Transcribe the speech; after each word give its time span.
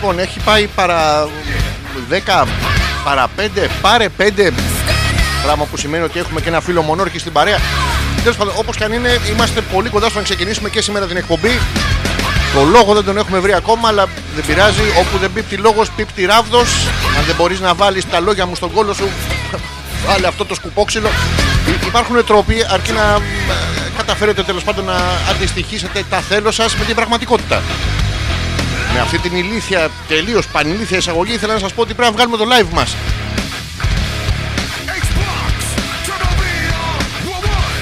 Λοιπόν, 0.00 0.18
έχει 0.18 0.40
πάει 0.40 0.66
παρά 0.66 1.28
10, 2.10 2.44
παρά 3.04 3.26
5, 3.36 3.40
πάρε 3.80 4.08
5. 4.18 4.50
Πράγμα 5.42 5.64
που 5.64 5.76
σημαίνει 5.76 6.04
ότι 6.04 6.18
έχουμε 6.18 6.40
και 6.40 6.48
ένα 6.48 6.60
φίλο 6.60 6.82
μονόρχη 6.82 7.18
στην 7.18 7.32
παρέα. 7.32 7.58
Τέλος 8.22 8.36
πάντων, 8.36 8.54
όπως 8.56 8.76
και 8.76 8.84
αν 8.84 8.92
είναι, 8.92 9.20
είμαστε 9.32 9.60
πολύ 9.60 9.88
κοντά 9.88 10.08
στο 10.08 10.18
να 10.18 10.24
ξεκινήσουμε 10.24 10.68
και 10.68 10.80
σήμερα 10.82 11.06
την 11.06 11.16
εκπομπή. 11.16 11.60
Το 12.54 12.64
λόγο 12.64 12.94
δεν 12.94 13.04
τον 13.04 13.16
έχουμε 13.16 13.38
βρει 13.38 13.52
ακόμα, 13.54 13.88
αλλά 13.88 14.06
δεν 14.34 14.44
πειράζει. 14.46 14.80
Όπου 14.98 15.18
δεν 15.18 15.32
πίπτει 15.32 15.56
λόγος, 15.56 15.90
πίπτει 15.90 16.24
ράβδος. 16.24 16.86
Αν 17.18 17.24
δεν 17.26 17.34
μπορείς 17.38 17.60
να 17.60 17.74
βάλεις 17.74 18.08
τα 18.10 18.20
λόγια 18.20 18.46
μου 18.46 18.54
στον 18.54 18.72
κόλο 18.72 18.92
σου, 18.94 19.08
βάλε 20.06 20.26
αυτό 20.26 20.44
το 20.44 20.54
σκουπόξυλο. 20.54 21.08
Υ- 21.68 21.86
Υπάρχουν 21.86 22.24
τρόποι 22.24 22.64
αρκεί 22.72 22.92
να 22.92 23.02
ε, 23.14 23.90
καταφέρετε 23.96 24.42
τέλος 24.42 24.64
πάντων 24.64 24.84
να 24.84 24.96
αντιστοιχίσετε 25.30 26.04
τα 26.10 26.16
θέλω 26.20 26.50
σας 26.50 26.76
με 26.76 26.84
την 26.84 26.94
πραγματικότητα. 26.94 27.62
Με 28.92 29.00
αυτή 29.00 29.18
την 29.18 29.36
ηλίθια, 29.36 29.90
τελείως 30.08 30.46
πανηλίθια 30.48 30.96
εισαγωγή, 30.96 31.32
ήθελα 31.32 31.52
να 31.52 31.58
σας 31.58 31.72
πω 31.72 31.80
ότι 31.80 31.94
πρέπει 31.94 32.10
να 32.10 32.16
βγάλουμε 32.16 32.36
το 32.36 32.44
live 32.44 32.72
μας. 32.74 32.96
Xbox, 35.00 35.54
turn 36.06 36.22
on 36.28 36.34
me, 36.40 36.54
uh, 36.70 37.34
one, 37.34 37.44
one. 37.56 37.76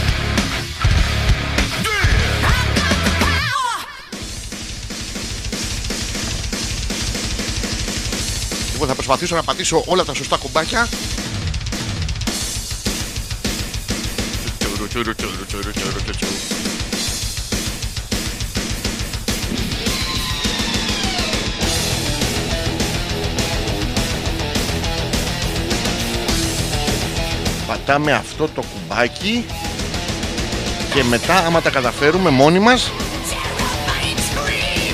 Εγώ 8.74 8.86
θα 8.86 8.94
προσπαθήσω 8.94 9.34
να 9.34 9.42
πατήσω 9.42 9.82
όλα 9.86 10.04
τα 10.04 10.14
σωστά 10.14 10.36
κουμπάκια. 10.36 10.88
Πατάμε 27.86 28.12
αυτό 28.12 28.48
το 28.54 28.62
κουμπάκι 28.62 29.44
και 30.94 31.04
μετά 31.04 31.46
άμα 31.46 31.60
τα 31.60 31.70
καταφέρουμε 31.70 32.30
μόνοι 32.30 32.58
μας 32.58 32.90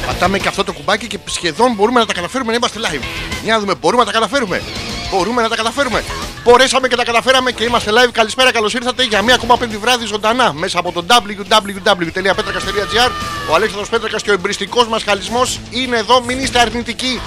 Πατάμε 0.06 0.38
και 0.38 0.48
αυτό 0.48 0.64
το 0.64 0.72
κουμπάκι 0.72 1.06
και 1.06 1.18
σχεδόν 1.24 1.74
μπορούμε 1.74 2.00
να 2.00 2.06
τα 2.06 2.12
καταφέρουμε 2.12 2.50
να 2.50 2.56
είμαστε 2.56 2.80
live. 2.82 3.02
Για 3.42 3.52
να 3.52 3.60
δούμε, 3.60 3.74
μπορούμε 3.80 4.04
να 4.04 4.10
τα 4.10 4.18
καταφέρουμε. 4.18 4.62
Μπορούμε 5.10 5.42
να 5.42 5.48
τα 5.48 5.56
καταφέρουμε. 5.56 6.04
Μπορέσαμε 6.44 6.88
και 6.88 6.96
τα 6.96 7.04
καταφέραμε 7.04 7.52
και 7.52 7.64
είμαστε 7.64 7.90
live. 7.90 8.10
Καλησπέρα, 8.12 8.52
καλώς 8.52 8.74
ήρθατε 8.74 9.04
για 9.04 9.22
μία 9.22 9.34
ακόμα 9.34 9.56
πέμπτη 9.56 9.76
βράδυ 9.76 10.06
ζωντανά 10.06 10.52
μέσα 10.52 10.78
από 10.78 10.92
το 10.92 11.04
www.petrakas.gr. 11.08 13.10
Ο 13.50 13.54
Αλέξανδρος 13.54 13.88
Πέτρακας 13.88 14.22
και 14.22 14.30
ο 14.30 14.32
εμπριστικός 14.32 14.88
μας 14.88 15.02
χαλισμός 15.02 15.60
είναι 15.70 15.96
εδώ. 15.96 16.20
Μην 16.20 16.38
είστε 16.38 16.60
αρνητικοί. 16.60 17.20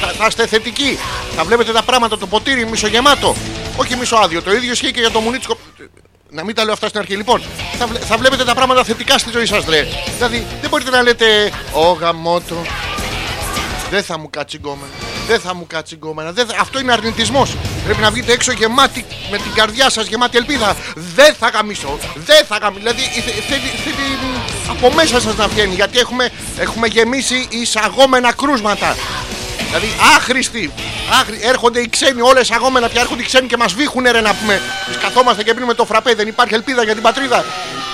Θα, 0.00 0.06
θα 0.06 0.26
είστε 0.26 0.46
θετικοί. 0.46 0.98
Θα 1.36 1.44
βλέπετε 1.44 1.72
τα 1.72 1.82
πράγματα, 1.82 2.18
το 2.18 2.26
ποτήρι 2.26 2.66
μισογεμάτο. 2.66 3.34
Όχι 3.80 3.96
μισοάδιο. 3.96 4.42
Το 4.42 4.52
ίδιο 4.52 4.72
ισχύει 4.72 4.90
και 4.92 5.00
για 5.00 5.10
το 5.10 5.20
Μουνίτσκο. 5.20 5.56
Να 6.30 6.44
μην 6.44 6.54
τα 6.54 6.64
λέω 6.64 6.72
αυτά 6.72 6.88
στην 6.88 7.00
αρχή. 7.00 7.14
Λοιπόν, 7.16 7.42
θα, 7.78 7.86
βλέ- 7.86 8.02
θα 8.04 8.16
βλέπετε 8.16 8.44
τα 8.44 8.54
πράγματα 8.54 8.84
θετικά 8.84 9.18
στη 9.18 9.30
ζωή 9.30 9.46
σας, 9.46 9.64
ρε. 9.68 9.86
Δηλαδή, 10.16 10.46
δεν 10.60 10.70
μπορείτε 10.70 10.90
να 10.90 11.02
λέτε 11.02 11.52
Ω 11.72 11.92
γαμότο, 11.92 12.56
δεν 13.90 14.02
θα 14.02 14.18
μου 14.18 14.30
κάτσει 14.30 14.56
γκόμενα. 14.56 14.92
Δεν 15.28 15.40
θα 15.40 15.54
μου 15.54 15.66
κάτσει 15.66 15.94
γκόμενα. 15.94 16.32
Δεν 16.32 16.46
θα... 16.46 16.56
Αυτό 16.60 16.80
είναι 16.80 16.92
αρνητισμός. 16.92 17.56
Πρέπει 17.84 18.00
να 18.00 18.10
βγείτε 18.10 18.32
έξω 18.32 18.52
γεμάτοι 18.52 19.04
με 19.30 19.36
την 19.36 19.52
καρδιά 19.54 19.90
σας, 19.90 20.06
γεμάτη 20.06 20.36
ελπίδα. 20.36 20.76
Δεν 21.14 21.34
θα 21.34 21.48
γαμίσω. 21.48 21.98
Δεν 22.14 22.46
θα 22.46 22.56
γαμίσω. 22.56 22.80
Δηλαδή 22.82 23.00
θε- 23.02 23.42
θέλει, 23.48 23.68
θέλει 23.84 24.18
από 24.70 24.92
μέσα 24.94 25.20
σας 25.20 25.36
να 25.36 25.48
βγαίνει. 25.48 25.74
Γιατί 25.74 25.98
έχουμε, 25.98 26.30
έχουμε 26.58 26.86
γεμίσει 26.86 27.46
εισαγόμενα 27.50 28.32
κρούσματα. 28.32 28.96
Δηλαδή 29.68 29.94
άχρηστοι. 30.16 30.72
Άχρη... 31.20 31.38
Έρχονται 31.42 31.80
οι 31.80 31.88
ξένοι, 31.88 32.20
όλες 32.20 32.50
αγόμενα 32.50 32.88
πια 32.88 33.00
έρχονται 33.00 33.22
οι 33.22 33.24
ξένοι 33.24 33.46
και 33.46 33.56
μας 33.56 33.72
βήχουν 33.74 34.04
ρε 34.10 34.20
να 34.20 34.34
πούμε. 34.34 34.54
Εμεί 34.86 34.96
καθόμαστε 34.96 35.42
και 35.42 35.54
πίνουμε 35.54 35.74
το 35.74 35.84
φραπέ. 35.84 36.14
Δεν 36.14 36.28
υπάρχει 36.28 36.54
ελπίδα 36.54 36.82
για 36.84 36.94
την 36.94 37.02
πατρίδα. 37.02 37.44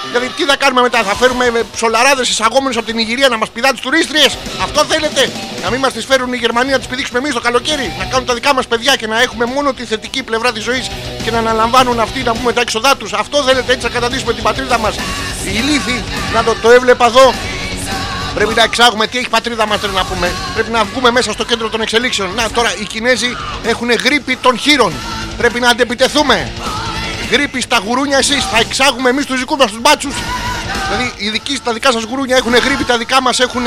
Δηλαδή 0.06 0.32
τι 0.36 0.44
θα 0.44 0.56
κάνουμε 0.56 0.80
μετά, 0.80 1.02
θα 1.02 1.14
φέρουμε 1.14 1.50
με 1.50 1.62
ψολαράδες 1.74 2.28
εισαγόμενους 2.28 2.76
από 2.76 2.86
την 2.86 2.98
Ιγυρία 2.98 3.28
να 3.28 3.36
μας 3.36 3.50
πηδάνε 3.50 3.74
τι 3.74 3.80
τουρίστριες; 3.80 4.36
Αυτό 4.62 4.84
θέλετε; 4.84 5.30
Να 5.62 5.70
μην 5.70 5.80
μας 5.80 5.92
τις 5.92 6.04
φέρουν 6.04 6.32
οι 6.32 6.36
Γερμανοί 6.36 6.70
να 6.70 6.78
τις 6.78 6.86
πηδήξουμε 6.86 7.18
εμείς 7.18 7.34
το 7.34 7.40
καλοκαίρι; 7.40 7.92
Να 7.98 8.04
κάνουν 8.04 8.26
τα 8.26 8.34
δικά 8.34 8.54
μας 8.54 8.66
παιδιά 8.66 8.96
και 8.96 9.06
να 9.06 9.20
έχουμε 9.22 9.44
μόνο 9.44 9.72
τη 9.72 9.84
θετική 9.84 10.22
πλευρά 10.22 10.52
της 10.52 10.62
ζωής 10.62 10.90
και 11.24 11.30
να 11.30 11.38
αναλαμβάνουν 11.38 12.00
αυτοί 12.00 12.22
να 12.22 12.32
πούμε 12.32 12.52
τα 12.52 12.60
έξοδά 12.60 12.96
τους. 12.96 13.12
Αυτό 13.12 13.42
θέλετε 13.42 13.72
έτσι 13.72 13.86
να 13.86 13.92
καταντήσουμε 13.92 14.32
την 14.32 14.42
πατρίδα 14.42 14.78
μας. 14.78 14.94
Η 15.44 15.58
λύθη, 15.58 16.04
να 16.34 16.44
το, 16.44 16.54
το 16.62 16.70
έβλεπα 16.70 17.06
εδώ, 17.06 17.34
Πρέπει 18.34 18.54
να 18.54 18.62
εξάγουμε 18.62 19.06
τι 19.06 19.16
έχει 19.16 19.26
η 19.26 19.30
πατρίδα 19.30 19.66
μας 19.66 19.82
να 19.82 20.04
πούμε. 20.04 20.32
Πρέπει 20.54 20.70
να 20.70 20.84
βγούμε 20.84 21.10
μέσα 21.10 21.32
στο 21.32 21.44
κέντρο 21.44 21.68
των 21.68 21.80
εξελίξεων. 21.80 22.34
Να 22.34 22.50
τώρα 22.50 22.76
οι 22.80 22.84
Κινέζοι 22.84 23.36
έχουν 23.64 23.90
γρήπη 23.90 24.36
των 24.36 24.58
χείρων. 24.58 24.92
Πρέπει 25.36 25.60
να 25.60 25.68
αντεπιτεθούμε. 25.68 26.52
Γρήπη 27.30 27.60
στα 27.60 27.82
γουρούνια 27.86 28.18
εσείς. 28.18 28.44
Θα 28.44 28.58
εξάγουμε 28.58 29.08
εμείς 29.08 29.26
τους 29.26 29.38
δικούς 29.38 29.56
μας 29.56 29.70
τους 29.70 29.80
μπάτσους. 29.80 30.14
Δηλαδή 30.88 31.12
οι 31.16 31.30
δικοί, 31.30 31.58
τα 31.64 31.72
δικά 31.72 31.92
σας 31.92 32.02
γουρούνια 32.02 32.36
έχουν 32.36 32.54
γρήπη, 32.54 32.84
τα 32.84 32.98
δικά 32.98 33.22
μας 33.22 33.40
έχουν, 33.40 33.66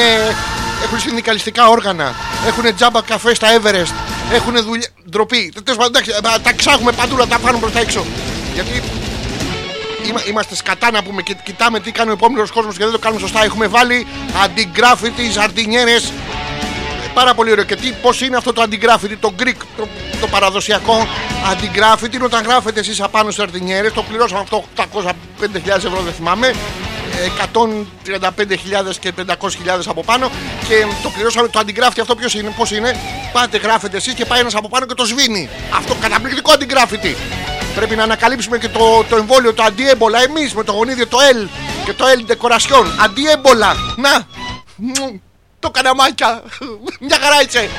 έχουν 0.84 1.00
συνδικαλιστικά 1.00 1.68
όργανα. 1.68 2.16
Έχουν 2.48 2.76
τζάμπα 2.76 3.02
καφέ 3.02 3.34
στα 3.36 3.48
Everest. 3.58 3.94
Έχουν 4.32 4.64
δουλειά. 4.64 4.88
Ντροπή. 5.10 5.54
Τέλος 5.64 5.80
πάντων, 5.80 5.92
εντάξει, 5.96 6.12
ε, 6.18 6.40
τα 6.44 6.50
εξάγουμε 6.50 6.92
παντού 6.92 7.16
να 7.16 7.28
τα 7.28 7.40
πάρουμε 7.40 7.60
προς 7.60 7.74
τα 7.74 7.80
έξω. 7.80 8.06
Γιατί 8.54 8.84
Είμα- 10.06 10.24
είμαστε 10.28 10.56
σκατά 10.56 10.92
να 10.92 11.04
πούμε 11.04 11.22
και 11.22 11.36
κοιτάμε 11.44 11.80
τι 11.80 11.92
κάνει 11.92 12.10
ο 12.10 12.14
επόμενος 12.14 12.52
κόσμος 12.52 12.78
και 12.78 12.84
δεν 12.84 12.92
το 12.94 13.00
κάνουμε 13.00 13.22
σωστά. 13.22 13.44
Έχουμε 13.44 13.68
βάλει 13.68 14.08
αντιγκράφιτι, 14.44 15.30
ζαρτινιέρε. 15.32 15.96
Πάρα 17.14 17.34
πολύ 17.34 17.52
ωραίο. 17.52 17.64
Και 17.64 17.76
τι, 17.76 17.92
πώς 18.02 18.22
είναι 18.22 18.38
αυτό 18.38 18.54
το 18.54 18.62
αντιγκράφιτι, 18.62 19.16
το 19.18 19.34
Greek, 19.40 19.56
το, 19.78 19.88
το 20.22 20.28
παραδοσιακό 20.28 21.08
αντιγκράφιτι, 21.52 22.16
είναι 22.16 22.26
όταν 22.26 22.44
γράφετε 22.44 22.80
εσείς 22.80 23.02
απάνω 23.02 23.32
στι 23.32 23.42
ζαρτινιέρε. 23.42 23.92
Το 23.92 24.04
πληρώσαμε 24.04 24.40
αυτό 24.42 24.64
805.000 24.76 25.68
ευρώ, 25.68 26.02
δεν 26.02 26.14
θυμάμαι. 26.14 26.48
ε, 26.48 27.30
135.000 27.54 28.96
και 29.00 29.14
500.000 29.28 29.88
από 29.88 30.04
πάνω 30.04 30.30
και 30.68 30.86
το 31.04 31.10
πληρώσαμε 31.10 31.48
το 31.48 31.60
αντιγράφτη 31.60 32.02
αυτό 32.02 32.16
ποιος 32.16 32.34
είναι, 32.34 32.54
πώς 32.58 32.72
είναι 32.72 32.96
πάτε 33.34 33.58
γράφετε 33.58 33.98
εσείς 33.98 34.14
και 34.14 34.26
πάει 34.26 34.40
ένας 34.40 34.56
από 34.56 34.70
πάνω 34.70 34.86
και 34.86 34.94
το 34.94 35.06
σβήνει 35.06 35.50
αυτό 35.78 35.96
καταπληκτικό 36.02 36.52
αντιγράφητη 36.52 37.16
Πρέπει 37.78 37.96
να 37.96 38.04
ανακαλύψουμε 38.04 38.58
και 38.58 38.70
το, 38.70 39.04
το 39.10 39.16
εμβόλιο, 39.16 39.54
το 39.54 39.64
αντιέμπολα. 39.64 40.24
Εμείς 40.24 40.54
με 40.54 40.64
το 40.64 40.72
γονίδιο 40.72 41.08
το 41.08 41.18
L 41.34 41.48
και 41.86 41.94
το 41.94 42.06
L 42.06 42.32
decoration. 42.32 42.86
Αντιέμπολα. 43.04 43.76
Να. 43.96 44.28
Μου, 44.76 45.22
Το 45.60 45.70
καναμάκια. 45.70 46.44
Μια 47.00 47.18
χαρά 47.22 47.42
είσαι. 47.48 47.70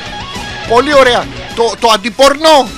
Πολύ 0.69 0.95
ωραία. 0.95 1.27
Το, 1.55 1.75
το 1.81 1.89
αντιπορνό. 1.91 2.69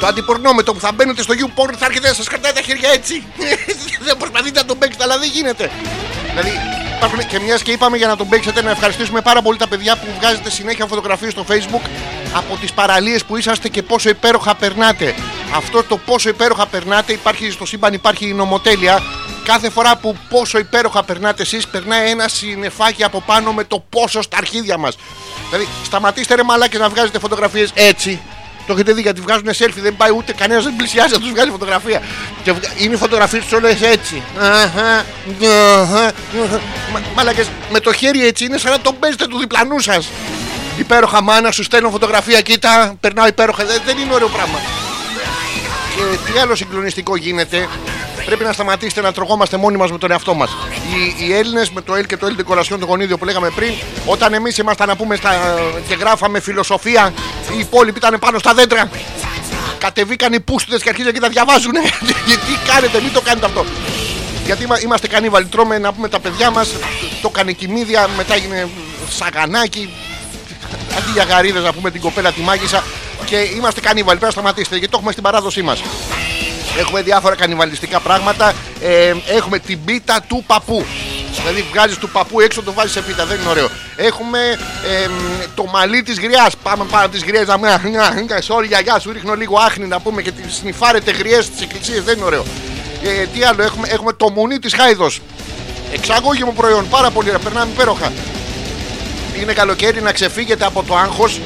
Το 0.00 0.06
αντιπορνό 0.06 0.52
με 0.52 0.62
το 0.62 0.74
που 0.74 0.80
θα 0.80 0.92
μπαίνετε 0.92 1.22
στο 1.22 1.34
YouPorn 1.34 1.74
θα 1.78 1.86
έρχεται 1.86 2.08
να 2.08 2.14
σας 2.14 2.28
κρατάει 2.28 2.52
τα 2.52 2.60
χέρια 2.60 2.90
έτσι. 2.90 3.24
δεν 4.06 4.16
προσπαθείτε 4.16 4.60
να 4.60 4.66
τον 4.66 4.78
παίξετε, 4.78 5.04
αλλά 5.04 5.18
δεν 5.18 5.28
γίνεται. 5.32 5.70
Δηλαδή 6.28 6.50
υπάρχουν 6.96 7.26
και 7.26 7.40
μιας 7.40 7.62
και 7.62 7.72
είπαμε 7.72 7.96
για 7.96 8.06
να 8.06 8.16
τον 8.16 8.28
παίξετε 8.28 8.62
να 8.62 8.70
ευχαριστήσουμε 8.70 9.20
πάρα 9.20 9.42
πολύ 9.42 9.58
τα 9.58 9.68
παιδιά 9.68 9.96
που 9.96 10.06
βγάζετε 10.18 10.50
συνέχεια 10.50 10.86
φωτογραφίες 10.86 11.32
στο 11.32 11.44
Facebook 11.48 11.88
από 12.32 12.56
τις 12.60 12.72
παραλίες 12.72 13.24
που 13.24 13.36
είσαστε 13.36 13.68
και 13.68 13.82
πόσο 13.82 14.08
υπέροχα 14.08 14.54
περνάτε. 14.54 15.14
Αυτό 15.54 15.82
το 15.84 15.96
πόσο 15.96 16.28
υπέροχα 16.28 16.66
περνάτε 16.66 17.12
υπάρχει 17.12 17.50
στο 17.50 17.66
σύμπαν, 17.66 17.92
υπάρχει 17.92 18.28
η 18.28 18.32
νομοτέλεια. 18.32 19.02
Κάθε 19.44 19.70
φορά 19.70 19.96
που 19.96 20.16
πόσο 20.28 20.58
υπέροχα 20.58 21.02
περνάτε 21.02 21.42
εσείς 21.42 21.66
περνάει 21.66 22.10
ένα 22.10 22.28
συννεφάκι 22.28 23.04
από 23.04 23.20
πάνω 23.26 23.52
με 23.52 23.64
το 23.64 23.84
πόσο 23.90 24.22
στα 24.22 24.36
αρχίδια 24.36 24.78
μας. 24.78 24.96
Δηλαδή 25.50 25.68
σταματήστε 25.84 26.34
ρε 26.34 26.42
μαλάκες 26.42 26.80
να 26.80 26.88
βγάζετε 26.88 27.18
φωτογραφίες 27.18 27.70
έτσι. 27.74 28.20
Το 28.66 28.72
έχετε 28.72 28.92
δει 28.92 29.00
γιατί 29.00 29.20
βγάζουν 29.20 29.48
selfie, 29.58 29.80
δεν 29.82 29.96
πάει 29.96 30.10
ούτε 30.16 30.32
κανένας 30.32 30.64
δεν 30.64 30.76
πλησιάζει 30.76 31.12
να 31.12 31.18
τους 31.20 31.30
βγάλει 31.30 31.50
φωτογραφία. 31.50 32.02
Και 32.42 32.52
βγα- 32.52 32.70
είναι 32.76 32.94
οι 32.94 32.96
φωτογραφίες 32.96 33.42
τους 33.42 33.52
όλες 33.52 33.80
έτσι. 33.80 34.22
Αχα, 34.38 35.04
αχα, 35.80 36.04
αχα. 36.44 36.60
Μα- 36.92 37.00
Μάλακες, 37.16 37.48
με 37.70 37.80
το 37.80 37.92
χέρι 37.92 38.26
έτσι 38.26 38.44
είναι 38.44 38.58
σαν 38.58 38.70
να 38.70 38.80
τον 38.80 38.98
παίζετε 38.98 39.26
του 39.26 39.38
διπλανού 39.38 39.80
σας. 39.80 40.08
Υπέροχα 40.78 41.22
μάνα, 41.22 41.50
σου 41.50 41.62
στέλνω 41.62 41.90
φωτογραφία, 41.90 42.40
κοίτα, 42.40 42.94
περνάω 43.00 43.26
υπέροχα. 43.26 43.64
Δεν, 43.64 43.80
δεν 43.86 43.98
είναι 43.98 44.14
ωραίο 44.14 44.28
πράγμα. 44.28 44.58
Και 45.96 46.32
τι 46.32 46.38
άλλο 46.38 46.54
συγκλονιστικό 46.54 47.16
γίνεται, 47.16 47.68
πρέπει 48.26 48.44
να 48.44 48.52
σταματήσετε 48.52 49.00
να 49.00 49.12
τρογόμαστε 49.12 49.56
μόνοι 49.56 49.76
μας 49.76 49.90
με 49.90 49.98
τον 49.98 50.10
εαυτό 50.10 50.34
μας. 50.34 50.56
Οι, 51.18 51.24
οι 51.26 51.34
Έλληνες 51.34 51.70
με 51.70 51.80
το 51.80 51.92
L 51.94 52.06
και 52.06 52.16
το 52.16 52.26
L 52.26 52.40
decoration, 52.40 52.76
το 52.80 52.86
γονίδιο 52.86 53.18
που 53.18 53.24
λέγαμε 53.24 53.50
πριν, 53.50 53.72
όταν 54.06 54.32
εμείς 54.34 54.58
ήμασταν 54.58 54.88
να 54.88 54.96
πούμε 54.96 55.16
στα, 55.16 55.30
και 55.88 55.94
γράφαμε 55.94 56.40
φιλοσοφία, 56.40 57.12
οι 57.56 57.58
υπόλοιποι 57.58 57.98
ήταν 57.98 58.18
πάνω 58.20 58.38
στα 58.38 58.54
δέντρα. 58.54 58.90
Κατεβήκαν 59.78 60.32
οι 60.32 60.40
πούστιδες 60.40 60.82
και 60.82 60.88
αρχίζουν 60.88 61.12
και 61.12 61.20
τα 61.20 61.28
διαβάζουν. 61.28 61.72
τι 62.46 62.70
κάνετε, 62.72 63.00
μην 63.00 63.12
το 63.12 63.20
κάνετε 63.20 63.46
αυτό. 63.46 63.64
Γιατί 64.44 64.62
είμα- 64.62 64.80
είμαστε 64.80 65.06
κανίβαλοι, 65.08 65.46
τρώμε 65.46 65.78
να 65.78 65.92
πούμε 65.92 66.08
τα 66.08 66.20
παιδιά 66.20 66.50
μας, 66.50 66.72
το 67.22 67.30
έκανε 67.32 67.52
κοιμίδια, 67.52 68.08
μετά 68.16 68.34
έγινε 68.34 68.68
σαγανάκι, 69.08 69.90
αντί 70.96 71.10
για 71.12 71.24
γαρίδες 71.24 71.62
να 71.62 71.72
πούμε 71.72 71.90
την 71.90 72.00
κοπέλα 72.00 72.32
τη 72.32 72.40
μάγισσα 72.40 72.84
και 73.24 73.36
είμαστε 73.36 73.80
κανίβαλοι. 73.80 74.18
Πρέπει 74.18 74.34
να 74.34 74.40
σταματήσετε 74.40 74.76
γιατί 74.76 74.90
το 74.90 74.96
έχουμε 74.96 75.12
στην 75.12 75.22
παράδοσή 75.22 75.62
μας. 75.62 75.82
Έχουμε 76.78 77.02
διάφορα 77.02 77.34
κανιβαλιστικά 77.34 78.00
πράγματα. 78.00 78.52
Ε, 78.80 79.14
έχουμε 79.26 79.58
την 79.58 79.84
πίτα 79.84 80.24
του 80.28 80.44
παππού. 80.46 80.84
Δηλαδή 81.36 81.64
βγάζεις 81.72 81.96
του 81.96 82.08
παππού 82.08 82.40
έξω, 82.40 82.62
το 82.62 82.72
βάζεις 82.72 82.92
σε 82.92 83.00
πίτα. 83.00 83.26
Δεν 83.26 83.40
είναι 83.40 83.48
ωραίο. 83.48 83.68
Έχουμε 83.96 84.38
εμ, 85.04 85.12
το 85.54 85.64
μαλλί 85.64 86.02
της 86.02 86.18
γριάς. 86.18 86.56
Πάμε 86.62 86.84
πάνω 86.90 87.08
τι 87.08 87.18
γριέ 87.18 87.44
να 87.44 87.58
πούμε. 87.58 87.80
Sorry, 88.48 88.66
γιαγιά, 88.66 88.98
σου 88.98 89.12
ρίχνω 89.12 89.34
λίγο 89.34 89.58
άχνη 89.58 89.86
να 89.86 90.00
πούμε 90.00 90.22
και 90.22 90.30
τη 90.30 90.52
σνιφάρετε 90.52 91.10
γριές 91.10 91.44
στις 91.44 91.60
εκκλησίες. 91.60 92.02
Δεν 92.02 92.16
είναι 92.16 92.24
ωραίο. 92.24 92.44
Ε, 93.02 93.26
τι 93.26 93.42
άλλο, 93.42 93.62
έχουμε, 93.62 93.88
έχουμε 93.90 94.12
το 94.12 94.30
μουνί 94.30 94.58
της 94.58 94.74
Χάιδος. 94.74 95.20
Εξαγώγημο 95.92 96.52
προϊόν, 96.52 96.88
πάρα 96.88 97.10
πολύ 97.10 97.28
ωραία, 97.28 97.40
περνάμε 97.40 97.70
υπέροχα. 97.72 98.12
Είναι 99.40 99.52
καλοκαίρι 99.52 100.02
να 100.02 100.12
ξεφύγετε 100.12 100.64
από 100.64 100.82
το 100.82 100.96
άγχος. 100.96 101.40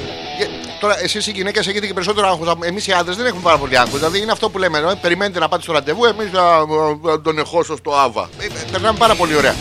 Τώρα, 0.81 1.02
εσείς 1.02 1.26
οι 1.26 1.31
γυναίκες 1.31 1.66
έχετε 1.66 1.87
και 1.87 1.92
περισσότερο 1.92 2.28
άγχος. 2.28 2.54
Εμείς 2.64 2.87
οι 2.87 2.92
άντρες 2.92 3.16
δεν 3.16 3.26
έχουμε 3.26 3.42
πάρα 3.42 3.58
πολύ 3.58 3.78
άγχος. 3.78 3.98
Δηλαδή, 3.98 4.20
είναι 4.20 4.32
αυτό 4.32 4.50
που 4.50 4.58
λέμε. 4.58 4.78
Ε, 4.78 4.94
περιμένετε 5.00 5.38
να 5.38 5.48
πάτε 5.48 5.62
στο 5.62 5.72
ραντεβού, 5.72 6.04
εμείς 6.04 6.31
θα 6.32 6.66
θα 7.04 7.20
τον 7.20 7.38
εχώσω 7.38 7.76
στο 7.76 7.94
Άβα. 7.94 8.28
Ε, 8.38 8.44
ε, 8.44 8.48
περνάμε 8.72 8.98
πάρα 8.98 9.14
πολύ 9.14 9.34
ωραία. 9.34 9.54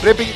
Πρέπει. 0.00 0.34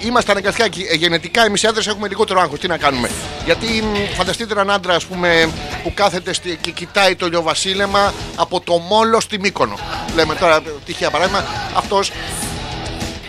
Είμαστε 0.00 0.30
αναγκαστικά 0.30 0.68
και, 0.68 0.80
ε, 0.90 0.94
γενετικά 0.94 1.44
εμείς 1.44 1.62
οι 1.62 1.66
άντρες 1.66 1.86
έχουμε 1.86 2.08
λιγότερο 2.08 2.40
άγχος. 2.40 2.58
Τι 2.58 2.68
να 2.68 2.76
κάνουμε; 2.76 3.10
Γιατί 3.44 3.66
μ, 3.66 4.14
φανταστείτε 4.16 4.52
έναν 4.52 4.70
άντρα 4.70 4.94
ας 4.94 5.04
πούμε, 5.04 5.48
που 5.82 5.94
κάθεται 5.94 6.32
στη, 6.32 6.58
και 6.60 6.70
κοιτάει 6.70 7.16
το 7.16 7.28
λιοβασίλεμα 7.28 8.14
από 8.36 8.60
το 8.60 8.78
μόλο 8.78 9.20
στη 9.20 9.40
Μύκονο. 9.40 9.78
Λέμε 10.14 10.34
τώρα 10.34 10.60
τυχαία 10.84 11.10
παράδειγμα. 11.10 11.44
Αυτός 11.74 12.12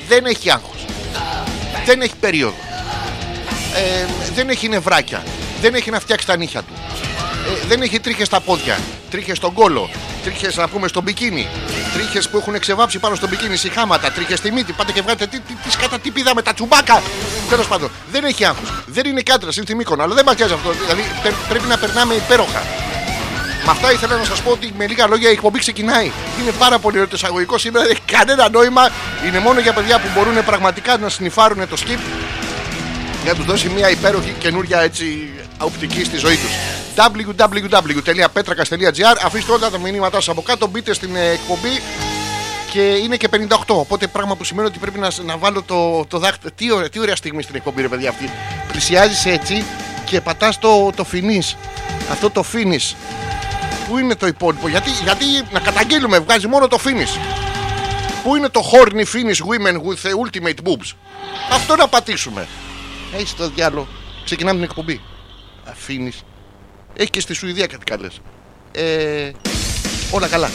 δεν 0.07 0.25
έχει 0.25 0.51
άγχος. 0.51 0.85
Δεν 1.85 2.01
έχει 2.01 2.15
περίοδο. 2.19 2.55
Ε, 3.75 4.05
δεν 4.35 4.49
έχει 4.49 4.67
νευράκια. 4.69 5.23
Δεν 5.61 5.73
έχει 5.73 5.89
να 5.89 5.99
φτιάξει 5.99 6.25
τα 6.25 6.37
νύχια 6.37 6.61
του. 6.61 6.73
Ε, 7.63 7.67
δεν 7.67 7.81
έχει 7.81 7.99
τρίχες 7.99 8.27
στα 8.27 8.39
πόδια. 8.39 8.77
Τρίχες 9.09 9.37
στον 9.37 9.53
κόλο. 9.53 9.89
Τρίχες 10.23 10.55
να 10.55 10.67
πούμε 10.67 10.87
στο 10.87 11.01
μπικίνι. 11.01 11.47
Τρίχες 11.93 12.29
που 12.29 12.37
έχουν 12.37 12.59
ξεβάψει 12.59 12.99
πάνω 12.99 13.15
στο 13.15 13.27
μπικίνι 13.27 13.55
συχάματα. 13.55 14.11
Τρίχες 14.11 14.37
στη 14.39 14.51
μύτη. 14.51 14.71
Πάτε 14.73 14.91
και 14.91 15.01
βγάλετε 15.01 15.27
τι, 15.27 15.39
τι, 15.39 15.53
τι 15.53 15.71
σκάτα 15.71 15.99
τι 15.99 16.09
πηδάμε 16.11 16.41
τα 16.41 16.53
τσουμπάκα. 16.53 17.01
Τέλος 17.49 17.67
πάντων. 17.67 17.89
Δεν 18.11 18.23
έχει 18.23 18.45
άγχος. 18.45 18.69
Δεν 18.85 19.05
είναι 19.05 19.21
κάντρα, 19.21 19.49
είναι 19.55 19.65
στη 19.65 19.75
Μύκονο. 19.75 20.03
Αλλά 20.03 20.13
δεν 20.15 20.23
μα 20.27 20.33
νοιάζει 20.33 20.53
αυτό. 20.53 20.71
Δηλαδή 20.71 21.03
πε- 21.23 21.33
πρέπει 21.49 21.67
να 21.67 21.77
περνάμε 21.77 22.13
υπέροχα. 22.13 22.63
Με 23.65 23.71
αυτά 23.71 23.91
ήθελα 23.91 24.15
να 24.17 24.23
σας 24.23 24.41
πω 24.41 24.51
ότι 24.51 24.73
με 24.77 24.87
λίγα 24.87 25.07
λόγια 25.07 25.29
η 25.29 25.31
εκπομπή 25.31 25.59
ξεκινάει. 25.59 26.11
Είναι 26.41 26.51
πάρα 26.51 26.79
πολύ 26.79 26.95
ωραίο 26.95 27.09
το 27.09 27.15
εισαγωγικό 27.15 27.57
σήμερα. 27.57 27.85
Δεν 27.85 27.95
έχει 27.95 28.17
κανένα 28.17 28.49
νόημα. 28.49 28.89
Είναι 29.27 29.39
μόνο 29.39 29.59
για 29.59 29.73
παιδιά 29.73 29.99
που 29.99 30.07
μπορούν 30.15 30.45
πραγματικά 30.45 30.97
να 30.97 31.09
σνιφάρουν 31.09 31.69
το 31.69 31.77
skip 31.85 31.99
για 33.25 33.33
να 33.33 33.39
τους 33.39 33.47
δώσει 33.47 33.69
μια 33.69 33.89
υπέροχη 33.89 34.35
καινούρια 34.39 34.81
έτσι 34.81 35.29
οπτική 35.57 36.03
στη 36.03 36.17
ζωή 36.17 36.35
τους. 36.35 36.51
www.petrakas.gr 36.95 39.17
Αφήστε 39.25 39.51
όλα 39.51 39.69
τα 39.69 39.79
μηνύματά 39.79 40.15
σας 40.15 40.29
από 40.29 40.41
κάτω, 40.41 40.67
μπείτε 40.67 40.93
στην 40.93 41.15
ε, 41.15 41.29
εκπομπή 41.29 41.81
και 42.71 42.81
είναι 42.81 43.17
και 43.17 43.29
58. 43.31 43.37
Οπότε 43.67 44.07
πράγμα 44.07 44.35
που 44.35 44.43
σημαίνει 44.43 44.67
ότι 44.67 44.79
πρέπει 44.79 44.99
να, 44.99 45.09
να 45.25 45.37
βάλω 45.37 45.61
το, 45.61 46.05
το 46.05 46.19
δάχτυλο. 46.19 46.51
Τι, 46.55 46.71
ωραία, 46.71 46.89
τι 46.89 46.99
ωραία 46.99 47.15
στιγμή 47.15 47.41
στην 47.41 47.55
εκπομπή, 47.55 47.81
ρε 47.81 47.87
παιδιά 47.87 48.09
αυτή. 48.09 48.29
Πλησιάζεις 48.71 49.25
έτσι 49.25 49.63
και 50.05 50.21
πατάς 50.21 50.59
το, 50.59 50.89
το 50.95 51.05
finish. 51.11 51.55
Αυτό 52.11 52.29
το 52.29 52.43
finish. 52.53 52.95
Πού 53.87 53.97
είναι 53.97 54.15
το 54.15 54.27
υπόλοιπο, 54.27 54.67
γιατί, 54.67 54.89
γιατί 55.03 55.25
να 55.51 55.59
καταγγείλουμε, 55.59 56.19
βγάζει 56.19 56.47
μόνο 56.47 56.67
το 56.67 56.79
finish. 56.85 57.17
Πού 58.23 58.35
είναι 58.35 58.49
το 58.49 58.61
horny 58.71 59.03
finish 59.13 59.41
women 59.49 59.73
with 59.73 60.01
ultimate 60.23 60.59
boobs; 60.63 60.91
Αυτό 61.51 61.75
να 61.75 61.87
πατήσουμε. 61.87 62.47
Έχεις 63.15 63.35
το 63.35 63.49
διάλογο. 63.49 63.87
Ξεκινάμε 64.25 64.55
την 64.59 64.69
εκπομπή. 64.69 65.01
Αφήνεις. 65.65 66.23
Έχεις 66.93 67.09
και 67.09 67.19
στη 67.19 67.33
Σουηδία 67.33 67.67
κάτι 67.67 67.83
καλές. 67.83 68.21
Ε, 68.71 69.31
όλα 70.11 70.27
καλά. 70.27 70.49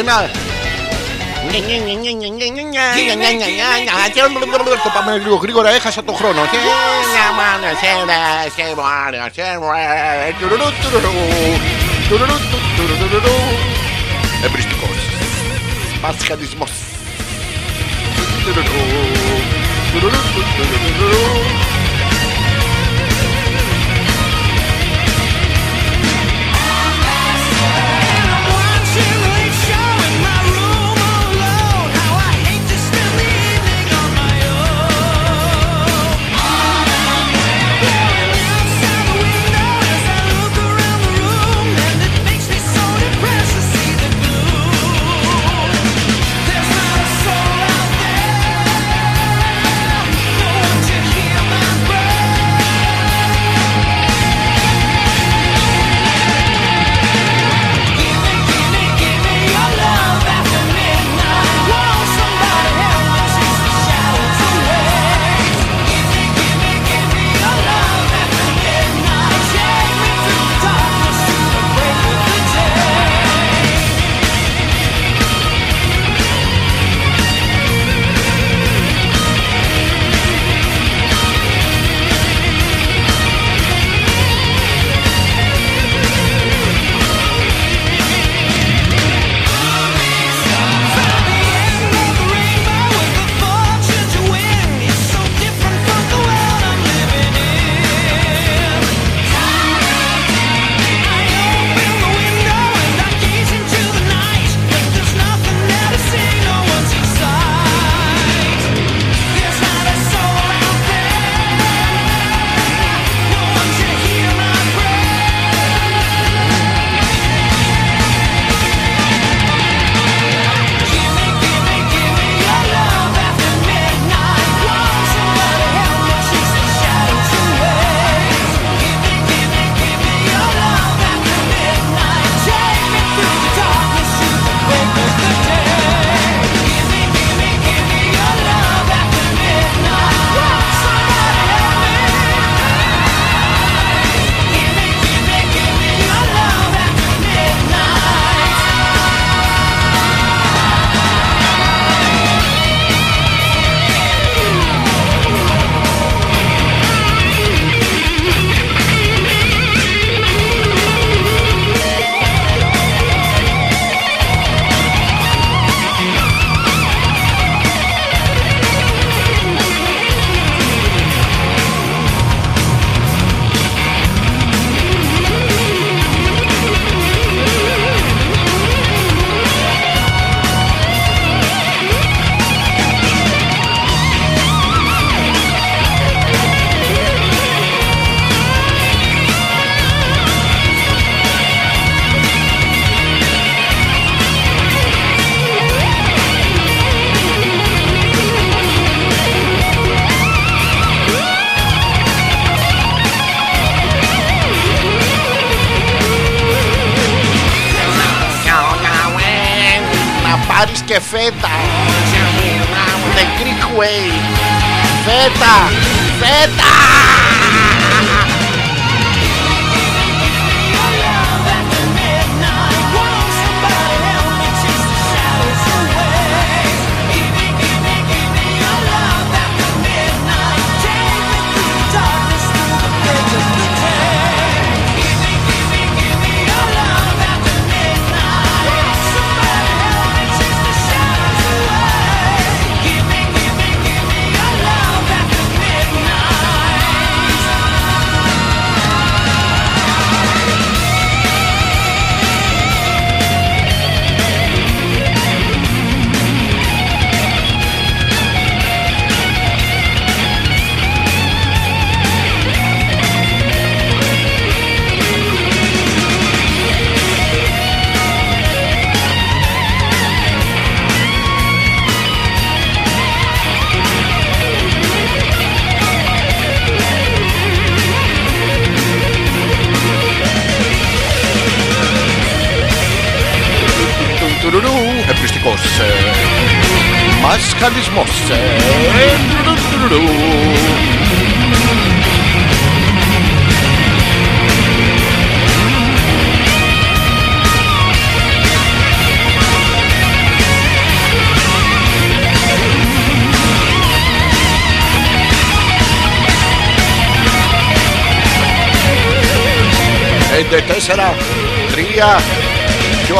Ένα. 0.00 0.30
Το 4.82 4.90
πάμε 4.94 5.18
λίγο 5.24 5.36
γρήγορα, 5.36 5.68
έχασα 5.78 6.04
το 6.04 6.12
χρόνο. 6.12 6.40
Εμπριστικός. 14.44 14.98
Πασχαλισμός. 16.00 16.70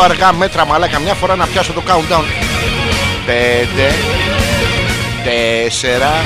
Αργά 0.02 0.32
μέτρα 0.32 0.66
μαλάκα 0.66 0.98
μια 0.98 1.14
φορά 1.14 1.36
να 1.36 1.46
πιάσω 1.46 1.72
το 1.72 1.82
countdown. 1.88 2.24
5 3.26 3.30
4 6.20 6.24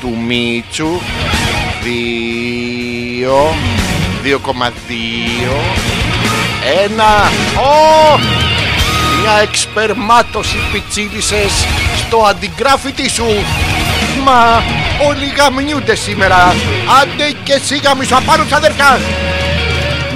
του 0.00 0.16
Μίτσου 0.26 1.00
2 1.82 1.88
2,2 4.24 4.30
1 6.64 7.00
Ω! 7.58 8.18
Μια 9.20 9.38
εξπερμάτωση 9.42 10.56
πιτσίλισες 10.72 11.66
στο 11.96 12.16
αντιγράφητη 12.16 13.08
σου. 13.10 13.26
Μα 14.24 14.62
όλοι 15.08 15.32
γαμνιούνται 15.36 15.94
σήμερα. 15.94 16.54
Άντε 17.02 17.36
και 17.42 17.52
εσύ 17.52 17.80
γαμίσου 17.84 18.16
απάνω 18.16 18.44
αδερφιά 18.50 18.98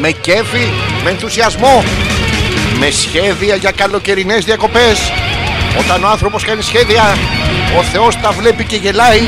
με 0.01 0.11
κέφι, 0.11 0.69
με 1.05 1.11
ενθουσιασμό, 1.11 1.85
με 2.79 2.91
σχέδια 2.91 3.55
για 3.55 3.71
καλοκαιρινές 3.71 4.45
διακοπές. 4.45 4.99
Όταν 5.79 6.05
ο 6.05 6.09
άνθρωπος 6.09 6.45
κάνει 6.45 6.63
σχέδια, 6.63 7.03
ο 7.79 7.83
Θεός 7.83 8.17
τα 8.17 8.33
βλέπει 8.33 8.65
και 8.65 8.77
γελάει. 8.77 9.21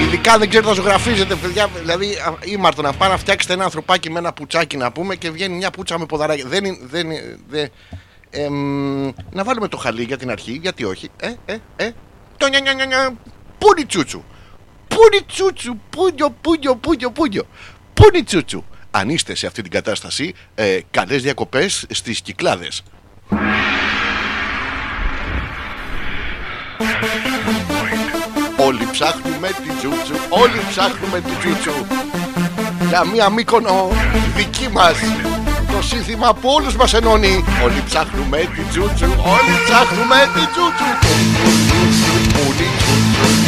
Ειδικά 0.00 0.38
δεν 0.38 0.48
ξέρει 0.48 0.66
να 0.66 0.72
ζωγραφίζεται, 0.72 1.34
παιδιά. 1.34 1.68
Δηλαδή, 1.80 2.06
α, 2.14 2.34
ήμαρτο 2.44 2.82
να 2.82 2.92
πάει 2.92 3.10
να 3.10 3.16
φτιάξετε 3.16 3.52
ένα 3.52 3.64
ανθρωπάκι 3.64 4.10
με 4.10 4.18
ένα 4.18 4.32
πουτσάκι 4.32 4.76
να 4.76 4.92
πούμε 4.92 5.14
και 5.14 5.30
βγαίνει 5.30 5.56
μια 5.56 5.70
πούτσα 5.70 5.98
με 5.98 6.06
ποδαράκι. 6.06 6.42
Δεν 6.46 6.64
είναι. 6.64 6.78
Δεν, 6.82 7.10
είναι- 7.10 7.38
δεν, 7.48 7.68
εμ, 8.30 9.04
να 9.32 9.44
βάλουμε 9.44 9.68
το 9.68 9.76
χαλί 9.76 10.02
για 10.02 10.16
την 10.16 10.30
αρχή, 10.30 10.58
γιατί 10.62 10.84
όχι. 10.84 11.08
Ε, 11.20 11.32
ε, 11.46 11.56
ε. 11.76 11.90
Το 12.36 12.48
νια, 12.48 12.60
νια, 12.60 12.72
νια, 12.72 12.84
νια. 12.86 13.12
Πούνι 13.58 13.84
τσούτσου; 13.86 14.22
Πούνι 14.88 15.22
τσούτσου; 15.26 15.76
Πούνιο, 15.90 16.30
πούνιο, 16.40 16.76
πούνιο, 16.76 17.10
πούνιο. 17.10 17.42
Πούνι 17.94 18.22
τσούτσου; 18.22 18.64
Αν 18.98 19.08
είστε 19.08 19.34
σε 19.34 19.46
αυτή 19.46 19.62
την 19.62 19.70
κατάσταση, 19.70 20.34
ε, 20.54 20.78
καλές 20.90 21.22
διακοπές 21.22 21.86
στις 21.90 22.20
Κυκλάδες. 22.20 22.82
Όλοι 28.56 28.88
ψάχνουμε 28.92 29.48
την 29.48 29.76
τζούτσου, 29.78 30.14
όλοι 30.28 30.60
ψάχνουμε 30.70 31.20
την 31.20 31.38
τζούτσου. 31.38 31.86
Για 32.88 33.04
μία 33.04 33.30
μήκονο 33.30 33.88
δική 34.36 34.68
μας. 34.68 34.96
Το 35.72 35.82
σύνθημα 35.82 36.34
που 36.34 36.48
όλους 36.48 36.76
μας 36.76 36.94
ενώνει. 36.94 37.44
Όλοι 37.64 37.82
ψάχνουμε 37.86 38.38
την 38.38 38.68
τζούτσου, 38.68 39.06
όλοι 39.06 39.54
ψάχνουμε 39.64 40.16
την 40.34 40.46
τζούτσου. 40.52 40.88
Πού 41.00 42.52
είναι 42.52 42.62
η 42.62 42.76
τζούτσου. 42.78 43.45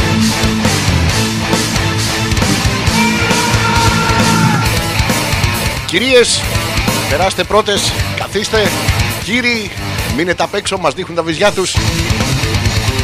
Κυρίες, 5.89 6.41
περάστε 7.11 7.45
πρώτες, 7.45 7.93
καθίστε. 8.19 8.71
Κύριοι, 9.25 9.71
μείνετε 10.17 10.43
απ' 10.43 10.55
έξω, 10.55 10.79
μας 10.79 10.95
δείχνουν 10.95 11.17
τα 11.17 11.23
βυζιά 11.23 11.53
τους. 11.53 11.77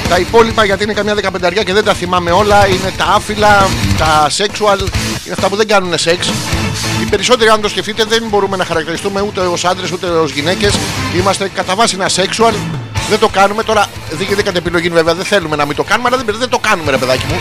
Τα 0.09 0.19
υπόλοιπα 0.19 0.65
γιατί 0.65 0.83
είναι 0.83 0.93
καμιά 0.93 1.15
δεκαπενταριά 1.15 1.63
και 1.63 1.73
δεν 1.73 1.85
τα 1.85 1.95
θυμάμαι 1.95 2.31
όλα. 2.31 2.67
Είναι 2.67 2.93
τα 2.97 3.05
άφυλα, 3.05 3.69
τα 3.99 4.27
sexual, 4.37 4.79
είναι 5.25 5.33
αυτά 5.33 5.49
που 5.49 5.57
δεν 5.57 5.67
κάνουν 5.67 5.99
σεξ. 5.99 6.29
Οι 7.03 7.05
περισσότεροι, 7.11 7.51
αν 7.51 7.61
το 7.61 7.69
σκεφτείτε, 7.69 8.05
δεν 8.05 8.23
μπορούμε 8.29 8.57
να 8.57 8.65
χαρακτηριστούμε 8.65 9.21
ούτε 9.21 9.41
ως 9.41 9.65
άντρες 9.65 9.93
ούτε 9.93 10.07
ως 10.07 10.31
γυναίκες. 10.31 10.75
Είμαστε 11.17 11.51
κατά 11.55 11.75
βάση 11.75 11.95
ένα 11.99 12.09
sexual. 12.09 12.55
Δεν 13.09 13.19
το 13.19 13.29
κάνουμε 13.29 13.63
τώρα. 13.63 13.87
Δίκαιη 14.11 14.35
δίκατε 14.35 14.59
επιλογή, 14.59 14.89
βέβαια. 14.89 15.15
Δεν 15.15 15.25
θέλουμε 15.25 15.57
να 15.57 15.65
μην 15.65 15.77
το 15.77 15.83
κάνουμε, 15.83 16.09
αλλά 16.09 16.17
δεν, 16.17 16.27
πειράζει, 16.27 16.43
δεν 16.43 16.61
το 16.61 16.69
κάνουμε, 16.69 16.91
ρε 16.91 16.97
παιδάκι 16.97 17.25
μου. 17.29 17.41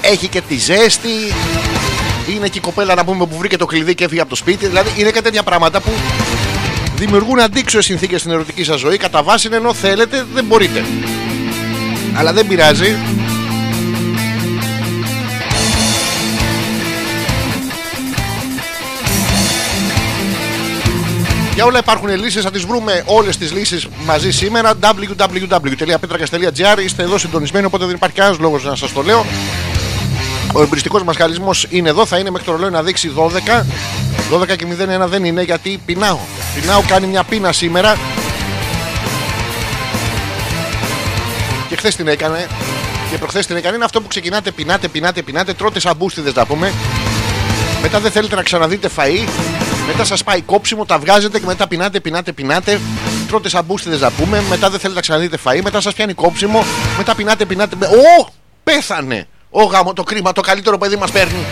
Έχει 0.00 0.28
και 0.28 0.40
τη 0.40 0.58
ζέστη. 0.58 1.32
Είναι 2.34 2.48
και 2.48 2.58
η 2.58 2.60
κοπέλα 2.60 2.94
να 2.94 3.04
πούμε 3.04 3.26
που 3.26 3.36
βρήκε 3.38 3.56
το 3.56 3.66
κλειδί 3.66 3.94
και 3.94 4.04
έφυγε 4.04 4.20
από 4.20 4.30
το 4.30 4.36
σπίτι. 4.36 4.66
Δηλαδή 4.66 4.90
είναι 4.96 5.10
και 5.10 5.22
τέτοια 5.22 5.42
πράγματα 5.42 5.80
που 5.80 5.90
δημιουργούν 6.96 7.40
αντίξωες 7.40 7.84
συνθήκες 7.84 8.20
στην 8.20 8.32
ερωτική 8.32 8.64
σας 8.64 8.80
ζωή. 8.80 8.96
Κατά 8.96 9.22
βάση 9.22 9.46
είναι 9.46 9.56
ενώ 9.56 9.74
θέλετε, 9.74 10.24
δεν 10.34 10.44
μπορείτε. 10.44 10.84
Αλλά 12.14 12.32
δεν 12.32 12.46
πειράζει. 12.46 12.96
Για 21.54 21.66
όλα 21.66 21.78
υπάρχουν 21.78 22.08
λύσεις, 22.08 22.42
θα 22.42 22.50
τις 22.50 22.64
βρούμε 22.64 23.02
όλες 23.06 23.36
τις 23.36 23.52
λύσεις 23.52 23.86
μαζί 24.06 24.30
σήμερα 24.30 24.74
www.petrakas.gr 24.82 26.78
Είστε 26.84 27.02
εδώ 27.02 27.18
συντονισμένοι 27.18 27.66
οπότε 27.66 27.84
δεν 27.84 27.94
υπάρχει 27.94 28.16
κανένας 28.16 28.38
λόγος 28.38 28.64
να 28.64 28.76
σας 28.76 28.92
το 28.92 29.02
λέω 29.02 29.26
Ο 30.52 30.62
εμπριστικός 30.62 31.02
μας 31.02 31.16
χαλισμός 31.16 31.66
είναι 31.70 31.88
εδώ, 31.88 32.06
θα 32.06 32.18
είναι 32.18 32.30
μέχρι 32.30 32.46
το 32.46 32.52
ρολόι 32.52 32.70
να 32.70 32.82
δείξει 32.82 33.12
12 33.16 33.64
12 34.32 34.56
και 34.56 34.66
01 35.04 35.06
δεν 35.08 35.24
είναι 35.24 35.42
γιατί 35.42 35.80
πεινάω 35.84 36.18
Πεινάω, 36.54 36.82
κάνει 36.88 37.06
μια 37.06 37.24
πείνα 37.24 37.52
σήμερα 37.52 37.96
Και 41.68 41.76
χθες 41.76 41.96
την 41.96 42.08
έκανε. 42.08 42.46
Και 43.10 43.18
προχθές 43.18 43.46
την 43.46 43.56
έκανε. 43.56 43.76
Είναι 43.76 43.84
αυτό 43.84 44.00
που 44.00 44.08
ξεκινάτε, 44.08 44.50
πεινάτε, 44.50 44.88
πεινάτε, 44.88 45.22
πεινάτε, 45.22 45.52
τρώτε 45.52 45.80
σαν 45.80 45.96
μπούστιδε 45.96 46.32
να 46.34 46.46
πούμε. 46.46 46.72
Μετά 47.82 48.00
δεν 48.00 48.10
θέλετε 48.10 48.34
να 48.34 48.42
ξαναδείτε 48.42 48.90
φαΐ. 48.96 49.28
Μετά 49.86 50.04
σας 50.04 50.24
πάει 50.24 50.40
κόψιμο, 50.40 50.84
τα 50.84 50.98
βγάζετε 50.98 51.38
και 51.38 51.46
μετά 51.46 51.68
πεινάτε, 51.68 52.00
πεινάτε, 52.00 52.32
πεινάτε. 52.32 52.80
Τρώτε 53.28 53.48
σαν 53.48 53.64
μπούστιδε 53.64 53.96
να 53.96 54.10
πούμε. 54.10 54.42
Μετά 54.48 54.70
δεν 54.70 54.78
θέλετε 54.78 54.94
να 54.94 55.00
ξαναδείτε 55.00 55.38
φαΐ. 55.44 55.60
Μετά 55.62 55.80
σας 55.80 55.94
πιάνει 55.94 56.14
κόψιμο. 56.14 56.64
Μετά 56.96 57.14
πεινάτε, 57.14 57.44
πεινάτε. 57.44 57.86
Ω! 57.86 58.32
Πέθανε! 58.64 59.28
Ω 59.50 59.62
γάμο, 59.62 59.92
το 59.92 60.02
κρίμα, 60.02 60.32
το 60.32 60.40
καλύτερο 60.40 60.78
παιδί 60.78 60.96
μας 60.96 61.10
παίρνει. 61.10 61.44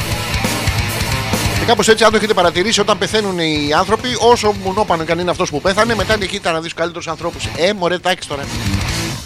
Και 1.59 1.65
κάπως 1.67 1.89
έτσι, 1.89 2.05
αν 2.05 2.11
το 2.11 2.17
έχετε 2.17 2.35
παρατηρήσει, 2.35 2.81
όταν 2.81 2.99
πεθαίνουν 2.99 3.39
οι 3.39 3.73
άνθρωποι, 3.77 4.09
όσο 4.19 4.55
μουνόπανο 4.65 5.05
και 5.05 5.13
αν 5.13 5.19
είναι 5.19 5.31
αυτός 5.31 5.51
που 5.51 5.61
πέθανε, 5.61 5.95
μετά 5.95 6.15
είναι 6.15 6.25
εκεί 6.25 6.41
να 6.45 6.53
δεις 6.53 6.63
τους 6.63 6.75
καλύτερους 6.75 7.09
ανθρώπους. 7.09 7.49
Ε, 7.57 7.73
μωρέ, 7.73 7.99
τάξει 7.99 8.29
τώρα. 8.29 8.45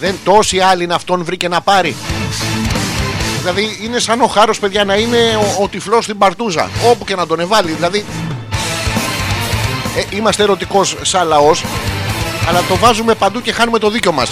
Δεν 0.01 0.15
τόσοι 0.25 0.61
άλλοι 0.61 0.87
να 0.87 0.95
αυτόν 0.95 1.25
βρήκε 1.25 1.49
να 1.49 1.61
πάρει. 1.61 1.97
Δηλαδή 3.39 3.79
είναι 3.83 3.99
σαν 3.99 4.21
ο 4.21 4.27
χάρος, 4.27 4.59
παιδιά, 4.59 4.85
να 4.85 4.95
είναι 4.95 5.39
ο, 5.59 5.63
ο 5.63 5.69
τυφλός 5.69 6.05
στην 6.05 6.19
παρτούζα. 6.19 6.71
Όπου 6.91 7.05
και 7.05 7.15
να 7.15 7.27
τον 7.27 7.41
εβάλει. 7.41 7.73
Δηλαδή. 7.73 8.05
Ε, 9.97 10.17
είμαστε 10.17 10.43
ερωτικός 10.43 10.97
σαν 11.03 11.27
λαός. 11.27 11.65
Αλλά 12.49 12.63
το 12.69 12.77
βάζουμε 12.77 13.15
παντού 13.15 13.41
και 13.41 13.53
χάνουμε 13.53 13.79
το 13.79 13.91
δίκιο 13.91 14.13
μας. 14.13 14.31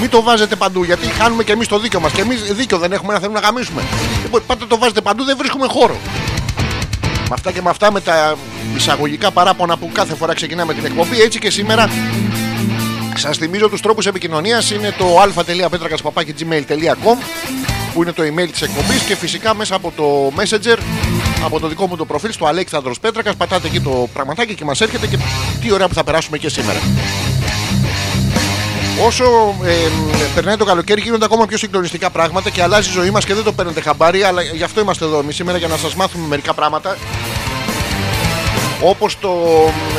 Μην 0.00 0.10
το 0.10 0.22
βάζετε 0.22 0.56
παντού 0.56 0.84
γιατί 0.84 1.06
χάνουμε 1.06 1.44
και 1.44 1.52
εμείς 1.52 1.68
το 1.68 1.78
δίκιο 1.78 2.00
μας. 2.00 2.12
Και 2.12 2.20
εμείς 2.20 2.42
δίκιο 2.42 2.78
δεν 2.78 2.92
έχουμε 2.92 3.12
να 3.12 3.18
θέλουμε 3.18 3.40
να 3.40 3.46
γαμίσουμε. 3.46 3.82
Λοιπόν, 4.22 4.42
πάτε 4.46 4.64
το 4.66 4.78
βάζετε 4.78 5.00
παντού, 5.00 5.24
δεν 5.24 5.36
βρίσκουμε 5.36 5.66
χώρο. 5.66 5.96
Με 7.02 7.34
αυτά 7.34 7.52
και 7.52 7.62
με 7.62 7.70
αυτά 7.70 7.92
με 7.92 8.00
τα 8.00 8.36
εισαγωγικά 8.76 9.30
παράπονα 9.30 9.76
που 9.76 9.90
κάθε 9.92 10.14
φορά 10.14 10.34
ξεκινάμε 10.34 10.74
την 10.74 10.84
εκπομπή, 10.84 11.20
έτσι 11.20 11.38
και 11.38 11.50
σήμερα 11.50 11.90
Σας 13.16 13.36
θυμίζω 13.36 13.68
τους 13.68 13.80
τρόπους 13.80 14.06
επικοινωνίας. 14.06 14.70
Είναι 14.70 14.94
το 14.98 15.20
α.πέτρακα.gmail.com 15.20 17.16
που 17.94 18.02
είναι 18.02 18.12
το 18.12 18.22
email 18.22 18.48
της 18.50 18.62
εκπομπής 18.62 19.02
και 19.02 19.16
φυσικά 19.16 19.54
μέσα 19.54 19.74
από 19.74 19.92
το 19.96 20.32
Messenger, 20.36 20.78
από 21.44 21.60
το 21.60 21.68
δικό 21.68 21.86
μου 21.86 21.96
το 21.96 22.04
προφίλ, 22.04 22.32
στο 22.32 22.46
Αλέξανδρος 22.46 23.00
Πέτρακας. 23.00 23.34
Πατάτε 23.36 23.66
εκεί 23.66 23.80
το 23.80 24.08
πραγματάκι 24.12 24.54
και 24.54 24.64
μας 24.64 24.80
έρχεται 24.80 25.06
και 25.06 25.18
τι 25.60 25.72
ωραία 25.72 25.88
που 25.88 25.94
θα 25.94 26.04
περάσουμε 26.04 26.38
και 26.38 26.48
σήμερα. 26.48 26.78
Όσο 29.06 29.54
ε, 29.64 29.74
περνάει 30.34 30.56
το 30.56 30.64
καλοκαίρι, 30.64 31.00
γίνονται 31.00 31.24
ακόμα 31.24 31.46
πιο 31.46 31.58
συγκλονιστικά 31.58 32.10
πράγματα 32.10 32.50
και 32.50 32.62
αλλάζει 32.62 32.88
η 32.88 32.92
ζωή 32.92 33.10
μας 33.10 33.24
και 33.24 33.34
δεν 33.34 33.44
το 33.44 33.52
παίρνετε 33.52 33.80
χαμπάρι. 33.80 34.22
Αλλά 34.22 34.42
γι' 34.42 34.62
αυτό 34.62 34.80
είμαστε 34.80 35.04
εδώ 35.04 35.18
εμείς 35.18 35.34
σήμερα 35.34 35.58
για 35.58 35.68
να 35.68 35.76
σας 35.76 35.94
μάθουμε 35.94 36.26
μερικά 36.26 36.54
πράγματα. 36.54 36.96
Όπως 38.82 39.18
το 39.18 39.30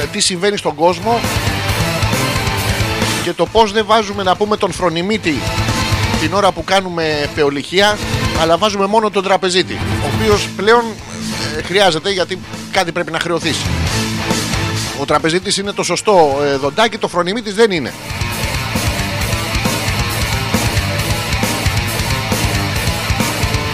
ε, 0.01 0.05
τι 0.12 0.19
συμβαίνει 0.19 0.57
στον 0.57 0.75
κόσμο 0.75 1.19
και 3.23 3.33
το 3.33 3.45
πώς 3.45 3.71
δεν 3.71 3.85
βάζουμε 3.85 4.23
να 4.23 4.35
πούμε 4.35 4.57
τον 4.57 4.71
φρονιμίτη 4.71 5.39
την 6.21 6.33
ώρα 6.33 6.51
που 6.51 6.63
κάνουμε 6.63 7.29
πεολυχία 7.35 7.97
αλλά 8.41 8.57
βάζουμε 8.57 8.85
μόνο 8.85 9.09
τον 9.09 9.23
τραπεζίτη 9.23 9.73
ο 9.73 10.09
οποίος 10.15 10.49
πλέον 10.55 10.83
ε, 11.57 11.62
χρειάζεται 11.62 12.09
γιατί 12.12 12.39
κάτι 12.71 12.91
πρέπει 12.91 13.12
να 13.12 13.19
χρεωθείς 13.19 13.57
ο 15.01 15.05
τραπεζίτης 15.05 15.57
είναι 15.57 15.71
το 15.71 15.83
σωστό 15.83 16.39
ε, 16.43 16.55
δοντάκι 16.55 16.97
το 16.97 17.07
φρονιμίτης 17.07 17.55
δεν 17.55 17.71
είναι 17.71 17.93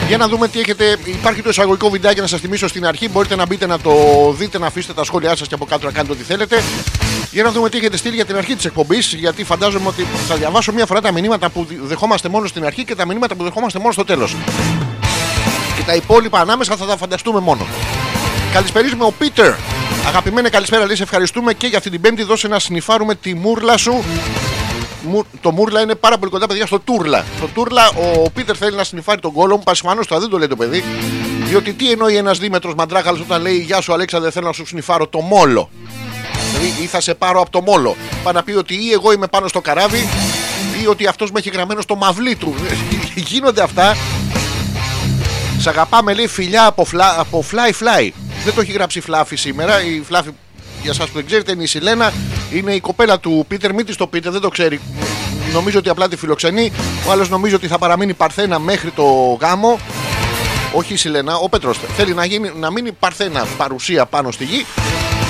Για 0.07 0.17
να 0.17 0.27
δούμε 0.27 0.47
τι 0.47 0.59
έχετε. 0.59 0.97
Υπάρχει 1.03 1.41
το 1.41 1.49
εισαγωγικό 1.49 1.89
βιντεάκι 1.89 2.19
να 2.19 2.27
σας 2.27 2.39
θυμίσω 2.39 2.67
στην 2.67 2.85
αρχή. 2.85 3.09
Μπορείτε 3.09 3.35
να 3.35 3.45
μπείτε 3.45 3.65
να 3.65 3.79
το 3.79 3.91
δείτε, 4.37 4.57
να 4.57 4.67
αφήσετε 4.67 4.93
τα 4.93 5.03
σχόλιά 5.03 5.35
σας 5.35 5.47
και 5.47 5.53
από 5.53 5.65
κάτω 5.65 5.85
να 5.85 5.91
κάνετε 5.91 6.13
ό,τι 6.13 6.23
θέλετε. 6.23 6.63
Για 7.31 7.43
να 7.43 7.51
δούμε 7.51 7.69
τι 7.69 7.77
έχετε 7.77 7.97
στείλει 7.97 8.15
για 8.15 8.25
την 8.25 8.35
αρχή 8.35 8.55
της 8.55 8.65
εκπομπής. 8.65 9.13
Γιατί 9.13 9.43
φαντάζομαι 9.43 9.87
ότι 9.87 10.05
θα 10.27 10.35
διαβάσω 10.35 10.71
μία 10.71 10.85
φορά 10.85 11.01
τα 11.01 11.11
μηνύματα 11.11 11.49
που 11.49 11.67
δεχόμαστε 11.81 12.29
μόνο 12.29 12.47
στην 12.47 12.65
αρχή 12.65 12.83
και 12.83 12.95
τα 12.95 13.05
μηνύματα 13.05 13.35
που 13.35 13.43
δεχόμαστε 13.43 13.79
μόνο 13.79 13.91
στο 13.91 14.03
τέλος. 14.03 14.35
Και 15.75 15.83
τα 15.85 15.95
υπόλοιπα 15.95 16.39
ανάμεσα 16.39 16.75
θα 16.75 16.85
τα 16.85 16.97
φανταστούμε 16.97 17.39
μόνο. 17.39 17.67
Καλησπερίζουμε 18.53 19.03
ο 19.03 19.11
Πίτερ. 19.17 19.53
Αγαπημένε 20.07 20.49
καλησπέρα, 20.49 20.85
λέει. 20.85 20.95
σε 20.95 21.03
Ευχαριστούμε 21.03 21.53
και 21.53 21.67
για 21.67 21.77
αυτή 21.77 21.89
την 21.89 22.01
Πέμπτη. 22.01 22.23
Δώσε 22.23 22.47
να 22.47 22.59
συνειφάρουμε 22.59 23.15
τη 23.15 23.33
μούρλα 23.33 23.77
σου. 23.77 24.03
Μου- 25.07 25.25
Το 25.41 25.51
μούρλα 25.51 25.81
είναι 25.81 25.95
πάρα 25.95 26.17
πολύ 26.17 26.31
κοντά, 26.31 26.47
παιδιά, 26.47 26.65
στο 26.65 26.79
τούρλα. 26.79 27.25
Στο 27.37 27.47
τούρλα 27.47 27.89
ο 28.23 28.29
Πίτερ 28.29 28.55
θέλει 28.59 28.75
να 28.75 28.83
συνειφάρει 28.83 29.19
τον 29.21 29.31
κόλλο 29.31 29.55
μου. 29.57 29.63
Πασχημανώ 29.63 30.01
το 30.07 30.19
δεν 30.19 30.29
το 30.29 30.37
λέει 30.37 30.47
το 30.47 30.55
παιδί. 30.55 30.83
Διότι 31.43 31.73
τι 31.73 31.91
εννοεί 31.91 32.15
ένας 32.15 32.37
δίμετρος 32.39 32.73
μαντράχαλος 32.75 33.19
όταν 33.19 33.41
λέει 33.41 33.57
Γεια 33.57 33.81
σου, 33.81 33.93
Αλέξανδρε, 33.93 34.31
θέλω 34.31 34.47
να 34.47 34.53
σου 34.53 34.65
συνειφάρω 34.65 35.07
το 35.07 35.19
μόλο. 35.21 35.69
Δηλαδή, 36.51 36.83
ή 36.83 36.85
θα 36.85 37.01
σε 37.01 37.13
πάρω 37.13 37.41
από 37.41 37.49
το 37.49 37.61
μόλο. 37.61 37.95
Πάει 38.23 38.33
να 38.33 38.43
πει 38.43 38.51
ότι 38.51 38.73
ή 38.73 38.91
εγώ 38.91 39.11
είμαι 39.11 39.27
πάνω 39.27 39.47
στο 39.47 39.61
καράβι, 39.61 40.07
ή 40.83 40.87
ότι 40.87 41.07
αυτός 41.07 41.31
με 41.31 41.39
έχει 41.39 41.49
γραμμένο 41.49 41.81
στο 41.81 41.95
μαυλί 41.95 42.35
του. 42.35 42.55
Γίνονται 43.29 43.61
αυτά. 43.61 43.95
Σ' 45.59 45.67
αγαπάμε, 45.67 46.13
λέει 46.13 46.27
φιλιά 46.27 46.65
από, 46.65 46.85
φλα, 46.85 47.19
από 47.19 47.43
fly 47.51 47.69
fly. 47.83 48.09
Δεν 48.45 48.53
το 48.53 48.61
έχει 48.61 48.71
γράψει 48.71 49.01
φλάφι 49.01 49.35
σήμερα. 49.35 49.83
Η 49.83 50.01
φλάφι, 50.07 50.29
για 50.85 50.93
εσά 50.93 51.05
που 51.05 51.11
δεν 51.13 51.25
ξέρετε, 51.25 51.51
είναι 51.51 51.63
η 51.63 51.65
Σιλένα. 51.65 52.13
Είναι 52.51 52.73
η 52.73 52.79
κοπέλα 52.79 53.19
του 53.19 53.45
Πίτερ. 53.47 53.73
Μην 53.73 53.85
της 53.85 53.95
το 53.95 54.07
πείτε, 54.07 54.29
δεν 54.29 54.41
το 54.41 54.49
ξέρει. 54.49 54.79
Νομίζω 55.53 55.79
ότι 55.79 55.89
απλά 55.89 56.07
τη 56.07 56.15
φιλοξενεί. 56.15 56.71
Ο 57.07 57.11
άλλος 57.11 57.29
νομίζω 57.29 57.55
ότι 57.55 57.67
θα 57.67 57.77
παραμείνει 57.77 58.13
παρθένα 58.13 58.59
μέχρι 58.59 58.91
το 58.91 59.37
γάμο. 59.41 59.79
Όχι 60.73 60.93
η 60.93 60.97
Σιλένα, 60.97 61.35
ο 61.35 61.49
Πέτρος. 61.49 61.79
Θέλει 61.97 62.13
να, 62.13 62.25
γίνει, 62.25 62.51
να 62.59 62.71
μείνει 62.71 62.91
παρθένα 62.91 63.45
παρουσία 63.57 64.05
πάνω 64.05 64.31
στη 64.31 64.43
γη. 64.43 64.65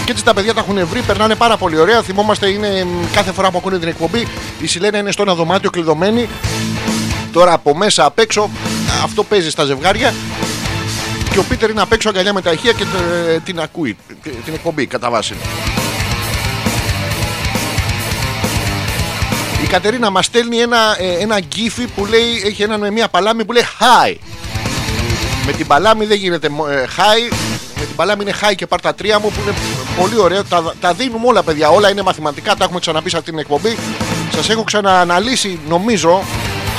Και 0.05 0.11
έτσι 0.11 0.23
τα 0.23 0.33
παιδιά 0.33 0.53
τα 0.53 0.59
έχουν 0.59 0.87
βρει, 0.87 1.01
περνάνε 1.01 1.35
πάρα 1.35 1.57
πολύ 1.57 1.79
ωραία. 1.79 2.01
Θυμόμαστε, 2.01 2.49
είναι 2.49 2.83
μ, 2.83 3.13
κάθε 3.13 3.31
φορά 3.31 3.51
που 3.51 3.57
ακούνε 3.57 3.79
την 3.79 3.87
εκπομπή, 3.87 4.27
η 4.61 4.67
Σιλένα 4.67 4.97
είναι 4.97 5.11
στο 5.11 5.21
ένα 5.21 5.35
δωμάτιο 5.35 5.69
κλειδωμένη. 5.69 6.29
Τώρα 7.31 7.53
από 7.53 7.75
μέσα 7.75 8.05
απ' 8.05 8.19
έξω, 8.19 8.49
αυτό 9.03 9.23
παίζει 9.23 9.49
στα 9.49 9.65
ζευγάρια. 9.65 10.13
Και 11.35 11.41
ο 11.41 11.43
Πίτερ 11.49 11.69
είναι 11.69 11.81
απ' 11.81 11.91
έξω 11.93 12.09
αγκαλιά 12.09 12.33
με 12.33 12.41
τα 12.41 12.51
ηχεία 12.51 12.71
και 12.71 12.83
ε, 13.33 13.39
την 13.39 13.59
ακούει, 13.59 13.97
ε, 14.25 14.29
την 14.29 14.53
εκπομπή 14.53 14.85
κατά 14.85 15.09
βάση. 15.09 15.33
Η 19.63 19.67
Κατερίνα 19.67 20.09
μας 20.09 20.25
στέλνει 20.25 20.57
ένα, 20.57 20.77
ε, 20.99 21.21
ένα 21.23 21.39
γκίφι 21.39 21.87
που 21.87 22.05
λέει, 22.05 22.41
έχει 22.45 22.63
έναν 22.63 22.79
με 22.79 22.91
μια 22.91 23.07
παλάμη 23.07 23.45
που 23.45 23.51
λέει 23.51 23.63
Hi. 23.79 24.15
Με 25.45 25.51
την 25.51 25.67
παλάμη 25.67 26.05
δεν 26.05 26.17
γίνεται 26.17 26.49
μο- 26.49 26.67
ε, 26.67 26.87
hi. 26.97 27.33
Με 27.79 27.85
την 27.85 27.95
παλάμη 27.95 28.21
είναι 28.23 28.33
hi 28.41 28.53
και 28.55 28.67
πάρ 28.67 28.81
τα 28.81 28.95
τρία 28.95 29.19
μου 29.19 29.29
που 29.31 29.39
είναι 29.41 29.53
πολύ 29.99 30.19
ωραίο. 30.19 30.43
Τα, 30.43 30.73
τα 30.81 30.93
δίνουμε 30.93 31.27
όλα, 31.27 31.43
παιδιά. 31.43 31.69
Όλα 31.69 31.89
είναι 31.89 32.01
μαθηματικά. 32.01 32.55
Τα 32.55 32.63
έχουμε 32.63 32.79
ξαναπεί 32.79 33.09
σε 33.09 33.17
αυτή 33.17 33.29
την 33.29 33.39
εκπομπή. 33.39 33.77
Σας 34.35 34.49
έχω 34.49 34.63
ξανααναλύσει, 34.63 35.59
νομίζω, 35.69 36.23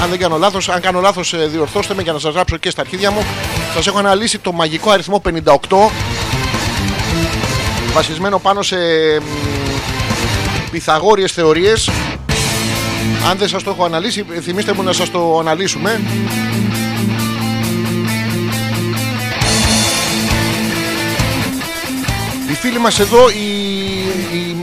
αν 0.03 0.11
δεν 0.11 0.19
κάνω 0.19 0.37
λάθος. 0.37 0.69
Αν 0.69 0.81
κάνω 0.81 1.01
λάθος, 1.01 1.35
διορθώστε 1.51 1.95
με 1.95 2.03
για 2.03 2.13
να 2.13 2.19
σας 2.19 2.35
γράψω 2.35 2.57
και 2.57 2.71
στα 2.71 2.81
αρχίδια 2.81 3.11
μου. 3.11 3.25
Σας 3.77 3.87
έχω 3.87 3.99
αναλύσει 3.99 4.39
το 4.39 4.53
μαγικό 4.53 4.91
αριθμό 4.91 5.23
58. 5.45 5.59
Βασισμένο 7.93 8.39
πάνω 8.39 8.63
σε 8.63 8.77
μ, 9.21 10.71
πυθαγόριες 10.71 11.33
θεωρίες. 11.33 11.91
Αν 13.31 13.39
δεν 13.39 13.49
σας 13.49 13.63
το 13.63 13.71
έχω 13.71 13.85
αναλύσει 13.85 14.25
θυμίστε 14.43 14.73
μου 14.73 14.83
να 14.83 14.93
σας 14.93 15.11
το 15.11 15.39
αναλύσουμε. 15.39 16.01
Η 22.51 22.55
φίλη 22.55 22.79
μας 22.79 22.99
εδώ 22.99 23.29
η, 23.29 23.37
η 24.37 24.57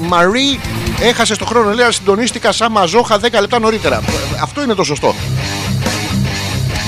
Μαρή 0.00 0.60
έχασε 1.00 1.34
στο 1.34 1.44
χρόνο. 1.44 1.72
Λέει 1.72 1.84
αλλά 1.84 1.92
συντονίστηκα 1.92 2.52
σαν 2.52 2.72
μαζόχα 2.72 3.20
10 3.20 3.20
λεπτά 3.40 3.58
νωρίτερα 3.58 4.02
Αυτό 4.42 4.62
είναι 4.62 4.74
το 4.74 4.84
σωστό 4.84 5.14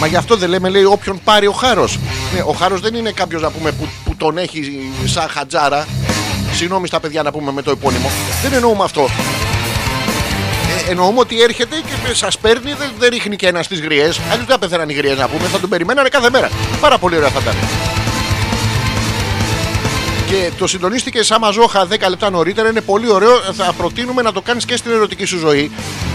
Μα 0.00 0.06
γι' 0.06 0.16
αυτό 0.16 0.37
δεν 0.37 0.48
λέμε, 0.48 0.68
λέει, 0.68 0.85
όποιον 0.85 1.20
πάρει 1.24 1.46
ο 1.46 1.52
χάρος. 1.52 1.98
Ναι, 2.35 2.40
ο 2.40 2.52
χάρος 2.52 2.80
δεν 2.80 2.94
είναι 2.94 3.11
κάποιος 3.11 3.42
να 3.42 3.50
πούμε 3.50 3.72
που, 3.72 3.88
που 4.04 4.16
τον 4.16 4.38
έχει 4.38 4.90
σαν 5.04 5.28
χατζάρα. 5.28 5.87
Συγγνώμη 6.52 6.87
στα 6.87 7.00
παιδιά 7.00 7.22
να 7.22 7.30
πούμε 7.30 7.52
με 7.52 7.62
το 7.62 7.70
επώνυμο. 7.70 8.11
Δεν 8.42 8.52
εννοούμε 8.52 8.85
αυτό. 8.85 9.09
Ε, 10.87 10.90
εννοούμε 10.90 11.18
ότι 11.18 11.42
έρχεται 11.42 11.76
και 11.76 12.14
σας 12.14 12.38
παίρνει, 12.38 12.72
δεν, 12.72 12.90
δεν 12.98 13.09
ρίχνει 13.11 13.37
και 13.37 13.46
ένα 13.46 13.62
στις 13.62 13.80
γριές. 13.80 14.18
Αλλιώς 14.18 14.37
δεν 14.37 14.46
θα 14.46 14.59
πεθαίναν 14.59 14.88
οι 14.88 14.92
γριές 14.92 15.18
να 15.18 15.28
πούμε, 15.28 15.48
θα 15.48 15.61
τον 15.61 15.68
περιμένανε 15.68 16.09
κάθε 16.09 16.30
μέρα. 16.30 16.50
Πάρα 16.80 16.98
πολύ 16.98 17.16
ωραία 17.16 17.28
θα 17.28 17.40
ήταν. 17.42 17.54
Και 20.26 20.50
το 20.59 20.66
συντονίστηκε 20.66 21.22
σαν 21.22 21.40
μαζόχα 21.40 21.87
10 21.90 22.09
λεπτά 22.09 22.30
νωρίτερα. 22.30 22.68
Είναι 22.68 22.80
πολύ 22.80 23.11
ωραίο. 23.11 23.40
Θα 23.52 23.72
προτείνουμε 23.76 24.22
να 24.22 24.32
το 24.32 24.40
κάνεις 24.40 24.64
και 24.64 24.76
στην 24.76 24.90
ερωτική 24.90 25.24
σου 25.24 25.38
ζωή. 25.38 25.70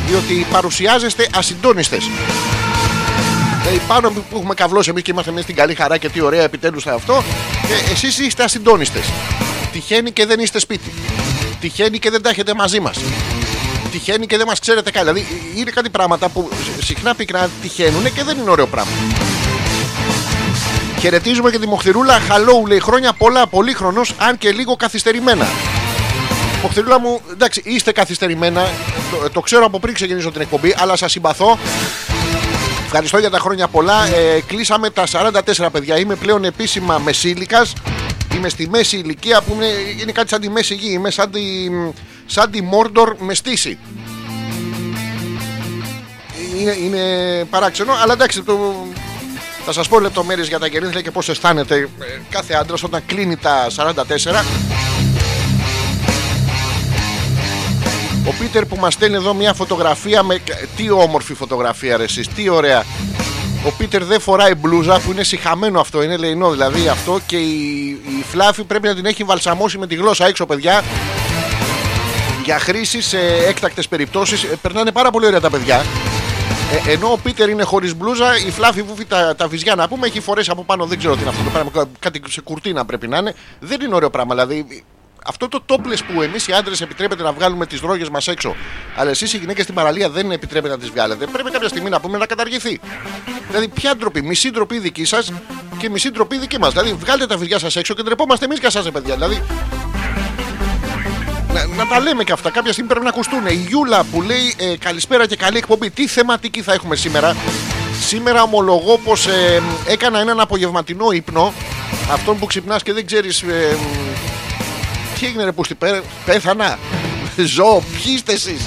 Διότι 0.08 0.46
παρουσιάζεστε 0.52 1.28
ασυντόνιστες. 1.36 2.10
Δηλαδή 3.62 3.82
πάνω 3.88 4.10
που 4.10 4.38
έχουμε 4.38 4.54
καβλώσει 4.54 4.90
εμείς 4.90 5.04
και 5.04 5.12
είμαστε 5.12 5.32
μέσα 5.32 5.44
στην 5.44 5.56
καλή 5.56 5.76
χαρά 5.76 5.98
και 5.98 6.10
τι 6.10 6.22
ωραία 6.22 6.44
επιτέλους 6.44 6.84
θα 6.84 6.94
αυτό. 6.94 7.24
Και 7.68 7.92
εσείς 7.92 8.20
είστε 8.20 8.44
ασυντόνιστες. 8.44 9.06
Τυχαίνει 9.72 10.12
και 10.12 10.26
δεν 10.26 10.40
είστε 10.40 10.60
σπίτι. 10.60 10.94
Τυχαίνει 11.60 12.00
και 12.00 12.10
δεν 12.10 12.22
τα 12.22 12.30
έχετε 12.30 12.54
μαζί 12.54 12.80
μας. 12.80 12.98
Τυχαίνει 13.92 14.26
και 14.26 14.38
δεν 14.38 14.48
μας 14.48 14.60
ξέρετε 14.60 14.92
καν. 14.92 15.06
Δηλαδή 15.06 15.28
είναι 15.56 15.72
κάτι 15.72 15.90
πράγματα 15.90 16.30
που 16.30 16.50
συχνά 16.82 17.16
πυκνά 17.16 17.50
τυχαίνουν 17.62 18.14
και 18.14 18.24
δεν 18.24 18.38
είναι 18.38 18.50
ωραίο 18.50 18.68
πράγμα. 18.68 18.92
Χαιρετίζουμε 21.00 21.52
και 21.52 21.60
τη 21.60 21.68
Μοχθηρούλα. 21.68 22.20
Χαλόου 22.20 22.68
λέει 22.68 22.80
χρόνια 22.80 23.14
πολλά, 23.14 23.48
πολύχρονο, 23.48 24.02
αν 24.18 24.38
και 24.38 24.52
λίγο 24.52 24.76
καθυστερημένα. 24.76 25.48
Μοχθηρούλα 26.62 27.00
μου, 27.00 27.22
εντάξει, 27.32 27.62
είστε 27.66 27.92
καθυστερημένα. 27.92 28.70
Το, 29.12 29.30
το 29.30 29.40
ξέρω 29.40 29.66
από 29.66 29.80
πριν 29.80 29.94
ξεκινήσω 29.94 30.32
την 30.32 30.42
εκπομπή, 30.42 30.76
αλλά 30.78 30.96
σας 30.96 31.12
συμπαθώ. 31.12 31.58
Ευχαριστώ 32.94 33.20
για 33.20 33.30
τα 33.30 33.40
χρόνια 33.40 33.68
πολλά. 33.68 34.06
Ε, 34.06 34.42
κλείσαμε 34.42 34.90
τα 34.90 35.04
44 35.12 35.68
παιδιά. 35.72 36.00
Είμαι 36.00 36.16
πλέον 36.16 36.44
επίσημα 36.44 36.98
μεσήλικας. 36.98 37.74
Είμαι 38.36 38.50
στη 38.50 38.70
μέση 38.70 38.98
ηλικία 38.98 39.42
που 39.42 39.54
είναι, 39.54 39.66
είναι 40.02 40.12
κάτι 40.12 40.30
σαν 40.30 40.42
τη 40.42 40.50
μέση 40.50 40.74
γη. 40.74 40.90
Είμαι 40.92 41.12
σαν 41.12 41.32
τη, 41.32 41.42
σαν 42.26 42.52
τη 42.52 42.62
Μόρντορ 42.62 43.16
με 43.20 43.34
στήση. 43.34 43.78
Είναι, 46.60 46.72
είναι 46.72 47.04
παράξενο, 47.50 47.94
αλλά 48.04 48.14
εντάξει, 48.14 48.42
το, 48.42 48.86
θα 49.66 49.72
σας 49.72 49.88
πω 49.88 50.00
λεπτομέρειες 50.00 50.48
για 50.48 50.60
τα 50.60 50.68
γενέθλια 50.68 51.02
και 51.02 51.12
πώς 51.12 51.30
αισθάνεται 51.30 51.76
ε, 51.76 51.88
κάθε 52.30 52.54
άντρας 52.54 52.84
όταν 52.84 53.02
κλείνει 53.06 53.38
τα 53.38 53.68
44. 53.76 55.11
Ο 58.28 58.34
Πίτερ 58.40 58.66
που 58.66 58.76
μας 58.76 58.94
στέλνει 58.94 59.16
εδώ 59.16 59.34
μια 59.34 59.54
φωτογραφία 59.54 60.24
με... 60.24 60.40
Τι 60.76 60.90
όμορφη 60.92 61.34
φωτογραφία 61.34 61.98
ρε 61.98 62.04
εσείς, 62.04 62.28
τι 62.28 62.50
ωραία. 62.50 62.84
Ο 63.66 63.72
Πίτερ 63.78 64.04
δεν 64.04 64.20
φοράει 64.20 64.56
μπλούζα 64.56 65.00
που 65.00 65.12
είναι 65.12 65.24
συχαμένο 65.24 65.80
αυτό, 65.80 66.04
είναι 66.04 66.18
λεϊνό 66.18 66.52
δηλαδή 66.52 66.88
αυτό 66.88 67.20
και 67.26 67.38
η, 67.38 67.88
η 67.90 68.24
φλάφη 68.32 68.64
πρέπει 68.64 68.88
να 68.88 68.96
την 68.96 69.06
έχει 69.06 69.24
βαλσαμώσει 69.24 69.78
με 69.78 69.88
τη 69.88 69.96
γλώσσα 69.96 70.28
έξω 70.28 70.46
παιδιά. 70.46 70.84
για 72.44 72.60
χρήση 72.60 73.02
σε 73.02 73.18
έκτακτες 73.48 73.88
περιπτώσεις. 73.88 74.46
Περνάνε 74.62 74.92
πάρα 74.92 75.12
πολύ 75.12 75.26
ωραία 75.26 75.40
τα 75.42 75.50
παιδιά. 75.50 75.84
Ε, 76.88 76.92
ενώ 76.92 77.12
ο 77.12 77.18
Πίτερ 77.24 77.50
είναι 77.50 77.64
χωρίς 77.64 77.96
μπλούζα, 77.96 78.38
η 78.48 78.52
Φλάφη 78.52 78.82
Βούφη 78.82 79.06
τα, 79.06 79.36
τα 79.36 79.48
βυζιά 79.48 79.76
να 79.76 79.88
πούμε 79.88 80.08
έχει 80.08 80.20
φορέσει 80.20 80.50
από 80.52 80.64
πάνω, 80.64 80.86
δεν 80.86 80.98
ξέρω 80.98 81.14
τι 81.16 81.20
είναι 81.22 81.30
αυτό 81.30 81.44
το 81.44 81.50
πράγμα. 81.50 81.70
κα- 81.74 81.88
Κάτι 82.00 82.22
σε 82.30 82.42
κουρτίνα 82.42 82.86
πρέπει 82.86 83.08
να 83.08 83.18
είναι. 83.18 83.34
Δεν 83.60 83.82
είναι 83.82 83.96
ωραίο 83.96 84.10
πράγμα. 84.10 84.34
Δηλαδή, 84.36 84.84
αυτό 85.26 85.48
το 85.48 85.62
τόπλε 85.66 85.96
που 85.96 86.22
εμείς 86.22 86.48
οι 86.48 86.54
άντρες 86.54 86.82
επιτρέπεται 86.82 87.24
να 87.24 87.32
βγάλουμε 87.32 87.66
τις 87.66 87.80
ρόγες 87.80 88.10
μας 88.10 88.28
έξω, 88.28 88.56
αλλά 88.96 89.10
εσείς 89.10 89.34
οι 89.34 89.38
γυναίκες 89.38 89.64
στην 89.64 89.76
παραλία 89.76 90.10
δεν 90.10 90.32
επιτρέπεται 90.32 90.74
να 90.74 90.80
τις 90.80 90.90
βγάλετε, 90.90 91.26
πρέπει 91.26 91.52
κάποια 91.52 91.68
στιγμή 91.68 91.90
να 91.90 92.00
πούμε 92.00 92.18
να 92.18 92.26
καταργηθεί. 92.26 92.80
Δηλαδή, 93.48 93.68
ποια 93.68 93.96
ντροπή, 93.96 94.22
μισή 94.22 94.50
ντροπή 94.52 94.80
δική 94.80 95.06
σας 95.06 95.32
και 95.78 95.90
μισή 95.90 96.10
ντροπή 96.10 96.38
δική 96.38 96.60
μας. 96.60 96.72
Δηλαδή, 96.72 96.94
βγάλτε 96.94 97.26
τα 97.26 97.38
βυζιά 97.38 97.60
σας 97.60 97.76
έξω 97.76 97.94
και 97.94 98.04
ντρεπόμαστε 98.04 98.46
εμείς 98.46 98.60
και 98.60 98.66
εσά, 98.66 98.92
παιδιά. 98.92 99.14
Δηλαδή, 99.14 99.42
να, 101.54 101.66
να 101.66 101.88
τα 101.88 102.00
λέμε 102.00 102.24
και 102.24 102.32
αυτά. 102.32 102.50
Κάποια 102.50 102.72
στιγμή 102.72 102.90
πρέπει 102.90 103.06
να 103.06 103.12
ακουστούν. 103.12 103.46
Η 103.46 103.66
Γιούλα 103.68 104.04
που 104.04 104.22
λέει 104.22 104.56
ε, 104.58 104.78
καλησπέρα 104.78 105.28
και 105.28 105.36
καλή 105.36 105.58
εκπομπή. 105.58 105.90
Τι 105.90 106.08
θεματική 106.08 106.62
θα 106.62 106.74
έχουμε 106.74 106.96
σήμερα. 106.96 107.36
Σήμερα 108.02 108.44
ομολογώ 108.44 108.98
πως 108.98 109.28
ε, 109.28 109.62
έκανα 109.88 110.20
έναν 110.20 110.40
απογευματινό 110.40 111.12
ύπνο. 111.12 111.54
Αυτόν 112.12 112.40
που 112.40 112.46
ξυπνάς 112.46 112.84
και 112.84 112.94
δεν 112.94 113.06
ξέρεις. 113.06 113.42
Ε, 113.42 113.78
τι 115.22 115.28
έγινε, 115.28 115.44
ρε 115.44 115.52
Πούστη, 115.52 115.76
πέ, 115.76 116.02
πέθανα. 116.26 116.80
Ζω, 117.36 117.84
ποιοι 117.92 118.14
είστε 118.16 118.34
εσείς; 118.34 118.62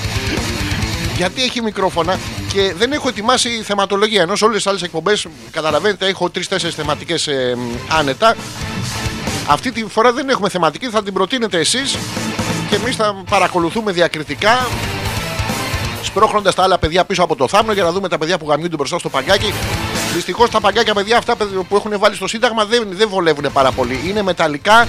Γιατί 1.16 1.42
έχει 1.42 1.62
μικρόφωνα 1.62 2.18
και 2.52 2.74
δεν 2.78 2.92
έχω 2.92 3.08
ετοιμάσει 3.08 3.48
θεματολογία. 3.48 4.22
Ενώ 4.22 4.36
σε 4.36 4.44
όλες 4.44 4.56
τις 4.56 4.66
άλλες 4.66 4.82
εκπομπές, 4.82 5.26
καταλαβαίνετε, 5.50 6.06
έχω 6.06 6.30
τρει-τέσσερι 6.30 6.72
θεματικές 6.72 7.28
άνετα. 7.88 8.36
Αυτή 9.46 9.72
τη 9.72 9.84
φορά 9.88 10.12
δεν 10.12 10.28
έχουμε 10.28 10.48
θεματική, 10.48 10.88
θα 10.88 11.02
την 11.02 11.12
προτείνετε 11.12 11.58
εσείς 11.58 11.96
και 12.70 12.74
εμείς 12.76 12.96
θα 12.96 13.22
παρακολουθούμε 13.30 13.92
διακριτικά 13.92 14.68
σπρώχνοντας 16.02 16.54
τα 16.54 16.62
άλλα 16.62 16.78
παιδιά 16.78 17.04
πίσω 17.04 17.22
από 17.22 17.36
το 17.36 17.48
θάμνο 17.48 17.72
για 17.72 17.82
να 17.82 17.92
δούμε 17.92 18.08
τα 18.08 18.18
παιδιά 18.18 18.38
που 18.38 18.46
γαμιούνται 18.48 18.76
μπροστά 18.76 18.98
στο 18.98 19.08
παγκάκι. 19.08 19.52
Δυστυχώς 20.14 20.50
τα 20.50 20.60
παγκάκια 20.60 20.94
παιδιά 20.94 21.16
αυτά 21.18 21.36
που 21.68 21.76
έχουν 21.76 21.98
βάλει 21.98 22.14
στο 22.14 22.26
Σύνταγμα 22.26 22.64
δεν, 22.64 22.88
δεν 22.90 23.08
βολεύουν 23.08 23.52
πάρα 23.52 23.72
πολύ. 23.72 24.00
Είναι 24.06 24.22
μεταλλικά. 24.22 24.88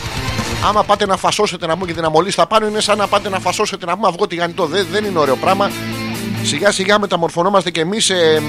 Άμα 0.68 0.84
πάτε 0.84 1.06
να 1.06 1.18
φασώσετε 1.18 1.66
να 1.66 1.74
πούμε 1.74 1.86
και 1.86 1.94
την 1.94 2.04
αμολύ 2.06 2.32
στα 2.32 2.48
πάνω, 2.48 2.68
είναι 2.68 2.80
σαν 2.80 2.98
να 2.98 3.08
πάτε 3.08 3.30
να 3.30 3.40
φασώσετε 3.40 3.86
να 3.86 3.96
πούμε 3.96 4.08
αυγό 4.08 4.28
τηγανιτό. 4.28 4.66
Δεν, 4.66 4.88
δεν 4.92 5.04
είναι 5.04 5.20
ωραίο 5.20 5.36
πράγμα. 5.36 5.72
Σιγά 6.44 6.72
σιγά 6.72 7.00
μεταμορφωνόμαστε 7.00 7.72
και 7.72 7.80
εμείς 7.82 8.06
σε 8.06 8.14
μ, 8.40 8.46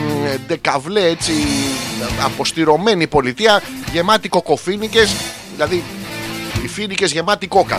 ντεκαβλέ 0.46 1.05
έτσι 1.05 1.33
αποστηρωμένη 2.24 3.07
πολιτεία 3.07 3.62
γεμάτη 3.92 4.29
κοκοφίνικες 4.29 5.14
δηλαδή 5.55 5.83
οι 6.64 6.68
φίνικες 6.68 7.12
γεμάτη 7.12 7.46
κόκα 7.46 7.79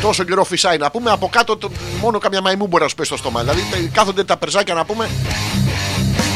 τόσο 0.00 0.24
καιρό 0.24 0.44
φυσάει 0.44 0.76
να 0.78 0.90
πούμε 0.90 1.10
από 1.10 1.28
κάτω 1.32 1.56
το, 1.56 1.70
μόνο 2.00 2.18
καμιά 2.18 2.40
μαϊμού 2.40 2.66
μπορεί 2.66 2.82
να 2.82 2.88
σου 2.88 2.94
πέσει 2.94 3.08
στο 3.08 3.16
στόμα 3.16 3.40
δηλαδή 3.40 3.60
τε- 3.70 3.92
κάθονται 3.92 4.24
τα 4.24 4.36
περζάκια 4.36 4.74
να 4.74 4.84
πούμε 4.84 5.08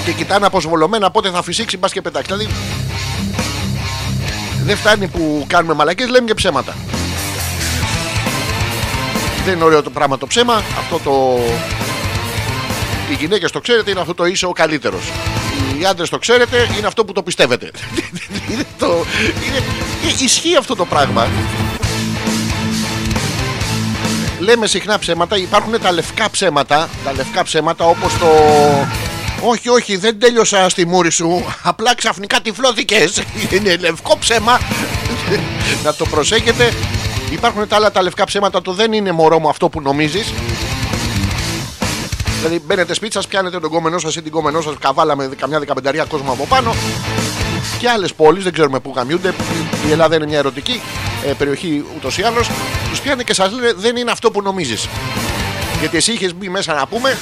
και 0.05 0.13
κοιτάνε 0.13 0.47
αποσβολωμένα 0.47 1.11
πότε 1.11 1.31
θα 1.31 1.43
φυσήξει 1.43 1.77
μπας 1.77 1.93
και 1.93 2.01
πετάξεις 2.03 2.37
δηλαδή 2.37 2.55
δεν 4.65 4.77
φτάνει 4.77 5.07
που 5.09 5.45
κάνουμε 5.49 5.75
μαλακές 5.75 6.09
λέμε 6.09 6.27
και 6.27 6.35
ψέματα 6.35 6.75
δεν 9.45 9.55
είναι 9.55 9.65
ωραίο 9.65 9.83
το 9.83 9.91
πράγμα 9.91 10.19
το 10.19 10.27
ψέμα 10.27 10.55
αυτό 10.55 10.99
το 11.05 11.41
οι 13.11 13.15
γυναίκες 13.15 13.51
το 13.51 13.61
ξέρετε, 13.61 13.91
είναι 13.91 14.01
αυτό 14.01 14.15
το 14.15 14.25
είσαι 14.25 14.47
ο 14.47 14.53
καλύτερος. 14.53 15.03
Οι 15.81 15.85
άντρες 15.85 16.09
το 16.09 16.19
ξέρετε, 16.19 16.69
είναι 16.79 16.87
αυτό 16.87 17.05
που 17.05 17.13
το 17.13 17.23
πιστεύετε. 17.23 17.71
είναι 18.51 18.65
το, 18.79 19.05
είναι, 19.47 19.57
ε, 20.21 20.25
ισχύει 20.25 20.57
αυτό 20.57 20.77
το 20.77 20.85
πράγμα. 20.85 21.29
Λέμε 24.39 24.67
συχνά 24.67 24.99
ψέματα, 24.99 25.37
υπάρχουν 25.37 25.81
τα 25.81 25.93
λευκά 25.93 26.31
ψέματα. 26.31 26.89
Τα 27.05 27.13
λευκά 27.13 27.43
ψέματα 27.43 27.85
όπως 27.85 28.19
το. 28.19 28.27
Όχι, 29.41 29.69
όχι, 29.69 29.97
δεν 29.97 30.19
τέλειωσα 30.19 30.69
στη 30.69 30.87
μούρη 30.87 31.11
σου. 31.11 31.45
Απλά 31.63 31.95
ξαφνικά 31.95 32.41
τυφλώθηκες. 32.41 33.23
Είναι 33.55 33.77
λευκό 33.77 34.19
ψέμα. 34.19 34.61
Να 35.85 35.95
το 35.95 36.05
προσέχετε. 36.05 36.73
Υπάρχουν 37.31 37.69
τα 37.69 37.77
άλλα 37.77 37.91
τα 37.93 38.03
λευκά 38.03 38.25
ψέματα. 38.25 38.63
Το 38.63 38.73
δεν 38.73 38.93
είναι 38.93 39.13
μωρό 39.13 39.39
μου 39.39 39.49
αυτό 39.49 39.69
που 39.69 39.81
νομίζεις 39.81 40.33
Δηλαδή 42.47 42.63
μπαίνετε 42.67 42.95
σπίτι 42.95 43.13
σας, 43.13 43.27
πιάνετε 43.27 43.61
τον 43.61 43.71
κόμενό 43.71 43.99
σας 43.99 44.17
ή 44.17 44.23
την 44.23 44.33
κόμενό 44.33 44.61
σας, 44.61 44.75
καβάλα 44.79 45.17
με 45.17 45.29
καμιά 45.39 45.59
δεκαπενταρία 45.59 46.05
κόσμο 46.05 46.33
από 46.33 46.47
πάνω. 46.47 46.75
Και 47.79 47.89
άλλες 47.89 48.15
πόλεις, 48.15 48.43
δεν 48.45 48.53
ξέρουμε 48.53 48.81
πού 48.81 48.93
γαμιούνται. 48.97 49.35
Η 49.89 49.91
Ελλάδα 49.91 50.15
είναι 50.17 50.27
μια 50.27 50.39
ερωτική 50.39 50.81
ε, 51.27 51.33
περιοχή 51.33 51.85
ούτως 51.97 52.19
ή 52.19 52.23
άλλως. 52.23 52.51
Τους 52.91 53.01
πιάνετε 53.01 53.25
και 53.25 53.35
σας 53.35 53.53
λένε 53.53 53.73
δεν 53.77 53.97
είναι 53.97 54.11
αυτό 54.11 54.31
που 54.31 54.43
νομίζεις. 54.43 54.89
Γιατί 55.81 55.97
εσύ 55.97 56.13
είχες 56.13 56.35
μπει 56.35 56.49
μέσα 56.49 56.75
να 56.75 56.87
πούμε 56.87 57.19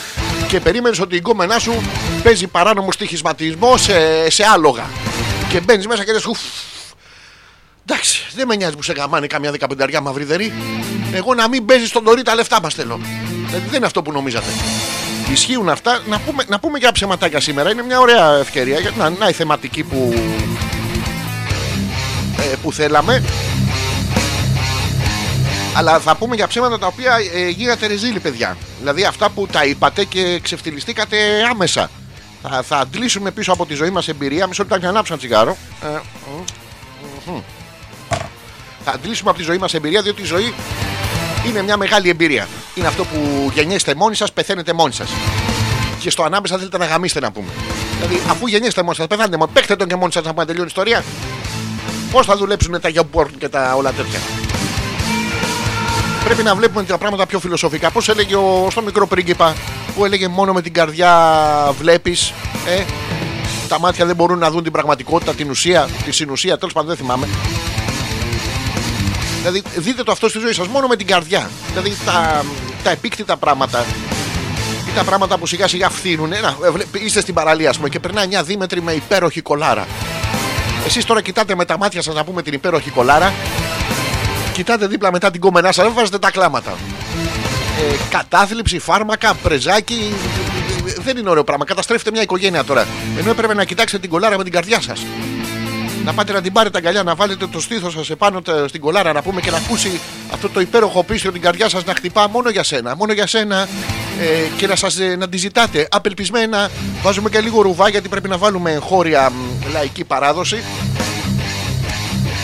και 0.48 0.60
περίμενες 0.60 1.00
ότι 1.00 1.14
η 1.14 1.18
γκόμενά 1.18 1.58
σου 1.58 1.72
παίζει 2.22 2.46
παράνομο 2.46 2.92
στοιχισματισμό 2.92 3.76
σε, 3.76 4.30
σε 4.30 4.44
άλογα. 4.54 4.86
Και 5.48 5.60
μπαίνεις 5.60 5.86
μέσα 5.86 6.04
και 6.04 6.12
λες, 6.12 6.26
ουφ, 6.26 6.38
Εντάξει, 7.86 8.26
δεν 8.34 8.46
με 8.46 8.56
νοιάζει 8.56 8.76
που 8.76 8.82
σε 8.82 8.92
γαμάνε 8.92 9.26
καμιά 9.26 9.50
δεκαπενταριά 9.50 10.00
μαυριδερή. 10.00 10.52
Εγώ 11.12 11.34
να 11.34 11.48
μην 11.48 11.64
παίζει 11.64 11.86
στον 11.86 12.04
τωρί 12.04 12.22
τα 12.22 12.34
λεφτά 12.34 12.60
μας 12.62 12.74
θέλω. 12.74 13.00
Δηλαδή 13.46 13.66
δεν 13.66 13.76
είναι 13.76 13.86
αυτό 13.86 14.02
που 14.02 14.12
νομίζατε. 14.12 14.46
Ισχύουν 15.32 15.68
αυτά. 15.68 16.00
Να 16.08 16.18
πούμε, 16.18 16.44
να 16.48 16.60
πούμε 16.60 16.78
για 16.78 16.92
ψεματάκια 16.92 17.40
σήμερα. 17.40 17.70
Είναι 17.70 17.82
μια 17.82 18.00
ωραία 18.00 18.38
ευκαιρία. 18.38 18.78
Γιατί 18.78 18.98
να, 18.98 19.10
να 19.10 19.28
η 19.28 19.32
θεματική 19.32 19.82
που, 19.82 20.12
ε, 22.38 22.54
που 22.62 22.72
θέλαμε. 22.72 23.22
Αλλά 25.76 25.98
θα 25.98 26.16
πούμε 26.16 26.34
για 26.34 26.46
ψέματα 26.46 26.78
τα 26.78 26.86
οποία 26.86 27.16
ε, 27.34 27.48
γίνατε 27.48 27.86
ρεζίλοι, 27.86 28.20
παιδιά. 28.20 28.56
Δηλαδή 28.78 29.04
αυτά 29.04 29.30
που 29.30 29.46
τα 29.46 29.64
είπατε 29.64 30.04
και 30.04 30.40
ξεφτυλιστήκατε 30.42 31.16
άμεσα. 31.50 31.90
Θα, 32.42 32.62
θα 32.62 32.76
αντλήσουμε 32.76 33.30
πίσω 33.30 33.52
από 33.52 33.66
τη 33.66 33.74
ζωή 33.74 33.90
μας 33.90 34.08
εμπειρία. 34.08 34.46
Μισό 34.46 34.62
λεπτό 34.62 34.78
να 34.78 34.88
ανάψω 34.88 35.12
ένα 35.12 35.22
τσιγάρο. 35.22 35.56
Ε, 35.82 35.86
μ, 35.86 37.30
μμμ. 37.30 37.40
Θα 38.84 38.90
αντλήσουμε 38.90 39.30
από 39.30 39.38
τη 39.38 39.44
ζωή 39.44 39.58
μας 39.58 39.74
εμπειρία, 39.74 40.02
διότι 40.02 40.22
η 40.22 40.24
ζωή 40.24 40.54
είναι 41.46 41.62
μια 41.62 41.76
μεγάλη 41.76 42.08
εμπειρία. 42.08 42.48
Είναι 42.74 42.86
αυτό 42.86 43.04
που 43.04 43.50
γεννιέστε 43.54 43.94
μόνοι 43.94 44.14
σας, 44.14 44.32
πεθαίνετε 44.32 44.72
μόνοι 44.72 44.92
σας. 44.92 45.10
Και 46.00 46.10
στο 46.10 46.22
ανάμεσα 46.22 46.56
θέλετε 46.56 46.78
να 46.78 46.84
γαμίσετε 46.84 47.20
να 47.20 47.32
πούμε. 47.32 47.48
Δηλαδή, 47.96 48.22
αφού 48.30 48.46
γεννιέστε 48.46 48.82
μόνοι 48.82 48.96
σας, 48.96 49.06
πεθάνετε 49.06 49.36
μόνοι, 49.36 49.50
παίχτε 49.54 49.76
τον 49.76 49.88
και 49.88 49.96
μόνοι 49.96 50.12
σας 50.12 50.24
να 50.24 50.32
πούμε 50.32 50.44
τελειώνει 50.44 50.66
η 50.66 50.72
ιστορία. 50.76 51.04
Πώς 52.10 52.26
θα 52.26 52.36
δουλέψουν 52.36 52.80
τα 52.80 52.88
γιαμπόρν 52.88 53.30
και 53.38 53.48
τα 53.48 53.74
όλα 53.76 53.92
τέτοια. 53.92 54.18
Πρέπει 56.24 56.42
να 56.42 56.54
βλέπουμε 56.54 56.84
τα 56.84 56.98
πράγματα 56.98 57.26
πιο 57.26 57.38
φιλοσοφικά. 57.38 57.90
Πώς 57.90 58.08
έλεγε 58.08 58.36
ο, 58.36 58.66
στο 58.70 58.82
μικρό 58.82 59.06
πρίγκιπα, 59.06 59.54
που 59.96 60.04
έλεγε 60.04 60.28
μόνο 60.28 60.52
με 60.52 60.62
την 60.62 60.72
καρδιά 60.72 61.74
βλέπεις. 61.78 62.32
Ε, 62.66 62.84
τα 63.68 63.78
μάτια 63.78 64.06
δεν 64.06 64.16
μπορούν 64.16 64.38
να 64.38 64.50
δουν 64.50 64.62
την 64.62 64.72
πραγματικότητα, 64.72 65.34
την 65.34 65.50
ουσία, 65.50 65.88
τη 66.04 66.10
συνουσία, 66.10 66.58
τέλος 66.58 66.72
πάντων 66.72 66.88
δεν 66.88 66.96
θυμάμαι. 66.96 67.28
Δηλαδή, 69.42 69.62
δείτε 69.76 70.02
το 70.02 70.12
αυτό 70.12 70.28
στη 70.28 70.38
ζωή 70.38 70.52
σας 70.52 70.66
μόνο 70.66 70.87
με 70.87 70.96
την 70.96 71.07
καρδιά. 71.07 71.50
Δηλαδή, 71.68 71.96
τα, 72.05 72.44
τα 72.83 72.90
επίκτητα 72.90 73.37
πράγματα 73.37 73.85
ή 74.88 74.92
τα 74.94 75.05
πράγματα 75.05 75.38
που 75.38 75.46
σιγά 75.46 75.68
σιγά 75.68 75.88
φθήνουν. 75.90 76.28
Να, 76.28 76.57
ε, 76.66 76.70
βλέ- 76.70 76.87
είστε 77.05 77.20
στην 77.20 77.35
παραλία, 77.35 77.70
ας 77.70 77.76
πούμε, 77.76 77.88
και 77.88 78.00
περνάει 78.00 78.26
μια 78.26 78.42
δίμετρη 78.42 78.83
με 78.83 78.92
υπέροχη 78.92 79.40
κολάρα. 79.40 79.87
Εσείς 80.87 81.05
τώρα 81.05 81.20
κοιτάτε 81.22 81.55
με 81.55 81.64
τα 81.64 81.78
μάτια 81.78 82.02
σας 82.02 82.14
να 82.14 82.24
πούμε 82.24 82.42
την 82.42 82.52
υπέροχη 82.52 82.90
κολάρα. 82.90 83.33
Κοιτάτε 84.52 84.87
δίπλα 84.87 85.12
μετά 85.12 85.31
την 85.31 85.40
κόμενά 85.40 85.72
σας, 85.72 85.85
δεν 85.85 85.94
βάζετε 85.94 86.18
τα 86.18 86.31
κλάματα. 86.31 86.70
Ε, 87.81 87.96
κατάθλιψη, 88.11 88.78
φάρμακα, 88.78 89.35
πρεζάκι. 89.35 90.14
Δεν 91.05 91.16
είναι 91.16 91.31
ωραίο 91.31 91.44
πράγμα. 91.44 91.64
Καταστρέφετε 91.64 92.11
μια 92.11 92.22
οικογένεια 92.22 92.64
τώρα. 92.64 92.87
Ενώ 93.18 93.31
έπρεπε 93.31 93.55
να 93.55 93.64
κοιτάξετε 93.64 94.00
την 94.00 94.11
κολάρα 94.11 94.37
με 94.37 94.42
την 94.42 94.52
καρδιά 94.52 94.81
σας 94.81 95.05
να 96.04 96.12
πάτε 96.12 96.32
να 96.32 96.40
την 96.40 96.52
πάρετε 96.52 96.78
αγκαλιά, 96.78 97.02
να 97.02 97.14
βάλετε 97.14 97.46
το 97.46 97.60
στήθο 97.60 97.90
σας 97.90 98.10
επάνω 98.10 98.42
τε- 98.42 98.68
στην 98.68 98.80
κολάρα, 98.80 99.12
να 99.12 99.22
πούμε 99.22 99.40
και 99.40 99.50
να 99.50 99.56
ακούσει 99.56 100.00
αυτό 100.32 100.48
το 100.48 100.60
υπέροχο 100.60 101.02
πίσω 101.04 101.32
την 101.32 101.40
καρδιά 101.40 101.68
σας 101.68 101.84
να 101.84 101.94
χτυπά 101.94 102.28
μόνο 102.28 102.48
για 102.50 102.62
σένα. 102.62 102.96
Μόνο 102.96 103.12
για 103.12 103.26
σένα 103.26 103.68
ε, 104.20 104.26
και 104.56 104.66
να, 104.66 104.76
σας, 104.76 104.98
ε, 104.98 105.16
να 105.18 105.28
τη 105.28 105.36
ζητάτε 105.36 105.88
απελπισμένα. 105.90 106.70
Βάζουμε 107.02 107.28
και 107.30 107.40
λίγο 107.40 107.62
ρουβά 107.62 107.88
γιατί 107.88 108.08
πρέπει 108.08 108.28
να 108.28 108.36
βάλουμε 108.38 108.78
χώρια 108.82 109.30
μ, 109.30 109.72
λαϊκή 109.72 110.04
παράδοση. 110.04 110.62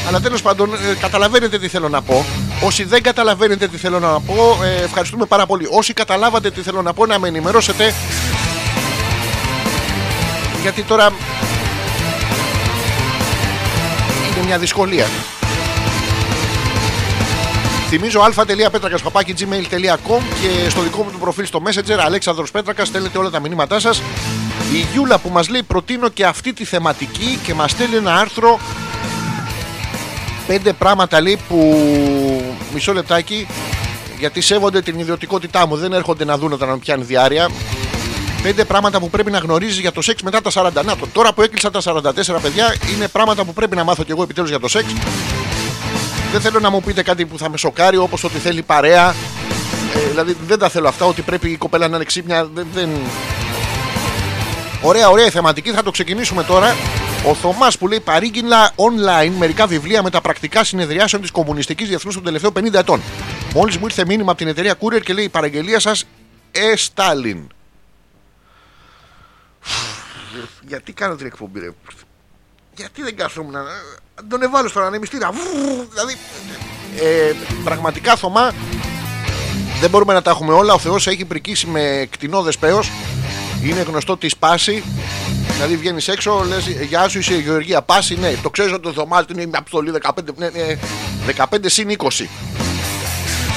Αλλά 0.09 0.21
τέλος 0.21 0.43
πάντων, 0.43 0.75
ε, 0.75 0.95
καταλαβαίνετε 1.01 1.59
τι 1.59 1.69
θέλω 1.69 1.89
να 1.89 2.03
πω. 2.03 2.25
Όσοι 2.63 2.85
δεν 2.85 3.03
καταλαβαίνετε 3.03 3.69
τι 3.69 3.77
θέλω 3.77 3.99
να 3.99 4.21
πω, 4.21 4.59
ε, 4.65 4.83
ευχαριστούμε 4.85 5.25
πάρα 5.27 5.47
πολύ. 5.47 5.67
Όσοι 5.71 5.93
καταλάβατε 5.93 6.51
τι 6.51 6.61
θέλω 6.61 6.83
να 6.83 6.93
πω, 6.93 7.07
να 7.07 7.19
με 7.19 7.29
ενημερώσετε. 7.29 7.95
Γιατί 10.63 10.83
τώρα 10.83 11.11
είναι 14.39 14.47
μια 14.47 14.59
δυσκολία. 14.59 15.07
Θυμίζω 17.89 18.21
α.πέτρακα.gmail.com 18.21 20.23
και 20.41 20.71
στο 20.71 20.83
δικό 20.83 21.03
μου 21.03 21.11
το 21.11 21.19
προφίλ 21.19 21.47
στο 21.47 21.63
Messenger 21.65 21.99
Αλέξανδρος 22.05 22.51
Πέτρακας 22.51 22.89
στέλνετε 22.89 23.19
όλα 23.19 23.31
τα 23.31 23.41
μηνύματά 23.41 23.81
σας. 23.81 24.03
Η 24.73 24.87
Γιούλα 24.93 25.19
που 25.19 25.29
μας 25.29 25.49
λέει 25.49 25.63
προτείνω 25.63 26.09
και 26.09 26.27
αυτή 26.27 26.53
τη 26.53 26.65
θεματική 26.65 27.39
και 27.45 27.55
μας 27.55 27.71
στέλνει 27.71 27.97
ένα 27.97 28.15
άρθρο 28.15 28.59
πέντε 30.47 30.73
πράγματα 30.73 31.21
λέει 31.21 31.39
που 31.49 31.85
μισό 32.75 32.93
λεπτάκι 32.93 33.47
γιατί 34.19 34.41
σέβονται 34.41 34.81
την 34.81 34.99
ιδιωτικότητά 34.99 35.67
μου. 35.67 35.77
Δεν 35.77 35.93
έρχονται 35.93 36.25
να 36.25 36.39
δουν 36.39 36.53
όταν 36.53 36.69
με 36.69 36.79
πιάνει 36.79 37.05
διάρκεια. 37.05 37.49
Πέντε 38.49 38.65
πράγματα 38.65 39.01
που 39.01 39.11
πρέπει 39.11 39.31
να 39.31 39.39
γνωρίζεις 39.39 39.79
για 39.79 39.93
το 39.93 40.03
σεξ 40.03 40.23
μετά 40.23 40.41
τα 40.41 40.51
40. 40.55 40.85
Να 40.85 40.97
το, 40.97 41.07
τώρα 41.13 41.33
που 41.33 41.43
έκλεισα 41.43 41.71
τα 41.71 41.81
44 41.85 42.03
παιδιά, 42.43 42.75
είναι 42.95 43.09
πράγματα 43.09 43.45
που 43.45 43.53
πρέπει 43.53 43.77
να 43.77 43.85
μάθω 43.85 44.03
κι 44.05 44.11
εγώ 44.11 44.23
επιτέλους 44.23 44.51
για 44.51 44.61
το 44.61 44.69
σεξ. 44.69 44.87
Δεν 46.33 46.41
θέλω 46.41 46.61
να 46.61 46.71
μου 46.71 46.83
πείτε 46.83 47.03
κάτι 47.03 47.27
που 47.27 47.39
θα 47.39 47.51
με 47.51 47.57
σοκάρει, 47.57 47.97
όπως 47.97 48.25
ότι 48.25 48.39
θέλει 48.39 48.63
παρέα. 48.63 49.15
Ε, 49.95 50.09
δηλαδή 50.09 50.37
δεν 50.47 50.59
τα 50.59 50.69
θέλω 50.69 50.89
αυτά, 50.89 51.05
ότι 51.05 51.23
πρέπει 51.23 51.51
η 51.51 51.57
κοπέλα 51.57 51.89
να 51.89 51.97
είναι 51.97 52.05
ξύπνια. 52.05 52.45
Δεν, 52.55 52.67
δεν... 52.75 52.89
Ωραία, 54.83 55.09
ωραία 55.09 55.27
η 55.27 55.31
θεματική, 55.31 55.71
θα 55.71 55.83
το 55.83 55.91
ξεκινήσουμε 55.91 56.43
τώρα. 56.43 56.77
Ο 57.27 57.35
Θωμάς 57.35 57.79
που 57.79 57.89
λέει 57.89 58.01
παρήγγειλα 58.01 58.71
online 58.75 59.33
μερικά 59.39 59.67
βιβλία 59.67 60.03
με 60.03 60.11
τα 60.11 60.21
πρακτικά 60.21 60.65
συνεδριάσεων 60.65 61.23
της 61.23 61.31
Κομμουνιστικής 61.31 61.89
Διεθνούς 61.89 62.15
των 62.15 62.25
τελευταίων 62.25 62.53
50 62.59 62.75
ετών. 62.75 63.01
Μόλις 63.55 63.77
μου 63.77 63.85
ήρθε 63.85 64.05
μήνυμα 64.07 64.31
από 64.31 64.39
την 64.39 64.49
εταιρεία 64.49 64.75
Courier 64.81 65.01
και 65.03 65.13
λέει 65.13 65.25
η 65.25 65.29
παραγγελία 65.29 65.81
σας 65.81 66.05
Ε 66.53 66.77
Στάλιν. 66.77 67.39
Γιατί 70.67 70.93
κάνω 70.93 71.15
την 71.15 71.27
εκπομπή, 71.27 71.61
ρε; 71.61 71.71
Γιατί 72.77 73.03
δεν 73.03 73.17
κάθομαι 73.17 73.51
να. 73.51 73.63
να 73.63 74.29
Τον 74.29 74.43
εβάλω 74.43 74.69
στον 74.69 74.83
ανεμιστήρα. 74.83 75.31
Βου, 75.31 75.89
Δηλαδή. 75.93 76.17
Ε, 77.01 77.33
πραγματικά 77.65 78.17
Θωμά 78.17 78.53
δεν 79.81 79.91
μπορούμε 79.91 80.13
να 80.13 80.23
τα 80.23 80.31
έχουμε 80.31 80.53
όλα. 80.53 80.75
Ο 80.75 80.79
Θεός 80.79 81.07
έχει 81.07 81.25
πρικήσει 81.25 81.67
με 81.67 82.07
κτηνόδε 82.11 82.53
παίο. 82.61 82.81
Είναι 83.63 83.81
γνωστό 83.81 84.17
τη 84.17 84.29
σπάση. 84.29 84.83
Δηλαδή 85.53 85.77
βγαίνεις 85.77 86.09
έξω, 86.09 86.45
λες 86.49 86.67
Γεια 86.67 87.09
σου, 87.09 87.19
είσαι 87.19 87.35
η 87.35 87.41
Γεωργία 87.41 87.83
Πάση. 87.83 88.19
Ναι, 88.19 88.33
το 88.43 88.51
ξέρεις 88.51 88.73
ότι 88.73 88.83
το 88.83 88.93
Θωμάς 88.93 89.25
είναι 89.31 89.47
μια 89.47 89.59
αποστολή 89.59 89.93
15, 90.03 90.11
ναι, 90.37 90.49
ναι, 90.49 90.79
15 91.51 91.59
συν 91.65 91.97
20. 91.99 92.68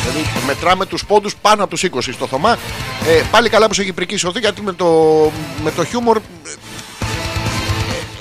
Δηλαδή 0.01 0.45
μετράμε 0.45 0.85
τους 0.85 1.05
πόντους 1.05 1.35
πάνω 1.35 1.63
από 1.63 1.71
τους 1.71 1.83
20 1.91 2.13
στο 2.13 2.27
Θωμά. 2.27 2.57
Ε, 3.07 3.21
πάλι 3.31 3.49
καλά 3.49 3.67
που 3.67 3.73
σε 3.73 3.81
έχει 3.81 3.93
πρικήσει 3.93 4.27
ο 4.27 4.31
Θεός, 4.31 4.43
γιατί 4.43 4.61
με 4.61 4.73
το, 4.73 4.87
με 5.63 5.71
το 5.71 5.85
χιούμορ. 5.85 6.17
ε, 6.17 6.19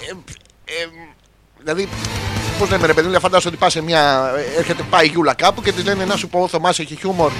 ε, 0.08 0.82
ε, 0.82 0.86
δηλαδή, 1.58 1.88
πώς 2.58 2.70
λέμε 2.70 2.86
ρε 2.86 2.94
παιδί 2.94 3.08
μου, 3.08 3.20
φαντάζομαι 3.20 3.50
ότι 3.50 3.56
πας 3.56 3.72
σε 3.72 3.82
μια. 3.82 4.32
Έρχεται, 4.58 4.82
πάει 4.90 5.06
η 5.06 5.08
Γιούλα 5.08 5.34
κάπου 5.34 5.62
και 5.62 5.72
της 5.72 5.84
λένε 5.84 6.04
να 6.04 6.16
σου 6.16 6.28
πω, 6.28 6.40
ο 6.40 6.48
Θωμάς 6.48 6.78
έχει 6.78 6.96
χιούμορ. 6.96 7.32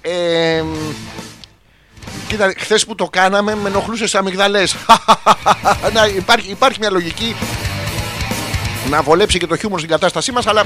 Ε, 0.00 0.62
κοίτα, 2.28 2.52
χθες 2.56 2.86
που 2.86 2.94
το 2.94 3.04
κάναμε 3.04 3.54
με 3.54 3.68
ενοχλούσες 3.68 4.10
σε 4.10 4.18
αμυγδαλές. 4.18 4.76
να, 5.94 6.06
υπάρχει, 6.06 6.50
υπάρχει 6.50 6.78
μια 6.80 6.90
λογική 6.90 7.36
να 8.90 9.02
βολέψει 9.02 9.38
και 9.38 9.46
το 9.46 9.56
χιούμορ 9.56 9.78
στην 9.78 9.90
κατάστασή 9.90 10.32
μας, 10.32 10.46
αλλά 10.46 10.64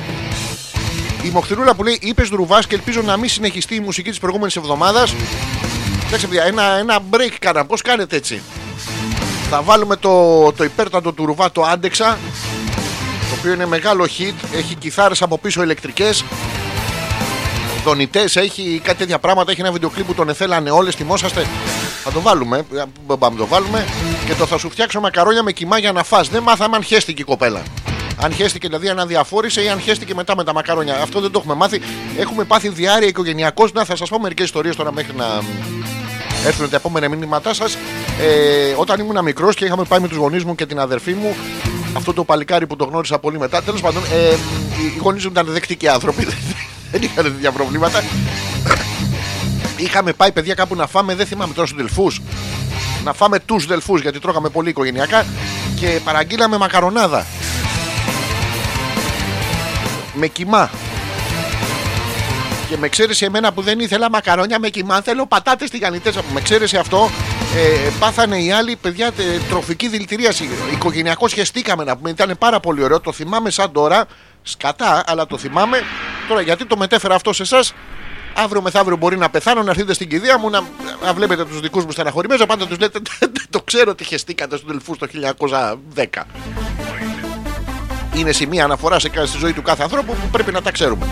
η 1.22 1.28
Μοχθηρούλα 1.28 1.74
που 1.74 1.82
λέει 1.82 1.98
είπες 2.00 2.28
Δρουβάς 2.28 2.66
και 2.66 2.74
ελπίζω 2.74 3.02
να 3.02 3.16
μην 3.16 3.28
συνεχιστεί 3.28 3.74
η 3.74 3.80
μουσική 3.80 4.08
της 4.10 4.18
προηγούμενης 4.18 4.56
εβδομάδας. 4.56 5.14
Εντάξει, 6.06 6.26
παιδιά, 6.26 6.44
ένα, 6.44 6.62
ένα 6.62 6.98
break 7.10 7.34
κάνα. 7.38 7.64
Πώς 7.64 7.82
κάνετε 7.82 8.16
έτσι; 8.16 8.42
Θα 9.50 9.62
βάλουμε 9.62 9.96
το, 9.96 10.52
το 10.52 10.64
υπέρτατο 10.64 11.12
του 11.12 11.26
Ρουβά, 11.26 11.52
το 11.52 11.62
Άντεξα. 11.62 12.18
Το 13.30 13.36
οποίο 13.38 13.52
είναι 13.52 13.66
μεγάλο 13.66 14.04
hit. 14.18 14.34
Έχει 14.56 14.74
κιθάρες 14.74 15.22
από 15.22 15.38
πίσω 15.38 15.62
ηλεκτρικές 15.62 16.24
Δονητές, 17.84 18.36
έχει 18.36 18.80
κάτι 18.84 18.98
τέτοια 18.98 19.18
πράγματα. 19.18 19.50
Έχει 19.50 19.60
ένα 19.60 19.72
βιντεοκλίπ 19.72 20.06
που 20.06 20.14
τον 20.14 20.28
εθέλανε 20.28 20.70
όλες. 20.70 20.94
Θυμόσαστε; 20.94 21.46
Θα 22.04 22.12
το 22.12 22.20
βάλουμε. 22.20 22.66
Δεν 23.06 23.18
πάμε 23.18 23.36
να 23.36 23.40
το 23.40 23.46
βάλουμε. 23.46 23.86
Και 24.26 24.34
το 24.34 24.46
θα 24.46 24.58
σου 24.58 24.70
φτιάξω 24.70 25.00
μακαρόνια 25.00 25.42
με 25.42 25.52
κοιμά 25.52 25.78
για 25.78 25.92
να 25.92 26.02
φας. 26.02 26.28
Δεν 26.28 26.42
μάθαμε 26.42 26.76
αν 26.76 26.82
χέστηκε 26.82 27.22
η 27.22 27.24
κοπέλα. 27.24 27.62
Αν 28.22 28.32
χέστηκε 28.32 28.66
δηλαδή 28.66 28.88
αν 28.88 28.98
αδιαφόρησε 28.98 29.62
ή 29.62 29.68
αν 29.68 29.80
χέστηκε 29.80 30.14
μετά 30.14 30.36
με 30.36 30.44
τα 30.44 30.52
μακαρόνια. 30.52 31.02
Αυτό 31.02 31.20
δεν 31.20 31.30
το 31.30 31.38
έχουμε 31.38 31.54
μάθει. 31.54 31.80
Έχουμε 32.18 32.44
πάθει 32.44 32.68
διάρκεια 32.68 33.08
οικογενειακώς. 33.08 33.72
Να 33.72 33.84
θα 33.84 33.96
σας 33.96 34.08
πω 34.08 34.20
μερικές 34.20 34.46
ιστορίες 34.46 34.76
τώρα 34.76 34.92
μέχρι 34.92 35.14
να 35.16 35.26
έρθουν 36.46 36.70
τα 36.70 36.76
επόμενα 36.76 37.08
μήνυματά 37.08 37.54
σας. 37.54 37.74
Ε, 38.20 38.74
όταν 38.76 39.00
ήμουν 39.00 39.22
μικρός 39.22 39.54
και 39.54 39.64
είχαμε 39.64 39.84
πάει 39.84 40.00
με 40.00 40.08
τους 40.08 40.16
γονείς 40.16 40.44
μου 40.44 40.54
και 40.54 40.66
την 40.66 40.78
αδερφή 40.78 41.12
μου, 41.12 41.36
αυτό 41.96 42.12
το 42.12 42.24
παλικάρι 42.24 42.66
που 42.66 42.76
το 42.76 42.84
γνώρισα 42.84 43.18
πολύ 43.18 43.38
μετά. 43.38 43.62
Τέλος 43.62 43.80
πάντων, 43.80 44.02
ε, 44.02 44.34
οι 44.94 44.98
γονείς 45.02 45.24
μου 45.24 45.30
ήταν 45.30 45.46
δεκτικοί 45.46 45.88
άνθρωποι. 45.88 46.26
Δεν 46.92 47.02
είχαν 47.02 47.24
τέτοια 47.24 47.52
προβλήματα. 47.52 48.02
Είχαμε 49.76 50.12
πάει 50.12 50.32
παιδιά 50.32 50.54
κάπου 50.54 50.74
να 50.74 50.86
φάμε, 50.86 51.14
δεν 51.14 51.26
θυμάμαι 51.26 51.54
τώρα 51.54 51.66
στους 51.66 51.78
Δελφούς. 51.80 52.20
Να 53.04 53.12
φάμε 53.12 53.38
τους 53.38 53.66
Δελφούς 53.66 54.00
γιατί 54.00 54.18
τρώγαμε 54.18 54.48
πολύ 54.48 54.68
οικογενειακά 54.68 55.26
και 55.76 56.00
παραγγείλαμε 56.04 56.58
μακαρονάδα. 56.58 57.26
Με 60.14 60.26
κοιμά. 60.26 60.70
Και 62.68 62.76
με 62.76 62.88
ξέρεσε 62.88 63.24
εμένα 63.24 63.52
που 63.52 63.62
δεν 63.62 63.80
ήθελα 63.80 64.10
μακαρόνια 64.10 64.58
με 64.58 64.68
κοιμά, 64.68 65.00
θέλω 65.00 65.26
πατάτες 65.26 65.70
τηγανιτές. 65.70 66.18
Με 66.32 66.40
ξέρεσε 66.40 66.78
αυτό, 66.78 67.10
ε, 67.56 67.90
πάθανε 67.98 68.38
οι 68.38 68.52
άλλοι 68.52 68.76
παιδιά 68.76 69.12
τε, 69.12 69.22
τροφική 69.48 69.88
δηλητηρίαση. 69.88 70.48
Οικογενειακό 70.72 71.28
χεστήκαμε 71.28 71.84
να 71.84 71.96
πούμε, 71.96 72.10
ήταν 72.10 72.36
πάρα 72.38 72.60
πολύ 72.60 72.82
ωραίο. 72.82 73.00
Το 73.00 73.12
θυμάμαι 73.12 73.50
σαν 73.50 73.72
τώρα, 73.72 74.04
σκατά, 74.42 75.04
αλλά 75.06 75.26
το 75.26 75.38
θυμάμαι. 75.38 75.82
Τώρα 76.28 76.40
γιατί 76.40 76.66
το 76.66 76.76
μετέφερα 76.76 77.14
αυτό 77.14 77.32
σε 77.32 77.42
εσάς, 77.42 77.74
Αύριο 78.34 78.62
μεθαύριο 78.62 78.96
μπορεί 78.96 79.16
να 79.16 79.30
πεθάνω, 79.30 79.62
να 79.62 79.70
έρθετε 79.70 79.92
στην 79.92 80.08
κηδεία 80.08 80.38
μου, 80.38 80.50
να, 80.50 80.64
να 81.04 81.12
βλέπετε 81.14 81.44
τους 81.44 81.60
δικούς 81.60 81.84
μου 81.84 81.90
στεναχωρημένους. 81.90 82.46
Πάντα 82.46 82.66
τους 82.66 82.78
λέτε: 82.78 83.00
Το 83.50 83.62
ξέρω 83.62 83.90
ότι 83.90 84.04
χεστήκατε 84.04 84.56
στου 84.56 84.66
Δελφού 84.66 84.96
το 84.96 85.06
1910. 85.94 86.04
Είναι 88.14 88.32
σημεία 88.32 88.64
αναφοράς 88.64 89.02
σε, 89.02 89.26
στη 89.26 89.38
ζωή 89.38 89.52
του 89.52 89.62
κάθε 89.62 89.82
ανθρώπου 89.82 90.12
που 90.14 90.28
πρέπει 90.32 90.52
να 90.52 90.62
τα 90.62 90.70
ξέρουμε. 90.70 91.06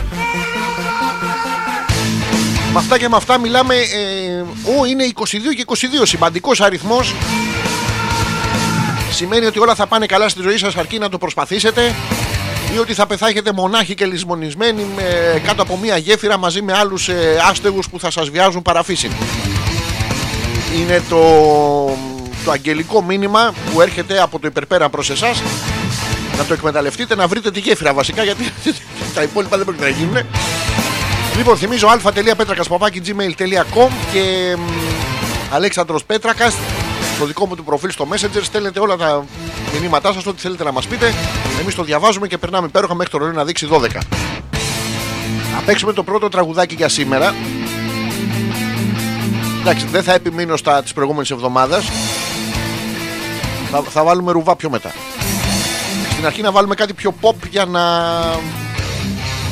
Με 2.73 2.79
αυτά 2.79 2.99
και 2.99 3.09
με 3.09 3.17
αυτά 3.17 3.39
μιλάμε. 3.39 3.75
Ε, 3.75 4.45
ο, 4.79 4.85
είναι 4.85 5.05
22 5.15 5.25
και 5.57 5.65
22. 5.67 5.75
Σημαντικός 6.03 6.61
αριθμός. 6.61 7.15
Σημαίνει 9.11 9.47
ότι 9.47 9.59
όλα 9.59 9.75
θα 9.75 9.87
πάνε 9.87 10.07
καλά 10.07 10.29
στη 10.29 10.43
ζωή 10.43 10.59
σας 10.59 10.77
αρκεί 10.77 10.99
να 10.99 11.09
το 11.09 11.19
προσπαθήσετε 11.19 11.95
ή 12.75 12.79
ότι 12.79 12.95
θα 12.95 13.07
πεθάχετε 13.07 13.53
μονάχοι 13.53 13.95
και 13.95 14.07
λησμονισμένοι 14.07 14.87
με, 14.97 15.03
κάτω 15.47 15.63
από 15.63 15.77
μία 15.77 15.97
γέφυρα 15.97 16.39
μαζί 16.39 16.63
με 16.63 16.73
άλλους 16.73 17.09
ε, 17.09 17.43
άστεγους 17.51 17.89
που 17.89 18.01
θα 18.01 18.11
σας 18.11 18.31
βιάζουν 18.31 18.63
παραφύσιν. 18.63 19.11
Είναι 20.77 21.03
το, 21.09 21.21
το 22.45 22.51
αγγελικό 22.51 23.03
μήνυμα 23.03 23.55
που 23.73 23.81
έρχεται 23.81 24.21
από 24.21 24.39
το 24.39 24.47
υπερπέρα 24.47 24.89
προς 24.89 25.11
εσάς 25.11 25.43
να 26.39 26.45
το 26.45 26.53
εκμεταλλευτείτε 26.53 27.15
να 27.15 27.27
βρείτε 27.27 27.51
τη 27.51 27.61
γέφυρα 27.61 27.95
βασικά 27.95 28.23
γιατί 28.23 28.53
τα 29.15 29.23
υπόλοιπα 29.23 29.57
δεν 29.57 29.67
πρέπει 29.67 29.83
να 29.83 29.89
γίνουν. 29.89 30.17
Λοιπόν, 31.37 31.57
θυμίζω 31.57 31.87
α.πέτρακα.gmail.com 31.87 33.91
και 34.13 34.57
μ, 34.57 34.61
Αλέξανδρος 35.53 36.05
Πέτρακας 36.05 36.55
στο 37.17 37.27
δικό 37.27 37.47
μου 37.47 37.55
του 37.55 37.65
προφίλ 37.65 37.91
στο 37.91 38.09
Messenger. 38.11 38.41
Στέλνετε 38.43 38.81
όλα 38.81 38.97
τα 38.97 39.25
μηνύματά 39.81 40.13
σας, 40.13 40.27
ό,τι 40.27 40.41
θέλετε 40.41 40.65
να 40.65 40.73
μας 40.73 40.87
πείτε. 40.87 41.15
Εμείς 41.61 41.75
το 41.75 41.83
διαβάζουμε 41.83 42.27
και 42.27 42.39
περνάμε 42.39 42.67
υπέροχα 42.67 42.95
μέχρι 42.95 43.13
το 43.13 43.19
ρολόι 43.19 43.35
να 43.35 43.45
δείξει 43.45 43.69
12. 43.71 43.87
Θα 45.55 45.63
παίξουμε 45.65 45.93
το 45.93 46.03
πρώτο 46.03 46.29
τραγουδάκι 46.29 46.75
για 46.75 46.89
σήμερα. 46.89 47.35
Εντάξει, 49.61 49.87
δεν 49.87 50.03
θα 50.03 50.15
επιμείνω 50.15 50.57
στα 50.57 50.83
της 50.83 50.93
προηγούμενης 50.93 51.31
εβδομάδας. 51.31 51.89
Θα, 53.71 53.83
θα 53.83 54.05
βάλουμε 54.05 54.33
ρουβά 54.33 54.57
πιο 54.57 54.71
μετά. 54.71 54.93
Στην 56.19 56.31
αρχή 56.31 56.43
να 56.43 56.51
βάλουμε 56.53 56.75
κάτι 56.75 56.93
πιο 56.95 57.15
pop 57.21 57.35
για 57.51 57.65
να 57.65 57.81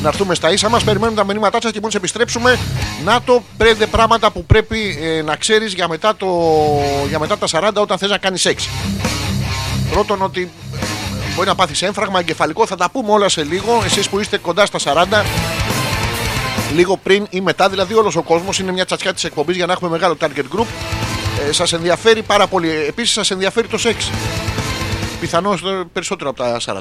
να 0.03 0.09
έρθουμε 0.09 0.35
στα 0.35 0.53
ίσα 0.53 0.69
μας. 0.69 0.85
Περιμένουμε 0.85 1.17
τα 1.17 1.25
μηνύματά 1.25 1.59
σας 1.63 1.71
και 1.73 1.79
μόλις 1.81 1.95
επιστρέψουμε. 1.97 2.59
Να 3.05 3.21
το 3.23 3.43
πέντε 3.57 3.87
πράγματα 3.87 4.31
που 4.31 4.45
πρέπει 4.45 4.99
ε, 5.03 5.23
να 5.23 5.37
ξέρεις 5.37 5.73
για, 5.75 5.89
μετά 5.89 6.17
το- 6.17 6.81
για 7.09 7.19
μετά 7.19 7.39
τα 7.39 7.47
40 7.51 7.71
όταν 7.83 7.99
θες 7.99 8.11
να 8.11 8.19
κάνεις 8.19 8.41
σεξ. 8.41 8.69
Πρώτον, 9.93 10.23
ότι 10.23 10.51
ε, 10.75 11.35
μπορεί 11.35 11.49
να 11.49 11.55
πάθεις 11.55 11.83
έμφραγμα 11.83 12.19
εγκεφαλικό. 12.19 12.67
Θα 12.67 12.77
τα 12.77 12.91
πούμε 12.91 13.13
όλα 13.13 13.29
σε 13.29 13.43
λίγο. 13.45 13.83
Εσείς 13.85 14.09
που 14.09 14.21
είστε 14.21 14.39
κοντά 14.39 14.67
στα 14.67 14.79
40, 14.79 15.25
λίγο 16.75 16.97
πριν 16.97 17.27
ή 17.31 17.41
μετά, 17.41 17.69
δηλαδή 17.69 17.95
όλος 17.95 18.17
ο 18.17 18.23
κόσμος 18.23 18.59
είναι 18.59 18.73
μια 18.73 18.85
τσατσιά 18.85 19.15
της 19.15 19.25
εκπομπής 19.25 19.57
για 19.57 19.67
να 19.67 19.73
έχουμε 19.73 19.91
μεγάλο 19.91 20.17
target 20.21 20.59
group. 20.59 20.67
Ε, 21.49 21.53
σας 21.53 21.73
ενδιαφέρει 21.73 22.23
πάρα 22.23 22.47
πολύ. 22.47 22.71
Επίσης, 22.89 23.13
σας 23.13 23.31
ενδιαφέρει 23.31 23.67
το 23.69 23.79
σεξ. 23.79 24.11
Πιθανώς 25.27 25.63
περισσότερο 25.93 26.31
από 26.31 26.39
τα 26.39 26.61
40. 26.61 26.81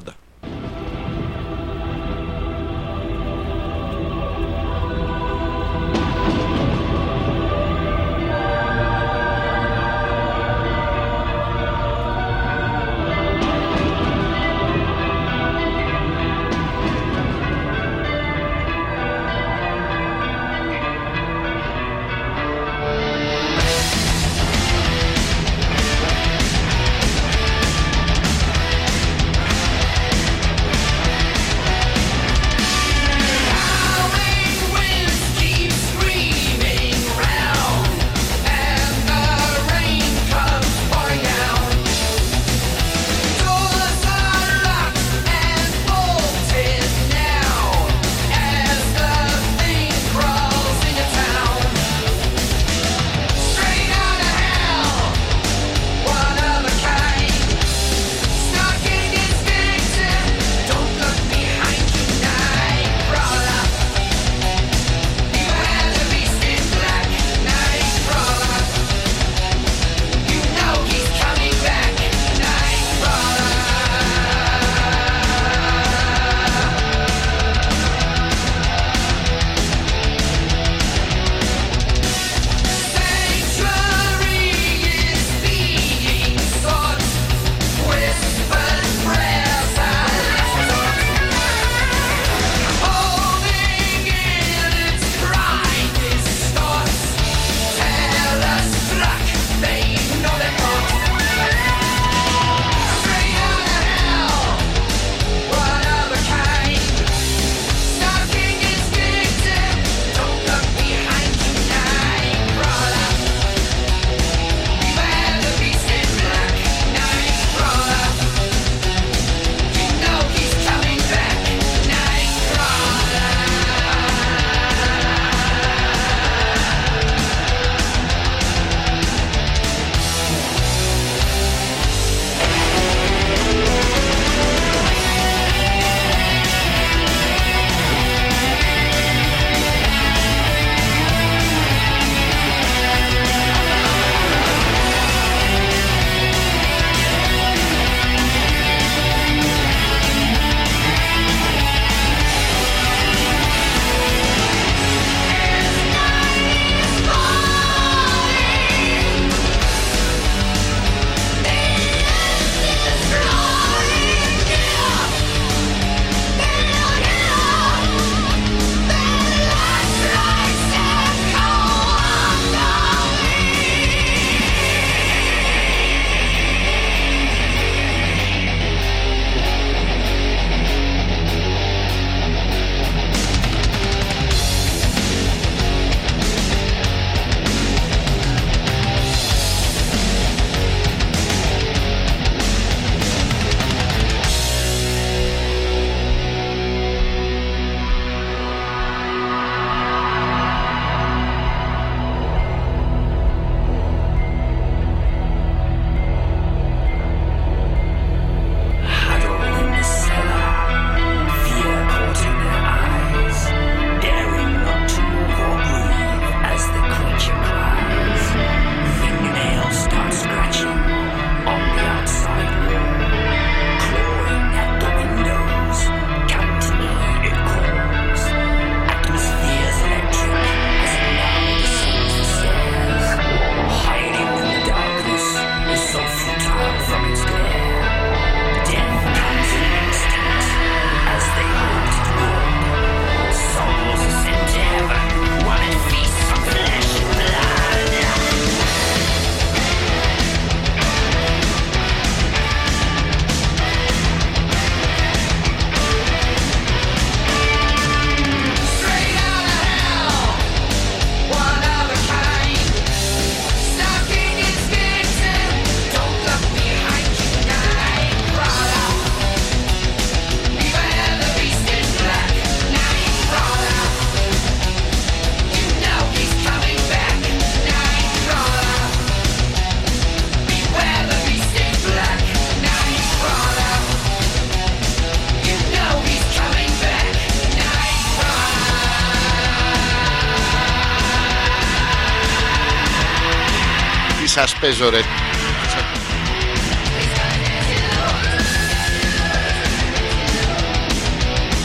Παίζω 294.65 294.89
ρε. 294.89 294.99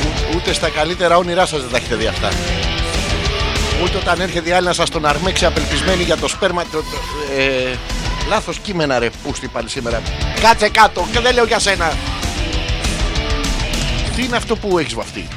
Ού- 0.05 0.35
Ούτε 0.37 0.53
στα 0.53 0.69
καλύτερα 0.69 1.17
όνειρά 1.17 1.47
σας 1.47 1.61
δεν 1.61 1.71
τα 1.71 1.77
έχετε 1.77 1.95
δει 1.95 2.07
αυτά. 2.07 2.29
Ούτε 3.83 3.97
όταν 3.97 4.21
έρχεται 4.21 4.49
η 4.49 4.53
άλλη 4.53 4.67
να 4.67 4.73
σας 4.73 4.91
τον 4.91 5.07
αρμέξει 5.07 5.45
απελπισμένη 5.45 6.03
για 6.03 6.17
το 6.17 6.29
σπέρμα. 6.29 6.63
Το, 6.63 6.79
το- 6.79 7.39
ε, 7.39 7.77
λάθος 8.29 8.59
κείμενα 8.59 8.99
ρε 8.99 9.11
πούστη 9.23 9.49
πάλι 9.49 9.69
σήμερα. 9.69 10.03
Κάτσε 10.41 10.69
κάτω 10.69 11.07
και 11.13 11.21
δεν 11.21 11.35
λέω 11.35 11.45
για 11.45 11.59
σένα. 11.59 11.93
Τι 14.17 14.23
είναι 14.25 14.37
αυτό 14.37 14.57
που 14.57 14.79
έχεις 14.79 14.95
βαφτεί. 14.95 15.29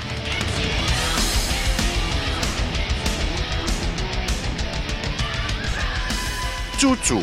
Τσούτσου. 6.83 7.21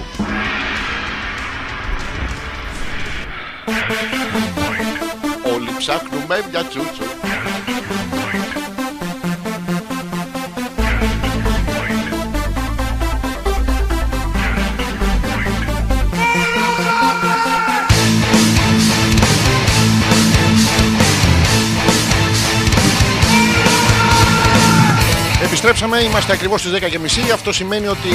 Όλοι 5.54 5.70
ψάχνουμε 5.78 6.44
μια 6.50 6.64
τσούτσου. 6.64 7.02
Επιστρέψαμε, 25.42 26.00
είμαστε 26.00 26.32
ακριβώς 26.32 26.60
στις 26.60 26.72
10.30 26.72 27.30
Αυτό 27.32 27.52
σημαίνει 27.52 27.86
ότι 27.86 28.08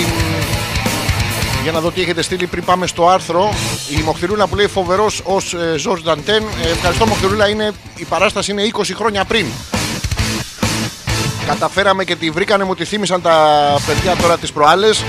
για 1.65 1.73
να 1.73 1.79
δω 1.79 1.91
τι 1.91 2.01
έχετε 2.01 2.21
στείλει 2.21 2.47
πριν 2.47 2.63
πάμε 2.63 2.87
στο 2.87 3.07
άρθρο. 3.09 3.53
Η 3.99 4.01
Μοχθηρούλα 4.01 4.47
που 4.47 4.55
λέει 4.55 4.67
φοβερός 4.67 5.21
ως 5.23 5.55
Ζορζ 5.75 6.01
Νταντέν. 6.01 6.43
Ε, 6.63 6.69
ευχαριστώ, 6.69 7.05
Μοχθηρούλα. 7.05 7.49
Είναι, 7.49 7.71
η 7.95 8.03
παράσταση 8.03 8.51
είναι 8.51 8.63
20 8.73 8.81
χρόνια 8.95 9.25
πριν. 9.25 9.45
Καταφέραμε 11.47 12.03
και 12.03 12.15
τη 12.15 12.29
βρήκανε, 12.29 12.63
μου 12.63 12.75
τη 12.75 12.85
θύμισαν 12.85 13.21
τα 13.21 13.37
παιδιά 13.85 14.15
τώρα 14.15 14.37
τις 14.37 14.51
προάλλες 14.51 15.03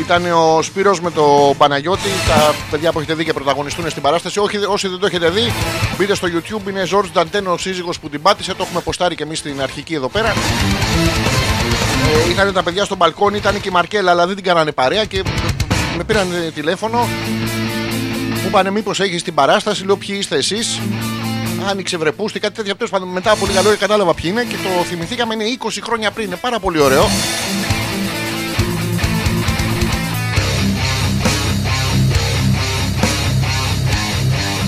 Ήταν 0.00 0.32
ο 0.32 0.62
Σπύρος 0.62 1.00
με 1.00 1.10
το 1.10 1.54
Παναγιώτη. 1.58 2.08
Τα 2.28 2.54
παιδιά 2.70 2.92
που 2.92 2.98
έχετε 2.98 3.14
δει 3.14 3.24
και 3.24 3.32
πρωταγωνιστούν 3.32 3.90
στην 3.90 4.02
παράσταση. 4.02 4.38
Όχι, 4.38 4.56
όσοι 4.56 4.88
δεν 4.88 4.98
το 4.98 5.06
έχετε 5.06 5.30
δει, 5.30 5.52
μπείτε 5.98 6.14
στο 6.14 6.28
YouTube. 6.28 6.68
Είναι 6.68 6.84
Ζορζ 6.84 7.08
Νταντέν 7.10 7.46
ο 7.46 7.56
σύζυγος 7.56 7.98
που 7.98 8.08
την 8.08 8.22
πάτησε. 8.22 8.54
Το 8.54 8.62
έχουμε 8.62 8.80
ποστάρει 8.80 9.14
και 9.14 9.22
εμείς 9.22 9.38
στην 9.38 9.62
αρχική 9.62 9.94
εδώ 9.94 10.08
πέρα. 10.08 10.34
Ε, 12.26 12.30
ήταν 12.30 12.52
τα 12.52 12.62
παιδιά 12.62 12.84
στο 12.84 12.96
μπαλκόνι, 12.96 13.36
ήταν 13.36 13.60
και 13.60 13.68
η 13.68 13.72
Μαρκέλα, 13.72 14.10
αλλά 14.10 14.26
δεν 14.26 14.34
την 14.34 14.44
κάνανε 14.44 14.72
παρέα 14.72 15.04
και 15.04 15.22
με 15.96 16.04
πήραν 16.04 16.28
ε, 16.46 16.50
τηλέφωνο. 16.50 16.98
Μου 18.42 18.46
είπανε 18.46 18.70
μήπως 18.70 19.00
έχεις 19.00 19.22
την 19.22 19.34
παράσταση, 19.34 19.84
λέω 19.84 19.96
ποιοι 19.96 20.16
είστε 20.18 20.36
εσείς; 20.36 20.80
Άνοιξε 21.70 21.96
βρεπούστη, 21.96 22.40
κάτι 22.40 22.54
τέτοια. 22.54 22.74
Τέλος 22.74 22.90
πάντων, 22.90 23.08
μετά 23.08 23.30
από 23.30 23.46
λίγα 23.46 23.62
λόγια 23.62 23.78
κατάλαβα 23.78 24.14
ποιοι 24.14 24.30
είναι 24.32 24.44
και 24.44 24.56
το 24.56 24.84
θυμηθήκαμε 24.84 25.34
είναι 25.34 25.44
20 25.64 25.68
χρόνια 25.82 26.10
πριν. 26.10 26.26
Είναι 26.26 26.36
πάρα 26.36 26.58
πολύ 26.58 26.80
ωραίο. 26.80 27.06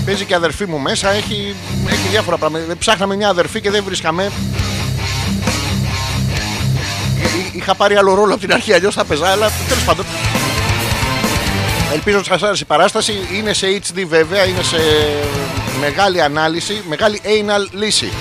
Παίζει 0.05 0.25
και 0.25 0.33
η 0.33 0.35
αδερφή 0.35 0.65
μου 0.65 0.79
μέσα, 0.79 1.09
έχει, 1.09 1.55
έχει 1.89 2.07
διάφορα 2.09 2.37
πράγματα. 2.37 2.75
Ψάχναμε 2.77 3.15
μια 3.15 3.29
αδερφή 3.29 3.61
και 3.61 3.71
δεν 3.71 3.83
βρίσκαμε. 3.83 4.31
Εί- 7.39 7.55
Είχα 7.55 7.75
πάρει 7.75 7.95
άλλο 7.95 8.13
ρόλο 8.13 8.31
από 8.33 8.41
την 8.41 8.53
αρχή, 8.53 8.73
αλλιώς 8.73 8.95
θα 8.95 9.03
παίζα, 9.05 9.27
αλλά 9.27 9.51
τέλος 9.67 9.83
πάντων. 9.83 10.05
Ελπίζω 11.93 12.17
ότι 12.17 12.27
σας 12.27 12.43
άρεσε 12.43 12.63
η 12.63 12.65
παράσταση. 12.65 13.13
Είναι 13.37 13.53
σε 13.53 13.67
HD 13.81 14.03
βέβαια, 14.07 14.45
είναι 14.45 14.61
σε 14.63 14.77
μεγάλη 15.79 16.21
ανάλυση, 16.21 16.81
μεγάλη 16.89 17.21
anal 17.23 17.67
λύση. 17.71 18.11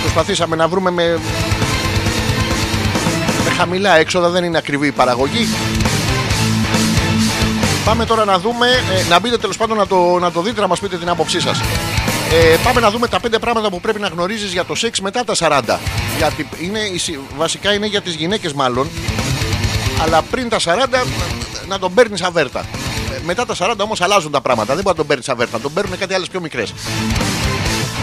Προσπαθήσαμε 0.00 0.56
να 0.56 0.68
βρούμε 0.68 0.90
με, 0.90 1.18
με 3.44 3.50
χαμηλά 3.56 3.96
έξοδα, 3.96 4.28
δεν 4.28 4.44
είναι 4.44 4.58
ακριβή 4.58 4.86
η 4.86 4.92
παραγωγή. 4.92 5.48
Πάμε 7.84 8.04
τώρα 8.04 8.24
να 8.24 8.38
δούμε, 8.38 8.66
ε, 8.66 9.08
να 9.08 9.18
μπείτε 9.20 9.36
τέλος 9.36 9.56
πάντων 9.56 9.76
να 9.76 9.86
το, 9.86 10.18
να 10.20 10.30
το 10.30 10.40
δείτε, 10.42 10.60
να 10.60 10.66
μας 10.66 10.80
πείτε 10.80 10.96
την 10.96 11.08
άποψή 11.08 11.40
σας. 11.40 11.60
Ε, 12.32 12.56
πάμε 12.64 12.80
να 12.80 12.90
δούμε 12.90 13.08
τα 13.08 13.20
πέντε 13.20 13.38
πράγματα 13.38 13.70
που 13.70 13.80
πρέπει 13.80 14.00
να 14.00 14.06
γνωρίζεις 14.08 14.52
για 14.52 14.64
το 14.64 14.74
σεξ 14.74 15.00
μετά 15.00 15.24
τα 15.24 15.34
40. 15.38 15.78
Γιατί 16.16 16.48
είναι, 16.60 16.78
η 16.78 16.98
συ- 16.98 17.18
βασικά 17.36 17.72
είναι 17.72 17.86
για 17.86 18.00
τις 18.00 18.14
γυναίκες 18.14 18.52
μάλλον. 18.52 18.88
Αλλά 20.02 20.22
πριν 20.22 20.48
τα 20.48 20.58
40 20.58 21.04
να 21.68 21.78
τον 21.78 21.94
παίρνεις 21.94 22.22
αβέρτα. 22.22 22.60
Ε, 22.60 23.20
Μετά 23.24 23.46
τα 23.46 23.54
40 23.58 23.74
όμως 23.78 24.00
αλλάζουν 24.00 24.30
τα 24.32 24.40
πράγματα. 24.40 24.74
Δεν 24.74 24.82
μπορεί 24.82 24.88
να 24.88 24.94
τον 24.94 25.06
παίρνεις 25.06 25.28
αβέρτα. 25.28 25.60
Τον 25.60 25.72
παίρνουν 25.72 25.98
κάτι 25.98 26.14
άλλες 26.14 26.28
πιο 26.28 26.40
μικρές. 26.40 26.72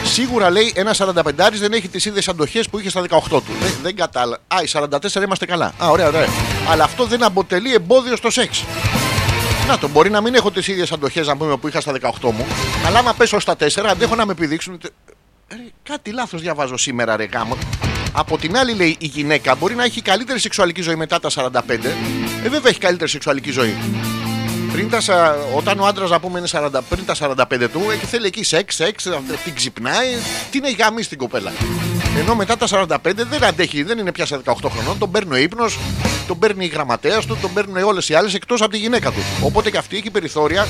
Σίγουρα 0.04 0.50
λέει 0.50 0.72
ένα 0.76 0.94
45 0.94 1.58
δεν 1.60 1.74
έχει 1.74 1.88
τις 1.88 2.06
ίδιες 2.06 2.28
αντοχές 2.28 2.70
που 2.70 2.80
είχε 2.80 2.90
στα 2.90 3.02
18 3.02 3.20
του. 3.30 3.44
Δεν, 3.62 3.72
δεν 3.84 3.96
κατάλαβα. 3.96 4.42
Α, 4.48 4.58
οι 4.64 4.68
44 4.74 5.24
είμαστε 5.24 5.46
καλά. 5.46 5.74
Α, 5.78 5.88
ωραία, 5.90 6.08
ωραία. 6.08 6.28
Αλλά 6.70 6.84
αυτό 6.84 7.06
δεν 7.06 7.24
αποτελεί 7.24 7.74
εμπόδιο 7.74 8.16
στο 8.16 8.30
σεξ. 8.30 8.64
Να 9.68 9.78
το 9.78 9.88
μπορεί 9.88 10.10
να 10.10 10.22
μην 10.22 10.36
έχω 10.36 10.52
τις 10.52 10.68
ίδιες 10.68 10.92
αντοχές 10.92 11.28
να 11.28 11.38
πούμε 11.38 11.58
που 11.58 11.68
είχα 11.68 11.82
στα 11.82 11.92
18 11.92 12.32
μου. 12.32 12.46
Αλλά 12.86 13.00
άμα 13.00 13.14
πέσω 13.14 13.40
στα 13.40 13.56
4, 13.56 13.90
αντέχω 13.90 14.16
να 14.16 14.26
με 14.26 14.32
επιδείξουν. 14.32 14.74
ότι- 14.74 14.90
Ε, 15.48 15.56
Ρε, 15.56 15.62
κάτι 15.84 16.12
λάθος 16.12 16.42
διαβάζω 16.42 16.78
σήμερα, 16.78 17.16
ρε 17.16 17.24
γάμο. 17.24 17.58
Από 18.12 18.38
την 18.38 18.58
άλλη, 18.58 18.74
λέει 18.74 18.96
η 19.00 19.06
γυναίκα 19.06 19.56
μπορεί 19.56 19.76
να 19.76 19.84
έχει 19.84 20.02
καλύτερη 20.02 20.40
σεξουαλική 20.40 20.82
ζωή 20.82 20.96
μετά 20.96 21.20
τα 21.20 21.30
45. 21.30 21.90
Ε, 22.44 22.50
βέβαια 22.50 22.70
έχει 22.70 22.80
καλύτερη 22.80 23.10
σεξουαλική 23.10 23.52
ζωή. 23.52 23.76
Πριν 24.72 24.90
τα, 24.90 25.02
σα- 25.02 25.32
όταν 25.56 25.80
ο 25.80 25.86
άντρας 25.86 26.10
να 26.10 26.20
πούμε 26.20 26.40
είναι 26.40 26.48
40, 26.52 26.70
πριν 26.90 27.06
τα 27.06 27.16
45 27.16 27.68
του, 27.72 27.82
έχει 27.92 28.06
θέλει 28.06 28.26
εκεί 28.26 28.44
σεξ, 28.44 28.76
σεξ, 28.76 29.04
την 29.44 29.54
ξυπνάει, 29.56 30.08
την 30.52 30.64
έχει 30.64 30.76
γαμίσει 30.76 31.10
την 31.10 31.18
κοπέλα. 31.18 31.52
Ενώ 32.20 32.36
μετά 32.36 32.58
τα 32.58 32.68
45 32.68 32.98
δεν 33.30 33.44
αντέχει, 33.44 33.84
δεν 33.84 33.98
είναι 33.98 34.12
πια 34.12 34.26
σε 34.26 34.40
18 34.46 34.54
χρονών, 34.70 34.98
τον 34.98 35.12
παίρνει 35.12 35.34
ο 35.34 35.38
ύπνος, 35.38 35.80
τον 36.28 36.40
παίρνει 36.40 36.66
η 36.66 36.68
γραμματέας 36.68 37.26
του, 37.26 37.38
τον 37.42 37.54
παίρνουν 37.54 37.84
όλες 37.84 38.10
οι 38.10 38.14
άλλες 38.14 38.34
εκτός 38.34 38.62
από 38.62 38.72
τη 38.72 38.78
γυναίκα 38.78 39.12
του. 39.12 39.20
Οπότε 39.44 39.70
και 39.72 39.78
αυτή 39.78 39.98
έχει 39.98 40.10
περιθώρια 40.10 40.68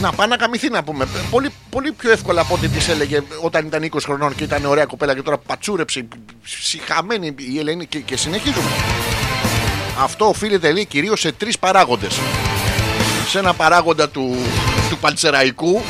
να 0.00 0.12
πάει 0.12 0.28
να 0.28 0.36
καμηθεί, 0.36 0.70
να 0.70 0.82
πούμε. 0.84 1.06
Πολύ, 1.30 1.50
πολύ 1.70 1.92
πιο 1.92 2.10
εύκολα 2.10 2.40
από 2.40 2.54
ό,τι 2.54 2.68
της 2.68 2.88
έλεγε 2.88 3.22
όταν 3.40 3.66
ήταν 3.66 3.82
20 3.92 3.98
χρονών 4.02 4.34
και 4.34 4.44
ήταν 4.44 4.64
ωραία 4.64 4.84
κοπέλα 4.84 5.14
και 5.14 5.22
τώρα 5.22 5.38
πατσούρεψε, 5.38 6.06
συχαμένη 6.44 7.34
η 7.36 7.58
Ελένη 7.58 7.86
και, 7.86 7.98
και 7.98 8.16
συνεχίζουμε. 8.16 8.68
Αυτό 9.98 10.28
οφείλεται 10.28 10.72
λέει 10.72 10.84
κυρίως 10.84 11.20
σε 11.20 11.32
τρεις 11.32 11.58
παράγοντες 11.58 12.18
σε 13.28 13.38
ένα 13.38 13.54
παράγοντα 13.54 14.08
του, 14.08 14.36
του 14.90 14.98
παντσεραϊκού. 14.98 15.82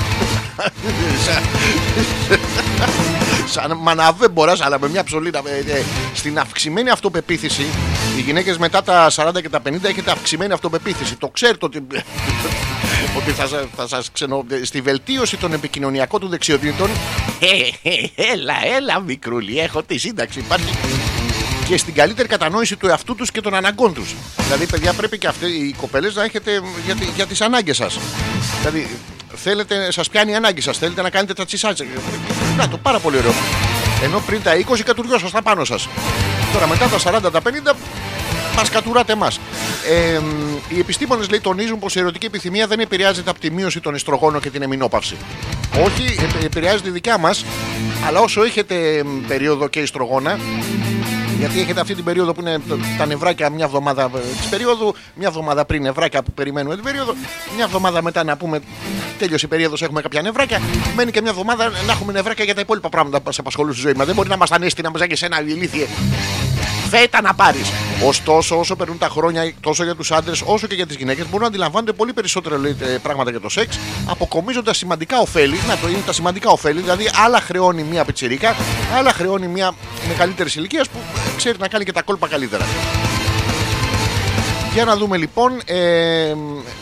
Σαν, 1.24 1.42
σαν 3.48 3.76
μαναβέμπορας 3.78 4.60
αλλά 4.60 4.78
με 4.80 4.88
μια 4.88 5.04
ψωλίνα 5.04 5.40
ε, 5.46 5.72
ε, 5.78 5.82
στην 6.14 6.38
αυξημένη 6.38 6.90
αυτοπεποίθηση 6.90 7.66
οι 8.16 8.20
γυναίκες 8.20 8.58
μετά 8.58 8.82
τα 8.82 9.10
40 9.14 9.30
και 9.42 9.48
τα 9.48 9.62
50 9.68 9.84
έχετε 9.84 10.10
αυξημένη 10.10 10.52
αυτοπεποίθηση. 10.52 11.16
Το 11.16 11.28
ξέρετε 11.28 11.64
ότι, 11.64 11.86
ότι 13.18 13.30
θα, 13.30 13.46
σα- 13.46 13.66
θα 13.76 13.88
σας 13.88 14.10
ξενο... 14.12 14.44
στη 14.62 14.80
βελτίωση 14.80 15.36
των 15.36 15.52
επικοινωνιακών 15.52 16.20
του 16.20 16.28
δεξιοτήτων. 16.28 16.88
Ε, 17.40 17.88
ε, 17.88 18.32
έλα 18.32 18.54
έλα 18.76 19.00
μικρούλη 19.00 19.58
έχω 19.60 19.82
τη 19.82 19.98
σύνταξη 19.98 20.38
υπάρχει 20.38 20.74
και 21.68 21.76
στην 21.76 21.94
καλύτερη 21.94 22.28
κατανόηση 22.28 22.76
του 22.76 22.86
εαυτού 22.86 23.14
τους 23.14 23.30
και 23.30 23.40
των 23.40 23.54
αναγκών 23.54 23.94
τους. 23.94 24.14
Δηλαδή, 24.36 24.66
παιδιά, 24.66 24.92
πρέπει 24.92 25.18
και 25.18 25.26
αυτοί 25.26 25.46
οι 25.46 25.74
κοπέλες 25.80 26.14
να 26.14 26.24
έχετε 26.24 26.60
για, 26.84 26.94
τη- 26.94 27.08
για 27.16 27.26
τις 27.26 27.40
ανάγκες 27.40 27.76
σας. 27.76 27.98
Δηλαδή, 28.58 28.88
θέλετε, 29.34 29.92
σας 29.92 30.08
πιάνει 30.08 30.30
η 30.30 30.34
ανάγκη 30.34 30.60
σας, 30.60 30.78
θέλετε 30.78 31.02
να 31.02 31.10
κάνετε 31.10 31.32
τα 31.32 31.44
τσισάτσα. 31.44 31.84
Να 32.56 32.68
το, 32.68 32.76
πάρα 32.76 32.98
πολύ 32.98 33.16
ωραίο. 33.18 33.32
Ενώ 34.02 34.22
πριν 34.26 34.42
τα 34.42 34.54
20 34.56 34.82
κατουριώσασταν 34.84 35.42
πάνω 35.42 35.64
σας. 35.64 35.88
Τώρα 36.52 36.66
μετά 36.66 36.86
τα 36.88 36.98
40, 36.98 37.30
τα 37.30 37.40
50, 37.40 37.76
μας 38.56 38.70
κατουράτε 38.70 39.12
εμά. 39.12 39.30
Ε, 39.90 40.20
οι 40.68 40.78
επιστήμονες 40.78 41.30
λέει 41.30 41.40
τονίζουν 41.40 41.78
πως 41.78 41.94
η 41.94 41.98
ερωτική 41.98 42.26
επιθυμία 42.26 42.66
δεν 42.66 42.80
επηρεάζεται 42.80 43.30
από 43.30 43.40
τη 43.40 43.50
μείωση 43.50 43.80
των 43.80 43.94
ιστρογόνων 43.94 44.40
και 44.40 44.50
την 44.50 44.62
εμεινόπαυση. 44.62 45.16
Όχι, 45.84 46.16
επ- 46.22 46.44
επηρεάζει 46.44 46.82
τη 46.82 46.90
δικιά 46.90 47.18
μας, 47.18 47.44
αλλά 48.06 48.20
όσο 48.20 48.42
έχετε 48.44 48.96
εμ, 48.98 49.26
περίοδο 49.28 49.68
και 49.68 49.80
ιστρογόνα, 49.80 50.38
γιατί 51.38 51.60
έχετε 51.60 51.80
αυτή 51.80 51.94
την 51.94 52.04
περίοδο 52.04 52.32
που 52.34 52.40
είναι 52.40 52.58
το- 52.68 52.76
τα 52.98 53.06
νευράκια 53.06 53.50
μια 53.50 53.64
εβδομάδα 53.64 54.10
της 54.10 54.46
περίοδου, 54.50 54.94
μια 55.14 55.28
εβδομάδα 55.28 55.64
πριν 55.64 55.82
νευράκια 55.82 56.22
που 56.22 56.32
περιμένουμε 56.32 56.74
την 56.74 56.84
περίοδο, 56.84 57.14
μια 57.54 57.64
εβδομάδα 57.64 58.02
μετά 58.02 58.24
να 58.24 58.36
πούμε 58.36 58.60
τέλειωσε 59.18 59.46
η 59.46 59.48
περίοδος, 59.48 59.82
έχουμε 59.82 60.00
κάποια 60.00 60.22
νευράκια. 60.22 60.60
Μένει 60.96 61.10
και 61.10 61.20
μια 61.20 61.30
εβδομάδα 61.30 61.70
να 61.86 61.92
έχουμε 61.92 62.12
νευράκια 62.12 62.44
για 62.44 62.54
τα 62.54 62.60
υπόλοιπα 62.60 62.88
πράγματα 62.88 63.16
που 63.18 63.22
μας 63.26 63.38
απασχολούν 63.38 63.72
στη 63.72 63.80
ζωή 63.82 63.92
μας. 63.92 64.06
Δεν 64.06 64.14
μπορεί 64.14 64.28
να 64.28 64.36
μας 64.36 64.50
ανέστη 64.50 64.82
να 64.82 64.90
μας 64.90 65.06
και 65.06 65.16
σε 65.16 65.26
ένα 65.26 65.40
ηλίθιε. 65.42 65.86
Φέτα 66.96 67.22
να 67.22 67.34
πάρεις. 67.34 67.70
Ωστόσο, 68.06 68.58
όσο 68.58 68.76
περνούν 68.76 68.98
τα 68.98 69.08
χρόνια, 69.08 69.52
τόσο 69.60 69.84
για 69.84 69.94
τους 69.94 70.12
άντρες 70.12 70.42
όσο 70.44 70.66
και 70.66 70.74
για 70.74 70.86
τις 70.86 70.96
γυναίκες, 70.96 71.24
μπορούν 71.24 71.40
να 71.40 71.46
αντιλαμβάνονται 71.46 71.92
πολύ 71.92 72.12
περισσότερα 72.12 72.58
λέει, 72.58 72.76
ε, 72.80 72.86
πράγματα 73.02 73.30
για 73.30 73.40
το 73.40 73.48
σεξ, 73.48 73.78
αποκομίζοντας 74.06 74.76
σημαντικά 74.76 75.18
ωφέλη. 75.18 75.56
Να 75.68 75.76
το 75.76 75.88
είναι 75.88 76.02
τα 76.06 76.12
σημαντικά 76.12 76.50
ωφέλη, 76.50 76.80
δηλαδή 76.80 77.10
άλλα 77.24 77.40
χρεώνει 77.40 77.82
μία 77.82 78.04
πιτσιρίκα, 78.04 78.56
άλλα 78.96 79.12
χρεώνει 79.12 79.46
μία 79.46 79.74
μεγαλύτερης 80.08 80.54
ηλικίας 80.54 80.88
που 80.88 80.98
ε, 81.16 81.36
ξέρει 81.36 81.58
να 81.58 81.68
κάνει 81.68 81.84
και 81.84 81.92
τα 81.92 82.02
κόλπα 82.02 82.28
καλύτερα. 82.28 82.64
Για 84.74 84.84
να 84.84 84.96
δούμε 84.96 85.16
λοιπόν, 85.16 85.60
ε, 85.64 86.34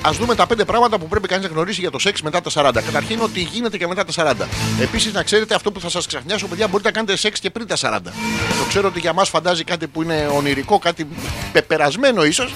ας 0.03 0.16
δούμε 0.16 0.34
τα 0.34 0.47
πέντε 0.47 0.64
πράγματα 0.64 0.99
που 0.99 1.09
πρέπει 1.09 1.28
κανείς 1.28 1.47
να 1.47 1.53
γνωρίσει 1.53 1.80
για 1.80 1.90
το 1.90 1.99
σεξ 1.99 2.22
μετά 2.22 2.40
τα 2.40 2.51
40. 2.55 2.82
Καταρχήν, 2.84 3.20
ότι 3.22 3.40
γίνεται 3.40 3.76
και 3.76 3.86
μετά 3.86 4.05
τα 4.05 4.12
40. 4.12 4.49
Επίσης, 4.80 5.12
να 5.12 5.22
ξέρετε 5.22 5.55
αυτό 5.55 5.72
που 5.72 5.80
θα 5.80 5.88
σας 5.88 6.07
ξαφνιάσω, 6.07 6.47
παιδιά, 6.47 6.68
μπορείτε 6.68 6.88
να 6.88 6.95
κάνετε 6.95 7.16
σεξ 7.16 7.40
και 7.40 7.51
πριν 7.51 7.66
τα 7.66 7.76
40. 7.76 8.01
Το 8.59 8.64
ξέρω 8.68 8.88
ότι 8.88 9.01
για 9.01 9.12
μας 9.12 9.28
φαντάζει 9.28 9.64
κάτι 9.64 9.86
που 9.86 10.03
είναι 10.03 10.30
ονειρικό, 10.36 10.78
κάτι 10.78 11.07
πεπερασμένο 11.53 12.24
ίσως. 12.24 12.55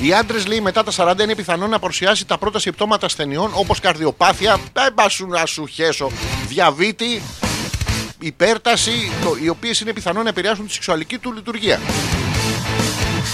Οι 0.00 0.12
άντρες, 0.12 0.46
λέει, 0.46 0.60
μετά 0.60 0.84
τα 0.84 0.92
40 0.96 1.22
είναι 1.22 1.34
πιθανό 1.34 1.66
να 1.66 1.78
παρουσιάσει 1.78 2.26
τα 2.26 2.38
πρώτα 2.38 2.58
συμπτώματα 2.58 3.06
ασθενειών 3.06 3.50
όπως 3.54 3.80
καρδιοπάθεια, 3.80 4.56
δεν 4.72 4.94
πα 4.94 5.08
σου 5.08 5.26
να 5.26 5.46
σου 5.46 5.66
χέσω, 5.66 6.10
διαβήτη, 6.48 7.22
υπέρταση, 8.18 9.10
το, 9.24 9.36
οι 9.42 9.48
οποίες 9.48 9.80
είναι 9.80 9.92
πιθανό 9.92 10.22
να 10.22 10.28
επηρεάσουν 10.28 10.66
τη 10.66 10.72
σεξουαλική 10.72 11.18
του 11.18 11.32
λειτουργία. 11.32 11.80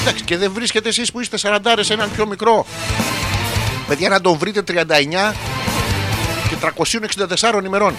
Εντάξει, 0.00 0.24
και 0.24 0.36
δεν 0.36 0.52
βρίσκετε 0.52 0.88
εσείς 0.88 1.12
που 1.12 1.20
είστε 1.20 1.38
40 1.42 1.58
έναν 1.88 2.10
πιο 2.14 2.26
μικρό. 2.26 2.66
Παιδιά, 3.88 4.08
να 4.08 4.20
τον 4.20 4.38
βρείτε 4.38 4.62
39 4.62 5.34
και 6.48 6.56
364 6.56 7.64
ημερών. 7.64 7.94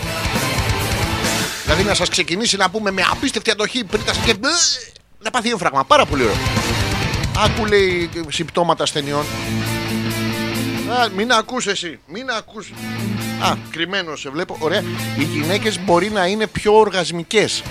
Δηλαδή 1.64 1.84
να 1.84 1.94
σας 1.94 2.10
ξεκινήσει 2.10 2.58
να 2.58 2.70
πούμε 2.70 2.92
με 2.92 3.06
απίστευτη 3.12 3.52
αντοχή 3.52 3.84
πριν 3.84 4.06
τα 4.06 4.14
και. 4.26 4.36
Να 5.20 5.30
πάθει 5.30 5.50
έμφραγμα. 5.50 5.84
Πάρα 5.86 6.06
πολύ 6.06 6.24
ωραίο. 6.24 6.36
Άκου 7.46 7.66
λέει 7.66 8.10
συμπτώματα 8.30 8.84
ασθενειών. 8.84 9.26
Α, 10.90 11.08
μην 11.16 11.32
ακούς 11.32 11.68
εσύ, 11.68 12.00
μην 12.08 12.30
ακούς. 12.30 12.72
Α, 13.42 13.56
κρυμμένο 13.70 14.16
σε 14.16 14.30
βλέπω. 14.30 14.58
Ωραία. 14.60 14.84
Οι 15.18 15.24
γυναίκες 15.24 15.80
μπορεί 15.80 16.10
να 16.10 16.26
είναι 16.26 16.48
πιο 16.48 16.78
οργασμικές. 16.78 17.64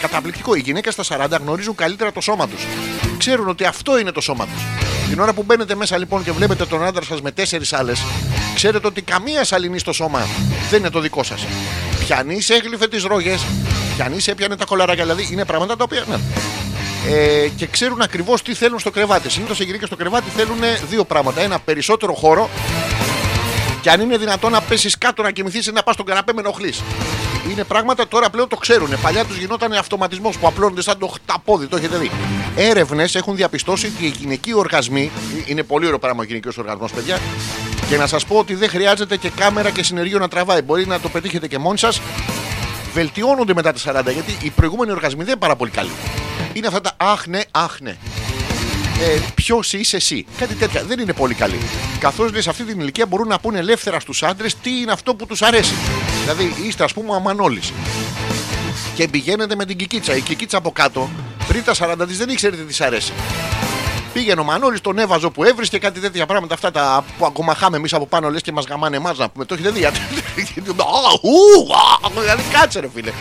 Καταπληκτικό. 0.00 0.54
Οι 0.54 0.60
γυναίκες 0.60 0.92
στα 0.92 1.04
40 1.04 1.38
γνωρίζουν 1.40 1.74
καλύτερα 1.74 2.12
το 2.12 2.20
σώμα 2.20 2.48
τους. 2.48 2.66
Ξέρουν 3.18 3.48
ότι 3.48 3.64
αυτό 3.64 3.98
είναι 3.98 4.12
το 4.12 4.20
σώμα 4.20 4.44
τους. 4.46 4.62
Την 5.08 5.20
ώρα 5.20 5.32
που 5.32 5.42
μπαίνετε 5.42 5.74
μέσα 5.74 5.98
λοιπόν 5.98 6.24
και 6.24 6.32
βλέπετε 6.32 6.66
τον 6.66 6.84
άντρα 6.84 7.04
σας 7.04 7.22
με 7.22 7.30
τέσσερις 7.30 7.72
άλλες, 7.72 8.02
ξέρετε 8.54 8.86
ότι 8.86 9.02
καμία 9.02 9.44
σαλινή 9.44 9.78
στο 9.78 9.92
σώμα 9.92 10.26
δεν 10.70 10.78
είναι 10.78 10.90
το 10.90 11.00
δικό 11.00 11.22
σας. 11.22 11.46
Πιανής 12.06 12.50
έγλυφε 12.50 12.88
τις 12.88 13.04
ρόγες, 13.04 13.46
πιανής 13.96 14.28
έπιανε 14.28 14.56
τα 14.56 14.64
κολαράκια. 14.64 15.04
Δηλαδή 15.04 15.28
είναι 15.32 15.44
πράγματα 15.44 15.76
τα 15.76 15.84
οποία. 15.84 16.04
Ναι 16.08 16.16
ε, 17.08 17.48
και 17.56 17.66
ξέρουν 17.66 18.00
ακριβώς 18.00 18.42
τι 18.42 18.54
θέλουν 18.54 18.78
στο 18.78 18.90
κρεβάτι. 18.90 19.30
Συνήθως 19.30 19.60
οι 19.60 19.64
γυναίκες 19.64 19.86
στο 19.86 19.96
κρεβάτι 19.96 20.30
θέλουν 20.36 20.58
δύο 20.88 21.04
πράγματα. 21.04 21.40
Ένα 21.40 21.58
περισσότερο 21.58 22.14
χώρο 22.14 22.50
και 23.80 23.90
αν 23.90 24.00
είναι 24.00 24.16
δυνατόν 24.16 24.52
να 24.52 24.60
πέσεις 24.60 24.98
κάτω 24.98 25.22
να 25.22 25.30
κοιμηθείς 25.30 25.66
ή 25.66 25.72
να 25.72 25.82
πας 25.82 25.94
στον 25.94 26.06
καναπέ 26.06 26.32
με 26.32 26.40
ενοχλείς. 26.40 26.82
Είναι 27.50 27.64
πράγματα 27.64 28.08
τώρα 28.08 28.30
πλέον 28.30 28.48
το 28.48 28.56
ξέρουν. 28.56 28.88
Παλιά 29.02 29.24
τους 29.24 29.36
γινόταν 29.36 29.72
αυτοματισμός 29.72 30.38
που 30.38 30.46
απλώνονται 30.46 30.82
σαν 30.82 30.98
το 30.98 31.06
χταπόδι, 31.06 31.66
το 31.66 31.76
έχετε 31.76 31.96
δει. 31.96 32.10
Έρευνες 32.56 33.14
έχουν 33.14 33.36
διαπιστώσει 33.36 33.86
ότι 33.86 34.04
οι 34.04 34.14
γυναικοί 34.18 34.54
οργασμοί. 34.54 35.10
Είναι 35.46 35.62
πολύ 35.62 35.86
ωραίο 35.86 35.98
πράγμα 35.98 36.20
ο 36.20 36.24
γυναικείος 36.24 36.58
οργασμός, 36.58 36.92
παιδιά. 36.92 37.18
Και 37.88 37.96
να 37.96 38.06
σας 38.06 38.24
πω 38.24 38.38
ότι 38.38 38.54
δεν 38.54 38.68
χρειάζεται 38.68 39.16
και 39.16 39.30
κάμερα 39.30 39.70
και 39.70 39.82
συνεργείο 39.82 40.18
να 40.18 40.28
τραβάει. 40.28 40.62
Μπορεί 40.62 40.86
να 40.86 41.00
το 41.00 41.08
πετύχετε 41.08 41.48
και 41.48 41.58
μόνοι 41.58 41.78
σας. 41.78 42.00
Βελτιώνονται 42.92 43.54
μετά 43.54 43.72
τα 43.72 44.00
40 44.00 44.12
γιατί 44.12 44.36
οι 44.42 44.50
προηγούμενοι 44.50 44.90
οργασμοί 44.90 45.18
δεν 45.18 45.28
είναι 45.28 45.40
πάρα 45.40 45.56
πολύ 45.56 45.70
καλοί. 45.70 45.90
Είναι 46.52 46.66
αυτά 46.66 46.80
τα 46.80 46.92
αχ 46.96 47.26
ναι, 47.26 47.40
αχ 47.50 47.80
ναι. 47.80 47.96
Ε, 49.00 49.18
Ποιος 49.34 49.72
είσαι 49.72 49.96
εσύ. 49.96 50.26
Κάτι 50.38 50.54
τέτοια. 50.54 50.84
Δεν 50.84 50.98
είναι 50.98 51.12
πολύ 51.12 51.34
καλή. 51.34 51.58
Καθώς 51.98 52.32
λέει 52.32 52.40
σε 52.40 52.50
αυτή 52.50 52.64
την 52.64 52.80
ηλικία 52.80 53.06
μπορούν 53.06 53.28
να 53.28 53.38
πούνε 53.38 53.58
ελεύθερα 53.58 54.00
στους 54.00 54.22
άντρες 54.22 54.56
τι 54.56 54.70
είναι 54.70 54.92
αυτό 54.92 55.14
που 55.14 55.26
τους 55.26 55.42
αρέσει. 55.42 55.74
Δηλαδή 56.20 56.54
είστε 56.66 56.84
ας 56.84 56.92
πούμε 56.92 57.10
ο 57.10 57.14
Αμανόλης. 57.14 57.72
Και 58.94 59.08
πηγαίνετε 59.08 59.54
με 59.54 59.64
την 59.64 59.76
κικίτσα. 59.76 60.16
Η 60.16 60.20
κικίτσα 60.20 60.56
από 60.56 60.70
κάτω 60.70 61.10
πριν 61.48 61.64
τα 61.64 61.74
40 61.74 62.06
της 62.06 62.18
δεν 62.18 62.28
ήξερε 62.28 62.56
τι 62.56 62.62
της 62.62 62.80
αρέσει. 62.80 63.12
Πήγαινε 64.12 64.40
ο 64.40 64.44
Μανώλης, 64.44 64.80
τον 64.80 64.98
έβαζε 64.98 65.28
που 65.28 65.44
έβρισκε 65.44 65.78
κάτι 65.78 66.00
τέτοια 66.00 66.26
πράγματα. 66.26 66.54
Αυτά 66.54 66.70
τα 66.70 67.04
που 67.18 67.26
αγκομαχάμε 67.26 67.76
εμείς 67.76 67.92
από 67.92 68.06
πάνω 68.06 68.30
λες 68.30 68.42
και 68.42 68.52
μας 68.52 68.64
γαμάνε 68.64 68.96
εμάς 68.96 69.18
να 69.18 69.28
πούμε. 69.28 69.44
Το 69.44 69.54
έχετε 69.54 69.70
δει. 69.70 69.84
Α, 69.84 69.90
ου, 71.22 71.74
α, 72.06 72.20
Δηλαδή 72.20 72.42
κάτσε 72.52 72.80
ρε 72.80 72.88
φίλε. 72.94 73.12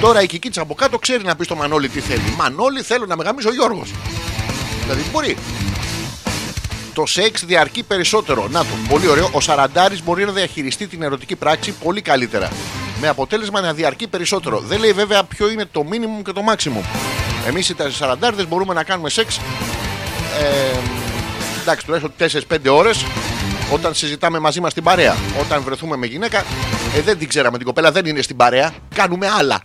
Τώρα 0.00 0.22
η 0.22 0.26
Κικίτσα 0.26 0.60
από 0.60 0.74
κάτω 0.74 0.98
ξέρει 0.98 1.24
να 1.24 1.36
πει 1.36 1.44
στο 1.44 1.54
Μανώλη 1.56 1.88
τι 1.88 2.00
θέλει. 2.00 2.34
Μανώλη 2.36 2.82
θέλω 2.82 3.06
να 3.06 3.16
με 3.16 3.24
γαμίσει 3.24 3.48
ο 3.48 3.52
Γιώργος. 3.52 3.90
Δηλαδή 4.82 5.02
μπορεί. 5.12 5.36
Το 6.94 7.06
σεξ 7.06 7.44
διαρκεί 7.44 7.82
περισσότερο. 7.82 8.48
Να 8.50 8.60
το, 8.60 8.66
πολύ 8.88 9.08
ωραίο. 9.08 9.28
Ο 9.32 9.40
Σαραντάρης 9.40 10.02
μπορεί 10.02 10.24
να 10.24 10.32
διαχειριστεί 10.32 10.86
την 10.86 11.02
ερωτική 11.02 11.36
πράξη 11.36 11.72
πολύ 11.72 12.00
καλύτερα. 12.00 12.50
Με 13.00 13.08
αποτέλεσμα 13.08 13.60
να 13.60 13.72
διαρκεί 13.72 14.06
περισσότερο. 14.06 14.60
Δεν 14.60 14.80
λέει 14.80 14.92
βέβαια 14.92 15.24
ποιο 15.24 15.50
είναι 15.50 15.64
το 15.72 15.84
minimum 15.90 16.22
και 16.24 16.32
το 16.32 16.42
maximum. 16.48 16.84
Εμείς 17.46 17.68
οι 17.68 17.74
Σαραντάρδε 17.88 18.44
μπορούμε 18.44 18.74
να 18.74 18.84
κάνουμε 18.84 19.10
σεξ. 19.10 19.36
Ε, 20.40 20.78
εντάξει, 21.60 21.84
τουλάχιστον 21.84 22.44
4-5 22.48 22.76
ώρες 22.76 23.04
όταν 23.72 23.94
συζητάμε 23.94 24.38
μαζί 24.38 24.60
μας 24.60 24.74
την 24.74 24.82
παρέα. 24.82 25.16
Όταν 25.40 25.62
βρεθούμε 25.62 25.96
με 25.96 26.06
γυναίκα, 26.06 26.44
ε, 26.96 27.00
δεν 27.00 27.18
την 27.18 27.28
ξέραμε 27.28 27.56
την 27.56 27.66
κοπέλα, 27.66 27.92
δεν 27.92 28.06
είναι 28.06 28.22
στην 28.22 28.36
παρέα. 28.36 28.72
Κάνουμε 28.94 29.28
άλλα. 29.38 29.60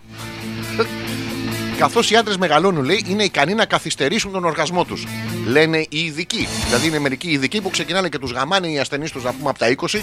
Καθώς 1.78 2.10
οι 2.10 2.16
άντρες 2.16 2.36
μεγαλώνουν, 2.36 2.84
λέει, 2.84 3.04
είναι 3.08 3.22
ικανοί 3.22 3.54
να 3.54 3.64
καθυστερήσουν 3.64 4.32
τον 4.32 4.44
οργασμό 4.44 4.84
τους. 4.84 5.06
Λένε 5.46 5.78
οι 5.78 5.98
ειδικοί. 5.98 6.48
Δηλαδή 6.64 6.86
είναι 6.86 6.98
μερικοί 6.98 7.30
ειδικοί 7.30 7.60
που 7.60 7.70
ξεκινάνε 7.70 8.08
και 8.08 8.18
τους 8.18 8.32
γαμάνε 8.32 8.68
οι 8.68 8.78
ασθενείς 8.78 9.10
τους, 9.10 9.24
να 9.24 9.32
πούμε 9.32 9.50
από 9.50 9.58
τα 9.58 9.66
20 9.66 10.00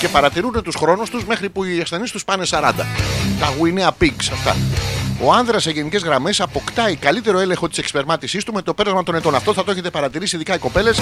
και 0.00 0.08
παρατηρούν 0.08 0.62
τους 0.62 0.74
χρόνους 0.74 1.10
τους 1.10 1.24
μέχρι 1.24 1.48
που 1.48 1.64
οι 1.64 1.80
ασθενείς 1.80 2.10
τους 2.10 2.24
πάνε 2.24 2.44
40. 2.50 2.86
Τα 3.40 3.54
γουινέα 3.58 3.96
pigs 4.00 4.28
αυτά. 4.32 4.56
Ο 5.22 5.32
άνδρας 5.32 5.62
σε 5.62 5.70
γενικές 5.70 6.02
γραμμές 6.02 6.40
αποκτάει 6.40 6.96
καλύτερο 6.96 7.38
έλεγχο 7.38 7.68
της 7.68 7.78
εξπερμάτισής 7.78 8.44
του 8.44 8.52
με 8.52 8.62
το 8.62 8.74
πέρασμα 8.74 9.02
των 9.02 9.14
ετών. 9.14 9.34
Αυτό 9.34 9.52
θα 9.52 9.64
το 9.64 9.70
έχετε 9.70 9.90
παρατηρήσει, 9.90 10.36
ειδικά 10.36 10.54
οι 10.54 10.58
κοπέλες. 10.58 11.00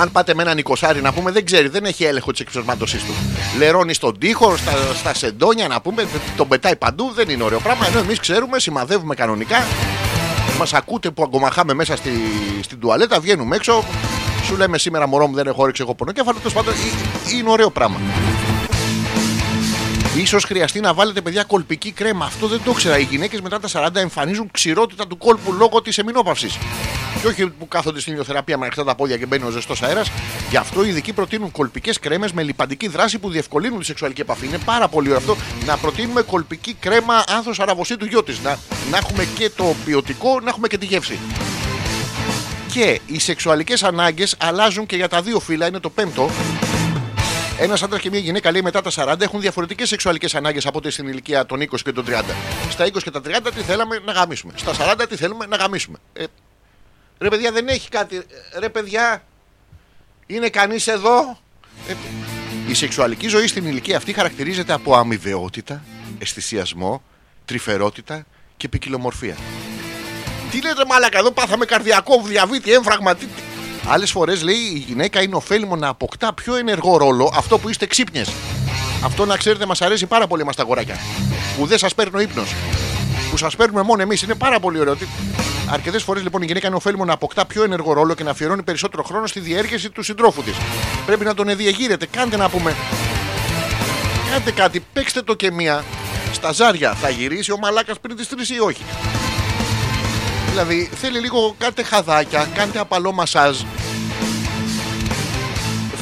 Αν 0.00 0.12
πάτε 0.12 0.34
με 0.34 0.42
έναν 0.42 0.58
οικοσάρι 0.58 1.02
να 1.02 1.12
πούμε, 1.12 1.30
δεν 1.30 1.44
ξέρει, 1.44 1.68
δεν 1.68 1.84
έχει 1.84 2.04
έλεγχο 2.04 2.30
της 2.30 2.40
εξπερμάτωσή 2.40 2.96
του. 2.96 3.14
Λερώνει 3.58 3.94
στον 3.94 4.18
τοίχο, 4.18 4.56
στα, 4.56 4.72
στα 4.94 5.14
σεντόνια 5.14 5.68
να 5.68 5.80
πούμε, 5.80 6.06
τον 6.36 6.48
πετάει 6.48 6.76
παντού, 6.76 7.12
δεν 7.14 7.28
είναι 7.28 7.42
ωραίο 7.42 7.60
πράγμα. 7.60 7.86
Ενώ 7.86 7.98
εμείς 7.98 8.18
ξέρουμε, 8.18 8.58
σημαδεύουμε 8.58 9.14
κανονικά. 9.14 9.64
Μας 10.58 10.74
ακούτε 10.74 11.10
που 11.10 11.22
αγκομαχάμε 11.22 11.74
μέσα 11.74 11.96
στη, 11.96 12.10
στην 12.62 12.80
τουαλέτα, 12.80 13.20
βγαίνουμε 13.20 13.56
έξω. 13.56 13.84
Σου 14.44 14.56
λέμε 14.56 14.78
σήμερα 14.78 15.06
μωρό 15.06 15.26
μου 15.26 15.34
δεν 15.34 15.46
έχω 15.46 15.62
όρεξη, 15.62 15.82
έχω 15.82 15.94
πονοκέφαλο. 15.94 16.38
Τέλος 16.38 16.52
πάντων, 16.52 16.72
ε, 16.72 17.36
είναι 17.36 17.50
ωραίο 17.50 17.70
πράγμα. 17.70 17.96
Ίσως 20.16 20.44
χρειαστεί 20.44 20.80
να 20.80 20.94
βάλετε 20.94 21.20
παιδιά 21.20 21.42
κολπική 21.42 21.90
κρέμα. 21.92 22.24
Αυτό 22.24 22.46
δεν 22.46 22.60
το 22.64 22.70
ήξερα. 22.70 22.98
Οι 22.98 23.02
γυναίκες 23.02 23.40
μετά 23.40 23.60
τα 23.60 23.68
40 23.72 23.96
εμφανίζουν 23.96 24.50
ξηρότητα 24.50 25.06
του 25.06 25.18
κόλπου 25.18 25.52
λόγω 25.52 25.82
της 25.82 25.98
εμινόπαυσης. 25.98 26.58
Και 27.20 27.26
όχι 27.26 27.46
που 27.46 27.68
κάθονται 27.68 28.00
στην 28.00 28.12
ηλιοθεραπεία 28.12 28.58
με 28.58 28.64
ανοιχτά 28.64 28.84
τα 28.84 28.94
πόδια 28.94 29.16
και 29.16 29.26
μπαίνει 29.26 29.44
ο 29.46 29.50
ζεστός 29.50 29.82
αέρας. 29.82 30.10
Γι' 30.50 30.56
αυτό 30.56 30.84
οι 30.84 30.88
ειδικοί 30.88 31.12
προτείνουν 31.12 31.50
κολπικές 31.50 31.98
κρέμες 31.98 32.32
με 32.32 32.42
λιπαντική 32.42 32.88
δράση 32.88 33.18
που 33.18 33.30
διευκολύνουν 33.30 33.78
τη 33.78 33.84
σεξουαλική 33.84 34.20
επαφή. 34.20 34.46
Είναι 34.46 34.58
πάρα 34.64 34.88
πολύ 34.88 35.08
ωραίο 35.08 35.18
αυτό 35.18 35.36
να 35.66 35.76
προτείνουμε 35.76 36.22
κολπική 36.22 36.74
κρέμα 36.74 37.24
άνθος 37.28 37.60
αραβοσί 37.60 37.96
του 37.96 38.04
γιο 38.04 38.22
της. 38.22 38.40
Να, 38.40 38.58
να 38.90 38.96
έχουμε 38.96 39.28
και 39.38 39.50
το 39.56 39.74
ποιοτικό, 39.84 40.40
να 40.40 40.48
έχουμε 40.48 40.68
και 40.68 40.78
τη 40.78 40.86
γεύση. 40.86 41.18
Και 42.72 43.00
οι 43.06 43.18
σεξουαλικές 43.18 43.82
ανάγκες 43.82 44.36
αλλάζουν 44.38 44.86
και 44.86 44.96
για 44.96 45.08
τα 45.08 45.22
δύο 45.22 45.40
φύλλα, 45.40 45.66
είναι 45.66 45.80
το 45.80 45.90
πέμπτο. 45.90 46.30
Ένας 47.58 47.82
άντρας 47.82 48.00
και 48.00 48.10
μια 48.10 48.18
γυναίκα 48.18 48.50
λέει 48.50 48.62
μετά 48.62 48.80
τα 48.82 48.90
40 48.94 49.20
έχουν 49.20 49.40
διαφορετικές 49.40 49.88
σεξουαλικές 49.88 50.34
ανάγκες 50.34 50.66
από 50.66 50.78
ό,τι 50.78 50.90
στην 50.90 51.08
ηλικία 51.08 51.46
των 51.46 51.60
20 51.60 51.66
και 51.84 51.92
των 51.92 52.04
30. 52.08 52.22
Στα 52.70 52.86
20 52.86 53.02
και 53.02 53.10
τα 53.10 53.20
30 53.24 53.50
τι 53.54 53.60
θέλαμε 53.60 54.00
να 54.04 54.12
γαμίσουμε. 54.12 54.52
Στα 54.56 54.72
40 55.00 55.04
τι 55.08 55.16
θέλουμε 55.16 55.46
να 55.46 55.56
γαμίσουμε. 55.56 55.98
Ε, 56.12 56.24
ρε 57.18 57.28
παιδιά 57.28 57.52
δεν 57.52 57.68
έχει 57.68 57.88
κάτι. 57.88 58.22
Ρε 58.58 58.68
παιδιά 58.68 59.22
είναι 60.26 60.48
κανείς 60.48 60.86
εδώ; 60.86 61.38
Ε, 61.88 61.94
η 62.68 62.74
σεξουαλική 62.74 63.28
ζωή 63.28 63.46
στην 63.46 63.66
ηλικία 63.66 63.96
αυτή 63.96 64.12
χαρακτηρίζεται 64.12 64.72
από 64.72 64.94
αμοιβαιότητα, 64.96 65.84
αισθησιασμό, 66.18 67.02
τρυφερότητα 67.44 68.26
και 68.56 68.68
ποικιλομορφία. 68.68 69.36
Τι 70.50 70.62
λέτε 70.62 70.84
μάλακα 70.88 71.18
εδώ 71.18 71.30
πάθαμε 71.30 71.64
καρδιακό 71.64 72.22
διαβήτη, 72.22 72.72
έμφραγμα. 72.72 73.14
Τι, 73.14 73.26
τι. 73.26 73.53
Άλλες 73.88 74.10
φορές 74.10 74.42
λέει 74.42 74.56
η 74.74 74.84
γυναίκα 74.86 75.22
είναι 75.22 75.34
ωφέλιμο 75.34 75.76
να 75.76 75.88
αποκτά 75.88 76.32
πιο 76.34 76.54
ενεργό 76.54 76.96
ρόλο 76.96 77.32
αυτό 77.34 77.58
που 77.58 77.68
είστε 77.68 77.86
ξύπνιες. 77.86 78.32
Αυτό 79.04 79.24
να 79.24 79.36
ξέρετε 79.36 79.66
μας 79.66 79.82
αρέσει 79.82 80.06
πάρα 80.06 80.26
πολύ 80.26 80.44
μα 80.44 80.52
τα 80.52 80.62
αγοράκια. 80.62 80.98
Που 81.58 81.66
δεν 81.66 81.78
σας 81.78 81.94
παίρνει 81.94 82.16
ο 82.16 82.20
ύπνος. 82.20 82.54
Που 83.30 83.36
σας 83.36 83.56
παίρνουμε 83.56 83.82
μόνο 83.82 84.02
εμείς. 84.02 84.22
Είναι 84.22 84.34
πάρα 84.34 84.60
πολύ 84.60 84.78
ωραίο. 84.78 84.96
Αρκετές 85.70 86.02
φορές 86.02 86.22
λοιπόν 86.22 86.42
η 86.42 86.46
γυναίκα 86.46 86.66
είναι 86.66 86.76
ωφέλιμο 86.76 87.04
να 87.04 87.12
αποκτά 87.12 87.44
πιο 87.44 87.64
ενεργό 87.64 87.92
ρόλο 87.92 88.14
και 88.14 88.24
να 88.24 88.30
αφιερώνει 88.30 88.62
περισσότερο 88.62 89.02
χρόνο 89.02 89.26
στη 89.26 89.40
διέργεση 89.40 89.90
του 89.90 90.02
συντρόφου 90.02 90.42
της. 90.42 90.54
Πρέπει 91.06 91.24
να 91.24 91.34
τον 91.34 91.48
εδιαγείρετε. 91.48 92.06
Κάντε 92.06 92.36
να 92.36 92.48
πούμε. 92.48 92.74
Κάντε 94.30 94.50
κάτι, 94.50 94.84
παίξτε 94.92 95.22
το 95.22 95.34
και 95.34 95.50
μία. 95.50 95.84
Στα 96.32 96.52
ζάρια 96.52 96.94
θα 96.94 97.08
γυρίσει 97.08 97.52
ο 97.52 97.58
μαλάκας 97.58 98.00
πριν 98.00 98.16
τις 98.16 98.28
3 98.28 98.54
ή 98.54 98.60
όχι. 98.60 98.82
Δηλαδή 100.54 100.90
θέλει 100.94 101.18
λίγο 101.18 101.54
κάντε 101.58 101.82
χαδάκια, 101.82 102.48
κάντε 102.54 102.78
απαλό 102.78 103.12
μασάζ. 103.12 103.60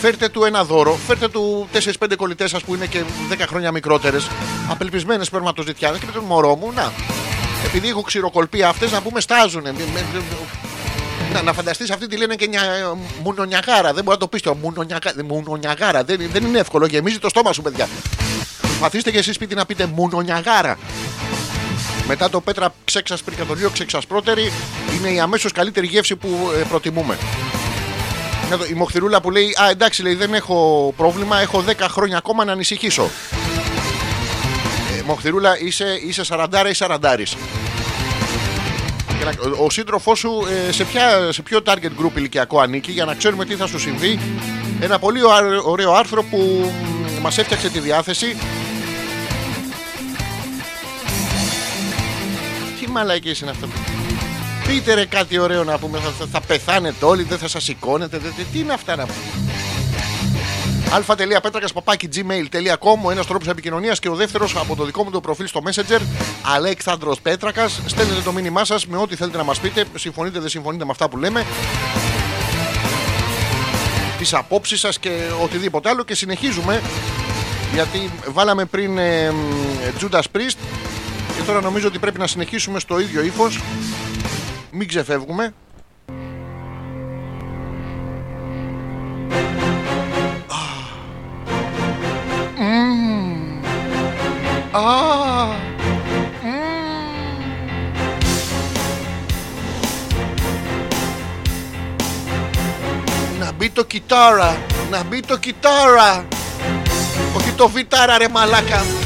Φέρτε 0.01 0.29
του 0.29 0.45
ένα 0.45 0.65
δώρο, 0.65 0.99
φέρτε 1.07 1.29
του 1.29 1.69
4-5 1.73 2.17
κολλητές 2.17 2.51
σα 2.51 2.59
που 2.59 2.75
είναι 2.75 2.87
και 2.87 3.03
10 3.31 3.37
χρόνια 3.49 3.73
μικρότερες, 3.73 4.29
απελπισμένες 4.71 5.27
σπερματοζητιάνε 5.27 5.99
και 5.99 6.07
πείτε 6.07 6.21
μωρό 6.27 6.57
μου, 6.57 6.73
να. 6.73 6.93
Επειδή 7.65 7.89
έχω 7.89 8.03
ξηροκολπεί 8.03 8.63
αυτές 8.63 8.93
να 8.93 9.01
πούμε 9.01 9.21
στάζουν. 9.21 9.63
Να, 11.33 11.43
να 11.43 11.53
φανταστείς 11.53 11.91
αυτή 11.91 12.07
τη 12.07 12.17
λένε 12.17 12.35
και 12.35 12.47
νια, 12.47 12.63
μουνονιαγάρα. 13.23 13.93
Δεν 13.93 14.05
μπορεί 14.05 14.17
να 14.17 14.17
το 14.17 14.29
πεις 14.29 14.43
το 14.43 14.55
μουνονιαγάρα. 14.55 15.25
μουνονιαγάρα. 15.25 16.05
Δεν, 16.05 16.29
δεν 16.33 16.45
είναι 16.45 16.59
εύκολο. 16.59 16.87
Γεμίζει 16.87 17.19
το 17.19 17.29
στόμα 17.29 17.53
σου, 17.53 17.63
παιδιά. 17.63 17.89
Προσπαθήστε 18.61 19.11
και 19.11 19.19
εσείς 19.19 19.35
σπίτι 19.35 19.55
να 19.55 19.67
πείτε 19.67 19.87
μουνονιαγάρα. 19.87 20.79
Μετά 22.07 22.31
το 22.31 22.41
πέτρα 22.41 22.75
ξέξασπρη 22.85 23.35
και 23.35 23.43
το 23.45 23.55
δύο 23.55 23.71
ξεξασπρότερη 23.71 24.53
είναι 24.99 25.09
η 25.09 25.21
αμέσως 25.21 25.53
καλύτερη 25.53 25.87
γεύση 25.87 26.17
που 26.17 26.51
ε, 26.61 26.63
προτιμούμε. 26.69 27.19
Εδώ, 28.53 28.65
Η 28.65 28.73
μοχθηρούλα 28.73 29.21
που 29.21 29.31
λέει: 29.31 29.55
Α, 29.67 29.71
εντάξει, 29.71 30.03
λέει, 30.03 30.15
δεν 30.15 30.35
έχω 30.35 30.93
πρόβλημα. 30.97 31.39
Έχω 31.41 31.65
10 31.69 31.73
χρόνια 31.91 32.17
ακόμα 32.17 32.45
να 32.45 32.53
ανησυχήσω. 32.53 33.11
Ε, 34.99 35.03
μοχθηρούλα, 35.07 35.59
είσαι, 35.61 35.99
είσαι 36.07 36.23
40 36.29 36.47
ή 36.71 36.75
40. 36.79 36.99
Και 39.19 39.25
να- 39.25 39.57
Ο, 39.59 39.65
ο 39.65 39.71
σύντροφός 39.71 40.19
σου 40.19 40.47
ε, 40.69 40.73
σε, 40.73 40.85
ποια, 40.85 41.33
σε 41.33 41.43
ποιο 41.43 41.61
target 41.67 41.91
group 42.05 42.17
ηλικιακό 42.17 42.61
ανήκει 42.61 42.93
για 42.93 43.05
να 43.05 43.15
ξέρουμε 43.15 43.45
τι 43.45 43.55
θα 43.55 43.67
σου 43.67 43.79
συμβεί. 43.79 44.19
Ένα 44.81 44.99
πολύ 44.99 45.25
ωραίο- 45.25 45.63
ωραίο 45.71 45.93
άρθρο 45.93 46.23
που 46.23 46.71
μας 47.23 47.39
έφτιαξε 47.39 47.69
τη 47.69 47.79
διάθεση. 47.79 48.37
Μαλακίες 52.93 53.41
είναι 53.41 53.51
αυτό. 53.51 53.67
Πείτε 54.67 54.95
ρε 54.95 55.05
κάτι 55.07 55.39
ωραίο 55.39 55.65
να 55.65 55.79
πούμε. 55.79 55.99
Θα, 55.99 56.11
θα, 56.19 56.27
θα 56.33 56.41
πεθάνετε 56.41 57.05
όλοι, 57.05 57.23
δεν 57.23 57.39
θα 57.39 57.49
σας 57.49 57.65
σηκώνετε. 57.65 58.19
δεν- 58.19 58.33
δεν- 58.37 58.47
τι 58.53 58.59
είναι 58.59 58.73
αυτά 58.73 58.97
να 58.97 59.03
πούμε. 59.05 59.17
αλφα.πέτρακα.gmail.com 60.91 62.99
Ο 63.05 63.11
ένας 63.11 63.27
τρόπος 63.27 63.49
επικοινωνίας 63.49 63.99
και 63.99 64.09
ο 64.09 64.15
δεύτερος 64.15 64.57
από 64.57 64.77
το 64.77 64.85
δικό 64.85 65.05
μου 65.05 65.11
το 65.11 65.21
προφίλ 65.21 65.47
στο 65.47 65.61
Messenger. 65.67 66.01
Αλέξανδρος 66.55 67.21
Πέτρακας. 67.21 67.81
Στέλνετε 67.87 68.21
το 68.21 68.33
μήνυμά 68.33 68.65
σας 68.65 68.87
με 68.87 68.97
ό,τι 68.97 69.17
θέλετε 69.17 69.37
να 69.37 69.45
μας 69.45 69.59
πείτε. 69.61 69.85
Συμφωνείτε, 69.95 70.39
δεν 70.41 70.49
συμφωνείτε 70.49 70.85
με 70.85 70.91
αυτά 70.91 71.09
που 71.09 71.17
λέμε. 71.19 71.47
Τις 74.19 74.35
απόψεις 74.35 74.81
σας 74.81 74.99
και 74.99 75.11
οτιδήποτε 75.43 75.89
άλλο. 75.89 76.05
Και 76.05 76.15
συνεχίζουμε. 76.15 76.83
Γιατί 77.75 78.11
βάλαμε 78.29 78.65
πριν 78.65 78.99
ε, 78.99 79.33
Judas 80.01 80.23
Priest 80.33 80.57
και 81.43 81.49
τώρα 81.49 81.61
νομίζω 81.61 81.87
ότι 81.87 81.99
πρέπει 81.99 82.19
να 82.19 82.27
συνεχίσουμε 82.27 82.79
στο 82.79 82.99
ίδιο 82.99 83.23
ύφος. 83.23 83.61
Μην 84.71 84.89
ξεφεύγουμε. 84.89 85.55
Α. 94.71 95.47
Να 103.39 103.53
μπει 103.53 103.71
το 103.71 103.85
κιτάρα, 103.85 104.57
να 104.91 105.03
μπει 105.03 105.21
το 105.21 105.37
κιτάρα. 105.39 106.27
Όχι 107.37 107.51
το 107.51 107.69
βιτάρα 107.69 108.19
ρε 108.19 108.29
μαλάκα. 108.29 109.02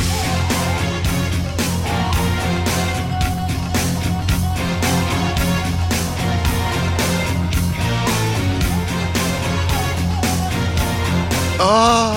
Α, 11.58 12.16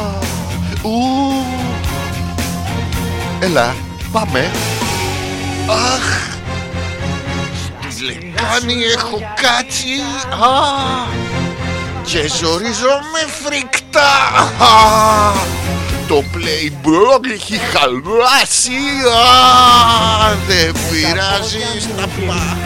ου. 0.81 1.43
Έλα, 3.39 3.75
πάμε. 4.11 4.51
Αχ, 5.69 6.37
στη 7.89 8.03
λεκάνη 8.03 8.83
έχω 8.97 9.19
κάτσει. 9.41 9.93
Α, 10.29 11.27
και 12.03 12.27
ζορίζομαι 12.27 13.21
φρικτά. 13.43 14.11
Α, 14.65 15.31
το 16.07 16.23
Playboy 16.33 17.31
έχει 17.33 17.57
χαλάσει. 17.57 18.81
Α, 19.15 20.35
δεν 20.47 20.75
πειράζει 20.89 21.79
στα 21.79 22.07
πά. 22.27 22.57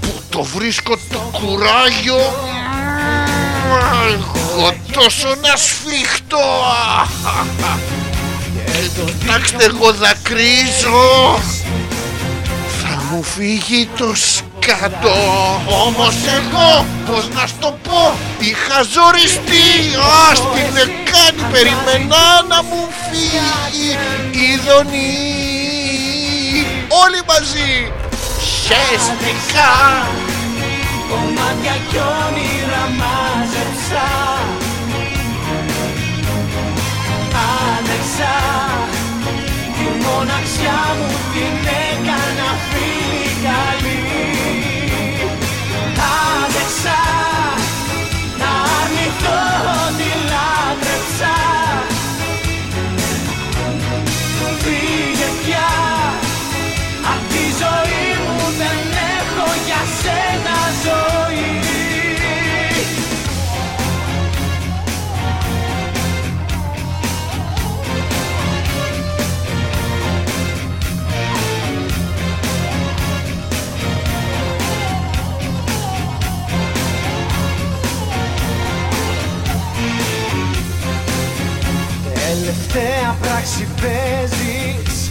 Πού 0.00 0.22
το 0.28 0.42
βρίσκω 0.42 0.96
το 1.12 1.18
κουράγιο. 1.32 2.53
Έχω 4.14 4.72
τόσο 4.92 5.28
να 5.28 5.56
σφιχτώ. 5.56 6.38
Ε, 8.66 9.02
Κοιτάξτε, 9.18 9.64
εγώ 9.64 9.92
δακρύζω. 9.92 11.38
Θα 12.82 13.02
μου 13.10 13.22
φύγει 13.22 13.88
το 13.96 14.14
σκάτο. 14.14 15.14
Όμως 15.86 16.14
εγώ, 16.26 16.86
πώς 17.06 17.28
να 17.34 17.46
σου 17.46 17.54
το 17.60 17.78
πω, 17.82 18.14
είχα 18.38 18.82
ζοριστεί. 18.82 19.96
Α, 19.96 20.34
στην 20.34 20.72
λεκάνη 20.72 21.52
περιμένα 21.52 22.42
να 22.48 22.62
μου 22.62 22.88
φύγει 23.10 23.98
η 24.30 24.60
δονή. 24.66 25.12
Όλοι 26.88 27.20
μαζί. 27.26 27.92
Χαίστηκα. 28.66 29.72
Κομμάτια 31.14 31.76
κι 31.88 32.00
όνειρα 32.22 32.84
μάζεψα. 32.98 34.06
Άντεξα 37.74 38.36
Τη 39.76 39.86
μοναξιά 40.04 40.80
μου 40.96 41.08
την 41.32 41.56
έκανα 41.86 42.33
Τελευταία 82.74 83.16
πράξη 83.20 83.68
παίζεις. 83.80 85.10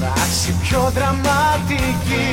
Πράξη 0.00 0.54
πιο 0.62 0.92
δραματική. 0.94 2.30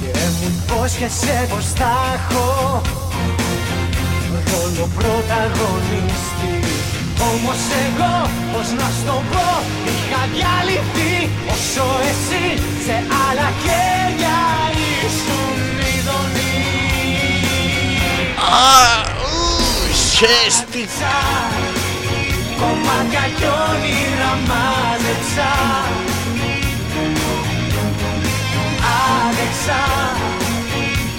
Και 0.00 0.18
μου 0.40 0.62
υπόσχεσαι 0.62 1.46
πως 1.50 1.64
θα 1.74 1.92
έχω 2.14 2.82
Ρόλο 4.50 4.88
πρωταγωνιστή. 4.94 6.54
Όμως 7.30 7.60
εγώ 7.84 8.30
πως 8.52 8.68
να 8.78 8.86
σου 8.94 9.04
το 9.06 9.22
πω 9.32 9.62
Είχα 9.90 10.22
διαλυθεί. 10.32 11.30
Όσο 11.52 11.86
εσύ 12.10 12.44
σε 12.84 12.96
άλλα 13.26 13.48
χέρια 13.62 14.38
ήσουν 15.04 15.58
ειδονή 15.94 16.56
Α, 18.36 18.78
ου, 19.24 19.44
χαίστηκα. 20.16 21.16
Κομμάτια 22.60 23.24
κι 23.36 23.48
όνειρα 23.68 24.32
μάζεψα 24.48 25.50
Άντεξα 29.16 29.82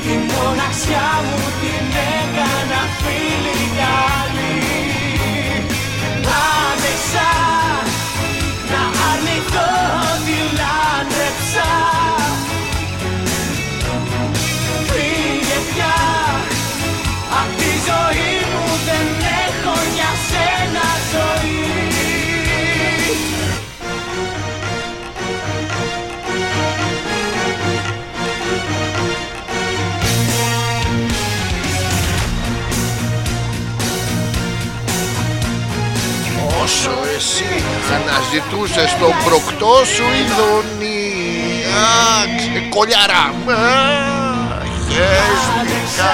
Τη 0.03 0.13
μοναξιά 0.29 1.09
μου 1.25 1.39
την 1.61 1.87
έκανα 2.19 2.81
φίλη 2.99 3.61
καλή 3.79 4.57
Άντεξα 6.41 7.31
Να 8.71 8.81
αρνηθώ 9.09 10.08
αναζητούσες 38.29 38.95
τον 38.99 39.13
προκτό 39.25 39.85
σου 39.85 40.03
ειδονή. 40.19 41.13
Α, 41.81 42.69
κολιάρα. 42.69 43.23
Α, 43.25 44.63
χέστηκα 44.89 46.13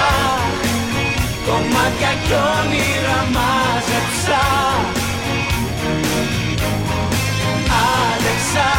Κομμάτια 1.46 2.12
κι 2.24 2.32
όνειρα 2.32 3.20
μάζεψα. 3.34 4.42
Άλεξα. 7.86 8.70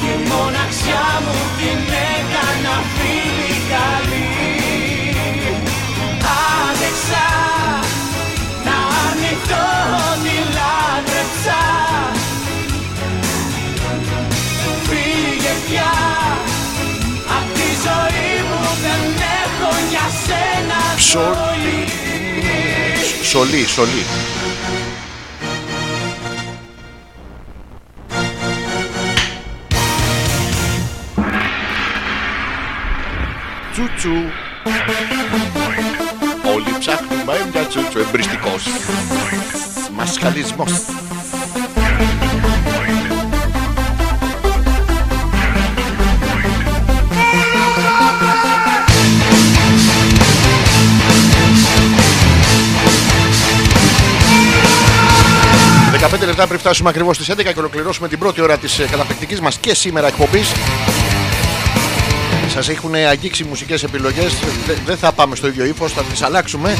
Και 0.00 0.12
η 0.12 0.28
μοναξιά 0.30 1.06
μου 1.24 1.38
την 1.58 1.80
έκανα 2.14 2.76
φίλη 2.94 3.56
καλή. 3.72 4.28
Άλεξα. 6.68 7.26
Να 8.64 8.76
αρνηθώ 9.06 9.76
σένα 21.06 21.24
Ψω- 21.24 21.34
ζωή 21.62 21.86
Σολή, 23.24 23.64
σολή 23.66 24.04
Τσουτσου 33.72 34.12
Όλοι 36.54 36.78
ψάχνουμε 36.78 37.48
μια 37.52 37.62
τσουτσου 37.66 37.98
Εμπριστικός. 37.98 38.64
Μασχαλισμός 39.96 40.70
«15 56.20 56.26
λεπτά 56.26 56.46
πριν 56.46 56.58
φτάσουμε 56.58 56.88
ακριβώς 56.88 57.16
στις 57.16 57.30
11 57.30 57.42
και 57.42 57.58
ολοκληρώσουμε 57.58 58.08
την 58.08 58.18
πρώτη 58.18 58.40
ώρα 58.40 58.58
της 58.58 58.80
καταπληκτικής 58.90 59.40
μας 59.40 59.58
και 59.58 59.74
σήμερα 59.74 60.06
εκπομπής. 60.06 60.52
Σας 62.48 62.68
έχουν 62.68 62.94
αγγίξει 62.94 63.44
μουσικές 63.44 63.82
επιλογές. 63.82 64.32
Δεν 64.86 64.96
θα 64.96 65.12
πάμε 65.12 65.36
στο 65.36 65.46
ίδιο 65.46 65.64
ύφος, 65.64 65.92
θα 65.92 66.02
τις 66.02 66.22
αλλάξουμε. 66.22 66.76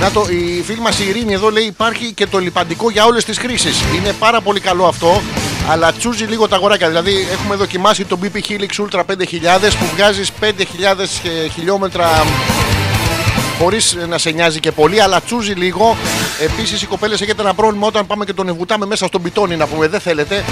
Να 0.00 0.10
το, 0.10 0.26
η 0.30 0.62
φίλη 0.62 0.80
μας 0.80 0.98
η 0.98 1.08
Ειρήνη 1.08 1.32
εδώ 1.32 1.50
λέει 1.50 1.64
υπάρχει 1.64 2.12
και 2.12 2.26
το 2.26 2.38
λιπαντικό 2.38 2.90
για 2.90 3.04
όλες 3.04 3.24
τις 3.24 3.38
χρήσεις. 3.38 3.82
Είναι 3.94 4.12
πάρα 4.12 4.40
πολύ 4.40 4.60
καλό 4.60 4.86
αυτό, 4.86 5.22
αλλά 5.68 5.92
τσούζει 5.92 6.24
λίγο 6.24 6.48
τα 6.48 6.56
αγοράκια. 6.56 6.88
Δηλαδή 6.88 7.28
έχουμε 7.32 7.54
δοκιμάσει 7.54 8.04
το 8.04 8.18
BP 8.22 8.36
Helix 8.36 8.84
Ultra 8.84 9.00
5000 9.00 9.04
που 9.78 9.86
βγάζεις 9.94 10.30
5000 10.40 10.46
χιλιόμετρα 11.54 12.24
χωρίς 13.60 13.96
να 14.08 14.18
σε 14.18 14.30
νοιάζει 14.30 14.60
και 14.60 14.72
πολύ, 14.72 15.00
αλλά 15.02 15.20
τσούζει 15.20 15.52
λίγο. 15.52 15.96
Επίσης, 16.40 16.82
οι 16.82 16.86
κοπέλες 16.86 17.20
έχετε 17.20 17.42
ένα 17.42 17.54
πρόβλημα 17.54 17.86
όταν 17.86 18.06
πάμε 18.06 18.24
και 18.24 18.32
τον 18.32 18.48
ευουτάμε 18.48 18.86
μέσα 18.86 19.06
στον 19.06 19.22
πιτόνι 19.22 19.56
να 19.56 19.66
πούμε. 19.66 19.88
Δεν 19.88 20.00
θέλετε. 20.00 20.44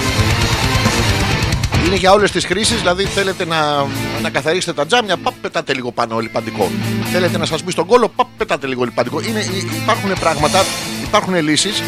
Είναι 1.87 1.97
για 1.97 2.13
όλες 2.13 2.31
τις 2.31 2.45
χρήσεις, 2.47 2.79
δηλαδή 2.79 3.05
θέλετε 3.05 3.45
να, 3.45 3.87
να 4.23 4.31
καθαρίσετε 4.31 4.73
τα 4.73 4.87
τζάμια, 4.87 5.17
παπ, 5.17 5.35
πετάτε 5.41 5.75
λίγο 5.75 5.93
πάνω 5.93 6.19
λιπαντικό. 6.19 6.71
Θέλετε 7.13 7.39
να 7.39 7.45
σας 7.47 7.63
μπει 7.63 7.71
στον 7.71 7.87
κόλο, 7.87 8.09
παπ, 8.09 8.27
πετάτε 8.37 8.67
λίγο 8.67 8.85
λιπαντικό. 8.85 9.21
Είναι, 9.21 9.41
υ- 9.41 9.73
υπάρχουν 9.83 10.13
πράγματα, 10.21 10.65
υπάρχουν 11.05 11.35
λύσεις. 11.43 11.83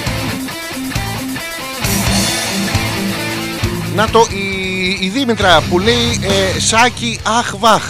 Να 3.95 4.09
το, 4.09 4.27
η, 4.31 5.07
η 5.07 5.09
Δήμητρα 5.09 5.63
που 5.71 5.79
λέει 5.79 6.21
ε, 6.57 6.61
Σάκη, 6.61 7.21
αχ, 7.39 7.53
βαχ. 7.59 7.83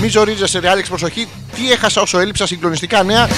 Μη 0.00 0.08
ζορίζεσαι, 0.08 0.58
ρε 0.58 0.68
Άλεξ, 0.70 0.88
προσοχή. 0.88 1.28
Τι 1.56 1.72
έχασα 1.72 2.00
όσο 2.00 2.18
έλειψα, 2.18 2.46
συγκλονιστικά 2.46 3.02
νέα. 3.02 3.28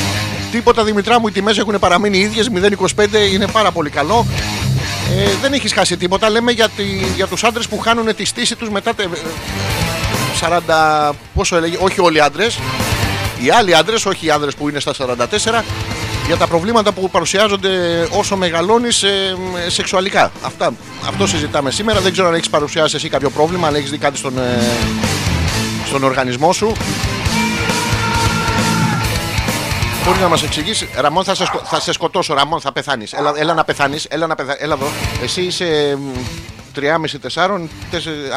Τίποτα 0.51 0.85
Δημητρά 0.85 1.21
μου, 1.21 1.27
οι 1.29 1.31
τιμές 1.33 1.59
έχουν 1.59 1.79
παραμείνει 1.79 2.19
οι 2.19 2.21
ίδιες. 2.21 2.49
0,25 2.55 3.33
είναι 3.33 3.47
πάρα 3.47 3.71
πολύ 3.71 3.91
καλό. 3.91 4.27
Ε, 5.17 5.29
δεν 5.43 5.53
έχεις 5.53 5.73
χάσει 5.73 5.97
τίποτα. 5.97 6.31
Λέμε 6.31 6.53
για, 6.53 6.69
τη, 6.69 6.83
για 7.17 7.27
τους 7.27 7.45
άντρες 7.45 7.69
που 7.69 7.79
χάνουν 7.79 8.15
τη 8.17 8.25
στήση 8.25 8.57
τους 8.57 8.69
μετά. 8.71 8.95
τε- 8.95 9.07
ε, 9.07 9.19
40. 10.41 11.13
Πόσο 11.35 11.57
έλεγε, 11.57 11.77
όχι 11.81 12.01
όλοι 12.01 12.17
οι 12.17 12.21
άντρες. 12.21 12.59
Οι 13.43 13.51
άλλοι 13.51 13.75
άντρες, 13.75 14.07
όχι 14.07 14.27
οι 14.27 14.31
άντρες 14.31 14.55
που 14.55 14.69
είναι 14.69 14.81
στα 14.81 14.93
44, 14.95 15.65
για 16.31 16.39
τα 16.39 16.47
προβλήματα 16.47 16.93
που 16.93 17.11
παρουσιάζονται 17.11 17.71
όσο 18.11 18.37
μεγαλώνεις 18.37 19.03
ε, 19.03 19.37
σεξουαλικά. 19.67 20.31
Αυτά, 20.43 20.73
αυτό 21.09 21.27
συζητάμε 21.27 21.71
σήμερα. 21.71 22.01
Δεν 22.01 22.13
ξέρω 22.13 22.29
αν 22.29 22.35
έχεις 22.35 22.51
παρουσιάσει 22.51 22.97
εσύ 22.97 23.09
κάποιο 23.09 23.31
πρόβλημα, 23.31 23.67
αν 23.69 23.75
έχεις 23.75 23.91
δει 23.91 23.99
κάτι 23.99 24.17
στον, 24.17 24.39
ε, 24.39 24.59
στον 25.87 26.05
οργανισμό 26.05 26.53
σου. 26.53 26.73
Μπορείς 30.05 30.21
να 30.21 30.29
μας 30.29 30.43
εξηγήσεις. 30.43 30.89
Ραμόν, 30.97 31.25
θα 31.25 31.35
σε, 31.35 31.45
σκο- 31.45 31.63
θα 31.65 31.81
σε 31.81 31.93
σκοτώσω. 31.93 32.35
Ραμόν, 32.35 32.61
θα 32.61 32.73
πεθάνεις. 32.73 33.13
Έλα, 33.13 33.33
έλα 33.37 33.55
να 33.55 33.65
πεθάνεις. 33.65 34.05
Έλα, 34.05 34.27
να 34.27 34.35
πεθα... 34.35 34.57
έλα 34.59 34.75
εδώ. 34.75 34.87
Εσύ 35.23 35.41
είσαι 35.43 35.99
3,5-4. 36.77 36.81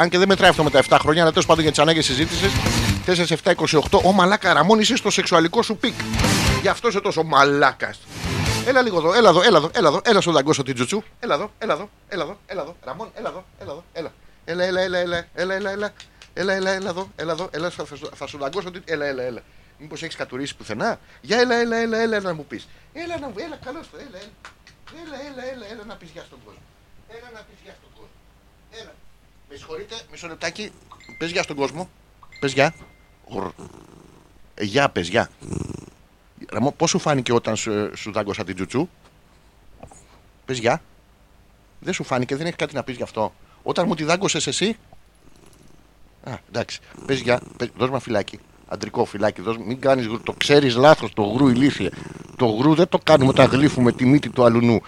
Αν 0.02 0.10
και 0.10 0.18
δεν 0.18 0.28
μετράει 0.28 0.50
αυτό 0.50 0.64
με 0.64 0.70
τα 0.70 0.82
7 0.90 0.98
χρόνια, 1.02 1.22
αλλά 1.22 1.32
τέλος 1.32 1.46
πάντων 1.46 1.62
για 1.64 1.72
τις 1.72 1.82
ανάγκες 1.82 2.06
συζήτησης. 2.06 2.52
4, 3.06 3.26
7, 3.44 3.54
28. 3.56 4.02
Ω 4.04 4.12
μαλάκα, 4.12 4.54
Ραμόν, 4.54 4.80
είσαι 4.80 4.96
στο 4.96 5.10
σεξουαλικό 5.10 5.62
σου 5.62 5.78
peak. 5.78 5.94
Γι' 6.62 6.68
αυτό 6.68 6.88
είσαι 6.88 7.00
τόσο 7.02 7.24
μαλάκας. 7.24 8.00
Έλα 8.66 8.82
λίγο 8.82 8.98
εδώ, 8.98 9.14
έλα 9.14 9.30
εδώ, 9.30 9.42
έλα 9.42 9.58
εδώ, 9.58 9.72
έλα 9.74 9.88
εδώ, 9.88 10.02
έλα 10.04 10.22
να 10.22 10.27
σου 10.27 10.34
δαγκώσω 10.34 10.64
την 10.64 10.76
τσουτσού. 10.76 11.04
Έλα 11.20 11.34
εδώ, 11.36 11.52
έλα 11.58 11.74
εδώ, 11.74 11.90
έλα 12.08 12.24
εδώ, 12.24 12.38
έλα 12.46 12.62
εδώ. 12.62 12.76
Ραμόν, 12.84 13.12
έλα 13.16 13.30
εδώ, 13.30 13.46
έλα 13.60 13.72
εδώ, 13.72 13.84
έλα. 13.94 14.14
Έλα, 14.46 14.64
έλα, 14.64 14.82
έλα, 14.82 14.98
έλα, 14.98 15.28
έλα, 15.34 15.54
έλα, 15.56 15.70
έλα. 15.72 15.94
Έλα, 16.34 16.54
έλα, 16.54 16.72
έλα 16.72 16.90
εδώ, 16.90 17.10
έλα 17.16 17.32
εδώ, 17.32 17.48
έλα, 17.52 17.70
θα, 17.70 17.86
θα, 17.86 17.96
σου- 17.96 18.10
θα 18.16 18.28
σου 18.28 18.38
δαγκώσω 18.38 18.72
την. 18.72 18.82
Έλα, 18.86 19.06
έλα, 19.06 19.24
έλα. 19.24 19.42
Μήπως 19.78 20.04
έχεις 20.04 20.16
κατουρήσει 20.16 20.56
πουθενά; 20.56 21.00
Για 21.22 21.40
έλα, 21.40 21.56
έλα, 21.56 21.78
έλα, 21.78 21.98
έλα 21.98 22.20
να 22.20 22.34
μου 22.34 22.46
πεις. 22.46 22.68
Έλα, 22.94 23.20
να 23.20 23.28
μου, 23.28 23.34
έλα, 23.38 23.56
καλώς 23.66 23.90
το, 23.92 23.98
έλα, 23.98 24.18
έλα. 24.18 24.32
Έλα, 25.04 25.18
έλα, 25.32 25.52
έλα, 25.54 25.66
έλα 25.72 25.84
να 25.86 25.96
πεις 25.96 26.10
γεια 26.14 26.24
στον 26.28 26.40
κόσμο. 26.46 26.62
Έλα 27.08 27.30
να 27.34 27.40
πεις 27.40 27.58
γεια 27.64 27.74
στον 27.80 27.90
κόσμο. 27.94 28.12
Έλα. 28.72 28.94
Με 29.50 29.56
συγχωρείτε, 29.56 29.96
μισό 30.12 30.28
λεπτάκι. 30.28 30.72
Πες 31.18 31.32
γεια 31.32 31.44
στον 31.44 31.56
κόσμο. 31.56 31.90
Πες 32.40 32.52
γεια. 32.54 32.74
Γρ. 33.32 33.44
Ε, 34.56 34.64
Γεια, 34.64 34.90
πες 34.90 35.08
γεια. 35.08 35.30
Ραμό, 36.52 36.72
πώς 36.72 36.90
σου 36.90 37.00
φάνηκε 37.00 37.34
όταν 37.34 37.56
σου, 37.56 37.92
σου 37.96 38.12
δάγκωσα 38.12 38.44
την 38.44 38.56
τζουτσού; 38.56 38.88
Πες 40.46 40.58
γεια. 40.60 40.82
Δεν 41.80 41.94
σου 41.94 42.04
φάνηκε, 42.04 42.36
δεν 42.36 42.46
έχει 42.46 42.56
κάτι 42.56 42.76
να 42.76 42.84
πεις 42.84 42.96
γι' 42.96 43.04
αυτό. 43.04 43.34
Όταν 43.64 43.86
μου 43.88 43.96
τη 43.96 44.04
δάγκωσες 44.04 44.48
εσύ. 44.48 44.78
Α, 46.24 46.32
εντάξει. 46.48 46.80
Πες 47.06 47.20
γεια. 47.20 47.42
Πες, 47.58 47.68
δώσ' 47.78 47.88
μου 47.88 47.94
ένα 47.94 48.00
φυλάκι. 48.00 48.40
Αντρικό 48.68 49.06
φυλάκι. 49.06 49.42
Δώσ' 49.42 49.58
μου- 49.58 49.66
μην 49.66 49.80
κάνεις 49.80 50.06
γρου. 50.06 50.22
Το 50.22 50.34
ξέρεις 50.34 50.76
λάθος. 50.76 51.14
Το 51.14 51.24
γρου 51.24 51.48
ηλίθιε. 51.48 51.90
Το 52.36 52.46
γρου 52.46 52.76
δεν 52.76 52.88
το 52.90 53.00
κάνουμε 53.04 53.30
όταν 53.30 53.50
γλύφουμε 53.50 53.92
τη 53.92 54.06
μύτη 54.06 54.30
του 54.30 54.44
αλουνού. 54.44 54.82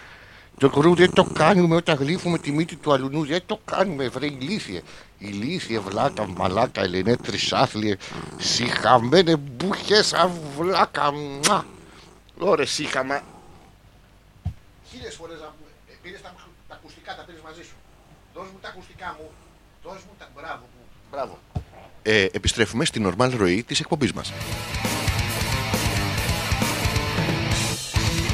Το 0.58 0.68
γρου 0.68 0.96
δεν 0.96 1.14
το 1.14 1.24
κάνουμε 1.24 1.76
όταν 1.76 1.96
γλύφουμε 1.98 2.38
τη 2.38 2.52
μύτη 2.52 2.76
του 2.76 2.94
αλουνού. 2.94 3.26
Δεν 3.26 3.42
το 3.46 3.60
κάνουμε, 3.66 4.08
βρε 4.08 4.26
ηλίθιε. 4.26 4.82
Ηλίθιε, 5.18 5.80
βλάκα, 5.80 6.28
μαλάκα, 6.28 6.82
ελενέ, 6.82 7.16
τρισάθλιε. 7.16 7.96
Συχαμένε 8.38 9.36
μπούχε, 9.36 9.98
αυλάκα. 10.16 11.12
Μουα. 11.14 11.66
Ωρε, 12.40 12.66
σύχαμα. 12.66 13.22
Χίλιες 14.92 15.16
φορές 15.16 15.40
να 15.40 15.46
πούμε. 15.46 15.98
Πήρες 16.02 16.22
τα, 16.22 16.36
τα 16.68 16.76
ακουστικά, 16.76 17.16
τα 17.16 17.24
πήρες 17.24 17.42
μαζί 17.42 17.62
σου. 17.64 17.76
Δώσ' 18.34 18.48
μου 18.54 18.60
τα 18.62 18.68
ακουστικά 18.68 19.16
μου. 19.20 19.30
Δώσ' 19.84 20.04
μου 20.04 20.12
τα. 20.20 20.30
Μπράβο. 20.36 20.60
που- 20.62 20.88
Μπράβο. 21.12 21.40
Ε, 22.04 22.28
επιστρέφουμε 22.32 22.86
στην 22.86 23.02
νορμάλ 23.02 23.36
ροή 23.38 23.64
της 23.64 23.80
εκπομπής 23.80 24.14
μας. 24.14 24.32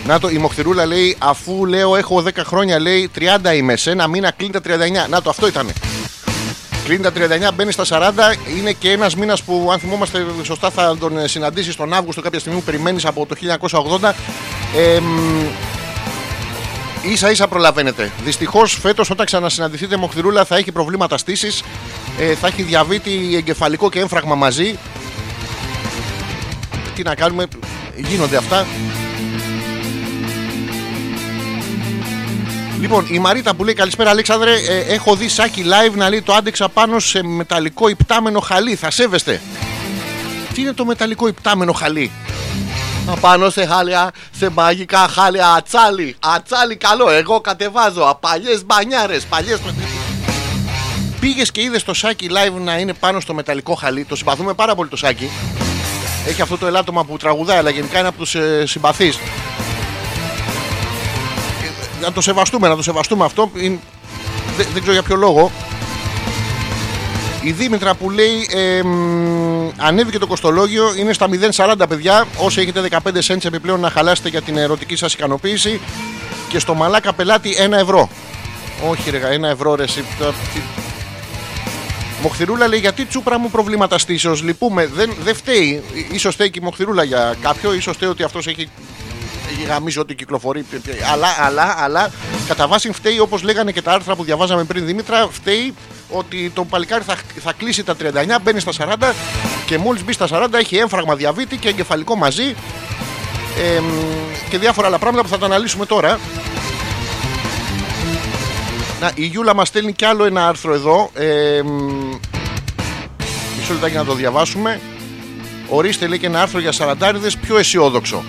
Να 0.06 0.20
το, 0.20 0.30
η 0.30 0.38
Μοχθηρούλα 0.38 0.86
λέει, 0.86 1.16
αφού 1.20 1.66
λέω 1.66 1.95
έχω 1.95 2.24
10 2.26 2.30
χρόνια, 2.45 2.80
λέει 2.80 3.10
30 3.16 3.56
είμαι, 3.56 3.76
σε 3.76 3.91
ένα 3.91 4.08
μήνα 4.08 4.32
κλείνει 4.32 4.52
τα 4.52 4.62
39. 5.06 5.10
Να 5.10 5.22
το, 5.22 5.30
αυτό 5.30 5.47
ήτανε. 5.47 5.74
Κλείνει 6.84 7.02
τα 7.02 7.12
39, 7.49 7.54
μπαίνει 7.54 7.72
στα 7.72 7.86
40. 7.89 8.58
Είναι 8.58 8.72
και 8.72 8.91
ένας 8.91 9.16
μήνας 9.16 9.43
που, 9.43 9.70
αν 9.72 9.80
θυμόμαστε 9.80 10.26
σωστά, 10.43 10.70
θα 10.70 10.97
τον 10.99 11.18
ε, 11.18 11.28
συναντήσεις 11.28 11.76
τον 11.76 11.93
Αύγουστο 11.93 12.22
κάποια 12.22 12.39
στιγμή 12.39 12.60
που 12.60 12.66
περιμένεις 12.66 13.06
από 13.06 13.26
το 13.26 13.36
1980. 14.02 14.12
Ε, 14.78 14.99
μ, 14.99 15.45
ίσα 17.12 17.32
ίσα 17.32 17.47
προλαβαίνετε. 17.47 18.12
Δυστυχώς 18.24 18.80
φέτος, 18.82 19.10
όταν 19.10 19.26
ξανασυναντηθείτε, 19.26 19.97
Μοχθηρούλα 19.97 20.45
θα 20.45 20.58
έχει 20.58 20.72
προβλήματα 20.72 21.18
στήσης. 21.18 21.64
Ε, 22.20 22.36
θα 22.36 22.47
έχει 22.47 22.62
διαβήτη 22.62 23.36
εγκεφαλικό 23.36 23.89
και 23.89 23.99
έμφραγμα 23.99 24.36
μαζί. 24.36 24.78
Τι 26.95 27.04
να 27.04 27.16
κάνουμε, 27.16 27.45
γίνονται 27.95 28.38
αυτά. 28.38 28.66
Λοιπόν, 32.82 33.05
η 33.09 33.19
Μαρίτα 33.19 33.53
που 33.53 33.63
λέει 33.63 33.73
καλησπέρα 33.73 34.09
Αλέξανδρε, 34.09 34.53
ε, 34.53 34.93
έχω 34.93 35.15
δει 35.15 35.27
σάκι 35.27 35.63
live 35.65 35.93
να 35.95 36.09
λέει 36.09 36.21
το 36.21 36.34
άντεξα 36.34 36.69
πάνω 36.69 36.99
σε 36.99 37.23
μεταλλικό 37.23 37.88
υπτάμενο 37.88 38.39
χαλί. 38.39 38.75
Θα 38.75 38.91
σέβεστε. 38.91 39.41
Τι 40.53 40.61
είναι 40.61 40.73
το 40.73 40.86
μεταλλικό 40.86 41.27
υπτάμενο 41.27 41.71
χαλί; 41.73 42.11
Απάνω 43.07 43.49
σε 43.49 43.65
χάλια, 43.65 44.11
σε 44.38 44.49
μαγικά 44.49 44.97
χάλια, 44.97 45.47
ατσάλι. 45.47 46.15
Ατσάλι 46.19 46.75
καλό, 46.75 47.09
εγώ 47.09 47.41
κατεβάζω. 47.41 48.17
Παλιέ 48.19 48.59
μπανιάρες, 48.65 49.23
παλιές. 49.23 49.59
Πήγες 51.19 51.51
και 51.51 51.61
είδες 51.61 51.84
το 51.84 51.93
σάκι 51.93 52.27
live 52.29 52.61
να 52.61 52.77
είναι 52.77 52.93
πάνω 52.93 53.19
στο 53.19 53.34
μεταλλικό 53.34 53.73
χαλί; 53.73 54.03
Το 54.03 54.15
συμπαθούμε 54.15 54.53
πάρα 54.53 54.75
πολύ 54.75 54.89
το 54.89 54.95
σάκι. 54.95 55.29
Έχει 56.27 56.41
αυτό 56.41 56.57
το 56.57 56.67
ελάττωμα 56.67 57.03
που 57.05 57.17
τραγουδάει, 57.17 57.57
αλλά 57.57 57.69
γενικά 57.69 57.99
είναι 57.99 58.07
από 58.07 58.17
τους 58.17 58.36
ε, 58.36 58.63
συμπαθείς. 58.65 59.17
Να 62.02 62.12
το 62.12 62.22
σεβαστούμε, 62.22 62.68
να 62.68 62.76
το 62.76 62.82
σεβαστούμε 62.82 63.26
αυτό. 63.26 63.52
Είναι- 63.56 63.80
Δεν, 64.58 64.66
δεν 64.74 64.80
ξέρω 64.82 64.93
για 64.93 65.04
ποιο 65.04 65.16
λόγο. 65.16 65.52
Η 67.43 67.52
Δήμητρα 67.52 67.93
που 67.95 68.10
λέει 68.10 68.47
ε, 68.52 68.84
μ, 68.84 69.70
ανέβηκε 69.78 70.18
το 70.18 70.28
κοστολόγιο 70.28 70.93
είναι 70.97 71.14
στα 71.14 71.28
0,40 71.56 71.74
παιδιά. 71.89 72.26
Όσοι 72.38 72.62
έχετε 72.62 72.88
15 72.91 72.97
cents 73.28 73.45
επιπλέον 73.45 73.80
να 73.80 73.89
χαλάσετε 73.89 74.30
για 74.30 74.41
την 74.41 74.58
ερωτική 74.58 74.95
σας 74.95 75.14
ικανοποίηση. 75.14 75.80
Και 76.49 76.60
στο 76.60 76.74
μαλάκα 76.74 77.14
πελάτη 77.14 77.56
1 77.70 77.72
ευρώ. 77.72 78.10
Όχι 78.89 79.10
ρε, 79.10 79.20
1 79.39 79.43
ευρώ 79.43 79.76
ρε. 79.76 79.84
εσύ, 79.84 80.04
το- 80.20 80.26
τι- 80.54 80.62
Μοχθηρούλα 82.22 82.68
λέει 82.68 82.80
γιατί 82.80 83.06
τσούπρα 83.06 83.39
μου 83.39 83.49
προβλήματα 83.49 83.97
στήσεως 83.97 84.41
Λυπούμε, 84.43 84.88
δεν, 84.95 85.14
δεν 85.24 85.36
φταίει. 85.36 85.84
Ίσως 86.12 86.34
φταίει 86.34 86.49
και 86.49 86.60
η 86.62 86.64
Μοχθηρούλα 86.66 87.04
για 87.04 87.36
κάποιο, 87.41 87.74
ίσως 87.74 87.95
φταίει 87.95 88.10
ότι 88.10 88.24
αυτός 88.24 88.47
έχει 88.47 88.70
έχει 89.49 89.63
γαμίσει 89.67 89.99
ό,τι 89.99 90.15
κυκλοφορεί. 90.15 90.65
Αλλά, 91.11 91.27
αλλά, 91.39 91.75
αλλά 91.77 92.11
κατά 92.47 92.67
βάση 92.67 92.91
φταίει 92.91 93.19
όπως 93.19 93.43
λέγανε 93.43 93.71
και 93.71 93.81
τα 93.81 93.91
άρθρα 93.91 94.15
που 94.15 94.23
διαβάζαμε 94.23 94.63
πριν 94.63 94.85
Δήμητρα, 94.85 95.27
φταίει 95.31 95.73
ότι 96.09 96.51
το 96.55 96.65
παλικάρι 96.65 97.03
θα, 97.03 97.15
θα 97.39 97.53
κλείσει 97.57 97.83
τα 97.83 97.95
39, 97.99 98.05
μπαίνει 98.41 98.59
στα 98.59 98.71
40 98.99 99.13
και 99.65 99.77
μόλις 99.77 100.03
μπει 100.03 100.13
στα 100.13 100.27
40 100.31 100.53
έχει 100.53 100.75
έμφραγμα 100.75 101.15
διαβήτη 101.15 101.57
και 101.57 101.69
εγκεφαλικό 101.69 102.15
μαζί 102.15 102.55
εμ, 103.57 103.85
και 104.49 104.57
διάφορα 104.57 104.87
άλλα 104.87 104.97
πράγματα 104.97 105.23
που 105.23 105.29
θα 105.29 105.37
τα 105.37 105.45
αναλύσουμε 105.45 105.85
τώρα. 105.85 106.19
Να, 109.01 109.11
η 109.15 109.25
Γιούλα 109.25 109.55
μας 109.55 109.67
στέλνει 109.67 109.93
κι 109.93 110.05
άλλο 110.05 110.25
ένα 110.25 110.47
άρθρο 110.47 110.73
εδώ. 110.73 111.09
Ε, 111.13 111.61
μ, 111.63 111.69
μισό 113.57 113.73
λεπτάκι 113.73 113.95
να 113.95 114.05
το 114.05 114.13
διαβάσουμε. 114.13 114.79
Ορίστε 115.69 116.07
λέει 116.07 116.19
και 116.19 116.25
ένα 116.25 116.41
άρθρο 116.41 116.59
για 116.59 116.71
σαραντάριδες 116.71 117.37
πιο 117.37 117.57
αισιόδοξο. 117.57 118.23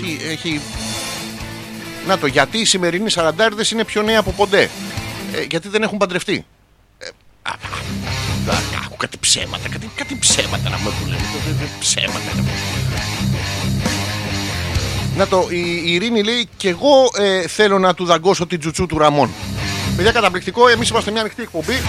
Τι 0.00 0.28
έχει... 0.30 0.60
Να 2.06 2.18
το, 2.18 2.26
γιατί 2.26 2.58
οι 2.58 2.64
σημερινοί 2.64 3.10
σαραντάριδες 3.10 3.70
είναι 3.70 3.84
πιο 3.84 4.02
νέοι 4.02 4.16
από 4.16 4.30
ποντέ. 4.30 4.70
Ε, 5.32 5.42
γιατί 5.50 5.68
δεν 5.68 5.82
έχουν 5.82 5.98
παντρευτεί; 5.98 6.44
Ε, 6.98 7.06
α, 7.42 7.50
α, 7.50 8.52
α, 8.52 8.58
Άκου 8.84 8.96
κάτι 8.96 9.16
ψέματα, 9.20 9.68
κάτι, 9.68 9.90
κάτι 9.94 10.16
ψέματα 10.18 10.68
να 10.68 10.78
μου 10.78 10.90
λένε. 11.06 11.22
Ε, 11.60 11.64
ε, 11.64 11.68
Ψέματα 11.80 12.34
να 12.36 12.42
μου 12.42 12.48
να 15.16 15.26
το, 15.26 15.46
η, 15.50 15.82
η 15.84 15.92
Ειρήνη 15.92 16.22
λέει 16.22 16.48
και 16.56 16.68
εγώ 16.68 17.10
ε, 17.18 17.46
θέλω 17.48 17.78
να 17.78 17.94
του 17.94 18.04
δαγκώσω 18.04 18.46
την 18.46 18.60
τζουτσού 18.60 18.86
του 18.86 18.98
Ραμόν. 18.98 19.30
Παιδιά, 19.96 20.12
καταπληκτικό. 20.12 20.68
Εμείς 20.68 20.88
είμαστε 20.88 21.10
μια 21.10 21.20
ανοιχτή 21.20 21.42
εκπομπή. 21.42 21.82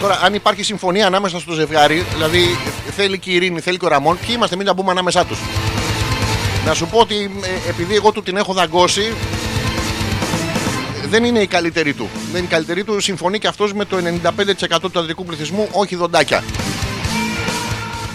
Τώρα, 0.00 0.20
αν 0.22 0.34
υπάρχει 0.34 0.62
συμφωνία 0.62 1.06
ανάμεσα 1.06 1.38
στο 1.38 1.52
ζευγάρι, 1.52 2.04
δηλαδή 2.12 2.58
θέλει 2.96 3.18
και 3.18 3.30
η 3.30 3.34
Ειρήνη, 3.34 3.60
θέλει 3.60 3.78
και 3.78 3.84
ο 3.84 3.88
Ραμόν, 3.88 4.18
ποιοι 4.18 4.34
είμαστε, 4.36 4.56
μην 4.56 4.66
τα 4.66 4.74
μπούμε 4.74 4.90
ανάμεσά 4.90 5.24
τους. 5.24 5.38
Να 6.66 6.74
σου 6.74 6.86
πω 6.86 6.98
ότι 6.98 7.30
ε, 7.42 7.68
επειδή 7.68 7.94
εγώ 7.94 8.12
του 8.12 8.22
την 8.22 8.36
έχω 8.36 8.52
δαγκώσει, 8.52 9.12
δεν 11.08 11.24
είναι 11.24 11.38
η 11.38 11.46
καλύτερη 11.46 11.92
του. 11.94 12.08
Δεν 12.32 12.36
είναι 12.36 12.46
η 12.46 12.50
καλύτερη 12.50 12.84
του. 12.84 13.00
Συμφωνεί 13.00 13.38
και 13.38 13.46
αυτός 13.46 13.72
με 13.72 13.84
το 13.84 13.96
95% 14.86 14.90
του 14.92 14.98
ανδρικού 14.98 15.24
πληθυσμού, 15.24 15.68
όχι 15.72 15.96
δοντάκια. 15.96 16.44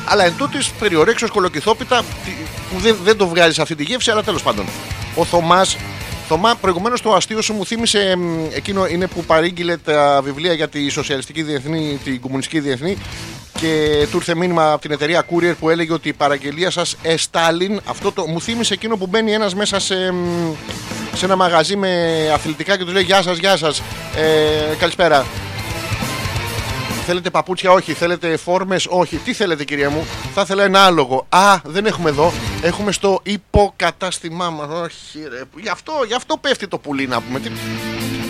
Αλλά 0.06 0.24
εν 0.26 0.34
τούτης 0.38 0.70
περιορέξεως 0.80 1.32
κολοκυθόπιτα 1.32 2.02
τι- 2.26 2.32
που 2.74 2.80
δεν, 2.80 2.95
δεν 3.04 3.18
το 3.18 3.28
βγάζει 3.28 3.62
αυτή 3.62 3.76
τη 3.76 3.84
γεύση, 3.84 4.12
αλλά 4.12 4.24
τέλος 4.24 4.43
πάντων. 4.43 4.66
Ο 5.16 5.26
Θωμάς, 5.26 5.78
Θωμά, 6.28 6.56
προηγουμένως 6.56 7.02
το 7.02 7.14
αστείο 7.14 7.41
σου 7.41 7.54
μου 7.54 7.66
θύμισε 7.66 8.16
μ, 8.18 8.45
εκείνο 8.56 8.88
είναι 8.88 9.08
που 9.08 9.24
παρήγγειλε 9.24 9.78
τα 9.78 10.22
βιβλία 10.24 10.54
για 10.54 10.68
τη 10.68 10.89
σοσιαλιστική 10.89 11.43
διεθνή, 11.43 12.00
την 12.04 12.22
κομμουνιστική 12.22 12.60
διεθνή 12.60 12.97
και 13.60 14.07
του 14.12 14.18
ήρθε 14.18 14.36
μήνυμα 14.36 14.72
από 14.72 14.82
την 14.82 14.91
εταιρεία 14.91 15.26
Courier 15.32 15.53
που 15.60 15.70
έλεγε 15.70 15.93
ότι 15.93 16.10
η 16.10 16.14
παραγγελία 16.14 16.72
σας 16.72 16.95
εστάλιν, 17.01 17.80
αυτό 17.86 18.12
το, 18.12 18.28
μου 18.28 18.41
θύμισε 18.41 18.74
εκείνο 18.74 18.97
που 18.97 19.07
μπαίνει 19.07 19.32
ένας 19.34 19.55
μέσα 19.55 19.80
σε, 19.80 20.12
μ, 20.12 20.53
σε 21.16 21.26
ένα 21.26 21.36
μαγαζί 21.36 21.76
με 21.76 21.89
αθλητικά 22.34 22.78
και 22.78 22.84
του 22.86 22.91
λέει 22.91 23.03
Γεια 23.03 23.22
σας, 23.22 23.38
γεια 23.38 23.57
σας, 23.57 23.82
ε, 24.16 24.76
καλησπέρα. 24.80 25.26
Θέλετε 27.05 27.30
παπούτσια, 27.30 27.72
όχι. 27.72 27.93
Θέλετε 27.93 28.38
φόρμες, 28.38 28.86
όχι. 28.89 29.16
Τι 29.18 29.34
θέλετε, 29.34 29.64
κυρία 29.64 29.89
μου; 29.89 30.05
Θα 30.34 30.41
ήθελα 30.41 30.64
ένα 30.64 30.86
άλογο. 30.86 31.26
Α, 31.30 31.55
δεν 31.64 31.86
έχουμε 31.86 32.10
εδώ. 32.10 32.34
Έχουμε 32.62 32.91
στο 32.91 33.20
υποκατάστημά 33.24 34.49
μας. 34.49 34.68
Όχι, 34.84 35.28
ρε. 35.32 35.41
Γι' 35.62 35.70
αυτό, 35.70 35.93
γι' 36.07 36.14
αυτό 36.14 36.38
πέφτει 36.38 36.68
το 36.68 36.78
πουλί 36.78 37.07
να 37.07 37.22
πούμε. 37.22 37.39
Τι- 37.39 37.49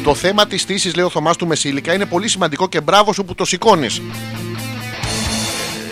Το 0.03 0.15
θέμα 0.15 0.45
της 0.47 0.61
στήση, 0.61 0.95
λέει 0.95 1.05
ο 1.05 1.09
Θωμάς 1.09 1.35
του 1.35 1.47
Μεσήλικα, 1.47 1.93
είναι 1.93 2.05
πολύ 2.05 2.27
σημαντικό 2.27 2.67
και 2.69 2.81
μπράβο 2.81 3.13
σου 3.13 3.25
που 3.25 3.35
το 3.35 3.45
σηκώνεις. 3.45 4.01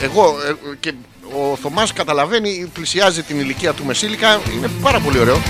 Εγώ 0.02 0.36
ε, 0.48 0.76
και 0.80 0.94
ο 1.36 1.56
Θωμάς 1.56 1.94
καταλαβαίνει, 1.94 2.70
πλησιάζει 2.74 3.24
την 3.24 3.40
ηλικία 3.40 3.74
του 3.74 3.86
Μεσήλικα. 3.86 4.42
Είναι 4.56 4.70
πάρα 4.82 5.00
πολύ 5.00 5.20
ωραίο. 5.20 5.42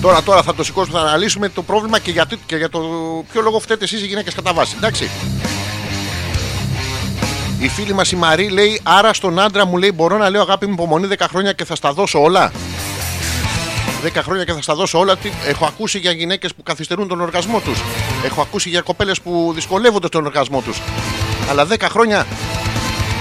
Τώρα, 0.00 0.22
τώρα 0.22 0.42
θα 0.42 0.54
το 0.54 0.64
σηκώσουμε, 0.64 0.98
θα 0.98 1.04
αναλύσουμε 1.04 1.48
το 1.48 1.62
πρόβλημα 1.62 1.98
και, 1.98 2.10
γιατί, 2.10 2.38
και 2.46 2.56
για 2.56 2.68
το 2.68 2.80
ποιο 3.32 3.42
λόγο 3.42 3.58
φταίτε 3.58 3.84
εσείς 3.84 4.02
οι 4.02 4.06
γυναίκες 4.06 4.34
κατά 4.34 4.52
βάση. 4.52 4.74
Εντάξει. 4.76 5.10
Η 7.58 7.68
φίλη 7.68 7.94
μας 7.94 8.12
η 8.12 8.16
Μαρή 8.16 8.48
λέει: 8.48 8.80
Άρα 8.82 9.12
στον 9.12 9.38
άντρα 9.38 9.66
μου 9.66 9.76
λέει: 9.76 9.92
Μπορώ 9.94 10.16
να 10.16 10.30
λέω 10.30 10.40
αγάπη 10.40 10.66
μου 10.66 10.72
υπομονή 10.72 11.08
10 11.18 11.26
χρόνια 11.28 11.52
και 11.52 11.64
θα 11.64 11.74
στα 11.74 11.92
δώσω 11.92 12.22
όλα. 12.22 12.52
10 14.04 14.10
χρόνια 14.22 14.44
και 14.44 14.52
θα 14.52 14.62
στα 14.62 14.74
δώσω 14.74 14.98
όλα. 14.98 15.16
Τι... 15.16 15.30
Έχω 15.46 15.66
ακούσει 15.66 15.98
για 15.98 16.10
γυναίκες 16.10 16.54
που 16.54 16.62
καθυστερούν 16.62 17.08
τον 17.08 17.20
οργασμό 17.20 17.60
τους. 17.60 17.78
Έχω 18.24 18.40
ακούσει 18.40 18.68
για 18.68 18.80
κοπέλες 18.80 19.20
που 19.20 19.52
δυσκολεύονται 19.54 20.06
στον 20.06 20.26
οργασμό 20.26 20.60
τους. 20.60 20.80
Αλλά 21.50 21.66
10 21.70 21.76
χρόνια. 21.90 22.26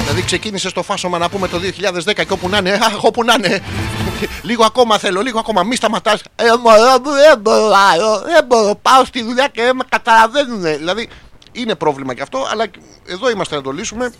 Δηλαδή 0.05 0.23
ξεκίνησε 0.23 0.71
το 0.71 0.83
φάσομα 0.83 1.17
να 1.17 1.29
πούμε 1.29 1.47
το 1.47 1.59
2010 2.05 2.13
και 2.13 2.25
όπου 2.29 2.49
να 2.49 2.57
είναι, 2.57 2.71
α, 2.71 2.91
όπου 3.01 3.23
να 3.23 3.33
είναι. 3.33 3.61
Λίγο 4.41 4.65
ακόμα 4.65 4.97
θέλω, 4.97 5.21
λίγο 5.21 5.39
ακόμα. 5.39 5.63
Μη 5.63 5.75
σταματάς. 5.75 6.21
Ε, 6.35 6.43
μωρό 6.63 6.99
μου, 7.03 7.11
δεν 7.11 7.39
μπορώ, 7.39 7.71
άλλο, 7.91 8.19
δεν 8.19 8.45
μπορώ. 8.45 8.75
Πάω 8.81 9.05
στη 9.05 9.23
δουλειά 9.23 9.47
και 9.47 9.61
δεν 9.61 9.75
με 9.75 9.83
καταλαβαίνουν. 9.89 10.61
Δηλαδή 10.61 11.09
είναι 11.51 11.75
πρόβλημα 11.75 12.13
και 12.13 12.21
αυτό, 12.21 12.47
αλλά 12.51 12.65
εδώ 13.07 13.29
είμαστε 13.29 13.55
να 13.55 13.61
το 13.61 13.71
λύσουμε. 13.71 14.13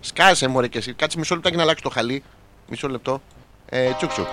Σκάσε 0.00 0.48
μωρέ 0.48 0.66
και 0.68 0.78
εσύ. 0.78 0.92
Κάτσε 0.92 1.18
μισό 1.18 1.34
λεπτάκι 1.34 1.56
να 1.56 1.62
αλλάξει 1.62 1.82
το 1.82 1.90
χαλί. 1.90 2.22
Μισό 2.68 2.88
λεπτό. 2.88 3.22
Ε, 3.68 3.90
τσουκ 3.96 4.10
τσουκ. 4.10 4.26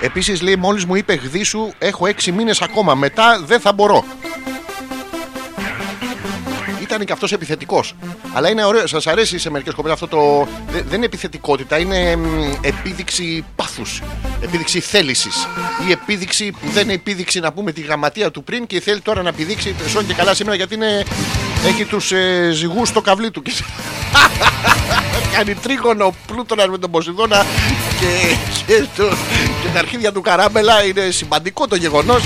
Επίσης 0.00 0.42
λέει, 0.42 0.56
μόλις 0.56 0.84
μου 0.84 0.94
είπε 0.94 1.14
γδίσου, 1.14 1.70
έχω 1.78 2.06
6 2.06 2.32
μήνες 2.32 2.62
ακόμα. 2.62 2.94
Μετά 2.94 3.40
δεν 3.44 3.60
θα 3.60 3.72
μπορώ. 3.72 4.04
Ήταν 6.92 7.04
και 7.04 7.12
αυτός 7.12 7.32
επιθετικός. 7.32 7.94
Αλλά 8.32 8.50
είναι 8.50 8.64
ωραίο. 8.64 8.86
Σας 8.86 9.06
αρέσει 9.06 9.38
σε 9.38 9.50
μερικές 9.50 9.74
κοπέλες 9.74 10.02
αυτό 10.02 10.16
το. 10.16 10.48
δε- 10.70 10.82
Δεν 10.82 10.96
είναι 10.96 11.04
επιθετικότητα, 11.04 11.78
είναι 11.78 12.16
μ, 12.16 12.52
επίδειξη 12.60 13.44
πάθους. 13.56 14.02
Επίδειξη 14.42 14.80
θέλησης. 14.80 15.46
Ή 15.88 15.90
επίδειξη 15.92 16.50
που 16.50 16.70
δεν 16.72 16.82
είναι 16.82 16.92
επίδειξη 16.92 17.40
να 17.40 17.52
πούμε 17.52 17.72
τη 17.72 17.80
γραμματεία 17.80 18.30
του 18.30 18.44
πριν 18.44 18.66
και 18.66 18.80
θέλει 18.80 19.00
τώρα 19.00 19.22
να 19.22 19.28
επιδείξει. 19.28 19.74
Σώνει 19.88 20.06
και 20.06 20.14
καλά 20.14 20.34
σήμερα 20.34 20.56
γιατί 20.56 20.74
είναι, 20.74 21.04
έχει 21.66 21.84
τους 21.84 22.12
ε, 22.12 22.50
ζυγούς 22.52 22.88
στο 22.88 23.00
καβλί 23.00 23.30
του. 23.30 23.42
Και- 23.42 23.52
Κάνει 25.36 25.54
τρίγωνο 25.54 26.14
πλούτονα 26.26 26.68
με 26.68 26.78
τον 26.78 26.90
Ποσειδώνα 26.90 27.46
και, 28.00 28.36
και, 28.66 28.84
το, 28.96 29.08
και 29.62 29.68
τα 29.72 29.78
αρχίδια 29.78 30.12
του 30.12 30.20
καράμπελα. 30.20 30.84
Είναι 30.84 31.10
σημαντικό 31.10 31.66
το 31.66 31.76
γεγονός. 31.76 32.22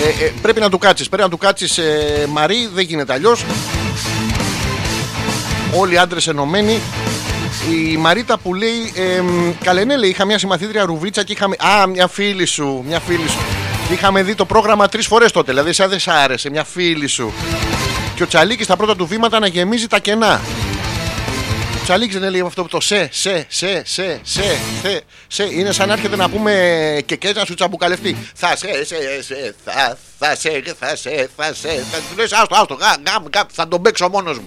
Ε, 0.00 0.24
ε, 0.24 0.32
πρέπει 0.42 0.60
να 0.60 0.70
του 0.70 0.78
κάτσεις. 0.78 1.08
Πρέπει 1.08 1.22
να 1.22 1.28
του 1.28 1.38
κάτσεις, 1.38 1.78
ε, 1.78 2.26
Μαρή, 2.28 2.68
δεν 2.74 2.84
γίνεται 2.84 3.12
αλλιώς. 3.12 3.44
Όλοι 5.74 5.94
οι 5.94 5.98
άντρες 5.98 6.26
ενωμένοι. 6.26 6.80
Η 7.70 7.96
Μαρίτα 7.96 8.38
που 8.38 8.54
λέει, 8.54 8.92
ε, 8.94 9.20
μ, 9.20 9.52
καλέ 9.64 9.84
ναι, 9.84 9.96
λέει, 9.96 10.10
είχα 10.10 10.24
μια 10.24 10.38
συμμαθήτρια 10.38 10.84
ρουβίτσα 10.84 11.24
και 11.24 11.32
είχαμε. 11.32 11.56
Α, 11.58 11.86
μια 11.86 12.06
φίλη 12.08 12.46
σου, 12.46 12.84
μια 12.86 13.00
φίλη 13.00 13.28
σου. 13.28 13.38
Και 13.88 13.94
Είχαμε 13.94 14.22
δει 14.22 14.34
το 14.34 14.44
πρόγραμμα 14.44 14.88
τρεις 14.88 15.06
φορές 15.06 15.32
τότε. 15.32 15.52
Δηλαδή, 15.52 15.72
σαν 15.72 15.88
δεν 15.88 15.98
σ' 15.98 16.08
άρεσε, 16.08 16.50
μια 16.50 16.64
φίλη 16.64 17.06
σου. 17.06 17.32
Και 18.14 18.22
ο 18.22 18.26
Τσαλίκης 18.26 18.64
στα 18.64 18.76
πρώτα 18.76 18.96
του 18.96 19.06
βήματα 19.06 19.38
να 19.38 19.46
γεμίζει 19.46 19.86
τα 19.86 19.98
κενά. 19.98 20.40
Ο 21.88 21.90
Τσαλίκη 21.90 22.18
δεν 22.18 22.30
λέει 22.30 22.40
αυτό 22.40 22.62
που 22.62 22.68
το 22.68 22.80
σε, 22.80 23.08
σε, 23.12 23.46
σε, 23.48 23.82
σε, 23.84 24.20
σε, 24.22 24.60
σε, 24.82 25.02
σε. 25.28 25.44
Είναι 25.44 25.72
σαν 25.72 25.88
να 25.88 25.94
έρχεται 25.94 26.16
να 26.16 26.28
πούμε 26.28 26.52
και 27.06 27.16
και 27.16 27.32
να 27.32 27.44
σου 27.44 27.54
τσαμπουκαλευτεί. 27.54 28.16
Θα 28.34 28.56
σε, 28.56 28.84
σε, 28.84 29.22
σε, 29.22 29.54
θα, 29.64 29.98
θα 30.18 30.36
σε, 30.36 30.62
θα 30.78 30.96
σε, 30.96 31.28
θα 31.36 31.54
σε. 31.54 31.68
Θα 31.90 31.98
του 31.98 32.16
λες, 32.16 32.32
άστο, 32.32 32.54
άστο, 32.54 32.74
γα, 32.74 32.96
γα, 33.06 33.22
γα, 33.34 33.46
θα 33.52 33.68
τον 33.68 33.82
παίξω 33.82 34.08
μόνος 34.08 34.38
μου. 34.38 34.46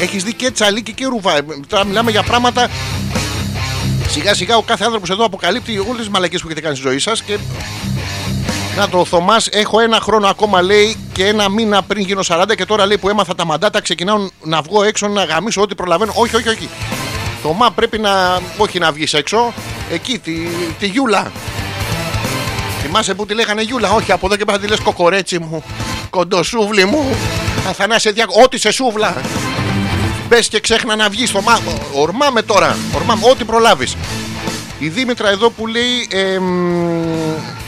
Έχεις 0.00 0.24
δει 0.24 0.34
και 0.34 0.50
Τσαλίκη 0.50 0.92
και 0.92 1.04
Ρουβά. 1.04 1.36
Ε, 1.36 1.44
Τώρα 1.68 1.84
μιλάμε 1.84 2.10
για 2.10 2.22
πράγματα. 2.22 2.70
Σιγά 4.08 4.34
σιγά 4.34 4.56
ο 4.56 4.62
κάθε 4.62 4.84
άνθρωπος 4.84 5.10
εδώ 5.10 5.24
αποκαλύπτει 5.24 5.78
όλες 5.78 5.96
τις 5.96 6.08
μαλακίε 6.08 6.38
που 6.38 6.46
έχετε 6.46 6.60
κάνει 6.60 6.76
στη 6.76 6.88
ζωή 6.88 6.98
σας 6.98 7.22
και 7.22 7.38
Να 8.76 8.88
το, 8.88 8.98
ο 8.98 9.04
Θωμάς, 9.04 9.46
έχω 9.46 9.80
ένα 9.80 10.00
χρόνο 10.00 10.26
ακόμα 10.26 10.62
λέει 10.62 10.96
και 11.12 11.26
ένα 11.26 11.48
μήνα 11.48 11.82
πριν 11.82 12.04
γίνω 12.04 12.20
40 12.28 12.44
και 12.56 12.64
τώρα 12.64 12.86
λέει 12.86 12.98
που 12.98 13.08
έμαθα 13.08 13.34
τα 13.34 13.44
μαντάτα 13.44 13.80
ξεκινάω 13.80 14.28
να 14.42 14.62
βγω 14.62 14.82
έξω 14.82 15.08
να 15.08 15.24
γαμίσω 15.24 15.60
ό,τι 15.62 15.74
προλαβαίνω. 15.74 16.12
Όχι, 16.16 16.36
όχι, 16.36 16.48
όχι. 16.48 16.68
Θωμά 17.42 17.70
πρέπει 17.70 17.98
να. 17.98 18.40
Όχι 18.56 18.78
να 18.78 18.92
βγεις 18.92 19.14
έξω. 19.14 19.52
Εκεί, 19.90 20.18
τη, 20.18 20.32
τη 20.78 20.86
Γιούλα. 20.86 21.32
Θυμάσαι 22.82 23.14
που 23.14 23.26
τη 23.26 23.34
λέγανε 23.34 23.62
Γιούλα; 23.62 23.90
Όχι, 23.90 24.12
από 24.12 24.26
εδώ 24.26 24.36
και 24.36 24.44
πέρα 24.44 24.58
τη 24.58 24.66
λες 24.66 24.80
κοκορέτσι 24.80 25.38
μου. 25.38 25.64
Κοντοσούβλι 26.10 26.84
μου. 26.84 27.16
Αθανάσια 27.68 28.12
δια... 28.12 28.26
Ό,τι 28.44 28.58
σε 28.58 28.70
σούβλα. 28.70 29.16
Μπε 30.28 30.40
και 30.40 30.60
ξέχνα 30.60 30.96
να 30.96 31.08
βγεις. 31.08 31.30
Θωμά. 31.30 31.60
Ορμάμε 31.94 32.42
τώρα. 32.42 32.76
Ορμάμε. 32.94 33.26
Ό,τι 33.30 33.44
προλάβεις. 33.44 33.96
Η 34.78 34.88
Δήμητρα 34.88 35.30
εδώ 35.30 35.50
που 35.50 35.66
λέει. 35.66 36.08
εμ, 36.10 37.63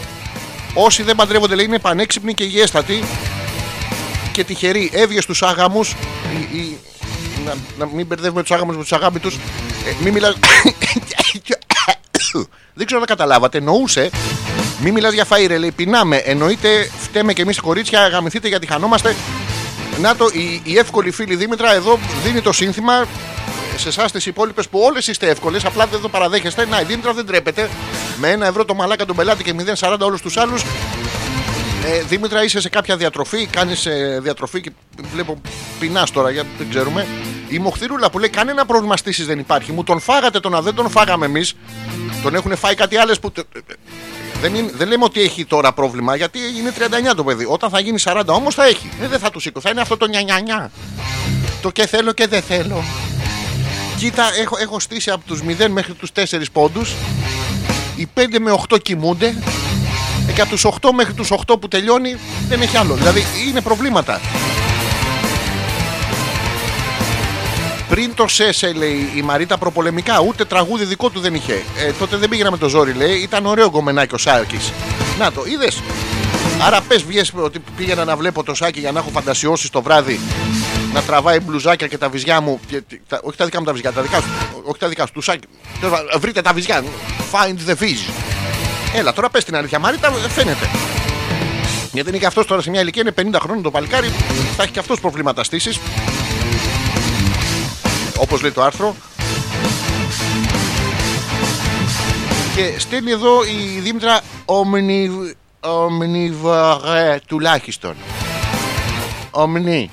Όσοι 0.78 1.02
δεν 1.02 1.16
παντρεύονται 1.16 1.54
λέει 1.54 1.64
είναι 1.64 1.78
πανέξυπνοι 1.78 2.34
και 2.34 2.44
υγιέστατοι 2.44 3.04
και 4.32 4.44
τυχεροί. 4.44 4.90
Έβγες 4.92 5.22
στου 5.22 5.46
άγαμους. 5.46 5.94
Να, 7.46 7.54
να 7.78 7.86
μην 7.94 8.06
μπερδεύουμε 8.06 8.42
τους 8.42 8.50
άγαμους 8.50 8.76
με 8.76 8.82
τους 8.82 8.92
αγάπητου. 8.92 9.28
Ε, 9.28 9.92
μην 10.02 10.12
μιλά. 10.12 10.34
δεν 12.74 12.86
ξέρω 12.86 13.00
αν 13.00 13.06
καταλάβατε. 13.06 13.58
Εννοούσε. 13.58 14.10
Μην 14.80 14.92
μιλάς 14.92 15.12
για 15.12 15.26
φαΐ, 15.30 15.46
ρε, 15.46 15.58
λέει. 15.58 15.70
Πεινάμε. 15.70 16.16
Εννοείται 16.16 16.90
φταίμε 17.00 17.32
και 17.32 17.42
εμείς 17.42 17.60
κορίτσια. 17.60 18.08
Γαμηθείτε 18.08 18.48
γιατί 18.48 18.66
χανόμαστε. 18.66 19.16
Να 20.00 20.16
το, 20.16 20.30
η, 20.32 20.60
η 20.64 20.78
εύκολη 20.78 21.10
φίλη 21.10 21.36
Δήμητρα 21.36 21.74
εδώ 21.74 21.98
δίνει 22.24 22.40
το 22.40 22.52
σύνθημα 22.52 23.06
σε 23.76 23.88
εσάς 23.88 24.12
τις 24.12 24.26
υπόλοιπες 24.26 24.68
που 24.68 24.78
όλες 24.78 25.06
είστε 25.06 25.28
εύκολες, 25.28 25.64
απλά 25.64 25.86
δεν 25.86 26.00
το 26.00 26.08
παραδέχεστε. 26.08 26.66
Να, 26.66 26.80
η 26.80 26.84
Δήμητρα 26.84 27.12
δεν 27.12 27.26
τρέπεται. 27.26 27.68
Με 28.18 28.30
ένα 28.30 28.46
ευρώ 28.46 28.64
το 28.64 28.74
μαλάκα 28.74 29.04
τον 29.04 29.16
πελάτη 29.16 29.44
και 29.44 29.54
0,40 29.78 29.98
όλους 30.00 30.20
τους 30.20 30.36
άλλους. 30.36 30.62
Ε, 31.84 32.02
Δήμητρα, 32.02 32.44
είσαι 32.44 32.60
σε 32.60 32.68
κάποια 32.68 32.96
διατροφή, 32.96 33.46
κάνεις 33.46 33.88
διατροφή 34.20 34.60
και 34.60 34.72
βλέπω 35.12 35.40
πεινάς 35.78 36.10
τώρα, 36.10 36.30
για, 36.30 36.44
δεν 36.58 36.70
ξέρουμε. 36.70 37.06
Η 37.48 37.58
Μοχθηρούλα 37.58 38.10
που 38.10 38.18
λέει: 38.18 38.28
Κανένα 38.28 38.66
πρόβλημα 38.66 38.96
στήσει 38.96 39.24
δεν 39.24 39.38
υπάρχει. 39.38 39.72
Μου 39.72 39.84
τον 39.84 40.00
φάγατε 40.00 40.40
τον, 40.40 40.62
δεν 40.62 40.74
τον 40.74 40.90
φάγαμε 40.90 41.26
εμείς. 41.26 41.54
Τον 42.22 42.34
έχουν 42.34 42.56
φάει 42.56 42.74
κάτι 42.74 42.96
άλλες 42.96 43.18
που. 43.18 43.32
Δεν, 44.40 44.54
είναι, 44.54 44.70
δεν 44.74 44.88
λέμε 44.88 45.04
ότι 45.04 45.20
έχει 45.20 45.44
τώρα 45.44 45.72
πρόβλημα 45.72 46.16
γιατί 46.16 46.38
είναι 46.58 46.72
39 47.10 47.14
το 47.16 47.24
παιδί. 47.24 47.44
Όταν 47.48 47.70
θα 47.70 47.80
γίνει 47.80 47.98
40 48.04 48.22
όμως 48.26 48.54
θα 48.54 48.64
έχει. 48.66 48.90
Ε, 49.02 49.08
δεν 49.08 49.18
θα 49.18 49.30
του 49.30 49.40
σήκω. 49.40 49.60
Θα 49.60 49.70
είναι 49.70 49.80
αυτό 49.80 49.96
το 49.96 50.06
νιανιανιά. 50.06 50.70
Το 51.62 51.70
και 51.70 51.86
θέλω 51.86 52.12
και 52.12 52.26
δεν 52.26 52.42
θέλω. 52.42 52.84
Κοίτα, 53.96 54.24
έχω, 54.40 54.56
έχω 54.60 54.80
στήσει 54.80 55.10
από 55.10 55.26
τους 55.26 55.40
0 55.42 55.68
μέχρι 55.68 55.92
τους 55.92 56.10
4 56.12 56.22
πόντους. 56.52 56.94
Οι 57.96 58.06
5 58.14 58.38
με 58.40 58.50
8 58.68 58.78
κοιμούνται. 58.82 59.34
ε, 60.28 60.32
Και 60.32 60.40
από 60.40 60.50
τους 60.50 60.64
8 60.64 60.92
μέχρι 60.92 61.12
τους 61.14 61.30
8 61.30 61.58
που 61.60 61.68
τελειώνει 61.68 62.16
δεν 62.48 62.60
έχει 62.62 62.76
άλλο. 62.76 62.94
Δηλαδή 62.94 63.24
είναι 63.48 63.60
προβλήματα. 63.60 64.20
Πριν 67.88 68.14
το 68.14 68.28
ΣΕΣΕ 68.28 68.72
λέει 68.72 69.12
η 69.16 69.22
Μαρίτα 69.22 69.58
προπολεμικά, 69.58 70.20
ούτε 70.20 70.44
τραγούδι 70.44 70.84
δικό 70.84 71.10
του 71.10 71.20
δεν 71.20 71.34
είχε. 71.34 71.52
Ε, 71.76 71.92
τότε 71.98 72.16
δεν 72.16 72.28
πήγαινα 72.28 72.50
με 72.50 72.58
το 72.58 72.68
ζόρι, 72.68 72.92
λέει. 72.92 73.14
Ήταν 73.16 73.46
ωραίο 73.46 73.68
γκομενάκι 73.70 74.14
ο 74.14 74.18
Σάκης. 74.18 74.72
Να 75.18 75.32
το, 75.32 75.42
είδες; 75.46 75.82
Άρα 76.66 76.80
πες 76.80 77.02
βγες 77.02 77.32
ότι 77.36 77.62
πήγαινα 77.76 78.04
να 78.04 78.16
βλέπω 78.16 78.42
το 78.42 78.54
Σάκη 78.54 78.80
για 78.80 78.92
να 78.92 78.98
έχω 78.98 79.08
φαντασιώσει 79.12 79.70
το 79.72 79.82
βράδυ 79.82 80.20
να 80.96 81.02
τραβάει 81.02 81.40
μπλουζάκια 81.40 81.86
και 81.86 81.98
τα 81.98 82.08
βυζιά 82.08 82.40
μου. 82.40 82.60
Και, 82.66 82.82
τα, 83.08 83.20
όχι 83.22 83.36
τα 83.36 83.44
δικά 83.44 83.58
μου 83.58 83.64
τα 83.64 83.72
βυζιά, 83.72 83.92
τα 83.92 84.02
δικά 84.02 84.20
σου. 84.20 84.28
Όχι 84.64 84.78
τα 84.78 84.88
δικά 84.88 85.06
σου, 85.06 85.12
τους 85.12 85.24
Σάκη. 85.24 85.46
Τέλος 85.80 85.94
πάντων, 85.94 86.20
Βρείτε 86.20 86.42
τα 86.42 86.52
βυζιά. 86.52 86.84
Find 87.32 87.70
the 87.70 87.74
fish. 87.82 88.12
Έλα, 88.94 89.12
τώρα 89.12 89.30
πες 89.30 89.44
την 89.44 89.56
αλήθεια, 89.56 89.78
Μαρίτα, 89.78 90.10
φαίνεται. 90.10 90.68
Γιατί 91.92 92.08
είναι 92.08 92.18
και 92.18 92.26
αυτός 92.26 92.46
τώρα 92.46 92.62
σε 92.62 92.70
μια 92.70 92.80
ηλικία, 92.80 93.02
είναι 93.02 93.36
50 93.36 93.40
χρόνων 93.40 93.62
το 93.62 93.70
παλικάρι, 93.70 94.08
θα 94.56 94.62
έχει 94.62 94.72
και 94.72 94.78
αυτός 94.78 95.00
προβλήματα 95.00 95.44
στήσει. 95.44 95.80
Όπως 98.18 98.42
λέει 98.42 98.50
το 98.50 98.62
άρθρο. 98.62 98.94
Και 102.54 102.74
στέλνει 102.78 103.10
εδώ 103.10 103.44
η 103.44 103.80
Δήμητρα 103.80 104.20
ομνι, 104.44 105.10
ομνιβαρέ 105.60 107.18
τουλάχιστον. 107.26 107.94
Ομνί. 109.30 109.90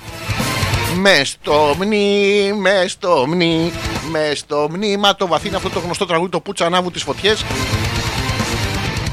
Με 0.94 1.24
στο 1.24 1.74
μνή, 1.78 2.52
με 2.52 2.84
στο 2.86 3.24
μνή, 3.28 3.72
με 4.10 4.32
στο 4.34 4.68
μνήμα 4.70 5.16
το 5.16 5.26
βαθύ 5.26 5.46
είναι 5.46 5.56
αυτό 5.56 5.68
το 5.70 5.78
γνωστό 5.78 6.06
τραγούδι 6.06 6.30
το 6.30 6.40
Πούτσα 6.40 6.66
ανάβου 6.66 6.90
τις 6.90 7.02
φωτιές 7.02 7.44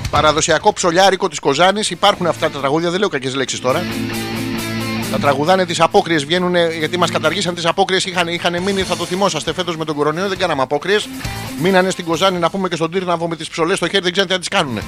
Παραδοσιακό 0.10 0.74
ψολιάρικο 0.74 1.28
της 1.28 1.40
Κοζάνης 1.40 1.90
Υπάρχουν 1.90 2.28
αυτά 2.28 2.50
τα 2.50 2.60
τραγούδια, 2.60 2.90
δεν 2.90 3.00
λέω 3.00 3.10
κακές 3.10 3.36
λέξεις 3.36 3.60
τώρα 3.60 3.84
τα 5.12 5.20
τραγουδάνε 5.20 5.66
τις 5.66 5.80
απόκριες, 5.80 6.26
βγαίνουν 6.26 6.56
γιατί 6.56 6.98
μας 6.98 7.12
καταργήσαν 7.12 7.56
τις 7.56 7.66
απόκριες. 7.66 8.06
Είχαν, 8.06 8.28
είχαν 8.28 8.62
μείνει, 8.62 8.82
θα 8.82 8.96
το 8.98 9.06
θυμόσαστε 9.06 9.54
φέτος 9.54 9.78
με 9.78 9.86
τον 9.86 9.96
κορονοϊό, 9.96 10.28
δεν 10.28 10.38
κάναμε 10.38 10.62
απόκριες. 10.62 11.08
Μείνανε 11.62 11.90
στην 11.90 12.06
Κοζάνη 12.06 12.40
να 12.40 12.50
πούμε 12.50 12.68
και 12.68 12.76
στον 12.76 12.92
Τύρναβο 12.92 13.28
με 13.28 13.36
τις 13.36 13.50
ψολέ 13.50 13.76
στο 13.76 13.88
χέρι, 13.88 14.04
δεν 14.04 14.12
ξέρετε 14.12 14.38
τι 14.38 14.40
να 14.40 14.48
τις 14.48 14.60
κάνουν. 14.60 14.82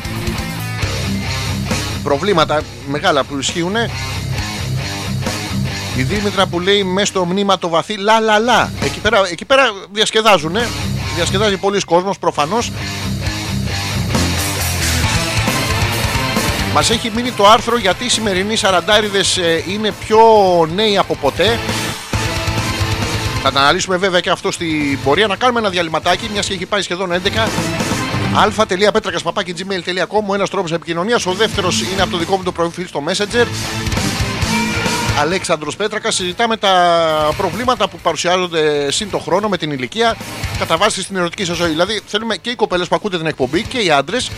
Προβλήματα 2.04 2.62
μεγάλα 2.88 3.24
που 3.24 3.38
ισχύουν. 3.38 3.76
Η 5.96 6.04
Δήμητρα 6.04 6.46
που 6.46 6.60
λέει 6.60 6.84
μέσα 6.84 7.06
στο 7.06 7.26
μνήμα 7.26 7.58
το 7.58 7.70
βαθύ 7.70 7.98
λα 7.98 8.20
λα 8.20 8.40
λα. 8.40 8.72
Εκεί 8.84 9.00
πέρα, 9.00 9.22
εκεί 9.32 9.46
πέρα 9.46 9.64
διασκεδάζουν. 9.92 10.58
Διασκεδάζει 11.16 11.58
πολλοί 11.58 11.80
κόσμος 11.80 12.20
προφανώς. 12.20 12.72
Μας 16.74 16.90
έχει 16.90 17.12
μείνει 17.16 17.32
το 17.32 17.48
άρθρο 17.48 17.78
γιατί 17.78 18.06
οι 18.06 18.10
σημερινοί 18.10 18.56
σαραντάριδες 18.56 19.38
ε, 19.38 19.64
είναι 19.68 19.94
πιο 20.06 20.20
νέοι 20.76 20.98
από 20.98 21.16
ποτέ. 21.16 21.60
Θα 23.44 23.52
τα 23.52 23.60
αναλύσουμε 23.60 23.98
βέβαια 23.98 24.20
και 24.20 24.30
αυτό 24.30 24.52
στην 24.52 25.00
πορεία. 25.04 25.28
Να 25.28 25.36
κάνουμε 25.36 25.60
ένα 25.60 25.70
διαλυματάκι, 25.70 26.30
μιας 26.32 26.48
και 26.48 26.54
έχει 26.54 26.66
πάει 26.66 26.82
σχεδόν 26.82 27.12
11. 27.12 27.18
αλφα.πέτρακα.gmail.com 28.36 30.24
Ο 30.28 30.34
ένας 30.34 30.50
τρόπος 30.50 30.72
επικοινωνίας. 30.72 31.26
Ο 31.26 31.32
δεύτερος 31.32 31.82
είναι 31.82 32.02
από 32.02 32.12
το 32.12 32.18
δικό 32.18 32.38
μου 32.38 32.44
το 32.44 32.52
προφίλ 32.52 32.88
στο 32.88 33.04
Messenger. 33.08 33.46
Αλέξανδρος 35.20 35.76
Πέτρακα. 35.76 36.12
Συζητάμε 36.12 36.58
τα 36.58 36.74
προβλήματα 37.38 37.88
που 37.90 37.98
παρουσιάζονται 38.04 38.92
συν 38.92 39.10
το 39.10 39.18
χρόνο 39.20 39.48
με 39.50 39.58
την 39.58 39.72
ηλικία 39.72 40.16
κατά 40.60 40.78
βάση 40.78 41.02
στην 41.02 41.16
ερωτική 41.16 41.46
σας 41.46 41.58
ζωή. 41.58 41.70
Δηλαδή, 41.70 42.02
θέλουμε 42.06 42.36
και 42.38 42.50
οι 42.50 42.56
κοπέλες 42.56 42.88
που 42.88 42.96
ακούτε 42.96 43.18
την 43.18 43.26
εκπομπή 43.26 43.64
και 43.64 43.78
οι 43.80 43.92
άντρες 43.92 44.32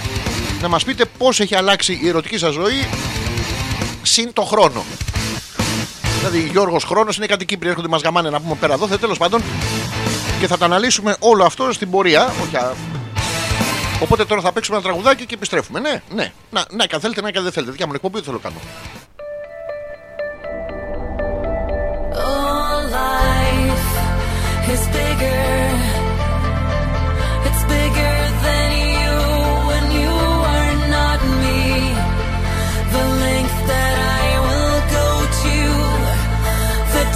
να 0.62 0.68
μας 0.68 0.84
πείτε 0.84 1.06
πώς 1.18 1.40
έχει 1.40 1.56
αλλάξει 1.56 2.00
η 2.04 2.08
ερωτική 2.08 2.38
σας 2.38 2.54
ζωή 2.54 2.88
συν 4.02 4.34
το 4.34 4.42
χρόνο. 4.42 4.84
Δηλαδή, 6.18 6.50
Γιώργος 6.52 6.84
Χρόνος 6.84 7.18
είναι 7.18 7.26
κάτι 7.26 7.46
Κύπροι 7.46 7.70
έρχονται 7.70 7.88
μας 7.88 8.02
γαμάνε 8.02 8.30
να 8.30 8.42
πούμε 8.42 8.56
πέρα 8.60 8.74
εδώ. 8.74 8.88
Τέλος 8.88 9.18
πάντων, 9.18 9.44
και 10.40 10.48
θα 10.48 10.58
τα 10.58 10.66
αναλύσουμε 10.66 11.16
όλο 11.20 11.44
αυτό 11.46 11.72
στην 11.74 11.90
πορεία. 11.90 12.34
Όχι, 12.44 12.56
α- 12.58 12.74
Οπότε 14.02 14.26
τώρα 14.26 14.42
θα 14.42 14.52
παίξουμε 14.52 14.78
ένα 14.78 14.86
τραγουδάκι 14.86 15.26
και 15.26 15.34
επιστρέφουμε. 15.34 15.80
Ναι, 15.80 16.02
ναι. 16.16 16.32
Να, 16.52 16.66
ναι, 16.72 16.86
και 16.86 16.96
αν 16.96 17.02
θέλετε, 17.02 17.22
ναι, 17.22 17.32
και 17.32 17.38
αν 17.38 17.44
δεν 17.44 17.54
θέλετε. 17.54 17.72
Δικιά 17.72 17.88
μου 17.88 17.92
εκπομπή 17.96 18.14
δεν 18.16 18.24
θέλω 18.24 18.40
να 18.44 18.50
κάνω. 18.50 18.60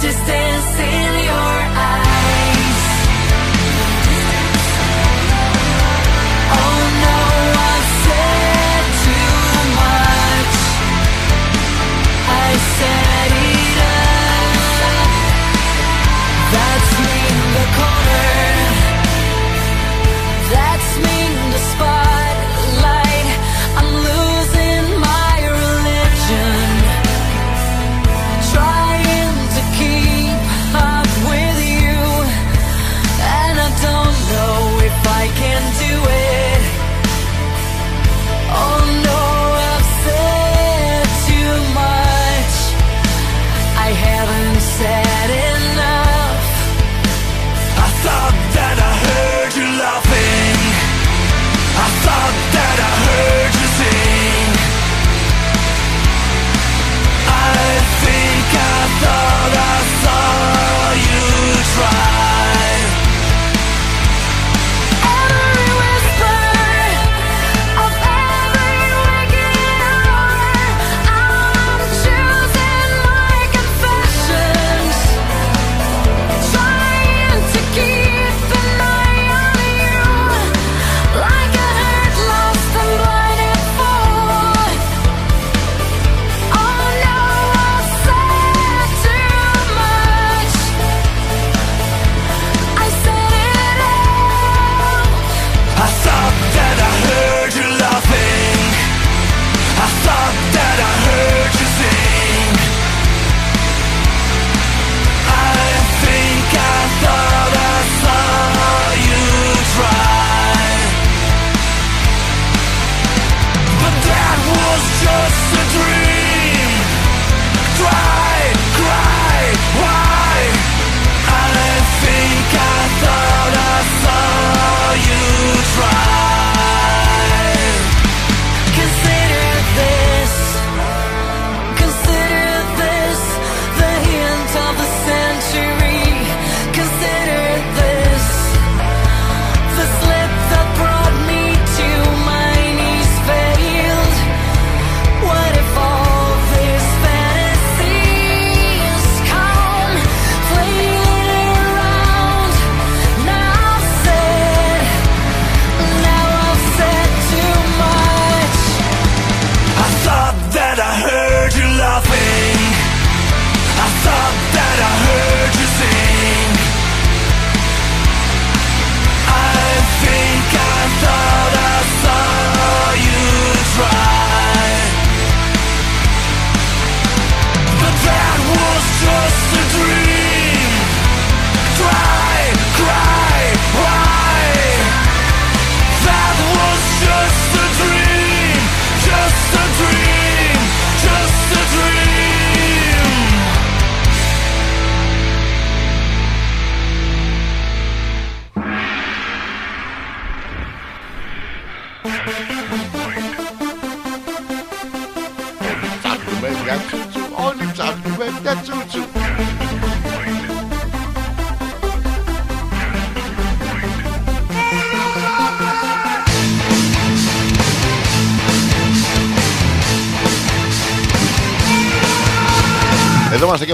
Distance 0.02 1.09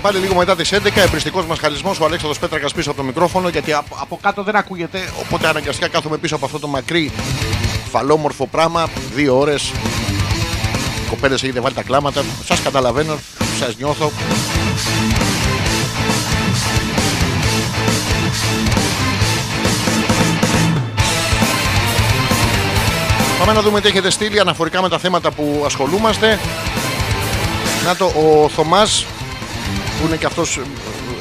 πάλι 0.07 0.19
λίγο 0.19 0.35
μετά 0.35 0.57
τις 0.57 0.73
11. 0.73 0.97
Εμπριστικός 0.97 1.47
μα 1.47 1.57
χαλισμό 1.57 1.95
ο 2.01 2.05
Αλέξανδρος 2.05 2.39
Πέτρακας 2.39 2.73
πίσω 2.73 2.91
από 2.91 2.99
το 2.99 3.05
μικρόφωνο 3.07 3.49
γιατί 3.49 3.73
από, 3.73 3.97
από 4.01 4.19
κάτω 4.23 4.43
δεν 4.43 4.57
ακούγεται. 4.57 4.99
Οπότε 5.25 5.49
αναγκαστικά 5.49 5.89
κάθομαι 5.89 6.17
πίσω 6.17 6.35
από 6.35 6.45
αυτό 6.45 6.59
το 6.59 6.67
μακρύ 6.67 7.13
φαλόμορφο 7.91 8.47
πράγμα. 8.47 8.89
Δύο 9.15 9.39
ώρες. 9.39 9.73
Κοπέλες 11.11 11.43
έχετε 11.43 11.61
βάλει 11.61 11.75
τα 11.75 11.83
κλάματα. 11.83 12.25
Σας 12.45 12.63
καταλαβαίνω, 12.63 13.19
σας 13.59 13.77
νιώθω. 13.77 14.11
Πάμε 23.39 23.53
να 23.53 23.63
δούμε 23.63 23.81
τι 23.81 23.89
έχετε 23.89 24.11
στείλει 24.11 24.41
αναφορικά 24.41 24.83
με 24.83 24.89
τα 24.89 24.99
θέματα 24.99 25.31
που 25.31 25.63
ασχολούμαστε. 25.67 26.39
Να 27.85 27.97
το, 27.97 28.05
ο 28.05 28.49
Θωμάς 28.49 29.07
που 30.01 30.07
είναι 30.07 30.17
και 30.17 30.27
αυτός 30.27 30.57
ε, 30.57 30.63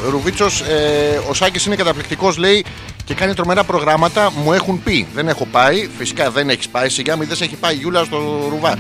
Ρουβίτσος 0.10 0.62
ε, 0.62 1.22
ο 1.30 1.34
Σάκης 1.34 1.66
είναι 1.66 1.76
καταπληκτικός 1.76 2.38
λέει 2.38 2.66
και 3.06 3.14
κάνει 3.14 3.34
τρομερά 3.34 3.64
προγράμματα 3.64 4.32
μου 4.44 4.54
έχουν 4.54 4.84
πει. 4.84 5.08
Δεν 5.14 5.28
έχω 5.28 5.46
πάει 5.46 5.90
φυσικά 5.98 6.32
δεν 6.32 6.50
έχεις 6.50 6.70
πάει 6.70 6.90
σιγά 6.90 7.16
μην 7.16 7.28
δεν 7.28 7.38
σε 7.38 7.44
έχει 7.44 7.56
πάει 7.56 7.76
η 7.76 7.78
Γιούλα 7.78 8.04
στο 8.04 8.48
Ρουβά. 8.50 8.78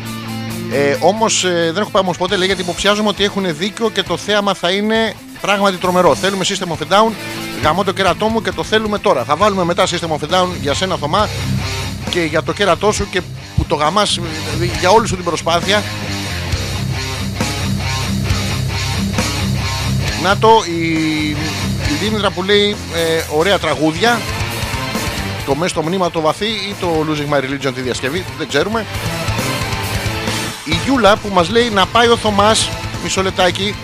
Ε, 0.71 0.97
όμως 0.99 1.43
ε, 1.43 1.71
δεν 1.73 1.81
έχω 1.81 1.89
πάει 1.89 2.03
όμως 2.03 2.17
ποτέ 2.17 2.35
λέει 2.35 2.47
γιατί 2.47 2.61
υποψιάζομαι 2.61 3.07
ότι 3.07 3.23
έχουν 3.23 3.57
δίκιο 3.57 3.89
και 3.89 4.03
το 4.03 4.17
θέαμα 4.17 4.53
θα 4.53 4.71
είναι 4.71 5.13
πράγματι 5.41 5.77
τρομερό. 5.77 6.15
Θέλουμε 6.15 6.45
System 6.47 6.67
of 6.67 6.87
a 6.87 6.93
Down 6.93 7.11
γαμώ 7.63 7.83
το 7.83 7.91
κέρατό 7.91 8.27
μου 8.27 8.41
και 8.41 8.51
το 8.51 8.63
θέλουμε 8.63 8.99
τώρα. 8.99 9.23
Θα 9.23 9.35
βάλουμε 9.35 9.63
μετά 9.63 9.85
System 9.87 10.09
of 10.09 10.29
a 10.29 10.35
Down 10.35 10.47
για 10.61 10.73
σένα 10.73 10.97
Θωμά 10.97 11.29
και 12.09 12.21
για 12.21 12.43
το 12.43 12.53
κέρατό 12.53 12.91
σου 12.91 13.09
και 13.09 13.21
που 13.55 13.65
το 13.67 13.75
γαμάς 13.75 14.19
δηλαδή, 14.55 14.79
για 14.79 14.89
όλη 14.89 15.07
σου 15.07 15.15
την 15.15 15.23
προσπάθεια 15.23 15.83
Να 20.25 20.37
το, 20.37 20.49
η, 20.67 21.29
η 21.91 21.93
Δήμητρα 22.01 22.31
που 22.31 22.43
λέει 22.43 22.75
ε, 22.95 23.37
ωραία 23.37 23.59
τραγούδια. 23.59 24.19
Το 25.45 25.55
μέσα 25.55 25.69
στο 25.69 25.81
μνήμα 25.81 26.11
το 26.11 26.21
βαθύ 26.21 26.45
ή 26.45 26.75
το 26.79 27.05
Losing 27.09 27.33
My 27.33 27.37
Religion 27.37 27.71
τη 27.75 27.81
διασκευή, 27.81 28.25
δεν 28.37 28.47
ξέρουμε. 28.47 28.85
Η 30.63 30.75
Γιούλα 30.85 31.15
που 31.17 31.29
μας 31.33 31.49
λέει 31.49 31.69
να 31.69 31.85
πάει 31.85 32.07
ο 32.07 32.17
Θωμάς, 32.17 32.69
μισό 33.03 33.21
λεπτάκι, 33.21 33.75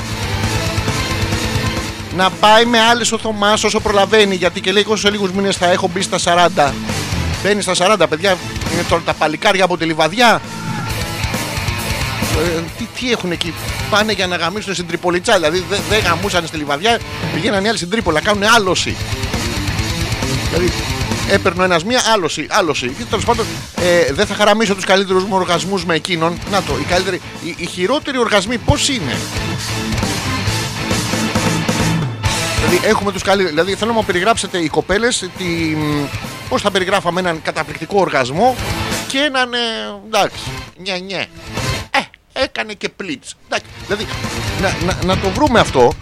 να 2.15 2.29
πάει 2.29 2.65
με 2.65 2.79
άλλες 2.79 3.11
ο 3.11 3.17
Θωμάς 3.17 3.63
όσο 3.63 3.79
προλαβαίνει, 3.79 4.35
γιατί 4.35 4.61
και 4.61 4.71
λέει 4.71 4.85
ότι 4.87 4.99
σε 4.99 5.09
λίγους 5.09 5.31
μήνες 5.31 5.55
θα 5.57 5.71
έχω 5.71 5.89
μπει 5.93 6.01
στα 6.01 6.17
40. 6.67 6.73
Μπαίνει 7.43 7.61
στα 7.61 7.73
40, 7.77 8.05
παιδιά, 8.09 8.37
είναι 8.73 8.83
τώρα 8.89 9.01
τα 9.05 9.13
παλικάρια 9.13 9.63
από 9.63 9.77
τη 9.77 9.85
Λιβαδιά. 9.85 10.41
Ε, 12.37 12.61
τι, 12.77 12.83
τι 12.99 13.11
έχουν 13.11 13.31
εκεί, 13.31 13.53
πάνε 13.89 14.11
για 14.11 14.27
να 14.27 14.35
γαμίσουν 14.35 14.73
στην 14.73 14.87
Τριπολιτσά. 14.87 15.33
Δηλαδή 15.33 15.63
δεν 15.69 15.79
δεν 15.89 15.99
γαμούσαν 15.99 16.47
στη 16.47 16.57
Λιβαδιά, 16.57 16.99
πηγαίναν 17.33 17.63
οι 17.63 17.67
άλλοι 17.67 17.77
στην 17.77 17.89
Τρίπολα, 17.89 18.21
κάνουν 18.21 18.43
άλωση. 18.55 18.95
Δηλαδή 20.49 20.71
έπαιρνε 21.31 21.63
ένας 21.63 21.83
μία, 21.83 22.01
άλωση, 22.13 22.47
άλωση. 22.49 22.87
Και 22.97 23.03
τέλος 23.09 23.25
πάντων 23.25 23.45
ε, 23.75 24.13
δεν 24.13 24.25
θα 24.25 24.35
χαραμίσω 24.35 24.75
τους 24.75 24.85
καλύτερους 24.85 25.23
μου 25.23 25.35
οργασμούς 25.35 25.85
με 25.85 25.95
εκείνον. 25.95 26.39
Να 26.51 26.61
το, 26.61 26.77
οι, 26.81 26.83
καλύτεροι, 26.83 27.21
οι, 27.43 27.55
οι 27.57 27.65
χειρότεροι 27.65 28.17
οργασμοί 28.17 28.57
πώς 28.57 28.89
είναι; 28.89 29.17
Δηλαδή 32.55 32.87
έχουμε 32.87 33.11
τους 33.11 33.21
καλύτερους. 33.21 33.55
Δηλαδή 33.55 33.75
θέλω 33.75 33.91
να 33.91 33.97
μου 33.97 34.05
περιγράψετε 34.05 34.57
οι 34.57 34.67
κοπέλες 34.67 35.29
τι, 35.37 35.45
πώς 36.49 36.61
θα 36.61 36.71
περιγράφαμε 36.71 37.19
έναν 37.19 37.41
καταπληκτικό 37.41 37.99
οργασμό 37.99 38.55
και 39.07 39.17
έναν. 39.17 39.53
Ε, 39.53 39.57
εντάξει, 40.07 40.43
νιε 40.77 40.99
νιε. 40.99 41.27
Ε, 42.33 42.43
έκανε 42.43 42.73
και 42.73 42.89
πλίτς. 42.89 43.35
Εντάξει, 43.45 43.65
δηλαδή 43.85 44.07
να, 44.61 44.75
να, 44.85 45.03
να 45.03 45.21
το 45.21 45.29
βρούμε 45.29 45.59
αυτό. 45.59 45.93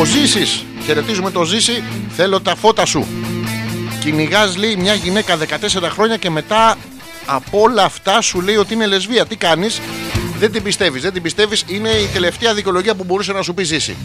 Ο 0.00 0.04
Ζήσης, 0.04 0.64
χαιρετίζουμε 0.84 1.30
το 1.30 1.44
Ζήση, 1.44 1.82
θέλω 2.16 2.40
τα 2.40 2.54
φώτα 2.54 2.86
σου. 2.86 3.06
Κυνηγάς 4.00 4.56
λέει 4.56 4.76
μια 4.76 4.94
γυναίκα 4.94 5.38
14 5.38 5.88
χρόνια 5.90 6.16
και 6.16 6.30
μετά 6.30 6.76
από 7.26 7.60
όλα 7.60 7.84
αυτά 7.84 8.20
σου 8.20 8.40
λέει 8.40 8.56
ότι 8.56 8.74
είναι 8.74 8.86
λεσβία. 8.86 9.26
Τι 9.26 9.36
κάνεις, 9.36 9.80
δεν 10.38 10.52
την 10.52 10.62
πιστεύεις, 10.62 11.02
δεν 11.02 11.12
την 11.12 11.22
πιστεύεις, 11.22 11.64
είναι 11.66 11.88
η 11.88 12.06
τελευταία 12.12 12.54
δικαιολογία 12.54 12.94
που 12.94 13.04
μπορούσε 13.04 13.32
να 13.32 13.42
σου 13.42 13.54
πει 13.54 13.62
Ζήση. 13.64 13.96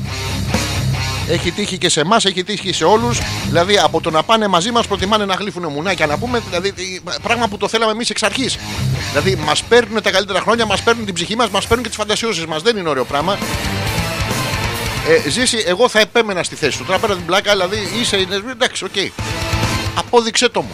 Έχει 1.30 1.52
τύχει 1.52 1.78
και 1.78 1.90
σε 1.90 2.00
εμάς, 2.00 2.26
έχει 2.26 2.44
τύχει 2.44 2.62
και 2.64 2.74
σε 2.74 2.84
όλους. 2.86 3.20
Δηλαδή 3.48 3.78
από 3.78 4.02
το 4.02 4.10
να 4.12 4.24
πάνε 4.24 4.48
μαζί 4.48 4.72
μας 4.72 4.88
προτιμάνε 4.88 5.26
να 5.26 5.34
γλύφουν 5.34 5.66
μουνάκια 5.68 6.06
να 6.06 6.18
πούμε. 6.18 6.42
Δηλαδή 6.50 7.02
πράγμα 7.22 7.48
που 7.48 7.58
το 7.58 7.68
θέλαμε 7.68 7.92
εμείς 7.92 8.10
εξ 8.10 8.24
αρχής. 8.24 8.58
Δηλαδή 9.12 9.36
μας 9.36 9.64
παίρνουν 9.64 10.02
τα 10.02 10.12
καλύτερα 10.12 10.40
χρόνια, 10.40 10.66
μας 10.66 10.82
παίρνουν 10.82 11.06
την 11.06 11.14
ψυχή 11.14 11.36
μας, 11.36 11.50
μας 11.50 11.64
παίρνουν 11.68 11.84
και 11.84 11.90
τις 11.90 11.98
φαντασιώσεις 11.98 12.46
μας. 12.46 12.62
Δεν 12.62 12.78
είναι 12.78 12.90
ωραίο 12.90 13.06
πράγμα. 13.06 13.38
Ε, 15.26 15.30
Ζήση, 15.30 15.64
εγώ 15.68 15.90
θα 15.90 16.00
επέμενα 16.00 16.44
στη 16.44 16.56
θέση 16.56 16.78
σου. 16.78 16.84
Τώρα 16.86 17.00
πέρα 17.00 17.16
την 17.16 17.26
πλάκα, 17.26 17.52
δηλαδή 17.52 17.78
είσαι. 18.02 18.18
είναι- 18.18 18.42
Εντάξει, 18.52 18.84
οκ. 18.84 18.92
Απόδειξε 19.96 20.50
το 20.50 20.62
μου. 20.62 20.72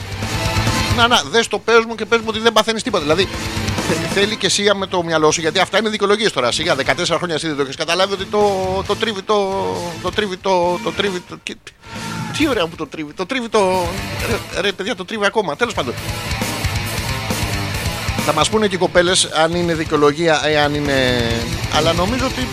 Να, 0.98 1.07
να, 1.07 1.22
δες 1.32 1.48
το 1.48 1.60
πες 1.60 1.84
μου 1.88 1.95
και 1.95 2.06
πες 2.06 2.19
μου 2.19 2.26
ότι 2.28 2.40
δεν 2.40 2.53
παθαίνεις 2.53 2.84
τίποτα. 2.84 3.03
Δηλαδή 3.03 3.28
θε- 3.65 3.66
θέλει 4.14 4.35
και 4.35 4.45
εσύ 4.45 4.69
με 4.76 4.85
το 4.88 5.03
μυαλό 5.03 5.31
σου, 5.31 5.41
γιατί 5.41 5.59
αυτά 5.59 5.77
είναι 5.77 5.89
δικαιολογίες 5.89 6.31
τώρα. 6.31 6.51
Σιγά 6.51 6.76
14 6.76 6.81
χρόνια 7.07 7.35
εσύ 7.35 7.47
δεν 7.47 7.55
το 7.55 7.61
έχεις 7.61 7.76
καταλάβει 7.76 8.14
ότι 8.14 8.26
το, 8.26 8.39
το 8.88 8.95
τρίβει 8.95 9.22
το. 9.22 9.35
Το 10.01 10.11
τρίβει 10.11 10.38
το. 10.38 10.80
το 10.84 10.91
τρίβει 10.91 11.19
το 11.30 11.38
και- 11.43 11.55
τι 12.38 12.47
ωραία 12.49 12.68
που 12.68 12.76
το 12.76 12.88
τρίβει. 12.88 13.14
Το 13.14 13.26
τρίβει 13.26 13.49
το. 13.49 13.85
Ρε, 14.55 14.61
ρε 14.61 14.72
παιδιά, 14.72 14.95
το 14.95 15.05
τρίβει 15.05 15.26
ακόμα. 15.26 15.55
Τέλος 15.55 15.73
πάντων. 15.73 15.93
Θα 18.26 18.34
μας 18.34 18.49
πούνε 18.49 18.68
και 18.68 18.76
οι 18.76 18.77
κοπέλες 18.77 19.26
αν 19.26 19.55
είναι 19.55 19.73
δικαιολογία 19.73 20.49
ή 20.51 20.55
αν 20.57 20.73
είναι. 20.76 21.22
Αλλά 21.76 21.93
νομίζω 21.93 22.26
ότι 22.26 22.47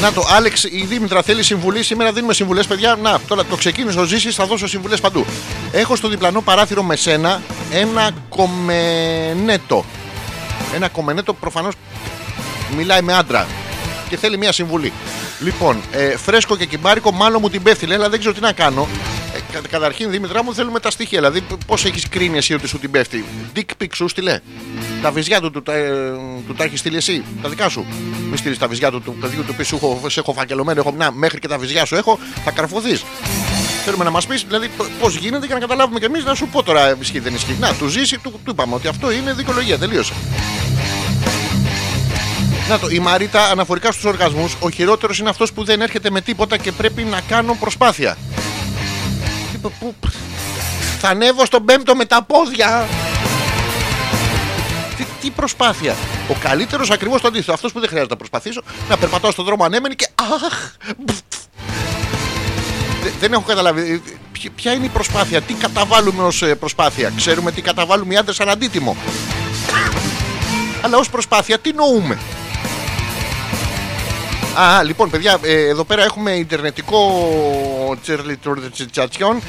να 0.00 0.12
το, 0.12 0.22
Άλεξ, 0.36 0.64
η 0.64 0.84
Δήμητρα 0.88 1.22
θέλει 1.22 1.42
συμβουλή. 1.42 1.82
Σήμερα 1.82 2.12
δίνουμε 2.12 2.32
συμβουλές, 2.32 2.66
παιδιά. 2.66 2.98
Να, 3.02 3.20
τώρα 3.20 3.44
το 3.44 3.56
ξεκίνησε 3.56 4.00
ο 4.00 4.04
Ζήσης, 4.04 4.34
θα 4.34 4.46
δώσω 4.46 4.66
συμβουλές 4.66 5.00
παντού. 5.00 5.26
Έχω 5.72 5.96
στο 5.96 6.08
διπλανό 6.08 6.40
παράθυρο 6.40 6.82
με 6.82 6.96
σένα 6.96 7.42
ένα 7.72 8.10
κομμενέτο. 8.28 9.84
Ένα 10.74 10.88
κομμενέτο 10.88 11.34
προφανώς 11.34 11.74
μιλάει 12.76 13.02
με 13.02 13.12
άντρα 13.12 13.46
και 14.08 14.16
θέλει 14.16 14.38
μια 14.38 14.52
συμβουλή. 14.52 14.92
Λοιπόν, 15.40 15.80
ε, 15.92 16.16
φρέσκο 16.16 16.56
και 16.56 16.66
κυμπάρικο, 16.66 17.10
μάλλον 17.10 17.38
μου 17.42 17.50
την 17.50 17.62
πέφτει, 17.62 17.86
λέει, 17.86 17.96
αλλά 17.96 18.08
δεν 18.08 18.18
ξέρω 18.18 18.34
τι 18.34 18.40
να 18.40 18.52
κάνω. 18.52 18.88
Ε, 19.34 19.38
κα- 19.52 19.68
καταρχήν, 19.70 20.10
Δήμητρά 20.10 20.44
μου, 20.44 20.54
θέλουμε 20.54 20.80
τα 20.80 20.90
στοιχεία. 20.90 21.18
Δηλαδή, 21.18 21.42
πώς 21.66 21.84
έχεις 21.84 22.08
κρίνει 22.08 22.36
εσύ 22.36 22.54
ότι 22.54 22.68
σου 22.68 22.78
την 22.78 22.90
πέφτει; 22.90 23.24
Dick 23.56 23.82
pic 23.82 23.86
σου 23.94 24.08
στείλε. 24.08 24.38
Τα 25.02 25.10
βυζιά 25.10 25.40
του, 25.40 25.50
του, 25.50 25.62
τα, 25.62 25.72
ε, 25.74 25.90
του 26.46 26.54
τα 26.54 26.64
έχεις 26.64 26.80
στείλει 26.80 26.96
εσύ, 26.96 27.24
τα 27.42 27.48
δικά 27.48 27.68
σου. 27.68 27.86
Μη 28.30 28.36
στείλεις 28.36 28.58
τα 28.58 28.68
βυζιά 28.68 28.90
του, 28.90 29.00
του 29.00 29.16
παιδιού 29.20 29.44
του 29.44 29.54
πει 29.54 29.62
σου 29.62 29.76
έχω, 29.76 30.08
σε 30.08 30.20
έχω 30.20 30.32
φακελωμένο, 30.32 30.80
έχω, 30.80 30.94
να, 30.96 31.12
μέχρι 31.12 31.38
και 31.38 31.48
τα 31.48 31.58
βυζιά 31.58 31.84
σου 31.84 31.96
έχω, 31.96 32.18
θα 32.44 32.50
καρφωθείς. 32.50 33.04
Θέλουμε 33.84 34.04
να 34.04 34.10
μας 34.10 34.26
πεις 34.26 34.44
δηλαδή 34.46 34.70
πώς 35.00 35.14
γίνεται 35.16 35.46
και 35.46 35.52
να 35.52 35.58
καταλάβουμε 35.58 35.98
κι 35.98 36.04
εμείς 36.04 36.24
να 36.24 36.34
σου 36.34 36.46
πω 36.48 36.62
τώρα 36.62 36.96
ισχύει 37.00 37.18
δεν 37.18 37.34
ισχύει. 37.34 37.56
Να, 37.60 37.74
του 37.74 37.86
ζήσει, 37.86 38.18
του, 38.18 38.30
του 38.44 38.50
είπαμε 38.50 38.74
ότι 38.74 38.88
αυτό 38.88 39.10
είναι 39.12 39.32
δικαιολογία, 39.32 39.78
τελείωσε. 39.78 40.12
Να 42.68 42.78
το, 42.78 42.88
η 42.88 42.98
Μαρίτα 42.98 43.44
αναφορικά 43.50 43.92
στους 43.92 44.04
οργασμούς 44.04 44.56
Ο 44.60 44.70
χειρότερος 44.70 45.18
είναι 45.18 45.28
αυτός 45.28 45.52
που 45.52 45.64
δεν 45.64 45.80
έρχεται 45.80 46.10
με 46.10 46.20
τίποτα 46.20 46.56
Και 46.56 46.72
πρέπει 46.72 47.02
να 47.02 47.20
κάνω 47.28 47.56
προσπάθεια 47.60 48.16
Τι, 49.62 49.68
πού- 49.78 49.94
πού- 50.00 50.10
Θα 51.00 51.08
ανέβω 51.08 51.44
στον 51.44 51.64
πέμπτο 51.64 51.94
με 51.94 52.04
τα 52.04 52.22
πόδια 52.22 52.86
τι, 54.96 55.04
τι 55.20 55.30
προσπάθεια. 55.30 55.94
Ο 56.28 56.34
καλύτερος 56.42 56.90
ακριβώς 56.90 57.20
το 57.20 57.28
αντίθετο. 57.28 57.52
Αυτός 57.52 57.72
που 57.72 57.78
δεν 57.80 57.88
χρειάζεται 57.88 58.12
να 58.12 58.18
προσπαθήσω 58.18 58.62
Να 58.88 58.96
περπατάω 58.96 59.30
στον 59.30 59.44
δρόμο 59.44 59.64
ανέμενη 59.64 59.94
και 59.94 60.08
αχ 60.14 60.70
Δε- 63.02 63.10
Δεν 63.20 63.32
έχω 63.32 63.42
καταλάβει. 63.42 63.80
Ε, 63.92 64.00
ποια- 64.32 64.50
Ποια 64.54 64.72
είναι 64.72 64.84
η 64.84 64.88
προσπάθεια; 64.88 65.40
Τι 65.40 65.54
καταβάλουμε 65.54 66.22
ως 66.22 66.42
ε, 66.42 66.54
προσπάθεια; 66.54 67.12
Ξέρουμε 67.16 67.52
τι 67.52 67.60
καταβάλουμε 67.62 68.14
οι 68.14 68.16
άντρες 68.16 68.36
σαν 68.36 68.48
αντίτιμο. 68.48 68.96
Αλλά 70.82 70.96
ως 70.98 71.10
προσπάθεια 71.10 71.58
τι 71.58 71.72
νοούμε; 71.72 72.18
Α, 74.54 74.82
λοιπόν, 74.82 75.10
παιδιά, 75.10 75.38
ε, 75.42 75.68
εδώ 75.68 75.84
πέρα 75.84 76.04
έχουμε 76.04 76.30
ιντερνετικό 76.30 76.98
τσατσιόν 78.90 79.42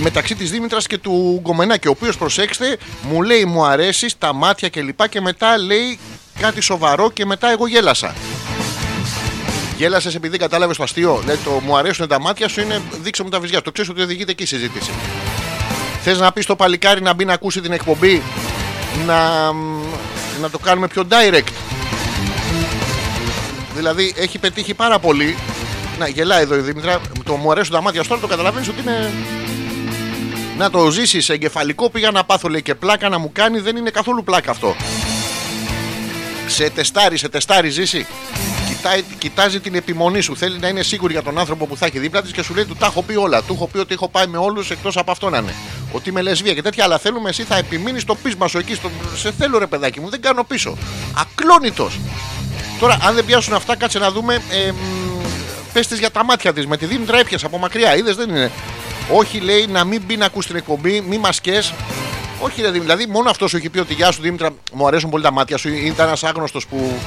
μεταξύ 0.00 0.34
της 0.34 0.50
Δήμητρας 0.50 0.86
και 0.86 0.98
του 0.98 1.40
Γκομενάκη, 1.42 1.88
ο 1.88 1.90
οποίος, 1.90 2.16
προσέξτε, 2.16 2.78
μου 3.02 3.22
λέει 3.22 3.44
μου 3.44 3.64
αρέσει 3.64 4.14
τα 4.18 4.32
μάτια 4.32 4.68
και 4.68 4.82
λοιπά 4.82 5.08
και 5.08 5.20
μετά 5.20 5.58
λέει 5.58 5.98
κάτι 6.40 6.60
σοβαρό 6.60 7.10
και 7.10 7.24
μετά 7.26 7.50
εγώ 7.50 7.66
γέλασα. 7.66 8.14
Γέλασες 9.76 10.14
επειδή 10.14 10.38
κατάλαβες 10.38 10.76
το 10.76 10.82
αστείο. 10.82 11.22
Λέει 11.26 11.36
το 11.44 11.50
μου 11.50 11.76
αρέσουν 11.76 12.08
τα 12.08 12.20
μάτια 12.20 12.48
σου 12.48 12.60
είναι 12.60 12.82
δείξε 13.02 13.22
μου 13.22 13.28
τα 13.28 13.40
βυζιά. 13.40 13.62
Το 13.62 13.72
ξέρεις 13.72 13.90
ότι 13.90 14.02
οδηγείται 14.02 14.30
εκεί 14.30 14.42
η 14.42 14.46
συζήτηση. 14.46 14.90
Θες 16.02 16.18
να 16.18 16.32
πεις 16.32 16.44
στο 16.44 16.56
παλικάρι 16.56 17.02
να 17.02 17.12
μπει 17.12 17.24
να 17.24 17.32
ακούσει 17.32 17.60
την 17.60 17.72
εκπομπή 17.72 18.22
να, 19.06 19.52
να 20.40 20.50
το 20.50 20.58
κάνουμε 20.58 20.88
πιο 20.88 21.06
direct; 21.08 21.52
Δηλαδή 23.74 24.14
έχει 24.16 24.38
πετύχει 24.38 24.74
πάρα 24.74 24.98
πολύ. 24.98 25.36
Να 25.98 26.08
γελάει 26.08 26.42
εδώ 26.42 26.54
η 26.54 26.60
Δήμητρα. 26.60 27.00
Το 27.24 27.36
μου 27.36 27.50
αρέσουν 27.50 27.72
τα 27.72 27.82
μάτια 27.82 28.02
σου 28.02 28.08
τώρα 28.08 28.20
το 28.20 28.26
καταλαβαίνεις 28.26 28.68
ότι 28.68 28.80
είναι. 28.80 29.12
Να 30.58 30.70
το 30.70 30.90
ζήσεις 30.90 31.28
εγκεφαλικό 31.28 31.90
πήγα 31.90 32.10
να 32.10 32.24
πάθω 32.24 32.48
λέει 32.48 32.62
και 32.62 32.74
πλάκα 32.74 33.08
να 33.08 33.18
μου 33.18 33.30
κάνει 33.32 33.60
δεν 33.60 33.76
είναι 33.76 33.90
καθόλου 33.90 34.24
πλάκα 34.24 34.50
αυτό. 34.50 34.76
Σε 36.46 36.70
τεστάρει, 36.70 37.16
σε 37.16 37.28
τεστάρει 37.28 37.68
ζήσει. 37.68 38.06
Κοιτάει, 38.68 39.02
κοιτάζει 39.18 39.60
την 39.60 39.74
επιμονή 39.74 40.20
σου. 40.20 40.36
Θέλει 40.36 40.58
να 40.58 40.68
είναι 40.68 40.82
σίγουρη 40.82 41.12
για 41.12 41.22
τον 41.22 41.38
άνθρωπο 41.38 41.66
που 41.66 41.76
θα 41.76 41.86
έχει 41.86 41.98
δίπλα 41.98 42.22
της 42.22 42.32
και 42.32 42.42
σου 42.42 42.54
λέει 42.54 42.64
του 42.64 42.74
τα 42.74 42.86
έχω 42.86 43.02
πει 43.02 43.16
όλα. 43.16 43.42
Του 43.42 43.52
έχω 43.52 43.66
πει 43.66 43.78
ότι 43.78 43.94
έχω 43.94 44.08
πάει 44.08 44.26
με 44.26 44.38
όλους 44.38 44.70
εκτός 44.70 44.96
από 44.96 45.10
αυτό 45.10 45.30
να 45.30 45.38
είναι. 45.38 45.54
Ότι 45.92 46.08
είμαι 46.08 46.22
λεσβία 46.22 46.54
και 46.54 46.62
τέτοια. 46.62 46.84
Αλλά 46.84 46.98
θέλουμε 46.98 47.28
εσύ 47.28 47.42
θα 47.42 47.56
επιμείνεις 47.56 48.02
στο 48.02 48.14
πείσμα 48.14 48.48
σου 48.48 48.58
εκεί. 48.58 48.74
Στο... 48.74 48.90
Σε 49.16 49.32
θέλω 49.32 49.58
ρε 49.58 49.66
παιδάκι 49.66 50.00
μου, 50.00 50.08
δεν 50.08 50.20
κάνω 50.20 50.44
πίσω. 50.44 50.76
Ακλόνητος. 51.14 51.98
Τώρα, 52.80 52.98
αν 53.02 53.14
δεν 53.14 53.24
πιάσουν 53.24 53.54
αυτά, 53.54 53.76
κάτσε 53.76 53.98
να 53.98 54.10
δούμε. 54.10 54.34
Ε, 54.34 54.72
Πες 55.72 55.86
τη 55.86 55.96
για 55.96 56.10
τα 56.10 56.24
μάτια 56.24 56.52
της. 56.52 56.66
Με 56.66 56.76
τη 56.76 56.86
Δήμητρα 56.86 57.18
έπιασε 57.18 57.46
από 57.46 57.58
μακριά. 57.58 57.96
Είδες 57.96 58.16
δεν 58.16 58.28
είναι. 58.28 58.50
Όχι, 59.10 59.38
λέει 59.38 59.66
να 59.66 59.84
μην 59.84 60.02
μπει 60.06 60.16
να 60.16 60.26
ακού 60.26 60.40
την 60.40 60.56
εκπομπή, 60.56 61.00
μη 61.00 61.18
μα 61.18 61.30
όχι, 62.40 62.60
ρε, 62.62 62.70
Δήμητρα, 62.70 62.96
δηλαδή 62.96 63.12
μόνο 63.12 63.30
αυτός 63.30 63.50
σου 63.50 63.56
έχει 63.56 63.68
πει 63.68 63.78
ότι 63.78 63.94
γεια 63.94 64.12
σου 64.12 64.22
Δήμητρα, 64.22 64.50
μου 64.72 64.86
αρέσουν 64.86 65.10
πολύ 65.10 65.22
τα 65.22 65.32
μάτια 65.32 65.56
σου. 65.56 65.68
Ήταν 65.68 66.06
ένας 66.06 66.24
άγνωστος 66.24 66.66
που 66.66 66.98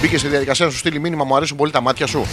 μπήκε 0.00 0.18
στη 0.18 0.28
διαδικασία 0.28 0.64
να 0.64 0.70
σου 0.70 0.78
στείλει 0.78 0.98
μήνυμα, 0.98 1.24
μου 1.24 1.36
αρέσουν 1.36 1.56
πολύ 1.56 1.72
τα 1.72 1.80
μάτια 1.80 2.06
σου. 2.06 2.26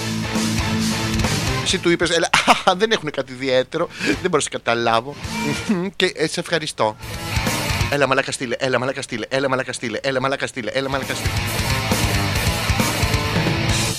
Εσύ 1.64 1.78
του 1.78 1.90
είπες, 1.90 2.10
δεν 2.78 2.92
έχουν 2.92 3.12
κάτι 3.12 3.32
ιδιαίτερο, 3.32 3.88
δεν 4.06 4.16
μπορώ 4.22 4.36
να 4.36 4.40
σε 4.40 4.50
καταλάβω. 4.50 5.16
και 5.96 6.12
ε, 6.16 6.28
σε 6.28 6.40
ευχαριστώ. 6.40 6.96
Έλα 7.92 8.08
μαλάκα 8.08 8.32
στείλε, 8.32 8.56
έλα 8.60 8.80
μαλάκα 8.80 9.02
στείλε, 9.02 9.26
έλα 9.30 9.50
μαλάκα 9.50 9.74
στείλε, 9.74 10.00
έλα 10.02 10.20
μαλάκα 10.20 10.48
στείλε, 10.48 10.72
έλα 10.72 10.90
μαλάκα 10.90 11.14
στείλε. 11.14 11.34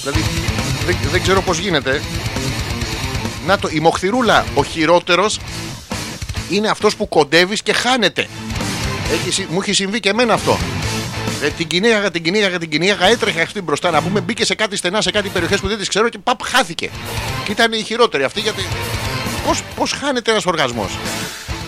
Δηλαδή, 0.03 0.25
δεν, 0.87 0.97
δεν 1.11 1.23
ξέρω 1.23 1.43
πώς 1.43 1.59
γίνεται. 1.59 2.03
Να 3.47 3.59
το, 3.59 3.69
η 3.73 3.81
Μοχθηρούλα, 3.81 4.45
ο 4.55 4.65
χειρότερος 4.65 5.39
είναι 6.51 6.69
αυτός 6.69 6.97
που 6.97 7.09
κοντεύεις 7.09 7.63
και 7.63 7.73
χάνεται. 7.73 8.29
Έχεις, 9.13 9.35
συ- 9.35 9.49
μου 9.51 9.61
έχει 9.61 9.73
συμβεί 9.73 10.01
και 10.01 10.09
εμένα 10.09 10.33
αυτό. 10.35 10.59
Ε, 11.43 11.49
την 11.49 11.67
κυνήγαγα, 11.67 12.11
την 12.11 12.23
κυνήγαγα, 12.23 12.59
την 12.59 12.71
κυνήγαγα, 12.71 13.07
έτρεχε 13.07 13.41
αυτή 13.41 13.61
μπροστά 13.63 13.91
να 13.91 14.03
πούμε. 14.03 14.21
Μπήκε 14.21 14.45
σε 14.45 14.55
κάτι 14.55 14.77
στενά, 14.77 15.01
σε 15.01 15.11
κάτι 15.11 15.29
περιοχές 15.29 15.61
που 15.61 15.69
δεν 15.69 15.79
τις 15.79 15.89
ξέρω 15.89 16.09
και 16.09 16.19
παπ, 16.19 16.41
χάθηκε. 16.45 16.91
Και 17.45 17.53
ήταν 17.53 17.73
η 17.73 17.83
χειρότερη 17.83 18.23
αυτή 18.25 18.41
γιατί. 18.41 18.67
Πώς 19.47 19.63
πώς 19.77 19.93
χάνεται 19.93 20.31
ένας 20.31 20.47
οργασμός. 20.47 20.99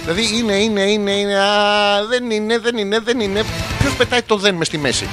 Δηλαδή 0.04 0.36
είναι, 0.38 0.54
είναι, 0.54 0.82
είναι, 0.82 1.10
είναι. 1.10 1.38
Α, 1.38 2.06
δεν 2.08 2.30
είναι, 2.30 2.58
δεν 2.58 2.76
είναι, 2.76 2.98
δεν 3.00 3.20
είναι. 3.20 3.44
Ποιος 3.78 3.94
πετάει 3.94 4.22
το 4.22 4.36
δεν 4.36 4.54
μες 4.54 4.66
στη 4.66 4.78
μέση; 4.78 5.08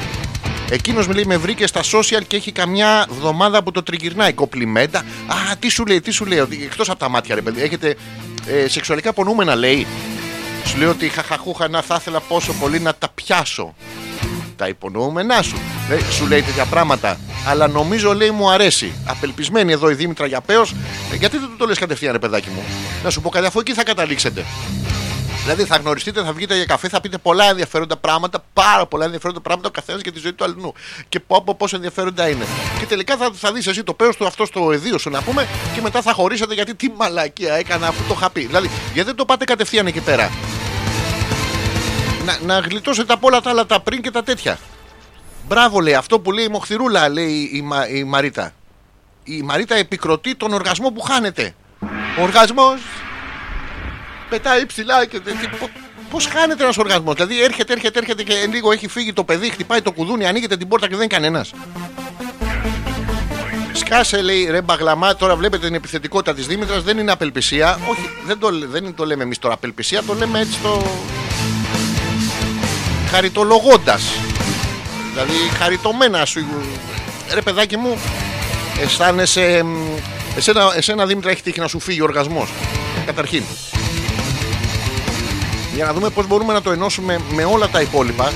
Εκείνος 0.71 1.07
με 1.07 1.13
λέει 1.13 1.25
με 1.25 1.37
βρήκε 1.37 1.67
στα 1.67 1.81
social 1.81 2.21
και 2.27 2.35
έχει 2.35 2.51
καμιά 2.51 3.07
εβδομάδα 3.11 3.63
που 3.63 3.71
το 3.71 3.83
τριγυρνάει. 3.83 4.33
Κοπλιμέντα. 4.33 4.99
Α, 4.99 5.57
τι 5.59 5.69
σου 5.69 5.85
λέει, 5.85 6.01
τι 6.01 6.11
σου 6.11 6.25
λέει. 6.25 6.39
Εκτός 6.63 6.89
από 6.89 6.99
τα 6.99 7.09
μάτια, 7.09 7.35
ρε 7.35 7.41
παιδί. 7.41 7.61
Έχετε 7.61 7.95
ε, 8.47 8.67
σεξουαλικά 8.67 9.13
πονούμενα, 9.13 9.55
λέει. 9.55 9.87
Σου 10.65 10.77
λέει 10.77 10.87
ότι 10.87 11.09
χαχαχούχα 11.09 11.67
να 11.67 11.81
θα 11.81 11.95
ήθελα 11.99 12.19
πόσο 12.19 12.53
πολύ 12.53 12.79
να 12.79 12.95
τα 12.95 13.09
πιάσω. 13.15 13.75
Τα 14.55 14.67
υπονοούμενά 14.67 15.41
σου. 15.41 15.57
Λέει, 15.89 15.99
σου 16.11 16.27
λέει 16.27 16.41
τέτοια 16.41 16.65
πράγματα. 16.65 17.19
Αλλά 17.47 17.67
νομίζω 17.67 18.13
λέει 18.13 18.29
μου 18.29 18.51
αρέσει. 18.51 18.93
Απελπισμένη 19.05 19.71
εδώ 19.71 19.89
η 19.89 19.93
Δήμητρα 19.93 20.25
Γιαπέο. 20.25 20.61
Ε, 21.11 21.15
γιατί 21.15 21.37
δεν 21.37 21.47
του 21.47 21.55
το 21.57 21.65
λες 21.65 21.77
κατευθείαν, 21.77 22.11
ρε 22.11 22.19
παιδάκι 22.19 22.49
μου. 22.49 22.63
Να 23.03 23.09
σου 23.09 23.21
πω 23.21 23.29
κάτι, 23.29 23.45
αφού 23.45 23.59
εκεί 23.59 23.73
θα 23.73 23.83
καταλήξετε. 23.83 24.45
Δηλαδή 25.49 25.67
θα 25.67 25.77
γνωριστείτε, 25.77 26.23
θα 26.23 26.33
βγείτε 26.33 26.55
για 26.55 26.65
καφέ, 26.65 26.89
θα 26.89 27.01
πείτε 27.01 27.17
πολλά 27.17 27.49
ενδιαφέροντα 27.49 27.97
πράγματα, 27.97 28.43
πάρα 28.53 28.85
πολλά 28.85 29.05
ενδιαφέροντα 29.05 29.41
πράγματα 29.41 29.67
ο 29.67 29.71
καθένας 29.71 30.01
για 30.01 30.11
τη 30.11 30.19
ζωή 30.19 30.33
του 30.33 30.43
αλλού. 30.43 30.73
Και 31.09 31.19
πω 31.19 31.35
από 31.35 31.55
πόσο 31.55 31.75
ενδιαφέροντα 31.75 32.29
είναι. 32.29 32.45
Και 32.79 32.85
τελικά 32.85 33.17
θα, 33.17 33.31
θα 33.33 33.51
δεις 33.51 33.67
εσύ 33.67 33.83
το 33.83 33.93
πέος 33.93 34.15
του 34.17 34.25
αυτό 34.25 34.45
στο 34.45 34.71
εδίο 34.71 34.97
σου 34.97 35.09
να 35.09 35.21
πούμε 35.21 35.47
και 35.75 35.81
μετά 35.81 36.01
θα 36.01 36.13
χωρίσετε 36.13 36.53
γιατί 36.53 36.75
τι 36.75 36.89
μαλακία 36.97 37.53
έκανα 37.53 37.87
αφού 37.87 38.03
το 38.07 38.13
είχα 38.17 38.29
πει. 38.29 38.45
Δηλαδή, 38.45 38.69
γιατί 38.93 39.07
δεν 39.07 39.15
το 39.15 39.25
πάτε 39.25 39.45
κατευθείαν 39.45 39.87
εκεί 39.87 39.99
πέρα; 39.99 40.31
Να, 42.25 42.37
να 42.53 42.59
γλιτώσετε 42.59 43.13
από 43.13 43.27
όλα 43.27 43.41
τα 43.41 43.49
άλλα 43.49 43.65
τα 43.65 43.79
πριν 43.79 44.01
και 44.01 44.11
τα 44.11 44.23
τέτοια. 44.23 44.59
Μπράβο 45.47 45.79
λέει 45.79 45.93
αυτό 45.95 46.19
που 46.19 46.31
λέει 46.31 46.45
η 46.45 46.49
Μοχθηρούλα, 46.49 47.09
λέει 47.09 47.49
η, 47.53 47.61
Μα- 47.61 47.87
η 47.87 48.03
Μαρίτα. 48.03 48.51
Η 49.23 49.41
Μαρίτα 49.41 49.75
επικροτεί 49.75 50.35
τον 50.35 50.53
οργασμό 50.53 50.91
που 50.91 51.01
χάνεται. 51.01 51.55
Ο 52.19 52.21
οργασμός 52.21 52.79
πετάει 54.29 54.65
ψηλά 54.65 55.05
και. 55.05 55.19
Πώς 56.09 56.25
χάνεται 56.25 56.63
ένας 56.63 56.77
οργασμό. 56.77 57.13
Δηλαδή 57.13 57.43
έρχεται, 57.43 57.73
έρχεται, 57.73 57.99
έρχεται 57.99 58.23
και 58.23 58.33
λίγο 58.51 58.71
έχει 58.71 58.87
φύγει 58.87 59.13
το 59.13 59.23
παιδί, 59.23 59.49
χτυπάει 59.49 59.81
το 59.81 59.91
κουδούνι, 59.91 60.25
ανοίγεται 60.25 60.57
την 60.57 60.67
πόρτα 60.67 60.87
και 60.87 60.95
δεν 60.95 61.03
είναι 61.03 61.13
κανένας. 61.13 61.51
Σκάσε 63.73 64.21
λέει 64.21 64.47
ρε 64.51 64.61
μπαγλαμά, 64.61 65.15
τώρα 65.15 65.35
βλέπετε 65.35 65.65
την 65.65 65.75
επιθετικότητα 65.75 66.33
της 66.33 66.47
Δήμητρας, 66.47 66.83
δεν 66.83 66.97
είναι 66.97 67.11
απελπισία. 67.11 67.79
Όχι, 67.89 68.09
δεν 68.25 68.39
το, 68.39 68.49
δεν 68.67 68.95
το 68.95 69.05
λέμε 69.05 69.23
εμείς 69.23 69.39
τώρα 69.39 69.53
απελπισία, 69.53 70.03
το 70.03 70.13
λέμε 70.13 70.39
έτσι 70.39 70.59
το. 70.61 70.85
Χαριτολογώντας. 73.11 74.03
Δηλαδή 75.11 75.49
χαριτωμένα 75.59 76.25
σου. 76.25 76.45
Ρε 77.33 77.41
παιδάκι 77.41 77.77
μου, 77.77 77.97
αισθάνεσαι. 78.81 79.63
μ, 79.63 79.97
Εσένα, 80.35 80.73
εσένα 80.75 81.05
Δήμητρα 81.05 81.31
έχει 81.31 81.41
τύχει 81.41 81.59
να 81.59 81.67
σου 81.67 81.79
φύγει 81.79 82.01
ο 82.01 82.03
οργασμός 82.03 82.49
Καταρχήν 83.05 83.43
για 85.75 85.85
να 85.85 85.93
δούμε 85.93 86.09
πώς 86.09 86.27
μπορούμε 86.27 86.53
να 86.53 86.61
το 86.61 86.71
ενώσουμε 86.71 87.19
με 87.33 87.43
όλα 87.43 87.69
τα 87.69 87.81
υπόλοιπα. 87.81 88.31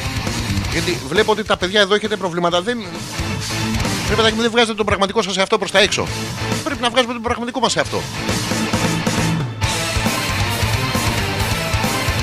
Γιατί 0.72 1.00
βλέπω 1.08 1.32
ότι 1.32 1.44
τα 1.44 1.58
παιδιά 1.58 1.82
εδώ 1.82 1.96
έχετε 1.96 2.16
προβλήματα. 2.16 2.62
Δεν. 2.62 2.78
Πρέπει 4.08 4.22
να 4.22 4.42
δεν 4.42 4.52
βγάζετε 4.52 4.74
τον 4.74 4.86
πραγματικό 4.86 5.22
σας 5.22 5.38
εαυτό 5.38 5.58
προς 5.58 5.72
τα 5.72 5.80
έξω. 5.80 6.08
Πρέπει 6.64 6.82
να 6.82 6.90
βγάζουμε 6.90 7.14
τον 7.14 7.22
πραγματικό 7.22 7.60
μας 7.60 7.76
εαυτό. 7.76 8.02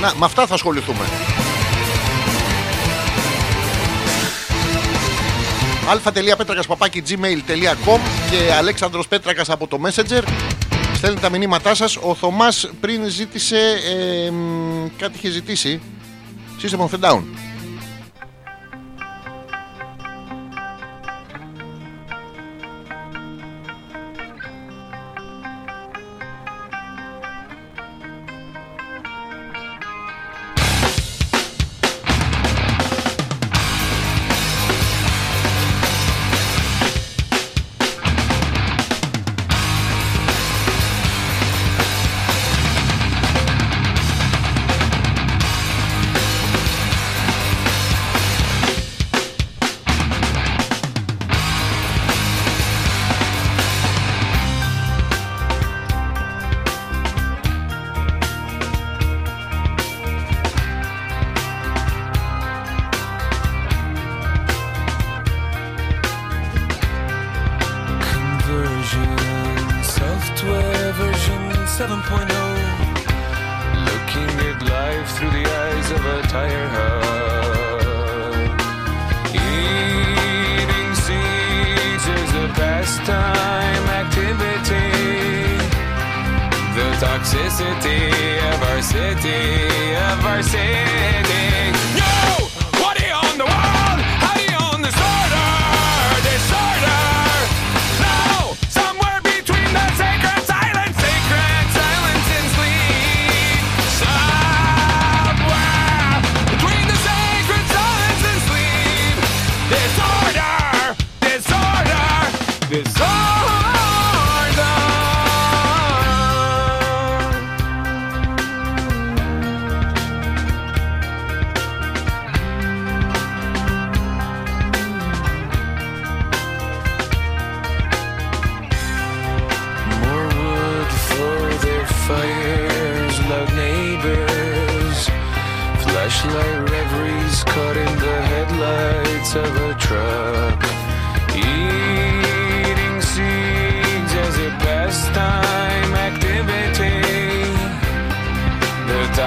Να, 0.01 0.13
με 0.19 0.25
αυτά 0.25 0.47
θα 0.47 0.55
ασχοληθούμε. 0.55 1.05
αλφα.πέτρακας.gmail.com 5.91 7.99
και 8.31 8.53
Αλέξανδρος 8.59 9.09
Πέτρακας 9.09 9.51
από 9.51 9.67
το 9.67 9.81
Messenger 9.85 10.23
Στέλνετε 11.01 11.29
τα 11.29 11.39
μηνύματά 11.39 11.75
σας. 11.75 11.97
Ο 11.97 12.15
Θωμάς 12.15 12.71
πριν 12.81 13.09
ζήτησε 13.09 13.59
ε, 14.27 14.31
μ, 14.31 14.87
Κάτι 14.99 15.17
είχε 15.17 15.31
ζητήσει. 15.31 15.81
System 16.63 16.79
of 16.79 17.01
a 17.01 17.11
Down 17.11 17.23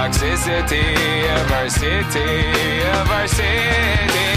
toxicity 0.04 1.24
of 1.40 1.50
our 1.52 1.70
city, 1.70 2.82
of 3.00 3.10
our 3.10 3.26
city. 3.26 4.33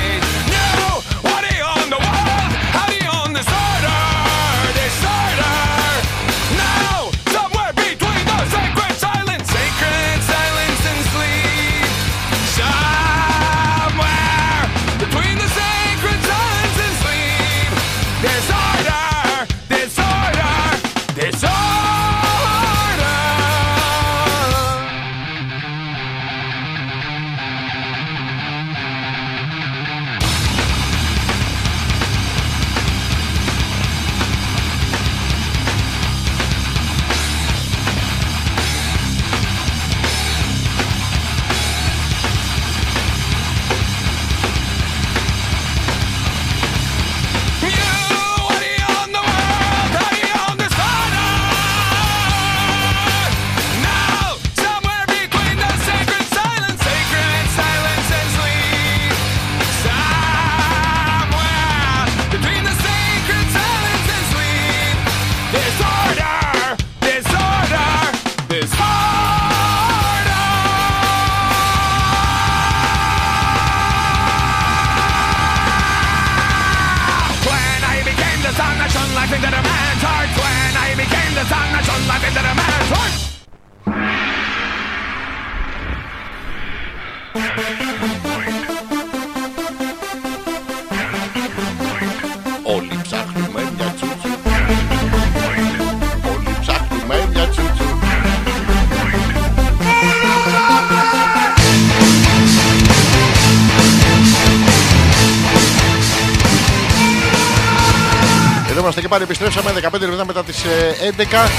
Και 109.07 109.13
πάλι 109.13 109.25
επιστρέψαμε 109.25 109.71
15 109.73 109.99
λεπτά 109.99 110.25
μετά 110.25 110.43
τις 110.43 110.63
ε, 110.63 111.13
11 111.17 111.49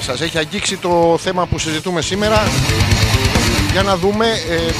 Σας 0.00 0.20
έχει 0.20 0.38
αγγίξει 0.38 0.76
το 0.76 1.18
θέμα 1.22 1.46
που 1.46 1.58
συζητούμε 1.58 2.00
σήμερα. 2.00 2.48
Για 3.72 3.82
να 3.82 3.96
δούμε 3.96 4.26
ε, 4.26 4.72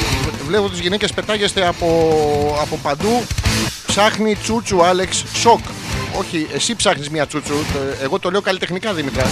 Βλέπω 0.47 0.69
τις 0.69 0.79
γυναίκες 0.79 1.11
πετάγεστε 1.13 1.67
από, 1.67 1.87
από 2.61 2.77
παντού. 2.81 3.23
Ψάχνει 3.85 4.35
τσούτσου 4.35 4.85
Άλεξ 4.85 5.23
Σοκ. 5.33 5.59
Όχι 6.19 6.47
εσύ 6.53 6.75
ψάχνεις 6.75 7.09
μια 7.09 7.27
τσούτσου 7.27 7.53
Ε, 7.53 8.03
Εγώ 8.03 8.19
το 8.19 8.31
λέω 8.31 8.41
καλλιτεχνικά 8.41 8.93
Δήμητρα 8.93 9.23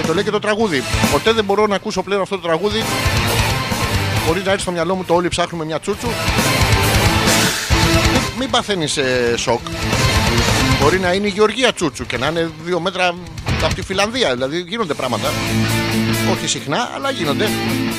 Και 0.00 0.06
το 0.06 0.14
λέει 0.14 0.24
και 0.24 0.30
το 0.30 0.38
τραγούδι. 0.38 0.82
Ποτέ 1.12 1.32
δεν 1.32 1.44
μπορώ 1.44 1.66
να 1.66 1.74
ακούσω 1.74 2.02
πλέον 2.02 2.20
αυτό 2.20 2.36
το 2.38 2.46
τραγούδι. 2.46 2.82
Χωρίς 4.26 4.44
να 4.44 4.50
έρθει 4.50 4.62
στο 4.62 4.70
μυαλό 4.72 4.94
μου 4.94 5.04
το 5.04 5.14
όλοι 5.14 5.28
ψάχνουμε 5.28 5.64
μια 5.64 5.80
τσούτσου 5.80 6.08
μην 8.38 8.50
παθαίνεις 8.50 8.98
σοκ. 9.36 9.60
Μπορεί 10.80 10.98
να 10.98 11.12
είναι 11.12 11.26
η 11.26 11.30
Γεωργία 11.30 11.72
Τσούτσου 11.72 12.06
και 12.06 12.18
να 12.18 12.26
είναι 12.26 12.50
δύο 12.64 12.80
μέτρα 12.80 13.14
από 13.62 13.74
τη 13.74 13.82
Φιλανδία. 13.82 14.32
Δηλαδή 14.34 14.64
γίνονται 14.68 14.94
πράγματα. 14.94 15.32
Όχι 16.32 16.46
συχνά, 16.46 16.90
αλλά 16.94 17.10
γίνονται. 17.10 17.48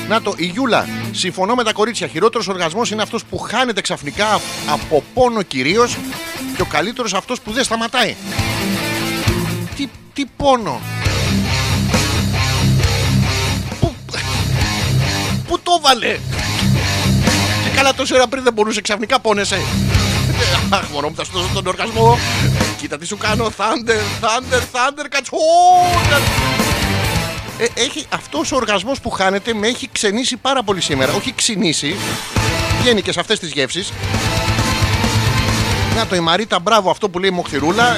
Να 0.08 0.22
το, 0.22 0.34
η 0.36 0.44
Γιούλα. 0.44 0.88
Συμφωνώ 1.12 1.54
με 1.54 1.64
τα 1.64 1.72
κορίτσια. 1.72 2.06
Χειρότερος 2.06 2.48
οργασμός 2.48 2.90
είναι 2.90 3.02
αυτός 3.02 3.24
που 3.24 3.38
χάνεται 3.38 3.80
ξαφνικά 3.80 4.40
από 4.66 5.02
πόνο 5.14 5.42
κυρίως 5.42 5.96
και 6.56 6.62
ο 6.62 6.64
καλύτερος 6.64 7.14
αυτός 7.14 7.40
που 7.40 7.52
δεν 7.52 7.64
σταματάει. 7.64 8.16
Τι, 9.76 9.88
τι 10.12 10.24
πόνο. 10.36 10.80
Πού, 13.80 13.94
πού 15.48 15.60
το 15.60 15.80
βάλε. 15.82 16.18
Και 17.64 17.76
καλά 17.76 17.94
τόση 17.94 18.14
ώρα 18.14 18.26
πριν 18.26 18.42
δεν 18.42 18.52
μπορούσε 18.52 18.80
ξαφνικά 18.80 19.20
πόνεσαι. 19.20 19.58
Αχ, 20.70 20.88
μωρό 20.92 21.08
μου, 21.08 21.14
θα 21.14 21.24
σου 21.24 21.30
δώσω 21.34 21.48
τον 21.54 21.66
οργασμό. 21.66 22.18
Κοίτα 22.80 22.98
τι 22.98 23.06
σου 23.06 23.16
κάνω. 23.16 23.44
Thunder, 23.44 24.24
thunder, 24.24 24.60
thunder, 24.60 25.06
κατσούντερ. 25.08 26.20
Ε, 27.58 27.66
έχει, 27.74 28.06
αυτός 28.08 28.52
ο 28.52 28.56
οργασμός 28.56 29.00
που 29.00 29.10
χάνεται 29.10 29.54
με 29.54 29.66
έχει 29.66 29.88
ξενήσει 29.92 30.36
πάρα 30.36 30.62
πολύ 30.62 30.80
σήμερα. 30.80 31.12
Όχι 31.12 31.32
ξυνήσει. 31.34 31.96
Βγαίνει 32.80 33.02
και 33.02 33.12
σε 33.12 33.20
αυτές 33.20 33.38
τις 33.38 33.52
γεύσεις. 33.52 33.92
Να 35.96 36.06
το 36.06 36.16
η 36.16 36.20
Μαρίτα, 36.20 36.58
μπράβο 36.58 36.90
αυτό 36.90 37.08
που 37.08 37.18
λέει 37.18 37.30
η 37.30 37.32
Μοχθηρούλα. 37.32 37.96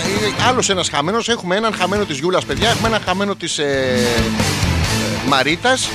Άλλος 0.48 0.68
ένας 0.68 0.88
χαμένος. 0.88 1.28
Έχουμε 1.28 1.56
έναν 1.56 1.74
χαμένο 1.74 2.04
της 2.04 2.18
Γιούλας, 2.18 2.44
παιδιά. 2.44 2.70
Έχουμε 2.70 2.88
έναν 2.88 3.00
χαμένο 3.04 3.34
της 3.34 3.58
ε, 3.58 3.64
ε, 3.64 5.28
Μαρίτας. 5.28 5.88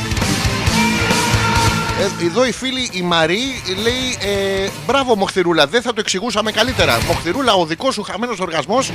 Ε, 2.00 2.26
εδώ 2.26 2.46
η 2.46 2.52
φίλη 2.52 2.90
η 2.92 3.02
Μαρή 3.02 3.62
λέει 3.82 4.18
ε, 4.34 4.68
Μπράβο 4.88 5.16
Μοχθηρούλα, 5.16 5.68
δεν 5.68 5.82
θα 5.82 5.90
το 5.94 6.00
εξηγούσαμε 6.00 6.52
καλύτερα. 6.52 6.98
Μοχθηρούλα, 7.08 7.54
ο 7.54 7.66
δικός 7.66 7.94
σου 7.94 8.04
χαμένος 8.04 8.40
οργασμός 8.40 8.92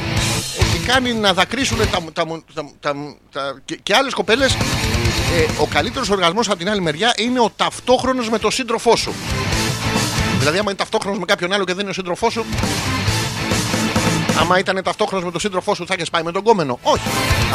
έχει 0.61 0.79
κάνει 0.87 1.13
να 1.13 1.33
δακρύσουν 1.33 1.79
τα, 1.79 1.87
τα, 2.13 2.25
τα, 2.55 2.65
τα, 2.81 2.95
τα- 3.33 3.61
και, 3.65 3.79
και 3.83 3.95
άλλες 3.95 4.15
κοπέλες. 4.15 4.53
Ε, 4.55 5.61
ο 5.63 5.67
καλύτερος 5.67 6.09
οργασμός 6.11 6.49
από 6.49 6.59
την 6.59 6.71
άλλη 6.71 6.81
μεριά 6.81 7.15
είναι 7.19 7.41
ο 7.41 7.51
ταυτόχρονος 7.57 8.29
με 8.31 8.39
τον 8.39 8.51
σύντροφό 8.51 8.97
σου. 8.97 9.13
Δηλαδή, 10.39 10.59
άμα 10.59 10.71
είναι 10.71 10.79
ταυτόχρονος 10.79 11.19
με 11.19 11.25
κάποιον 11.25 11.53
άλλο 11.53 11.65
και 11.65 11.73
δεν 11.73 11.81
είναι 11.81 11.91
ο 11.91 11.95
σύντροφός 11.95 12.33
σου, 12.33 12.45
Άμα 14.41 14.59
ήταν 14.59 14.83
ταυτόχρονος 14.85 15.25
με 15.25 15.31
τον 15.31 15.41
σύντροφό 15.41 15.75
σου, 15.75 15.87
θα 15.87 15.95
έχει 15.99 16.11
πάει 16.11 16.23
με 16.23 16.33
τον 16.33 16.43
κόμενο. 16.43 16.79
Όχι. 16.83 17.03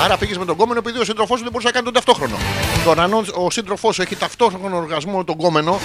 Άρα 0.04 0.18
πήγες 0.18 0.38
με 0.38 0.46
τον 0.46 0.56
κόμενο 0.56 0.80
επειδή 0.80 1.00
ο 1.00 1.04
σύντροφός 1.04 1.38
σου 1.38 1.44
δεν 1.44 1.52
μπορούσε 1.52 1.68
να 1.68 1.74
κάνει 1.74 1.86
τον 1.86 1.94
ταυτόχρονο. 1.94 2.36
Τώρα, 2.86 3.04
αν 3.04 3.14
ο- 3.14 3.44
ο 3.46 3.52
σύντροφός 3.52 3.96
σου 3.96 4.02
έχει 4.02 4.16
ταυτόχρονο 4.16 4.78
οργασμό 4.78 5.18
με 5.18 5.24
τον 5.24 5.38
κόμενο, 5.38 5.80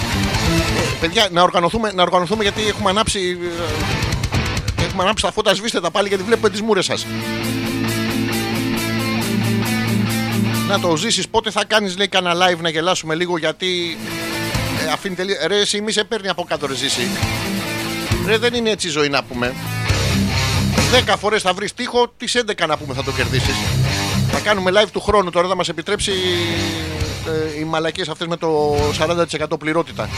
ε, 0.77 0.97
παιδιά, 0.99 1.27
να 1.31 1.41
οργανωθούμε, 1.41 1.91
να 1.91 2.01
οργανωθούμε 2.01 2.43
γιατί 2.43 2.67
έχουμε 2.67 2.89
ανάψει. 2.89 3.37
ε, 4.79 4.83
έχουμε 4.83 5.03
ανάψει 5.03 5.23
τα 5.25 5.31
φώτα, 5.31 5.53
σβήστε 5.53 5.79
τα 5.81 5.91
πάλι 5.91 6.07
γιατί 6.07 6.23
βλέπουμε 6.23 6.49
τις 6.49 6.61
μούρες 6.61 6.85
σας. 6.85 7.05
Να 10.67 10.79
το 10.79 10.95
ζήσεις, 10.95 11.27
πότε 11.29 11.51
θα 11.51 11.65
κάνεις, 11.65 11.97
λέει, 11.97 12.07
κανένα 12.07 12.45
live 12.47 12.57
να 12.61 12.69
γελάσουμε 12.69 13.15
λίγο 13.15 13.37
γιατί. 13.37 13.97
Ε, 14.87 14.91
αφήνει 14.91 15.15
τελείω. 15.15 15.35
Ρε, 15.47 15.57
εσύ 15.59 15.81
μη 15.81 15.91
σε 15.91 16.03
παίρνει 16.03 16.29
από 16.29 16.43
κάτω, 16.43 16.67
ρε, 16.67 16.73
ζήσει. 16.75 17.07
Ρε, 18.25 18.37
δεν 18.37 18.53
είναι 18.53 18.69
έτσι 18.69 18.87
η 18.87 18.89
ζωή 18.89 19.09
να 19.09 19.23
πούμε. 19.23 19.53
10 21.07 21.13
φορές 21.19 21.41
θα 21.41 21.53
βρεις 21.53 21.73
τείχο, 21.73 22.11
τις 22.17 22.35
11 22.35 22.67
να 22.67 22.77
πούμε 22.77 22.93
θα 22.93 23.03
το 23.03 23.11
κερδίσεις. 23.11 23.55
Θα 24.31 24.39
κάνουμε 24.39 24.71
live 24.73 24.89
του 24.91 25.01
χρόνου 25.01 25.29
τώρα, 25.29 25.47
θα 25.47 25.55
μας 25.55 25.69
επιτρέψει 25.69 26.11
ε, 27.27 27.59
οι 27.59 27.63
μαλακίε 27.63 28.03
αυτές 28.09 28.27
με 28.27 28.37
το 28.37 28.75
40% 29.49 29.59
πληρότητα. 29.59 30.09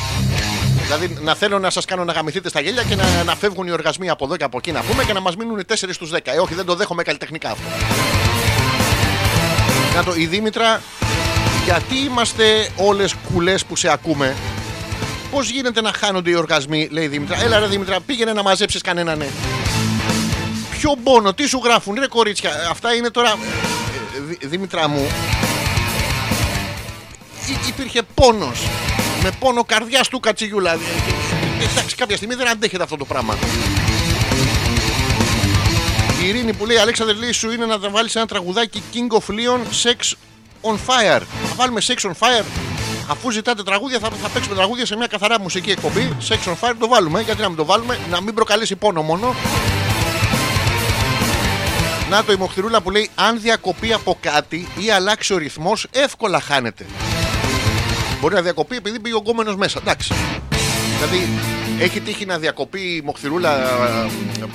Δηλαδή 0.83 1.17
να 1.21 1.35
θέλω 1.35 1.59
να 1.59 1.69
σας 1.69 1.85
κάνω 1.85 2.03
να 2.03 2.13
γαμηθείτε 2.13 2.49
στα 2.49 2.61
γέλια 2.61 2.83
και 2.83 2.95
να, 2.95 3.23
να 3.23 3.35
φεύγουν 3.35 3.67
οι 3.67 3.71
οργασμοί 3.71 4.09
από 4.09 4.25
εδώ 4.25 4.37
και 4.37 4.43
από 4.43 4.57
εκεί 4.57 4.71
να 4.71 4.81
πούμε 4.81 5.03
και 5.03 5.13
να 5.13 5.19
μας 5.19 5.35
μείνουν 5.35 5.61
4 5.67 5.73
στους 5.91 6.11
10. 6.13 6.17
Ε, 6.23 6.39
όχι, 6.39 6.53
δεν 6.53 6.65
το 6.65 6.75
δέχομαι 6.75 7.03
καλλιτεχνικά 7.03 7.49
αυτό. 7.49 7.63
Να 9.95 10.03
το, 10.03 10.13
η 10.15 10.25
Δήμητρα, 10.25 10.81
γιατί 11.63 11.95
είμαστε 11.95 12.69
όλες 12.75 13.15
κουλές 13.33 13.65
που 13.65 13.75
σε 13.75 13.91
ακούμε; 13.91 14.35
Πώς 15.31 15.49
γίνεται 15.49 15.81
να 15.81 15.91
χάνονται 15.93 16.29
οι 16.29 16.33
οργασμοί, 16.33 16.87
λέει 16.91 17.03
η 17.03 17.07
Δήμητρα. 17.07 17.43
Έλα, 17.43 17.59
ρε 17.59 17.67
Δήμητρα, 17.67 17.99
πήγαινε 17.99 18.33
να 18.33 18.43
μαζέψεις 18.43 18.81
κανέναν. 18.81 19.17
Ναι. 19.17 19.27
Ποιο 20.81 20.95
πόνο, 21.03 21.33
τι 21.33 21.47
σου 21.47 21.61
γράφουν, 21.63 21.95
ρε 21.99 22.07
κορίτσια. 22.07 22.51
Αυτά 22.69 22.93
είναι 22.95 23.09
τώρα. 23.09 23.29
ε, 23.29 24.19
Δη- 24.27 24.47
Δήμητρα 24.47 24.87
μου. 24.87 25.07
Ή- 27.47 27.67
υπήρχε 27.67 28.01
πόνος. 28.13 28.59
Με 29.23 29.31
πόνο 29.39 29.63
καρδιάς 29.63 30.07
του 30.07 30.19
κατσιγιούλα. 30.19 30.71
Ε, 30.71 30.75
ε, 30.75 31.69
Εντάξει, 31.71 31.95
κάποια 31.95 32.15
στιγμή 32.15 32.35
δεν 32.35 32.47
αντέχεται 32.49 32.83
αυτό 32.83 32.97
το 32.97 33.05
πράγμα. 33.05 33.37
Η 36.23 36.27
Ειρήνη 36.27 36.53
που 36.53 36.65
λέει 36.65 36.77
Αλέξανδρε 36.77 37.15
λέει 37.15 37.31
σου 37.31 37.51
είναι 37.51 37.65
να 37.65 37.79
τα 37.79 37.89
βάλεις 37.89 38.15
ένα 38.15 38.25
τραγουδάκι 38.25 38.83
King 38.93 39.15
of 39.17 39.33
Leon 39.33 39.59
Sex 39.83 40.11
on 40.61 40.73
Fire. 40.73 41.21
Θα 41.47 41.55
βάλουμε 41.55 41.81
Sex 41.87 41.95
on 42.09 42.11
Fire. 42.19 42.43
Αφού 43.09 43.31
ζητάτε 43.31 43.63
τραγούδια, 43.63 43.99
θα, 43.99 44.09
θα 44.21 44.29
παίξουμε 44.29 44.55
τραγούδια 44.55 44.85
σε 44.85 44.95
μια 44.95 45.07
καθαρά 45.07 45.39
μουσική 45.39 45.71
εκπομπή. 45.71 46.15
Sex 46.29 46.49
on 46.51 46.55
Fire 46.69 46.73
το 46.79 46.87
βάλουμε. 46.87 47.21
Γιατί 47.21 47.41
να 47.41 47.47
μην 47.47 47.57
το 47.57 47.65
βάλουμε, 47.65 47.99
να 48.09 48.21
μην 48.21 48.33
προκαλέσει 48.33 48.75
πόνο 48.75 49.01
μόνο. 49.01 49.35
Να 52.11 52.23
το 52.23 52.31
η 52.31 52.35
Μοχθηρούλα 52.35 52.81
που 52.81 52.91
λέει: 52.91 53.09
Αν 53.15 53.41
διακοπεί 53.41 53.93
από 53.93 54.17
κάτι 54.21 54.67
ή 54.77 54.91
αλλάξει 54.91 55.33
ο 55.33 55.37
ρυθμός, 55.37 55.87
εύκολα 55.91 56.39
χάνεται. 56.39 56.85
Μπορεί 58.19 58.33
να 58.33 58.41
διακοπεί 58.41 58.75
επειδή 58.75 58.99
πήγε 58.99 59.15
ο 59.15 59.17
γκόμενος 59.17 59.55
μέσα. 59.55 59.79
Εντάξει. 59.81 60.13
Δηλαδή, 60.95 61.29
έχει 61.79 61.99
τύχει 61.99 62.25
να 62.25 62.37
διακοπεί 62.37 62.79
η 62.79 63.01
Μοχθηρούλα, 63.05 63.59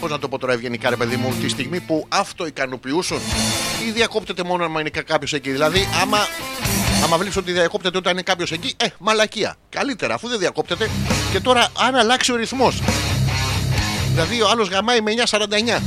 πώς 0.00 0.10
να 0.10 0.18
το 0.18 0.28
πω 0.28 0.38
τώρα 0.38 0.52
ευγενικά, 0.52 0.90
ρε 0.90 0.96
παιδί 0.96 1.16
μου, 1.16 1.34
τη 1.40 1.48
στιγμή 1.48 1.80
που 1.80 2.06
αυτό 2.08 2.46
ικανοποιούσαν 2.46 3.18
ή 3.86 3.90
διακόπτεται 3.90 4.42
μόνο 4.44 4.64
αν 4.64 4.74
είναι 4.78 4.90
κάποιος 4.90 5.32
εκεί. 5.32 5.50
Δηλαδή, 5.50 5.88
άμα, 6.02 6.18
άμα 7.04 7.16
βλέπεις 7.16 7.36
ότι 7.36 7.52
διακόπτεται 7.52 7.98
όταν 7.98 8.12
είναι 8.12 8.22
κάποιος 8.22 8.52
εκεί, 8.52 8.74
ε, 8.76 8.86
μαλακία. 8.98 9.56
Καλύτερα, 9.68 10.14
αφού 10.14 10.28
δεν 10.28 10.38
διακόπτεται. 10.38 10.90
Και 11.32 11.40
τώρα, 11.40 11.68
αν 11.78 11.94
αλλάξει 11.94 12.32
ο 12.32 12.36
ρυθμός. 12.36 12.82
Δηλαδή, 14.10 14.42
ο 14.42 14.48
άλλος 14.48 14.68
γαμάει 14.68 15.00
με 15.00 15.10
9,49. 15.10 15.82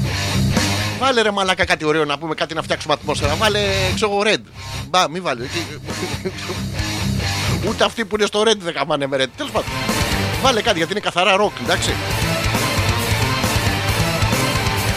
Βάλε 1.00 1.22
ρε 1.22 1.32
μαλάκα 1.32 1.66
κάτι 1.66 1.86
ωραίο 1.86 2.06
να 2.06 2.18
πούμε, 2.18 2.36
κάτι 2.36 2.54
να 2.54 2.62
φτιάξουμε 2.62 2.94
ατμόσφαιρα. 2.94 3.36
Βάλε, 3.36 3.60
ξέρω 3.96 4.12
εγώ, 4.12 4.22
red. 4.26 4.42
Μπα, 4.90 5.10
μη 5.10 5.20
βάλε. 5.20 5.44
εκεί. 5.44 5.66
Ούτε 7.68 7.84
αυτοί 7.84 8.06
που 8.06 8.16
είναι 8.18 8.26
στο 8.26 8.42
red 8.42 8.58
δεν 8.58 8.74
γαμάνε 8.74 9.08
με 9.08 9.18
red. 9.18 9.28
Τέλος 9.38 9.52
πάντων. 9.52 9.70
Βάλε 10.42 10.62
κάτι 10.62 10.78
γιατί 10.78 10.92
είναι 10.92 11.02
καθαρά 11.02 11.36
ροκ, 11.36 11.52
εντάξει. 11.64 11.94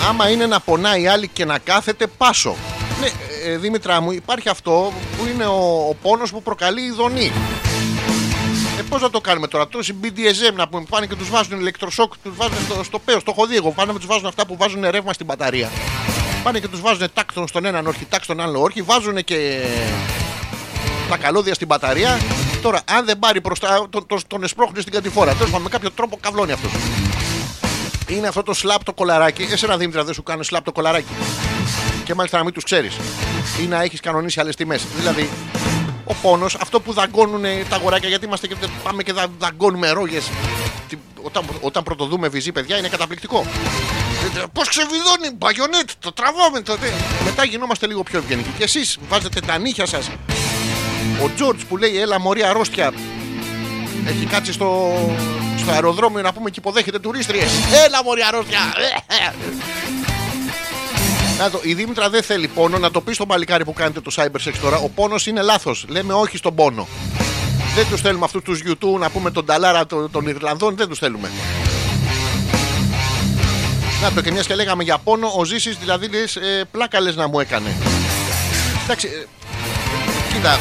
Άμα 0.09 0.31
είναι 0.31 0.47
να 0.47 0.61
πονάει 0.61 1.03
η 1.03 1.07
άλλη 1.07 1.29
και 1.29 1.45
να 1.45 1.59
κάθεται, 1.59 2.07
πάσο. 2.07 2.57
Ναι, 3.01 3.09
ε, 3.53 3.57
Δήμητρά 3.57 4.01
μου, 4.01 4.13
υπάρχει 4.13 4.49
αυτό 4.49 4.93
που 5.19 5.27
είναι 5.33 5.45
ο, 5.45 5.87
ο 5.89 5.95
πόνος 6.03 6.31
που 6.31 6.43
προκαλεί 6.43 6.83
η 6.83 6.85
ειδονή. 6.85 7.33
Ε, 8.79 8.83
Πώς 8.89 9.01
να 9.01 9.11
το 9.11 9.21
κάνουμε 9.21 9.47
τώρα, 9.47 9.69
τόσοι 9.69 9.95
BDSM 10.03 10.55
να 10.55 10.69
πούμε, 10.69 10.85
πάνε 10.89 11.07
και 11.07 11.15
τους 11.15 11.31
βάζουν 11.31 11.61
ηλεκτροσόκ, 11.61 12.13
τους 12.23 12.37
βάζουν 12.37 12.57
στο, 12.69 12.85
στο 12.85 12.99
πέος, 12.99 13.23
το 13.25 13.33
έχω 13.37 13.47
δει 13.47 13.57
εγώ. 13.57 13.71
Πάνε 13.71 13.93
και 13.93 13.99
τους 13.99 14.07
βάζουν 14.07 14.27
αυτά 14.27 14.47
που 14.47 14.57
βάζουν 14.57 14.85
ρεύμα 14.91 15.13
στην 15.13 15.27
μπαταρία. 15.27 15.71
Πάνε 16.43 16.59
και 16.59 16.69
τους 16.69 16.81
βάζουν 16.81 17.09
τάκτον 17.15 17.49
στον 17.49 17.65
έναν 17.65 17.87
όρχη, 17.87 18.05
τάκ 18.05 18.25
στον 18.25 18.41
άλλο 18.41 18.61
όρχη, 18.61 18.83
βάζουν 18.83 19.25
και 19.25 19.61
τα 21.09 21.17
καλώδια 21.17 21.55
στην 21.55 21.67
μπαταρία. 21.67 22.19
Τώρα, 22.63 22.81
αν 22.91 23.05
δεν 23.05 23.19
πάρει 23.19 23.41
μπροστά, 23.41 23.87
τον, 23.91 24.07
τον, 24.07 24.21
τον 24.27 24.43
εσπρώχνει 24.43 24.81
στην 24.81 24.93
κατηφόρα. 24.93 25.33
Τέλος 25.33 25.47
πάντων, 25.51 25.63
με 25.63 25.69
κάποιο 25.69 25.91
τρόπο 25.91 26.19
καυλώνει 26.21 26.53
αυτός. 26.53 26.71
Είναι 28.07 28.29
αυτό 28.29 28.43
το 28.43 28.55
σλάπ 28.55 28.85
το 28.85 28.93
κολαράκι. 28.93 29.49
Εσένα 29.53 29.77
Δήμητρα 29.77 30.05
δεν 30.05 30.15
σου 30.15 30.23
κάνει 30.23 30.45
σλάπ 30.45 30.65
το 30.65 30.73
κολαράκι. 30.73 31.13
Και 32.05 32.15
μάλιστα 32.15 32.39
να 32.39 32.45
μην 32.45 32.53
τους 32.53 32.65
ξέρεις. 32.65 32.97
Ή 33.63 33.67
να 33.67 33.83
έχεις 33.83 34.01
κανονίσει 34.01 34.41
άλλες 34.41 34.57
τιμές. 34.57 34.87
Δηλαδή, 34.99 35.31
ο 36.05 36.15
πόνος, 36.23 36.55
αυτό 36.55 36.81
που 36.81 36.93
δαγκώνουν 36.93 37.43
τα 37.69 37.77
αγοράκια, 37.77 38.09
γιατί 38.09 38.25
είμαστε 38.25 38.47
και 38.47 38.55
πάμε 38.83 39.03
και 39.03 39.13
δα, 39.13 39.27
δαγκώνουμε 39.39 39.91
ρόγες. 39.91 40.31
Όταν, 41.23 41.45
όταν 41.61 41.83
πρωτοδούμε 41.83 42.29
βυζί, 42.29 42.53
παιδιά, 42.53 42.79
είναι 42.79 42.89
καταπληκτικό. 42.89 43.47
Πώς 44.53 44.69
ξεβιδώνει, 44.69 45.31
μπαγιονέτ, 45.37 45.91
το 45.99 46.13
τραβάμε. 46.13 46.61
Το... 46.61 46.79
τε. 46.79 46.87
Μετά 47.25 47.45
γινόμαστε 47.45 47.87
λίγο 47.87 48.03
πιο 48.03 48.19
ευγενικοί. 48.19 48.49
Και 48.59 48.65
εσείς 48.65 48.99
βάζετε 49.09 49.41
τα 49.41 49.59
νύχια 49.59 49.87
σας. 49.87 50.11
Ο 51.25 51.31
Τζόρτζ 51.35 51.63
που 51.63 51.77
λέει, 51.77 52.01
Έλα, 52.01 52.21
μωρή 52.21 52.45
αρρώστια. 52.45 52.93
Έχει 54.07 54.27
κάτσει 54.27 54.53
στο, 54.53 54.95
στο 55.59 55.71
αεροδρόμιο 55.71 56.23
να 56.23 56.33
πούμε 56.33 56.51
και 56.51 56.59
υποδέχεται 56.59 56.99
τουρίστριες. 56.99 57.51
Έλα, 57.87 58.05
μωρή 58.05 58.23
αρρώστια. 58.23 58.61
Να 61.39 61.51
το, 61.51 61.61
η 61.63 61.75
Δήμητρα 61.75 62.11
δεν 62.11 62.23
θέλει 62.23 62.49
πόνο. 62.49 62.79
Να 62.79 62.91
το 62.91 63.01
πει 63.01 63.13
στον 63.13 63.27
παλικάρι 63.27 63.65
που 63.65 63.73
κάνετε 63.73 64.01
το 64.01 64.13
cyber 64.17 64.49
sex 64.49 64.55
τώρα. 64.61 64.77
Ο 64.77 64.89
πόνος 64.89 65.27
είναι 65.27 65.43
λάθος. 65.43 65.85
Λέμε 65.89 66.13
όχι 66.13 66.37
στον 66.37 66.55
πόνο. 66.55 66.89
Δεν 67.75 67.87
τους 67.91 68.01
θέλουμε 68.01 68.25
αυτούς 68.25 68.43
τους 68.43 68.61
YouTube 68.67 68.99
να 68.99 69.11
πούμε 69.11 69.31
τον 69.31 69.47
Ταλάρα 69.47 69.87
των, 69.87 70.11
των 70.11 70.27
Ιρλανδών. 70.27 70.77
Δεν 70.77 70.89
τους 70.89 70.99
θέλουμε. 70.99 71.31
Να 74.03 74.13
το 74.13 74.21
και 74.21 74.33
μιας 74.33 74.47
και 74.47 74.55
λέγαμε 74.55 74.83
για 74.83 74.99
πόνο, 74.99 75.33
ο 75.37 75.45
Ζήσης 75.45 75.77
δηλαδή 75.79 76.09
λες, 76.09 76.37
ε, 76.37 76.65
πλάκα 76.71 77.01
λες 77.01 77.17
να 77.17 77.29
μου 77.29 77.41
έκανε. 77.41 77.77
Εντάξει, 78.85 79.07
ε, 79.07 79.27
κοίτα. 80.35 80.59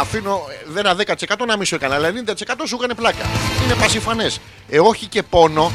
Αφήνω 0.00 0.40
ε, 0.50 0.72
δεν 0.72 0.86
ένα 0.86 0.96
10% 1.38 1.46
να 1.46 1.56
μην 1.56 1.66
σου 1.66 1.74
έκανα, 1.74 1.94
αλλά 1.94 2.08
90% 2.08 2.12
σου 2.66 2.74
έκανε 2.74 2.94
πλάκα. 2.94 3.24
Είναι 3.64 3.74
πασιφανές. 3.74 4.40
Ε, 4.68 4.78
όχι 4.80 5.06
και 5.06 5.22
πόνο. 5.22 5.72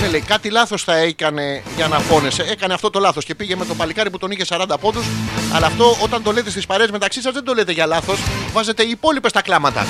Ναι, 0.00 0.08
λέει 0.08 0.20
κάτι 0.20 0.50
λάθος 0.50 0.82
θα 0.82 0.96
έκανε 0.96 1.62
για 1.76 1.88
να 1.88 2.00
πόνεσαι. 2.00 2.42
Έκανε 2.42 2.74
αυτό 2.74 2.90
το 2.90 2.98
λάθος 2.98 3.24
και 3.24 3.34
πήγε 3.34 3.56
με 3.56 3.64
το 3.64 3.74
παλικάρι 3.74 4.10
που 4.10 4.18
τον 4.18 4.30
είχε 4.30 4.44
40 4.48 4.64
πόντους. 4.80 5.06
Αλλά 5.52 5.66
αυτό 5.66 5.96
όταν 6.02 6.22
το 6.22 6.32
λέτε 6.32 6.50
στις 6.50 6.66
παρέες 6.66 6.90
μεταξύ 6.90 7.20
σας 7.20 7.32
δεν 7.32 7.44
το 7.44 7.54
λέτε 7.54 7.72
για 7.72 7.86
λάθος. 7.86 8.18
Βάζετε 8.52 8.82
οι 8.82 8.90
υπόλοιπες 8.90 9.32
τα 9.32 9.42
κλάματα. 9.42 9.86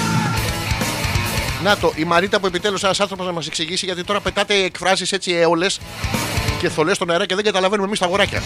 Να 1.62 1.76
το, 1.76 1.92
η 1.96 2.04
Μαρίτα 2.04 2.40
που 2.40 2.46
επιτέλους 2.46 2.82
ένας 2.82 3.00
άνθρωπος 3.00 3.26
να 3.26 3.32
μας 3.32 3.46
εξηγήσει 3.46 3.84
γιατί 3.84 4.04
τώρα 4.04 4.20
πετάτε 4.20 4.54
εκφράσεις 4.54 5.12
έτσι 5.12 5.32
έολες 5.32 5.80
και 6.58 6.68
θολές 6.68 6.96
στον 6.96 7.10
αέρα 7.10 7.26
και 7.26 7.34
δεν 7.34 7.44
καταλαβαίνουμε 7.44 7.86
εμείς 7.86 7.98
τα 7.98 8.04
αγοράκια. 8.04 8.42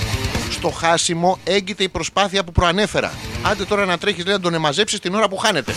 Στο 0.50 0.70
χάσιμο 0.70 1.38
έγκυται 1.44 1.82
η 1.82 1.88
προσπάθεια 1.88 2.44
που 2.44 2.52
προανέφερα. 2.52 3.12
Άντε 3.42 3.64
τώρα 3.64 3.84
να 3.84 3.98
τρέχεις 3.98 4.24
να 4.24 4.40
τον 4.40 4.54
εμαζέψεις 4.54 5.00
την 5.00 5.14
ώρα 5.14 5.28
που 5.28 5.36
χάνεται. 5.36 5.74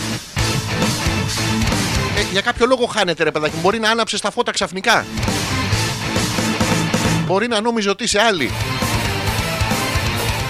Ε, 2.16 2.32
για 2.32 2.40
κάποιο 2.40 2.66
λόγο 2.66 2.86
χάνεται 2.86 3.24
ρε 3.24 3.30
παιδάκι. 3.30 3.54
μου. 3.54 3.60
Μπορεί 3.60 3.78
να 3.78 3.90
άναψες 3.90 4.20
τα 4.20 4.30
φώτα 4.30 4.52
ξαφνικά. 4.52 5.04
Μπορεί 7.28 7.48
να 7.48 7.60
νόμιζε 7.60 7.90
ότι 7.90 8.04
είσαι 8.04 8.20
άλλη. 8.20 8.50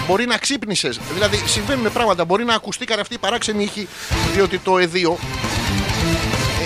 Μπορεί 0.07 0.25
να 0.25 0.37
ξύπνησες. 0.37 0.99
Δηλαδή 1.13 1.41
συμβαίνουν 1.45 1.91
πράγματα. 1.91 2.25
Μπορεί 2.25 2.43
να 2.43 2.53
ακουστήκαν 2.53 2.99
αυτοί 2.99 3.13
οι 3.13 3.17
παράξενοι 3.17 3.63
ήχοι, 3.63 3.87
διότι 4.33 4.57
το 4.57 4.77
εδίο 4.77 5.17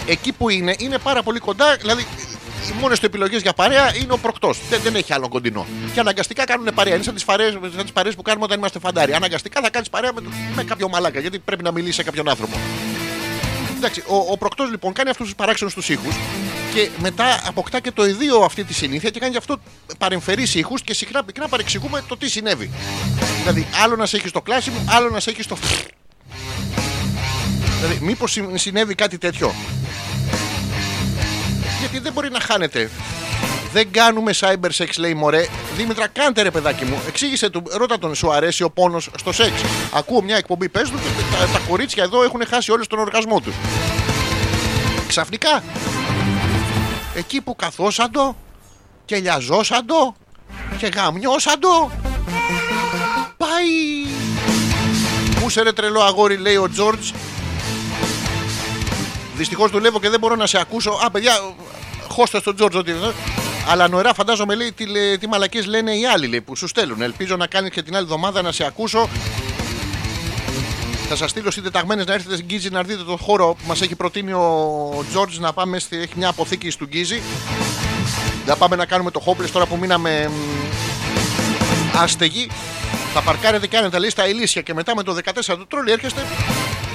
ε, 0.07 0.11
εκεί 0.11 0.31
που 0.31 0.49
είναι 0.49 0.75
είναι 0.77 0.97
πάρα 0.97 1.23
πολύ 1.23 1.39
κοντά. 1.39 1.75
Δηλαδή 1.75 2.05
οι 2.69 2.73
μόνες 2.79 2.99
του 2.99 3.05
επιλογές 3.05 3.41
για 3.41 3.53
παρέα 3.53 3.95
είναι 3.95 4.13
ο 4.13 4.17
προκτός. 4.17 4.59
Δεν, 4.69 4.79
δεν 4.83 4.95
έχει 4.95 5.13
άλλο 5.13 5.29
κοντινό. 5.29 5.65
Και 5.93 5.99
αναγκαστικά 5.99 6.43
κάνουν 6.45 6.67
παρέα. 6.75 6.93
Είναι 6.93 7.03
σαν 7.03 7.13
τις 7.83 7.91
παρέες 7.93 8.15
που 8.15 8.21
κάνουμε 8.21 8.45
όταν 8.45 8.57
είμαστε 8.57 8.79
φαντάροι. 8.79 9.13
Αναγκαστικά 9.13 9.61
θα 9.61 9.69
κάνεις 9.69 9.89
παρέα 9.89 10.13
με, 10.13 10.21
με 10.55 10.63
κάποιο 10.63 10.89
μαλάκα. 10.89 11.19
Γιατί 11.19 11.39
πρέπει 11.39 11.63
να 11.63 11.71
μιλήσει 11.71 11.93
σε 11.93 12.03
κάποιον 12.03 12.29
άνθρωπο. 12.29 12.57
Εντάξει, 13.83 14.03
ο, 14.07 14.15
ο 14.31 14.37
προκτός 14.37 14.69
λοιπόν 14.69 14.93
κάνει 14.93 15.09
αυτούς 15.09 15.25
τους 15.25 15.35
παράξενους 15.35 15.73
τους 15.73 15.89
ήχους 15.89 16.15
και 16.73 16.89
μετά 17.01 17.41
αποκτά 17.45 17.79
και 17.79 17.91
το 17.91 18.05
ιδίο 18.05 18.41
αυτή 18.41 18.63
τη 18.63 18.73
συνήθεια 18.73 19.09
και 19.09 19.19
κάνει 19.19 19.31
γι' 19.31 19.37
αυτό 19.37 19.57
παρεμφερείς 19.97 20.55
ήχους 20.55 20.81
και 20.81 20.93
συχνά 20.93 21.23
πυκνά 21.23 21.47
παρεξηγούμε 21.47 22.03
το 22.07 22.17
τι 22.17 22.29
συνέβη. 22.29 22.69
Δηλαδή, 23.39 23.67
άλλο 23.83 23.95
να 23.95 24.05
σε 24.05 24.17
έχει 24.17 24.27
στο 24.27 24.41
κλάσιμο, 24.41 24.77
άλλο 24.85 25.09
να 25.09 25.19
σε 25.19 25.29
έχει 25.29 25.41
στο. 25.41 25.57
Δηλαδή, 27.81 28.05
μήπως 28.05 28.37
συνέβη 28.53 28.95
κάτι 28.95 29.17
τέτοιο; 29.17 29.53
Γιατί 31.79 31.99
δεν 31.99 32.13
μπορεί 32.13 32.29
να 32.31 32.39
χάνεται. 32.39 32.89
Δεν 33.73 33.91
κάνουμε 33.91 34.31
cyber 34.39 34.69
sex, 34.77 34.87
λέει 34.97 35.13
μωρέ. 35.13 35.47
Δήμητρα, 35.75 36.07
κάντε 36.07 36.41
ρε 36.41 36.51
παιδάκι 36.51 36.85
μου. 36.85 37.01
Εξήγησε 37.07 37.49
του, 37.49 37.63
ρώτα 37.71 37.99
τον, 37.99 38.15
σου 38.15 38.31
αρέσει 38.31 38.63
ο 38.63 38.69
πόνος 38.69 39.09
στο 39.17 39.31
σεξ. 39.31 39.51
Ακούω 39.93 40.21
μια 40.21 40.35
εκπομπή, 40.35 40.69
πες 40.69 40.89
του, 40.89 40.97
και 40.97 41.37
τα, 41.37 41.47
τα 41.51 41.59
κορίτσια 41.67 42.03
εδώ 42.03 42.23
έχουν 42.23 42.45
χάσει 42.47 42.71
όλες 42.71 42.87
τον 42.87 42.99
οργασμό 42.99 43.39
τους. 43.39 43.55
Ξαφνικά, 45.07 45.63
εκεί 47.15 47.41
που 47.41 47.55
καθόσαντο 47.55 48.35
και 49.05 49.17
λιαζόσαντο 49.17 50.15
και 50.77 50.87
γαμιώσαντο, 50.87 51.91
πάει. 53.37 54.05
Πού 55.41 55.49
σε 55.49 55.61
ρε 55.61 55.71
τρελό 55.73 56.01
αγόρι, 56.01 56.37
λέει 56.37 56.55
ο 56.55 56.69
Τζόρτζ. 56.69 57.09
Δυστυχώς 59.35 59.71
δουλεύω 59.71 59.99
και 59.99 60.09
δεν 60.09 60.19
μπορώ 60.19 60.35
να 60.35 60.47
σε 60.47 60.59
ακούσω. 60.59 60.91
Α, 61.05 61.11
παιδιά, 61.11 61.33
χώστε 62.07 62.39
στον 62.39 62.55
Τζόρτζ 62.55 62.75
ότι. 62.75 62.93
Αλλά 63.67 63.87
νοερά 63.87 64.13
φαντάζομαι 64.13 64.55
λέει 64.55 64.71
τι, 64.71 64.85
λέ- 64.85 65.19
τι 65.19 65.27
μαλακίες 65.27 65.65
λένε 65.65 65.91
οι 65.91 66.05
άλλοι 66.05 66.27
λέει, 66.27 66.41
που 66.41 66.55
σου 66.55 66.67
στέλνουν. 66.67 67.01
Ελπίζω 67.01 67.35
να 67.35 67.47
κάνεις 67.47 67.71
και 67.71 67.81
την 67.81 67.95
άλλη 67.95 68.03
εβδομάδα 68.03 68.41
να 68.41 68.51
σε 68.51 68.65
ακούσω. 68.65 69.09
Θα 71.09 71.15
σας 71.15 71.29
στείλω 71.29 71.51
συντεταγμένες 71.51 72.05
να 72.05 72.13
έρθετε 72.13 72.35
στην 72.35 72.47
Γκίζη 72.47 72.69
να 72.69 72.83
δείτε 72.83 73.03
τον 73.03 73.17
χώρο 73.17 73.47
που 73.47 73.67
μας 73.67 73.81
έχει 73.81 73.95
προτείνει 73.95 74.31
ο 74.33 75.05
Τζόρτζ 75.09 75.37
να 75.37 75.53
πάμε. 75.53 75.79
Στη, 75.79 75.97
έχει 75.97 76.13
μια 76.15 76.27
αποθήκη 76.29 76.69
στην 76.69 76.87
Γκίζη. 76.87 77.21
Να 78.45 78.55
πάμε 78.55 78.75
να 78.75 78.85
κάνουμε 78.85 79.11
το 79.11 79.19
χόμπλε 79.19 79.47
τώρα 79.47 79.65
που 79.65 79.77
μείναμε 79.77 80.29
μ, 80.29 81.97
άστεγοι. 81.97 82.49
Θα 83.13 83.21
παρκάρετε 83.21 83.67
και 83.67 83.77
άνετα 83.77 83.99
λέει 83.99 84.09
στα 84.09 84.27
ηλίσια 84.27 84.61
και 84.61 84.73
μετά 84.73 84.95
με 84.95 85.03
το 85.03 85.17
14 85.23 85.31
του 85.45 85.67
τρόλι 85.67 85.91
έρχεστε. 85.91 86.25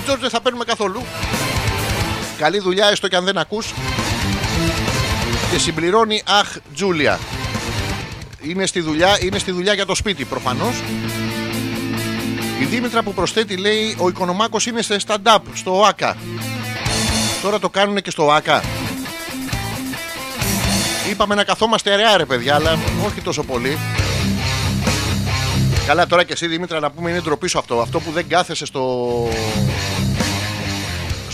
Τζόρτζ 0.05 0.21
δεν 0.21 0.31
θα 0.31 0.41
παίρνουμε 0.41 0.65
καθόλου. 0.65 1.03
Καλή 2.39 2.59
δουλειά 2.59 2.87
έστω 2.87 3.09
και 3.09 3.17
αν 3.17 3.25
δεν 3.25 3.39
ακούς 3.39 3.73
και 5.51 5.59
συμπληρώνει 5.59 6.23
Αχ 6.27 6.57
Η 12.61 12.65
Δήμητρα 12.65 13.03
που 13.03 13.15
προσθέτει 13.15 13.57
λέει 13.57 13.97
ο 13.99 14.09
Οικονομάκος 14.09 14.67
είναι 14.67 14.83
σε 14.83 14.97
stand-up 15.07 15.39
στο 15.53 15.85
ΆΚΑ. 15.89 16.17
Τώρα 17.43 17.59
το 17.59 17.69
κάνουν 17.69 18.03
και 18.03 18.11
στο 18.11 18.31
ΆΚΑ. 18.31 18.63
Είπαμε 21.11 21.35
να 21.35 21.45
καθόμαστε 21.45 21.93
αραιά 21.93 22.17
ρε 22.17 22.25
παιδιά, 22.25 22.55
αλλά 22.55 22.79
όχι 23.07 23.21
τόσο 23.21 23.43
πολύ. 23.43 23.79
Καλά 25.87 26.07
τώρα 26.07 26.25
και 26.25 26.33
εσύ 26.33 26.47
Δήμητρα 26.47 26.81
να 26.81 26.91
πούμε 26.91 27.11
είναι 27.11 27.21
ντροπή 27.21 27.49
σου 27.49 27.59
αυτό. 27.59 27.81
Αυτό 27.81 28.01
που 28.01 28.11
δεν 28.11 28.29
κάθεσαι 28.29 28.67
στο... 28.67 28.83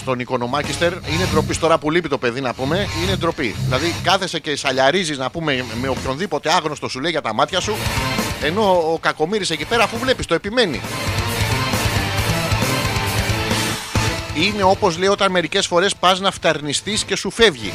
Στον 0.05 0.21
Οικονομάκιστερ 0.21 0.93
είναι 0.93 1.27
ντροπή 1.31 1.57
τώρα 1.57 1.79
που 1.79 1.91
λείπει 1.91 2.09
το 2.09 2.19
παιδί 2.19 2.41
να 2.41 2.55
πούμε. 2.55 2.89
Είναι 3.03 3.17
ντροπή. 3.17 3.57
Δηλαδή 3.65 3.95
κάθεσαι 4.03 4.39
και 4.39 4.57
σαλιαρίζεις 4.57 5.19
να 5.19 5.31
πούμε 5.31 5.65
με 5.81 5.89
οποιονδήποτε 5.89 6.53
άγνωστο 6.53 6.89
σου 6.89 7.01
λέει 7.01 7.11
για 7.11 7.21
τα 7.21 7.35
μάτια 7.35 7.61
σου. 7.61 7.77
Ενώ 8.43 8.93
ο 8.93 8.99
κακομύρης 8.99 9.51
εκεί 9.51 9.65
πέρα 9.65 9.85
αφού 9.85 9.99
βλέπεις 9.99 10.27
το 10.27 10.35
επιμένει. 10.35 10.81
Είναι 14.35 14.63
όπως 14.63 14.99
λέει 14.99 15.09
όταν 15.09 15.31
μερικές 15.31 15.67
φορές 15.67 15.97
πας 15.97 16.21
να 16.21 16.31
φταρνιστείς 16.31 17.05
και 17.05 17.17
σου 17.17 17.31
φεύγει. 17.31 17.73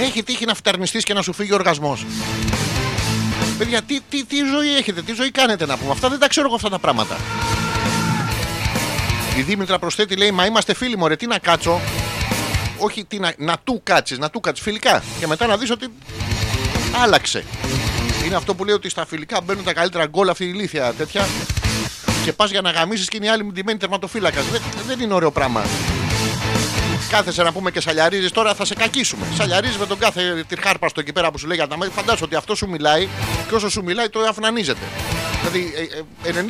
Έχει 0.00 0.22
τύχει 0.22 0.44
να 0.44 0.54
φταρνιστείς 0.54 1.04
και 1.04 1.14
να 1.14 1.22
σου 1.22 1.32
φύγει 1.32 1.52
ο 1.52 1.54
οργασμός. 1.54 2.06
Παιδιά, 3.58 3.82
τι, 3.82 4.00
τι, 4.10 4.24
τι 4.24 4.36
ζωή 4.36 4.76
έχετε, 4.76 5.02
τι 5.02 5.12
ζωή 5.12 5.30
κάνετε 5.30 5.66
να 5.66 5.76
πούμε. 5.76 5.92
Αυτά 5.92 6.08
δεν 6.08 6.18
τα 6.18 6.28
ξέρω 6.28 6.46
εγώ 6.46 6.54
αυτά 6.54 6.68
τα 6.68 6.78
πράγματα. 6.78 7.16
Η 9.38 9.42
Δήμητρα 9.42 9.78
προσθέτει 9.78 10.16
λέει: 10.16 10.30
Μα 10.30 10.46
είμαστε 10.46 10.74
φίλοι, 10.74 10.96
μωρέ, 10.96 11.16
τι 11.16 11.26
να 11.26 11.38
κάτσω. 11.38 11.80
Όχι, 12.78 13.04
τι 13.04 13.18
να, 13.18 13.32
να 13.38 13.56
του 13.64 13.80
κάτσεις, 13.82 14.18
να 14.18 14.30
του 14.30 14.40
κάτσεις 14.40 14.64
φιλικά. 14.64 15.02
Και 15.20 15.26
μετά 15.26 15.46
να 15.46 15.56
δεις 15.56 15.70
ότι 15.70 15.86
άλλαξε. 17.02 17.44
Είναι 18.26 18.36
αυτό 18.36 18.54
που 18.54 18.64
λέει 18.64 18.74
ότι 18.74 18.88
στα 18.88 19.06
φιλικά 19.06 19.40
μπαίνουν 19.40 19.64
τα 19.64 19.72
καλύτερα 19.72 20.06
γκολ 20.06 20.28
αυτή 20.28 20.44
η 20.44 20.50
ηλίθεια 20.54 20.92
τέτοια. 20.92 21.26
Και 22.24 22.32
πας 22.32 22.50
για 22.50 22.60
να 22.60 22.70
γαμίσεις 22.70 23.08
και 23.08 23.16
είναι 23.16 23.26
η 23.26 23.28
άλλη 23.28 23.44
μντυμένη 23.44 23.78
τερματοφύλακας. 23.78 24.44
Δεν, 24.46 24.60
δεν 24.86 25.00
είναι 25.00 25.14
ωραίο 25.14 25.30
πράγμα. 25.30 25.64
Κάθεσαι 27.10 27.42
να 27.42 27.52
πούμε 27.52 27.70
και 27.70 27.80
σαλιαρίζεις, 27.80 28.30
τώρα 28.30 28.54
θα 28.54 28.64
σε 28.64 28.74
κακίσουμε. 28.74 29.26
Σαλιαρίζεις 29.34 29.76
με 29.76 29.86
τον 29.86 29.98
κάθε 29.98 30.44
τυρχάρπαστο 30.48 31.00
εκεί 31.00 31.12
πέρα 31.12 31.30
που 31.30 31.38
σου 31.38 31.46
λέει 31.46 31.56
για 31.56 31.66
τα 31.66 31.76
μάτια. 31.76 31.94
Φαντάζομαι 31.94 32.24
ότι 32.24 32.34
αυτό 32.34 32.54
σου 32.54 32.68
μιλάει 32.68 33.08
και 33.48 33.54
όσο 33.54 33.68
σου 33.68 33.82
μιλάει 33.82 34.08
το 34.08 34.20
αφνανίζεται. 34.20 34.84
Δηλαδή 35.42 35.72
ε, 36.24 36.28
ε, 36.28 36.44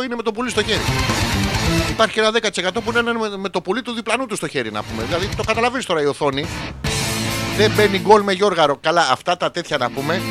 90% 0.00 0.04
είναι 0.04 0.14
με 0.14 0.22
το 0.22 0.32
πουλί 0.32 0.50
στο 0.50 0.62
χέρι. 0.62 0.82
Υπάρχει 1.90 2.14
και 2.14 2.20
ένα 2.20 2.30
10% 2.78 2.82
που 2.84 2.90
είναι 2.90 3.02
με, 3.02 3.36
με 3.36 3.48
το 3.48 3.60
πουλί 3.60 3.82
του 3.82 3.92
διπλανού 3.92 4.26
του 4.26 4.36
στο 4.36 4.48
χέρι 4.48 4.72
να 4.72 4.82
πούμε. 4.82 5.02
Δηλαδή 5.02 5.28
το 5.36 5.42
καταλαβαίνεις 5.42 5.86
τώρα 5.86 6.02
η 6.02 6.06
οθόνη. 6.06 6.46
Δεν 7.56 7.70
μπαίνει 7.76 7.98
γκολ 7.98 8.22
με 8.22 8.32
Γιώργαρο. 8.32 8.76
Καλά, 8.80 9.08
αυτά 9.10 9.36
τα 9.36 9.50
τέτοια 9.50 9.76
να 9.78 9.90
πούμε. 9.90 10.22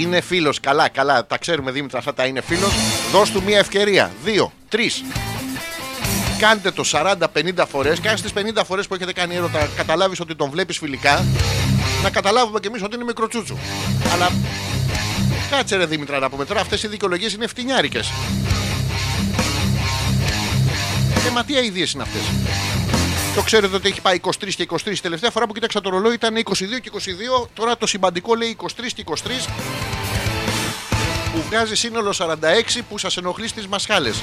Είναι 0.00 0.20
φίλος. 0.20 0.60
Καλά, 0.60 0.88
καλά. 0.88 1.26
Τα 1.26 1.38
ξέρουμε 1.38 1.70
Δήμητρα, 1.70 1.98
αυτά 1.98 2.14
τα 2.14 2.24
είναι 2.24 2.40
φίλος. 2.40 2.70
Δώσ' 3.12 3.30
του 3.30 3.42
μια 3.42 3.58
ευκαιρία. 3.58 4.10
Δύο, 4.24 4.52
τρεις. 4.68 5.04
Κάντε 6.38 6.70
το 6.70 6.84
40-50 6.92 7.64
φορές 7.68 8.00
και 8.00 8.08
αν 8.08 8.16
στις 8.16 8.32
50 8.32 8.64
φορές 8.64 8.86
που 8.86 8.94
έχετε 8.94 9.12
κάνει 9.12 9.34
έρωτα 9.34 9.68
καταλάβεις 9.76 10.20
ότι 10.20 10.34
τον 10.34 10.50
βλέπεις 10.50 10.78
φιλικά, 10.78 11.24
να 12.02 12.10
καταλάβουμε 12.10 12.60
κι 12.60 12.66
εμείς 12.66 12.82
ότι 12.82 12.94
είναι 12.94 13.04
μικροτσούτσου. 13.04 13.56
Αλλά 14.12 14.28
κάτσε 15.50 15.76
ρε 15.76 15.86
Δήμητρα 15.86 16.18
να 16.18 16.30
πούμε 16.30 16.44
τώρα, 16.44 16.60
αυτές 16.60 16.82
οι 16.82 16.88
δικαιολογίες 16.88 17.32
είναι 17.32 17.46
φτηνιάρικες. 17.46 18.10
Ε, 21.26 21.30
μα 21.30 21.44
τι 21.44 21.56
αειδίε 21.56 21.86
είναι 21.94 22.02
αυτές. 22.02 22.22
Το 23.34 23.42
ξέρετε 23.42 23.76
ότι 23.76 23.88
έχει 23.88 24.00
πάει 24.00 24.20
23 24.22 24.30
και 24.56 24.66
23. 24.70 24.76
Τελευταία 25.02 25.30
φορά 25.30 25.46
που 25.46 25.52
κοίταξα 25.52 25.80
το 25.80 25.90
ρολόι 25.90 26.14
ήταν 26.14 26.36
22 26.36 26.50
και 26.82 26.90
22. 27.42 27.48
Τώρα 27.54 27.76
το 27.76 27.86
συμπαντικό 27.86 28.34
λέει 28.34 28.56
23 28.62 28.66
και 28.94 29.04
23. 29.06 29.12
Που 31.32 31.42
βγάζει 31.48 31.74
σύνολο 31.74 32.14
46 32.18 32.34
που 32.88 32.98
σας 32.98 33.16
ενοχλεί 33.16 33.48
στις 33.48 33.66
μασχάλες. 33.66 34.22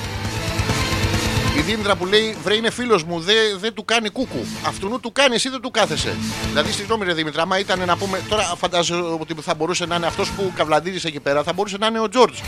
Η 1.58 1.62
Δήμητρα 1.62 1.96
που 1.96 2.06
λέει 2.06 2.38
βρε 2.44 2.56
είναι 2.56 2.70
φίλος 2.70 3.04
μου, 3.04 3.20
δεν 3.20 3.36
δεν 3.60 3.74
του 3.74 3.86
κάνει 3.86 4.10
κούκου. 4.10 4.46
Αυτού 4.66 5.00
του 5.02 5.12
κάνει, 5.12 5.36
εσύ 5.36 5.50
δεν 5.50 5.62
του 5.62 5.72
κάθεσαι. 5.72 6.16
Δηλαδή, 6.48 6.72
συγγνώμη, 6.72 7.06
ρε 7.06 7.14
Δήμητρα, 7.14 7.42
άμα 7.42 7.60
ήταν 7.60 7.86
να 7.86 7.98
πούμε. 7.98 8.22
Τώρα 8.30 8.44
φαντάζομαι 8.44 9.18
ότι 9.20 9.36
θα 9.42 9.54
μπορούσε 9.54 9.86
να 9.86 9.96
είναι 9.96 10.06
αυτός 10.06 10.30
που 10.32 10.52
καβλαντήρισε 10.56 11.08
εκεί 11.08 11.20
πέρα, 11.20 11.44
θα 11.44 11.54
μπορούσε 11.54 11.78
να 11.78 11.88
είναι 11.88 12.00
ο 12.00 12.10
Τζόρτζ. 12.10 12.40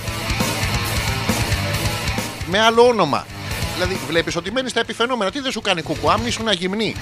Με 2.45 2.59
άλλο 2.59 2.87
όνομα. 2.87 3.25
Δηλαδή, 3.79 3.99
βλέπεις 4.07 4.35
ότι 4.35 4.51
μένεις 4.51 4.71
στα 4.71 4.79
επιφαινόμενα. 4.79 5.31
Τι 5.31 5.39
δεν 5.39 5.51
σου 5.51 5.61
κάνει 5.61 5.81
κούκου, 5.81 6.11
άμα 6.11 6.27
ήσουν 6.27 6.51
γυμνή. 6.51 6.95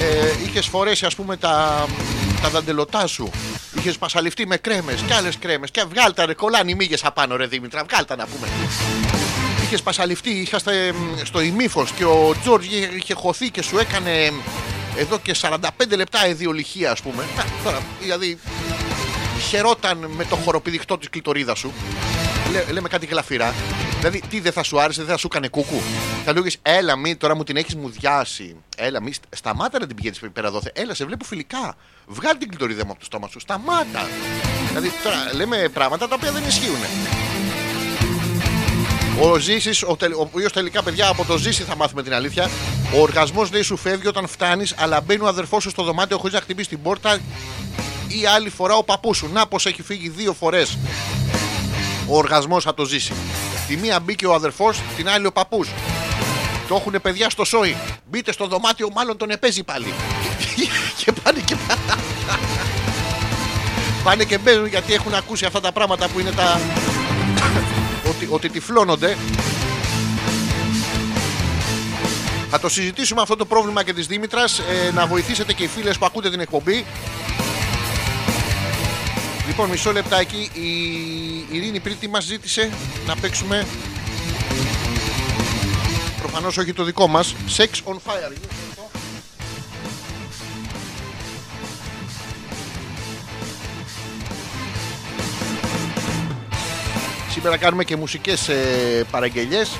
Ε, 0.00 0.44
είχες 0.46 0.66
φορέσει, 0.66 1.06
ας 1.06 1.14
πούμε, 1.14 1.36
τα, 1.36 1.86
τα 2.42 2.48
δαντελωτά 2.48 3.06
σου. 3.06 3.30
Είχες 3.78 3.98
πασαλιφτεί 3.98 4.46
με 4.46 4.56
κρέμες 4.56 5.00
και 5.00 5.14
άλλες 5.14 5.38
κρέμες. 5.38 5.70
Και 5.70 5.84
βγάλτα 5.88 6.26
ρε, 6.26 6.34
κολλάνε 6.34 6.70
οι 6.70 6.74
μύγες 6.74 7.04
απάνω, 7.04 7.36
ρε 7.36 7.46
Δήμητρα. 7.46 7.84
Βγάλτα 7.84 8.16
να 8.16 8.26
πούμε. 8.26 8.48
Είχες 9.62 9.82
πασαλιφτεί, 9.82 10.30
είχαστε 10.30 10.92
μ, 10.92 11.24
στο 11.24 11.40
ημίφος 11.40 11.90
και 11.90 12.04
ο 12.04 12.34
Τζόρτζ 12.40 12.66
είχε, 12.66 12.90
είχε 12.94 13.14
χωθεί 13.14 13.50
και 13.50 13.62
σου 13.62 13.78
έκανε 13.78 14.30
μ, 14.30 14.36
εδώ 14.96 15.18
και 15.18 15.34
45 15.40 15.58
λεπτά 15.96 16.26
εδιολυχία, 16.26 16.90
ας 16.90 17.00
πούμε. 17.00 17.24
Να, 17.36 17.44
τώρα, 17.64 17.82
δηλαδή, 18.00 18.38
χαιρόταν 19.48 20.10
με 20.16 20.24
το 20.24 20.36
χοροπηδιχτό 20.36 20.98
της 20.98 21.10
κλειτορίδα 21.10 21.54
σου. 21.54 21.72
Λέ, 22.52 22.64
λέμε 22.72 22.88
κάτι 22.88 23.06
γλαφυρά. 23.06 23.54
Δηλαδή, 23.98 24.22
τι 24.28 24.40
δεν 24.40 24.52
θα 24.52 24.62
σου 24.62 24.80
άρεσε, 24.80 25.00
δεν 25.02 25.10
θα 25.10 25.16
σου 25.16 25.26
έκανε 25.30 25.48
κούκου. 25.48 25.80
Θα 26.24 26.32
λέγε, 26.32 26.48
έλα 26.62 26.96
μη, 26.96 27.16
τώρα 27.16 27.34
μου 27.36 27.44
την 27.44 27.56
έχεις 27.56 27.74
μουδιάσει. 27.74 28.56
Έλα 28.76 29.02
μη, 29.02 29.12
στ- 29.12 29.24
σταμάτα 29.36 29.78
να 29.78 29.86
την 29.86 29.96
πηγαίνεις 29.96 30.20
πέρα 30.32 30.46
εδώ. 30.46 30.60
Έλα, 30.72 30.94
σε 30.94 31.04
βλέπω 31.04 31.24
φιλικά. 31.24 31.74
Βγάλει 32.06 32.38
την 32.38 32.48
κλειτορίδα 32.48 32.84
μου 32.84 32.90
από 32.90 32.98
το 33.00 33.04
στόμα 33.04 33.28
σου. 33.28 33.40
Σταμάτα. 33.40 34.08
Δηλαδή, 34.68 34.92
τώρα 35.02 35.16
λέμε 35.34 35.68
πράγματα 35.72 36.08
τα 36.08 36.14
οποία 36.14 36.32
δεν 36.32 36.42
ισχύουν. 36.46 36.76
Ο 39.20 39.38
Ζήσης, 39.38 39.82
ο, 39.82 39.96
τελ- 39.96 40.14
ο 40.16 40.20
οποίος 40.20 40.52
τελικά 40.52 40.82
παιδιά 40.82 41.08
από 41.08 41.24
το 41.24 41.36
Ζήση 41.36 41.62
θα 41.62 41.76
μάθουμε 41.76 42.02
την 42.02 42.14
αλήθεια. 42.14 42.50
Ο 42.94 43.00
οργασμός 43.00 43.52
λέει 43.52 43.62
σου 43.62 43.76
φεύγει 43.76 44.06
όταν 44.08 44.26
φτάνεις, 44.26 44.74
αλλά 44.78 45.00
μπαίνει 45.00 45.22
ο 45.22 45.26
αδερφός 45.26 45.62
σου 45.62 45.70
στο 45.70 45.82
δωμάτιο 45.82 46.18
χωρίς 46.18 46.34
να 46.34 46.40
χτυπήσει 46.40 46.68
την 46.68 46.82
πόρτα 46.82 47.18
ή 48.08 48.26
άλλη 48.26 48.50
φορά 48.50 48.74
ο 48.74 48.82
παππούς 48.84 49.16
σου. 49.16 49.28
Να 49.32 49.46
πως 49.46 49.66
έχει 49.66 49.82
φύγει 49.82 50.08
δύο 50.08 50.32
φορές 50.32 50.78
ο 52.12 52.16
οργασμός 52.16 52.66
από 52.66 52.76
το 52.76 52.84
Ζήση. 52.84 53.12
Τη 53.68 53.76
μία 53.76 54.00
μπήκε 54.00 54.26
ο 54.26 54.34
αδερφός, 54.34 54.80
την 54.96 55.08
άλλη 55.08 55.26
ο 55.26 55.32
παππούς. 55.32 55.68
Το 56.68 56.74
έχουν 56.74 57.00
παιδιά 57.02 57.30
στο 57.30 57.44
σόι. 57.44 57.76
Μπείτε 58.10 58.32
στο 58.32 58.46
δωμάτιο, 58.46 58.88
μάλλον 58.94 59.16
τον 59.16 59.30
επέζει 59.30 59.62
πάλι. 59.62 59.86
και 61.04 61.12
πάνε 61.12 61.40
και 61.44 61.56
πάνε 64.04 64.24
και 64.24 64.38
μπαίνουν 64.38 64.66
γιατί 64.66 64.94
έχουν 64.94 65.14
ακούσει 65.14 65.44
αυτά 65.44 65.60
τα 65.60 65.72
πράγματα 65.72 66.08
που 66.08 66.20
είναι 66.20 66.30
τα. 66.30 66.60
ότι, 68.08 68.28
ότι 68.30 68.48
τυφλώνονται. 68.48 69.16
Θα 72.50 72.60
το 72.60 72.68
συζητήσουμε 72.68 73.20
αυτό 73.20 73.36
το 73.36 73.44
πρόβλημα 73.44 73.82
και 73.82 73.92
της 73.92 74.06
Δήμητρας 74.06 74.58
ε, 74.58 74.90
Να 74.94 75.06
βοηθήσετε 75.06 75.52
και 75.52 75.62
οι 75.62 75.66
φίλες 75.68 75.98
που 75.98 76.04
ακούτε 76.04 76.30
την 76.30 76.40
εκπομπή 76.40 76.84
Λοιπόν 79.52 79.70
μισό 79.70 79.92
λεπτάκι. 79.92 80.50
Η 80.52 81.56
Ειρήνη 81.56 81.80
πριν 81.80 81.96
τι 82.00 82.08
μας 82.08 82.24
ζήτησε 82.24 82.70
Να 83.06 83.16
παίξουμε. 83.16 83.66
Προφανώς 86.18 86.56
όχι 86.56 86.72
το 86.72 86.84
δικό 86.84 87.06
μας. 87.06 87.34
Sex 87.56 87.90
on 87.90 87.94
fire. 87.94 88.36
Σήμερα 97.30 97.56
κάνουμε 97.56 97.84
και 97.84 97.96
μουσικές 97.96 98.48
ε, 98.48 99.04
παραγγελιές. 99.10 99.70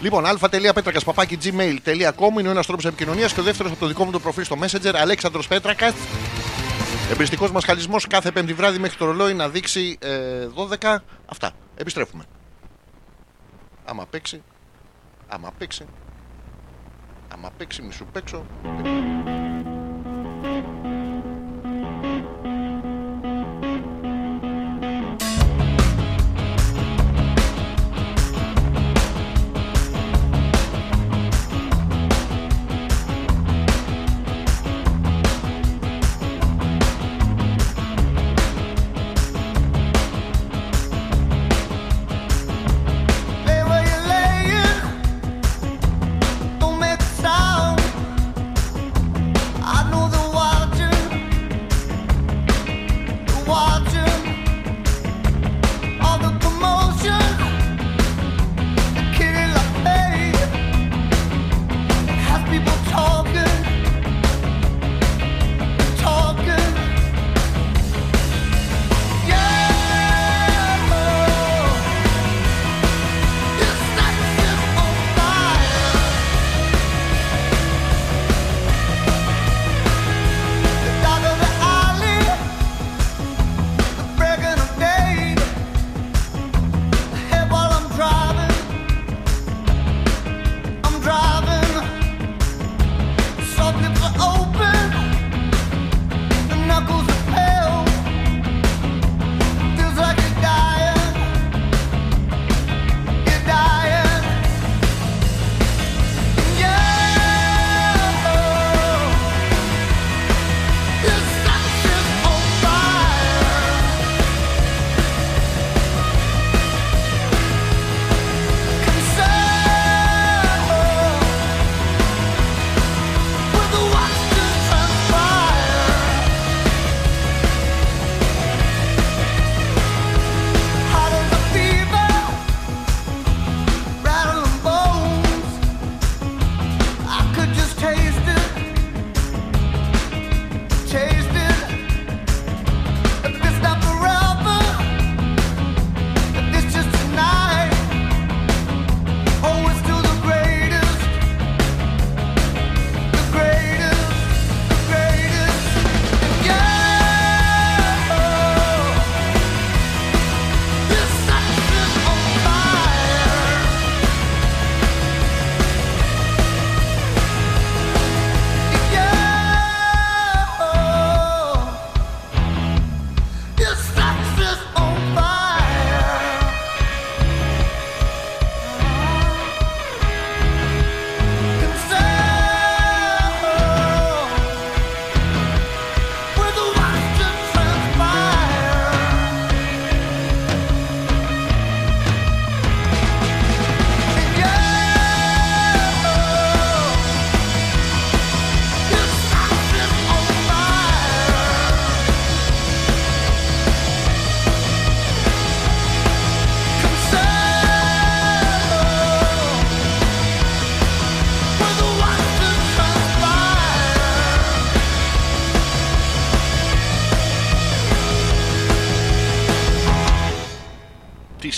Λοιπόν, 0.00 0.26
α.πέτρακα 0.26 1.00
παπάκι 1.04 1.38
gmail.com 1.42 2.38
είναι 2.38 2.48
ο 2.48 2.50
ένας 2.50 2.66
τρόπος 2.66 2.84
επικοινωνίας 2.84 3.32
και 3.32 3.40
ο 3.40 3.42
δεύτερος 3.42 3.72
από 3.72 3.80
το 3.80 3.86
δικό 3.86 4.04
μου 4.04 4.10
το 4.10 4.20
προφίλ 4.20 4.44
στο 4.44 4.56
Messenger, 4.60 4.94
Αλέξανδρος 4.94 5.48
Πέτρακας. 5.48 5.92
Εμπριστικός 7.10 7.50
μα 7.50 7.60
χαλισμό 7.60 7.96
κάθε 8.08 8.30
πέμπτη 8.30 8.54
βράδυ 8.54 8.78
μέχρι 8.78 8.96
το 8.96 9.04
ρολόι 9.04 9.34
να 9.34 9.48
δείξει 9.48 9.98
ε, 10.00 10.46
12. 10.80 10.96
Αυτά. 11.26 11.52
Επιστρέφουμε. 11.76 12.24
Άμα 13.84 14.06
παίξει. 14.06 14.42
Άμα 15.28 15.52
παίξει. 15.58 15.86
Άμα 17.28 17.50
παίξει, 17.56 17.82
μη 17.82 17.92
σου 17.92 18.06
παίξω. 18.12 18.46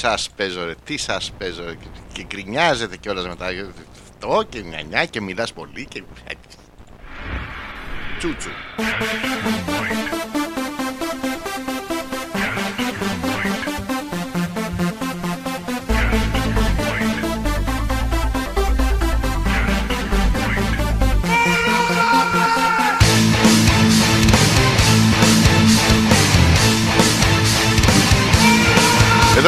Τι 0.03 0.09
σας 0.09 0.31
παίζω, 0.37 0.65
ρε, 0.65 0.75
τι 0.85 0.97
σας 0.97 1.33
παίζω. 1.39 1.65
ρε. 1.65 1.77
Και 2.13 2.23
γκρινιάζετε 2.23 2.97
κιόλας 2.97 3.27
μετά. 3.27 3.47
Το 4.19 4.43
και 4.49 4.61
νιανιά 4.61 5.05
και 5.05 5.21
μιλάς 5.21 5.53
πολύ 5.53 5.87
και. 5.87 6.03
Τσούτσου. 8.19 8.51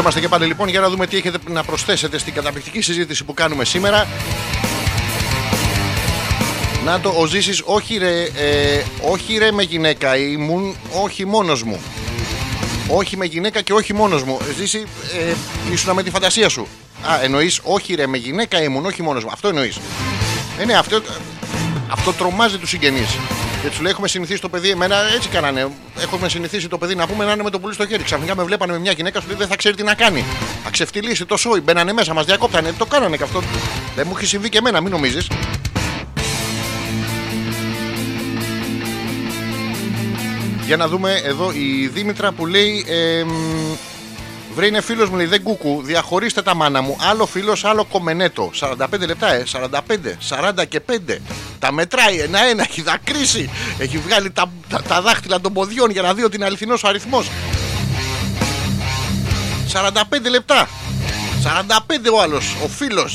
Είμαστε 0.05 0.23
και 0.23 0.29
πάλι 0.29 0.47
λοιπόν 0.47 0.69
για 0.69 0.81
να 0.81 0.89
δούμε 0.89 1.07
τι 1.07 1.17
έχετε 1.17 1.39
να 1.49 1.65
προσθέσετε 1.65 2.19
στην 2.19 2.35
καταπληκτική 2.35 2.81
συζήτηση 2.81 3.25
που 3.25 3.35
κάνουμε 3.35 3.65
σήμερα. 3.65 4.07
Να 6.85 7.01
το, 7.01 7.15
ο 7.17 7.27
Ζήσης, 7.27 7.63
όχι 7.65 7.97
ρε, 7.97 8.23
ε, 8.23 8.83
όχι 9.11 9.39
ρε 9.39 9.53
με 9.53 9.63
γυναίκα 9.63 10.17
ήμουν, 10.17 10.77
όχι 11.03 11.25
μόνος 11.27 11.63
μου. 11.63 11.81
Όχι 12.89 13.17
με 13.17 13.25
γυναίκα 13.25 13.61
και 13.61 13.73
όχι 13.73 13.95
μόνος 13.95 14.23
μου. 14.23 14.39
Ε, 14.51 14.53
Ζήση, 14.53 14.87
ε, 15.29 15.35
ήσουν 15.73 15.95
με 15.95 16.03
τη 16.03 16.11
φαντασία 16.11 16.49
σου. 16.49 16.67
Α, 17.03 17.23
εννοείς, 17.23 17.61
όχι 17.63 17.95
ρε 17.95 18.07
με 18.07 18.17
γυναίκα 18.17 18.63
ήμουν, 18.63 18.87
όχι 18.87 19.03
μόνος 19.03 19.25
μου. 19.25 19.31
Αυτό 19.33 19.49
εννοείς. 19.49 19.79
Ε, 20.59 20.65
ναι, 20.65 20.75
αυτό, 20.75 21.03
αυτό 21.89 22.13
τρομάζει 22.13 22.59
τους 22.59 22.69
συγγενείς. 22.69 23.17
Και 23.65 23.71
του 23.71 23.83
λέει: 23.83 23.93
Έχουμε 23.93 24.09
συνηθίσει 24.09 24.41
το 24.41 24.49
παιδί, 24.49 24.71
εμένα 24.71 24.97
έτσι 25.15 25.29
κάνανε. 25.29 25.69
Έχουμε 26.01 26.29
συνηθίσει 26.29 26.69
το 26.69 26.79
παιδί 26.79 26.95
να 26.95 27.07
πούμε 27.07 27.25
να 27.25 27.33
είναι 27.33 27.43
με 27.43 27.51
το 27.51 27.61
πουλί 27.61 27.75
στο 27.75 27.87
χέρι. 27.87 28.03
Ξαφνικά 28.03 28.37
με 28.37 28.43
βλέπανε 28.43 28.73
με 28.73 28.79
μια 28.79 28.93
γυναίκα, 28.93 29.21
σου 29.21 29.27
λέει 29.27 29.37
δεν 29.37 29.47
θα 29.49 29.57
ξέρει 29.57 29.77
τι 29.77 29.83
να 29.83 29.95
κάνει. 29.95 30.25
Θα 30.65 30.71
ξεφτυλίσει 30.71 31.25
το 31.25 31.37
σόι, 31.37 31.61
μπαίνανε 31.61 31.93
μέσα, 31.93 32.15
μας 32.15 32.25
διακόπτανε. 32.25 32.73
Το 32.79 32.87
κάνανε 32.87 33.17
και 33.17 33.23
αυτό. 33.23 33.43
Δεν 33.97 34.07
μου 34.09 34.15
έχει 34.17 34.27
συμβεί 34.27 34.49
και 34.49 34.59
εμένα, 34.59 34.81
μην 34.81 34.91
νομίζεις. 34.91 35.29
Για 40.67 40.77
να 40.77 40.89
δούμε 40.89 41.21
εδώ 41.25 41.53
η 41.53 41.87
Δήμητρα 41.87 42.33
που 42.33 42.47
λέει. 42.47 42.85
Ε, 42.89 43.25
Βρε 44.55 44.67
είναι 44.67 44.81
φίλο 44.81 45.09
μου, 45.11 45.17
λέει 45.17 45.27
δεν 45.27 45.43
κούκου. 45.43 45.83
Διαχωρίστε 45.85 46.43
τα 46.43 46.55
μάνα 46.55 46.83
μου. 46.83 46.97
Άλλο 47.11 47.27
φίλο, 47.27 47.57
άλλο 47.63 47.85
κομμενέτο. 47.85 48.51
45 48.61 48.77
λεπτά, 49.07 49.33
ε. 49.33 49.45
45, 49.53 49.71
40 50.61 50.65
και 50.69 50.81
5. 50.81 51.17
Τα 51.59 51.73
μετράει 51.73 52.19
ένα-ένα. 52.19 52.63
Έχει 52.63 52.83
δακρύσει. 52.83 53.51
Έχει 53.79 53.99
βγάλει 53.99 54.31
τα, 54.31 54.51
τα, 54.69 54.83
τα 54.83 55.01
δάχτυλα 55.03 55.41
των 55.41 55.53
ποδιών 55.53 55.91
για 55.91 56.03
να 56.03 56.15
δει 56.15 56.25
ότι 56.25 56.37
είναι 56.37 56.45
αληθινό 56.45 56.75
ο 56.85 56.89
αριθμό. 56.89 57.23
45 59.73 60.31
λεπτά. 60.31 60.69
45 61.43 62.13
ο 62.15 62.21
άλλο, 62.21 62.41
ο 62.65 62.69
φίλο. 62.69 63.11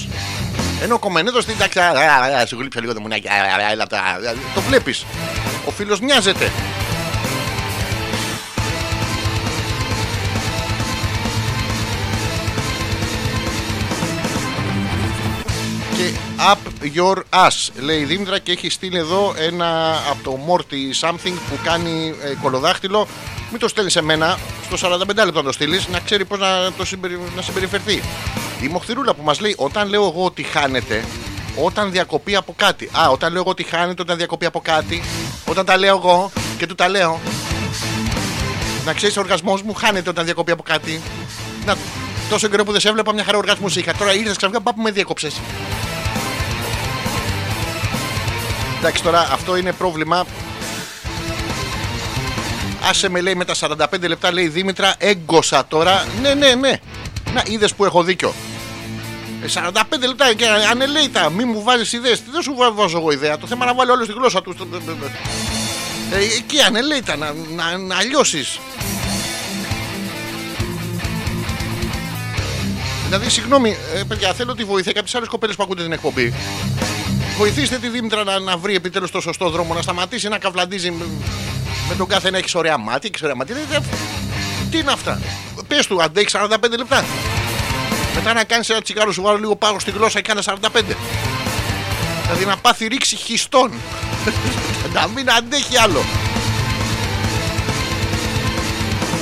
Ενώ 0.82 0.96
ο 0.96 1.00
κομμενέτο 1.00 1.42
στην 1.42 1.58
τάξη. 1.58 1.80
«Α, 1.80 1.88
α, 1.88 2.40
α, 2.42 2.46
Σου 2.46 2.58
γλύψα 2.60 2.80
λίγο 2.82 2.94
το 2.94 3.00
μουνάκι. 3.02 3.28
α, 3.28 3.32
α, 3.32 3.66
α, 3.68 3.72
έλα 3.72 3.88
τα». 3.88 4.00
Το 4.54 4.62
βλέπει. 4.62 4.96
Ο 5.66 5.72
φίλο 5.72 5.98
μοιάζεται. 6.02 6.52
Και 16.00 16.12
Up 16.38 16.98
Your 16.98 17.18
Ass 17.30 17.70
λέει 17.80 18.00
η 18.00 18.04
Δήμητρα 18.04 18.40
και 18.40 18.52
έχει 18.52 18.70
στείλει 18.70 18.98
εδώ 18.98 19.34
ένα 19.38 19.98
από 20.10 20.24
το 20.24 20.40
Morty 20.48 21.08
Something 21.08 21.34
που 21.50 21.60
κάνει 21.64 22.14
ε, 22.24 22.36
κολοδάχτυλο. 22.42 23.08
Μην 23.52 23.60
το 23.60 23.68
στέλνεις 23.68 23.94
σε 23.94 24.02
μένα 24.02 24.38
στο 24.72 24.98
45 24.98 25.00
λεπτό 25.06 25.32
να 25.34 25.44
το 25.44 25.52
στείλεις 25.52 25.88
να 25.88 26.00
ξέρει 26.00 26.26
πώς 26.26 26.40
να, 26.40 26.72
το 26.78 26.86
συμπερι... 26.86 27.20
να 27.36 27.42
συμπεριφερθεί. 27.42 28.02
Η 28.62 28.68
Μοχθηρούλα 28.68 29.14
που 29.14 29.24
μας 29.24 29.40
λέει 29.40 29.56
όταν 29.58 29.90
λέω 29.90 30.04
εγώ 30.04 30.26
ότι 30.26 30.44
χάνεται 30.44 31.06
όταν 31.56 31.92
διακοπεί 31.92 32.36
από 32.36 32.54
κάτι 32.58 32.90
Α, 33.00 33.10
όταν 33.10 33.32
λέω 33.32 33.42
εγώ 33.42 33.50
ότι 33.50 33.64
χάνεται 33.64 34.02
όταν 34.02 34.18
διακοπεί 34.18 34.46
από 34.46 34.60
κάτι 34.60 35.02
όταν 35.46 35.66
τα 35.66 35.78
λέω 35.78 35.96
εγώ 35.96 36.32
και 36.58 36.68
του 36.68 36.76
τα 36.76 36.90
λέω. 36.90 37.20
Να 38.86 38.94
ξέρεις 38.94 39.18
ο 39.18 39.20
οργασμός 39.20 39.62
μου 39.62 39.74
χάνεται 39.74 40.10
όταν 40.10 40.26
διακοπεί 40.26 40.52
από 40.52 40.64
κάτι. 40.64 41.02
Να, 41.66 41.76
τόσο 42.30 42.48
καιρό 42.48 42.64
που 42.64 42.72
δεν 42.72 42.82
σε 42.82 42.88
έβλεπα 42.90 43.14
μια 43.14 43.24
χαρά 43.24 43.38
οργασμού 43.38 43.68
είχα 43.76 43.94
τώρα 43.94 44.14
ήρθες 44.14 44.38
ξαφνικά 44.38 44.62
πάπου 44.62 44.82
με 44.82 44.92
διέκοψες. 44.92 45.42
Εντάξει 48.80 49.04
τώρα 49.04 49.30
αυτό 49.32 49.56
είναι 49.58 49.72
πρόβλημα. 49.74 50.26
Άσε 52.90 53.10
με 53.10 53.22
λέει 53.22 53.36
με 53.36 53.46
τα 53.46 53.54
45 53.60 54.08
λεπτά 54.08 54.34
λέει 54.34 54.44
η 54.44 54.48
Δήμητρα 54.48 54.96
έγκωσα 54.98 55.66
τώρα. 55.68 56.06
Ναι 56.22 56.34
ναι 56.34 56.54
ναι. 56.54 56.74
Να 57.34 57.44
είδες 57.48 57.74
που 57.74 57.86
έχω 57.86 58.04
δίκιο. 58.04 58.34
Ε, 59.44 59.48
45 59.54 59.82
λεπτά 60.08 60.34
και 60.34 60.46
ανελέητα. 60.72 61.30
Μη 61.30 61.44
μου 61.46 61.64
βάζεις 61.64 61.94
ιδέες. 61.94 62.22
Δεν 62.32 62.42
σου 62.42 62.56
βα- 62.56 62.72
βάζω 62.72 62.98
εγώ 62.98 63.12
ιδέα. 63.12 63.38
Το 63.38 63.48
θέμα 63.48 63.66
να 63.66 63.74
βάλει 63.74 63.92
όλος 63.92 64.06
στη 64.06 64.14
γλώσσα 64.14 64.42
του. 64.42 64.56
Ε, 66.12 66.18
εκεί 66.38 66.62
ανελέητα 66.68 67.16
να, 67.16 67.34
να, 67.56 67.78
να 67.78 68.04
λιώσεις. 68.04 68.60
Δηλαδή, 73.10 73.30
συγγνώμη, 73.30 73.78
ε, 73.96 74.04
παιδιά, 74.08 74.34
θέλω 74.34 74.56
τη 74.56 74.64
βοήθεια 74.64 74.92
κάποιες 74.92 75.16
άλλες 75.16 75.28
κοπέλες 75.28 75.56
που 75.56 75.64
ακούτε 75.64 75.84
την 75.84 75.92
εκπομπή. 75.92 76.34
Βοηθήστε 77.38 77.78
τη 77.78 77.90
Δήμητρα 77.90 78.24
να, 78.24 78.40
να 78.40 78.58
βρει 78.58 78.76
επιτέλους 78.76 79.12
το 79.12 79.22
σωστό 79.22 79.50
δρόμο, 79.50 79.74
να 79.74 79.82
σταματήσει 79.82 80.28
να 80.28 80.38
καυλαντίζει 80.38 80.92
με, 80.92 81.06
με 81.90 81.96
τον 81.96 82.08
κάθε 82.08 82.30
να 82.30 82.38
έχει 82.38 82.58
ωραία 82.58 82.78
μάτια. 82.78 83.10
Έχεις 83.10 83.22
ωραία 83.24 83.36
μάτια. 83.36 83.56
Δεν- 83.56 83.66
δεν- 83.70 83.84
Τι 84.72 84.78
είναι 84.78 84.92
αυτά; 84.92 85.22
Πες 85.68 85.88
του, 85.88 86.02
αντέχει 86.04 86.30
45 86.30 86.78
λεπτά. 86.78 87.06
Μετά 88.16 88.34
να 88.34 88.44
κάνεις 88.44 88.70
ένα 88.70 88.82
τσιγάρο, 88.82 89.12
σου 89.12 89.22
βάλω 89.22 89.38
λίγο 89.38 89.56
πάνω 89.56 89.80
στη 89.80 89.92
γλώσσα 89.92 90.22
και 90.22 90.28
κάνε 90.28 90.42
45. 90.42 90.96
Δηλαδή 92.24 92.46
να 92.46 92.58
πάθει 92.58 92.88
ρήξη 92.88 93.16
χιστών. 93.16 93.72
να 94.94 95.08
μην 95.08 95.32
αντέχει 95.32 95.78
άλλο. 95.78 96.04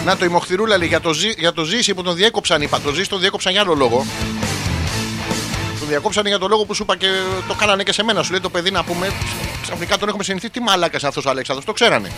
Να 0.08 0.18
το 0.18 0.26
η 0.26 0.28
Μοχθηρούλα 0.28 0.78
λέει 0.78 0.88
για 0.88 1.02
το, 1.02 1.14
ζή, 1.14 1.34
για 1.38 1.54
το 1.54 1.64
ζήσει 1.64 1.94
που 1.94 2.04
τον 2.04 2.16
διέκοψαν. 2.16 2.62
Είπα 2.62 2.80
το 2.82 2.94
ζήσει 2.94 3.10
τον 3.10 3.20
διέκοψαν 3.20 3.52
για 3.52 3.62
άλλο 3.62 3.74
λόγο. 3.76 4.06
Τον 5.80 5.88
διακόψανε 5.88 6.30
για 6.30 6.38
το 6.40 6.48
λόγο 6.48 6.66
που 6.66 6.74
σου 6.74 6.84
είπα 6.84 6.96
και 6.98 7.08
το 7.48 7.54
κάνανε 7.54 7.84
και 7.84 7.92
σε 7.94 8.04
μένα. 8.04 8.24
Σου 8.24 8.32
λέει 8.32 8.40
το 8.40 8.50
παιδί 8.50 8.72
να 8.72 8.84
πούμε. 8.84 9.12
Ξαφνικά 9.62 9.98
τον 9.98 10.08
έχουμε 10.08 10.24
συνηθίσει. 10.24 10.52
Τι 10.52 10.60
μαλάκας 10.60 11.04
αυτός 11.04 11.26
ο 11.26 11.30
Αλέξανδρος. 11.30 11.66
Το 11.66 11.74
ξέρανε. 11.74 12.12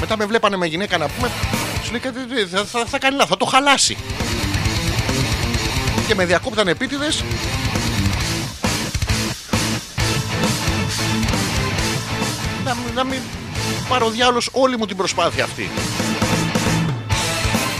Μετά 0.00 0.16
με 0.16 0.26
βλέπανε 0.26 0.56
με 0.56 0.66
γυναίκα 0.66 0.98
να 0.98 1.06
πούμε. 1.08 1.30
Σου 1.84 1.90
λέει 1.90 2.00
κάτι. 2.00 2.18
Θα, 2.52 2.64
θα, 2.64 2.84
θα 2.86 2.98
κάνει 2.98 3.14
λάθος. 3.16 3.30
Θα 3.30 3.36
το 3.36 3.44
χαλάσει. 3.44 3.96
Και 6.06 6.14
με 6.14 6.24
διακόπτανε 6.24 6.70
επίτηδες. 6.70 7.24
Να, 12.64 12.74
μην- 12.74 12.94
να 12.94 13.04
μην 13.04 13.20
πάρω 13.88 14.08
διάλος 14.10 14.48
όλη 14.52 14.76
μου 14.78 14.86
την 14.86 14.96
προσπάθεια 14.96 15.44
αυτή. 15.44 15.70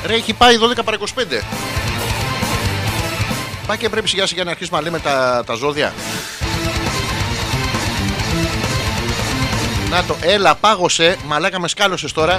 Ρε 0.06 0.14
έχει 0.14 0.32
πάει 0.32 0.56
12 0.76 0.84
παρα 0.84 0.98
25. 0.98 1.42
Πάει 3.66 3.76
και 3.76 3.88
πρέπει 3.88 4.08
σιγά 4.08 4.26
σιγά 4.26 4.44
να 4.44 4.50
αρχίσουμε 4.50 4.78
να 4.78 4.84
λέμε 4.84 4.98
τα, 4.98 5.42
τα 5.46 5.54
ζώδια. 5.54 5.92
Να 9.90 10.04
το, 10.04 10.16
έλα, 10.20 10.54
πάγωσε, 10.54 11.16
μαλάκα 11.26 11.60
με 11.60 11.68
σκάλωσες 11.68 12.12
τώρα. 12.12 12.38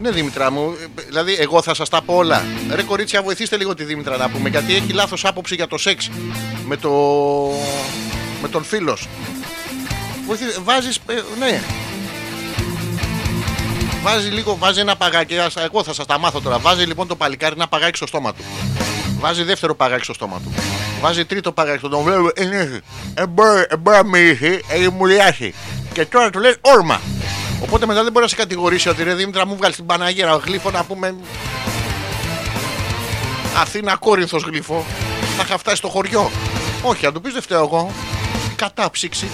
Ναι, 0.00 0.10
Δήμητρα 0.10 0.50
μου, 0.50 0.74
ε, 0.98 1.02
δηλαδή 1.06 1.36
εγώ 1.40 1.62
θα 1.62 1.74
σας 1.74 1.88
τα 1.88 2.02
πω 2.02 2.14
όλα. 2.14 2.44
Ρε 2.70 2.82
κορίτσια, 2.82 3.22
βοηθήστε 3.22 3.56
λίγο 3.56 3.74
τη 3.74 3.84
Δήμητρα 3.84 4.16
να 4.16 4.28
πούμε, 4.28 4.48
γιατί 4.48 4.74
έχει 4.74 4.92
λάθος 4.92 5.24
άποψη 5.24 5.54
για 5.54 5.66
το 5.66 5.78
σεξ 5.78 6.10
με, 6.66 6.76
το... 6.76 6.90
με 8.42 8.48
τον 8.48 8.64
φίλος. 8.64 9.08
Βοηθή... 10.26 10.44
Βάζεις, 10.64 11.00
ε, 11.06 11.14
ναι. 11.38 11.62
Βάζει 14.02 14.28
λίγο, 14.28 14.56
βάζει 14.58 14.80
ένα 14.80 14.96
παγάκι, 14.96 15.38
ας- 15.38 15.56
εγώ 15.56 15.82
θα 15.84 15.92
σας 15.94 16.06
τα 16.06 16.18
μάθω 16.18 16.40
τώρα. 16.40 16.58
Βάζει 16.58 16.84
λοιπόν 16.84 17.06
το 17.06 17.16
παλικάρι 17.16 17.54
ένα 17.56 17.68
παγάκι 17.68 17.96
στο 17.96 18.06
στόμα 18.06 18.32
του. 18.34 18.42
Βάζει 19.18 19.42
δεύτερο 19.42 19.74
παγάκι 19.74 20.04
στο 20.04 20.12
στόμα 20.14 20.40
του. 20.44 20.52
Βάζει 21.00 21.24
τρίτο 21.24 21.52
παγάκι 21.52 21.78
στο 21.78 21.86
στόμα 21.86 22.10
του. 22.12 22.32
Ε, 22.34 22.44
ναι, 22.44 22.80
ε, 23.14 23.26
μπορεί, 23.26 23.66
ε, 23.68 23.76
μπορεί 23.76 23.96
να 23.96 24.02
μιλήσει, 24.04 24.60
έχει 24.68 24.88
μου 24.90 25.04
λιάσει. 25.06 25.54
Και 25.92 26.06
τώρα 26.06 26.30
του 26.30 26.38
λέει 26.40 26.54
όρμα. 26.60 27.00
Οπότε 27.62 27.86
μετά 27.86 28.02
δεν 28.02 28.12
μπορεί 28.12 28.24
να 28.24 28.30
σε 28.30 28.36
κατηγορήσει 28.36 28.88
ότι 28.88 29.02
ρε 29.02 29.14
Δήμητρα 29.14 29.46
μου 29.46 29.56
βγάλεις 29.56 29.76
την 29.76 29.86
Παναγέρα 29.86 30.36
γλύφο 30.44 30.70
να 30.70 30.84
πούμε. 30.84 31.14
Αθήνα 33.60 33.96
Κόρινθος 33.96 34.42
γλύφο. 34.42 34.84
Θα 35.36 35.42
είχα 35.46 35.58
φτάσει 35.58 35.76
στο 35.76 35.88
χωριό. 35.88 36.30
Όχι, 36.82 37.06
αν 37.06 37.12
του 37.12 37.20
πεις 37.20 37.32
δεν 37.32 37.42
φταίω 37.42 37.62
εγώ. 37.62 37.90
Κατάψυξη. 38.56 39.26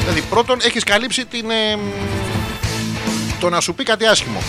Δηλαδή 0.00 0.20
πρώτον 0.20 0.58
έχεις 0.62 0.84
καλύψει 0.84 1.24
την. 1.26 1.50
ε, 1.50 1.78
το 3.42 3.48
να 3.50 3.60
σου 3.60 3.74
πει 3.74 3.84
κάτι 3.84 4.06
άσχημο. 4.06 4.42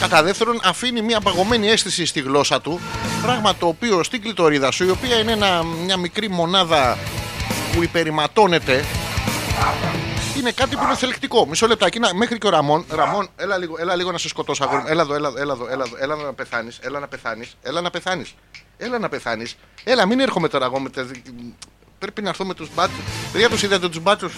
Κατά 0.00 0.22
δεύτερον, 0.22 0.60
αφήνει 0.64 1.02
μια 1.02 1.20
παγωμένη 1.20 1.68
αίσθηση 1.68 2.06
στη 2.06 2.20
γλώσσα 2.20 2.60
του. 2.60 2.80
Πράγμα 3.22 3.54
το 3.54 3.66
οποίο 3.66 4.02
στην 4.02 4.22
κλειτορίδα 4.22 4.70
σου, 4.70 4.84
η 4.86 4.90
οποία 4.90 5.18
είναι 5.18 5.32
ένα- 5.32 5.62
μια 5.84 5.96
μικρή 5.96 6.28
μονάδα 6.30 6.98
που 7.72 7.82
υπερηματώνεται, 7.82 8.84
είναι 10.38 10.50
κάτι 10.50 10.76
που 10.76 10.82
είναι 10.84 10.94
θελκτικό. 10.96 11.46
Μισό 11.46 11.66
λεπτάκι. 11.66 11.98
Να, 11.98 12.14
μέχρι 12.14 12.38
και 12.38 12.46
ο 12.46 12.50
Ραμόν. 12.50 12.84
Ραμόν, 12.88 13.28
έλα 13.36 13.56
λίγο, 13.58 13.76
έλα 13.78 13.94
λίγο 13.96 14.12
να 14.12 14.18
σε 14.18 14.28
σκοτώσω. 14.28 14.64
Αγόρι. 14.64 14.80
μου. 14.82 14.88
Έλα 14.88 15.02
εδώ, 15.02 15.14
έλα 15.14 15.28
εδώ, 15.28 15.38
έλα 15.40 15.52
εδώ, 15.52 15.66
έλα 15.70 15.84
εδώ, 15.86 15.96
έλα 16.00 16.16
να 16.16 16.32
πεθάνεις. 16.32 16.78
Έλα 16.80 17.00
να 17.00 17.08
πεθάνεις. 17.08 17.54
Έλα 17.62 17.80
να 17.80 17.90
πεθάνεις. 17.90 18.34
Έλα 18.78 18.98
να 18.98 19.08
πεθάνεις. 19.08 19.56
Έλα, 19.84 20.06
μην 20.06 20.20
έρχομαι 20.20 20.48
τώρα 20.48 20.64
εγώ 20.64 20.80
με 20.80 20.90
τα. 20.90 21.06
Πρέπει 21.98 22.22
να 22.22 22.28
έρθω 22.28 22.44
με 22.44 22.54
τους 22.54 22.68
μπάτσους. 22.74 23.04
Παιδιά, 23.32 23.48
τους 23.48 23.62
είδατε 23.62 23.88
τους 23.88 24.00
μπάτσους. 24.00 24.32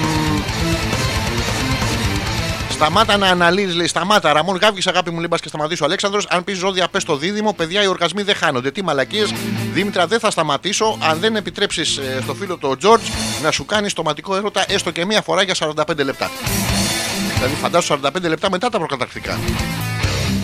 Σταμάτα 2.70 3.16
να 3.16 3.26
αναλύεις, 3.26 3.74
λέει. 3.74 3.86
Σταμάτα. 3.86 4.32
Ραμόν 4.32 4.56
Γάβγη, 4.56 4.88
αγάπη 4.88 5.10
μου, 5.10 5.16
λέει. 5.16 5.26
μπας 5.30 5.40
και 5.40 5.48
σταματήσει 5.48 5.82
ο 5.82 5.84
Αλέξανδρος 5.86 6.26
Αν 6.30 6.44
πεις 6.44 6.58
ζώδια, 6.58 6.88
πες 6.88 7.04
το 7.04 7.16
δίδυμο. 7.16 7.52
Παιδιά, 7.52 7.82
οι 7.82 7.86
οργασμοί 7.86 8.22
δεν 8.22 8.34
χάνονται. 8.34 8.70
Τι 8.70 8.82
μαλακίες. 8.82 9.32
Δήμητρα, 9.72 10.06
δεν 10.06 10.18
θα 10.18 10.30
σταματήσω 10.30 10.98
αν 11.00 11.18
δεν 11.18 11.36
επιτρέψεις 11.36 12.00
στο 12.22 12.34
φίλο 12.34 12.56
του 12.56 12.76
Τζορτζ 12.76 13.08
να 13.42 13.50
σου 13.50 13.64
κάνει 13.64 13.88
στοματικό 13.88 14.36
έρωτα 14.36 14.64
έστω 14.68 14.90
και 14.90 15.04
μία 15.04 15.22
φορά 15.22 15.42
για 15.42 15.54
45 15.58 16.04
λεπτά. 16.04 16.30
Δηλαδή, 17.34 17.54
φαντάσου 17.54 17.98
45 18.02 18.10
λεπτά 18.22 18.50
μετά 18.50 18.68
τα 18.68 18.78
προκαταρκτικά. 18.78 19.38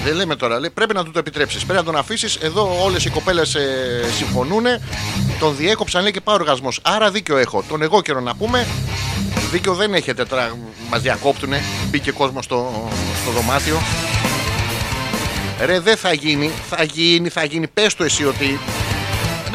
Δεν 0.05 0.15
λέμε 0.15 0.37
τώρα, 0.37 0.61
λέει, 0.61 0.71
πρέπει 0.71 0.95
να 0.95 1.05
του 1.05 1.11
το 1.11 1.19
επιτρέψεις. 1.19 1.65
Πρέπει 1.65 1.79
να 1.79 1.85
τον 1.85 1.97
αφήσεις. 1.97 2.37
Εδώ 2.37 2.85
όλες 2.85 3.05
οι 3.05 3.11
κοπέλες 3.11 3.55
ε, 3.55 4.05
συμφωνούν. 4.17 4.65
Τον 5.39 5.57
διέκοψαν, 5.57 6.03
λέει 6.03 6.13
και 6.13 6.21
πάει 6.21 6.35
οργασμός. 6.35 6.81
Άρα 6.83 7.11
δίκιο 7.11 7.37
έχω. 7.37 7.65
Τον 7.69 7.83
εγώ 7.83 8.03
καιρό 8.03 8.21
να 8.21 8.35
πούμε. 8.35 8.67
Δίκιο 9.51 9.75
δεν 9.75 9.95
έχετε 9.95 10.25
τώρα. 10.25 10.57
Μας 10.91 11.01
διακόπτουνε. 11.01 11.63
Μπήκε 11.91 12.13
κόσμος 12.13 12.45
στο, 12.45 12.89
στο 13.23 13.31
δωμάτιο. 13.31 13.83
Ρε, 15.65 15.81
δεν 15.81 15.97
θα 15.97 16.13
γίνει. 16.13 16.51
Θα 16.71 16.83
γίνει, 16.83 17.29
θα 17.29 17.45
γίνει. 17.45 17.67
Πες 17.67 17.95
το 17.95 18.05
εσύ 18.05 18.25
ότι. 18.25 18.59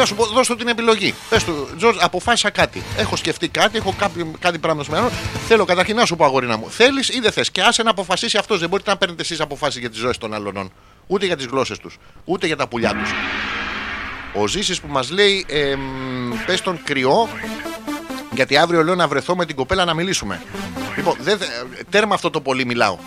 Να 0.01 0.07
σου 0.07 0.15
πω, 0.15 0.25
δώσ' 0.25 0.47
του 0.47 0.55
την 0.55 0.67
επιλογή. 0.67 1.13
Πες 1.29 1.43
του, 1.43 1.69
Τζορτζ, 1.77 1.97
αποφάσισα 2.01 2.49
κάτι. 2.49 2.83
Έχω 2.97 3.15
σκεφτεί 3.15 3.47
κάτι, 3.47 3.77
έχω 3.77 3.95
κάποιο, 3.97 4.31
κάτι 4.39 4.57
πράγμα 4.57 4.83
στο 4.83 4.91
μυαλό. 4.91 5.09
Θέλω 5.47 5.65
καταρχήν 5.65 5.95
να 5.95 6.05
σου 6.05 6.15
πω, 6.15 6.25
αγορίνα 6.25 6.57
μου. 6.57 6.69
Θέλεις 6.69 7.09
ή 7.09 7.19
δεν 7.19 7.31
θες. 7.31 7.51
Και 7.51 7.61
άσε 7.61 7.83
να 7.83 7.89
αποφασίσει 7.89 8.37
αυτός. 8.37 8.59
Δεν 8.59 8.69
μπορείτε 8.69 8.89
να 8.89 8.97
παίρνετε 8.97 9.21
εσείς 9.21 9.39
αποφάσεις 9.39 9.79
για 9.79 9.89
τις 9.89 9.99
ζωές 9.99 10.17
των 10.17 10.33
άλλων. 10.33 10.71
Ούτε 11.07 11.25
για 11.25 11.37
τις 11.37 11.45
γλώσσες 11.45 11.77
τους. 11.77 11.97
Ούτε 12.25 12.47
για 12.47 12.55
τα 12.55 12.67
πουλιά 12.67 12.89
τους. 12.89 13.11
Ο 14.33 14.47
Ζήσης 14.47 14.81
που 14.81 14.87
μας 14.87 15.09
λέει 15.11 15.45
εμ, 15.49 15.79
πες 16.45 16.61
τον 16.61 16.79
κρυό 16.83 17.29
γιατί 18.31 18.57
αύριο 18.57 18.83
λέω 18.83 18.95
να 18.95 19.07
βρεθώ 19.07 19.35
με 19.35 19.45
την 19.45 19.55
κοπέλα 19.55 19.85
να 19.85 19.93
μιλήσουμε. 19.93 20.41
Λοιπόν, 20.95 21.15
δεν, 21.19 21.37
θε- 21.37 21.49
τέρμα 21.89 22.13
αυτό 22.15 22.29
το 22.29 22.41
πολύ 22.41 22.65
μιλάω. 22.65 22.97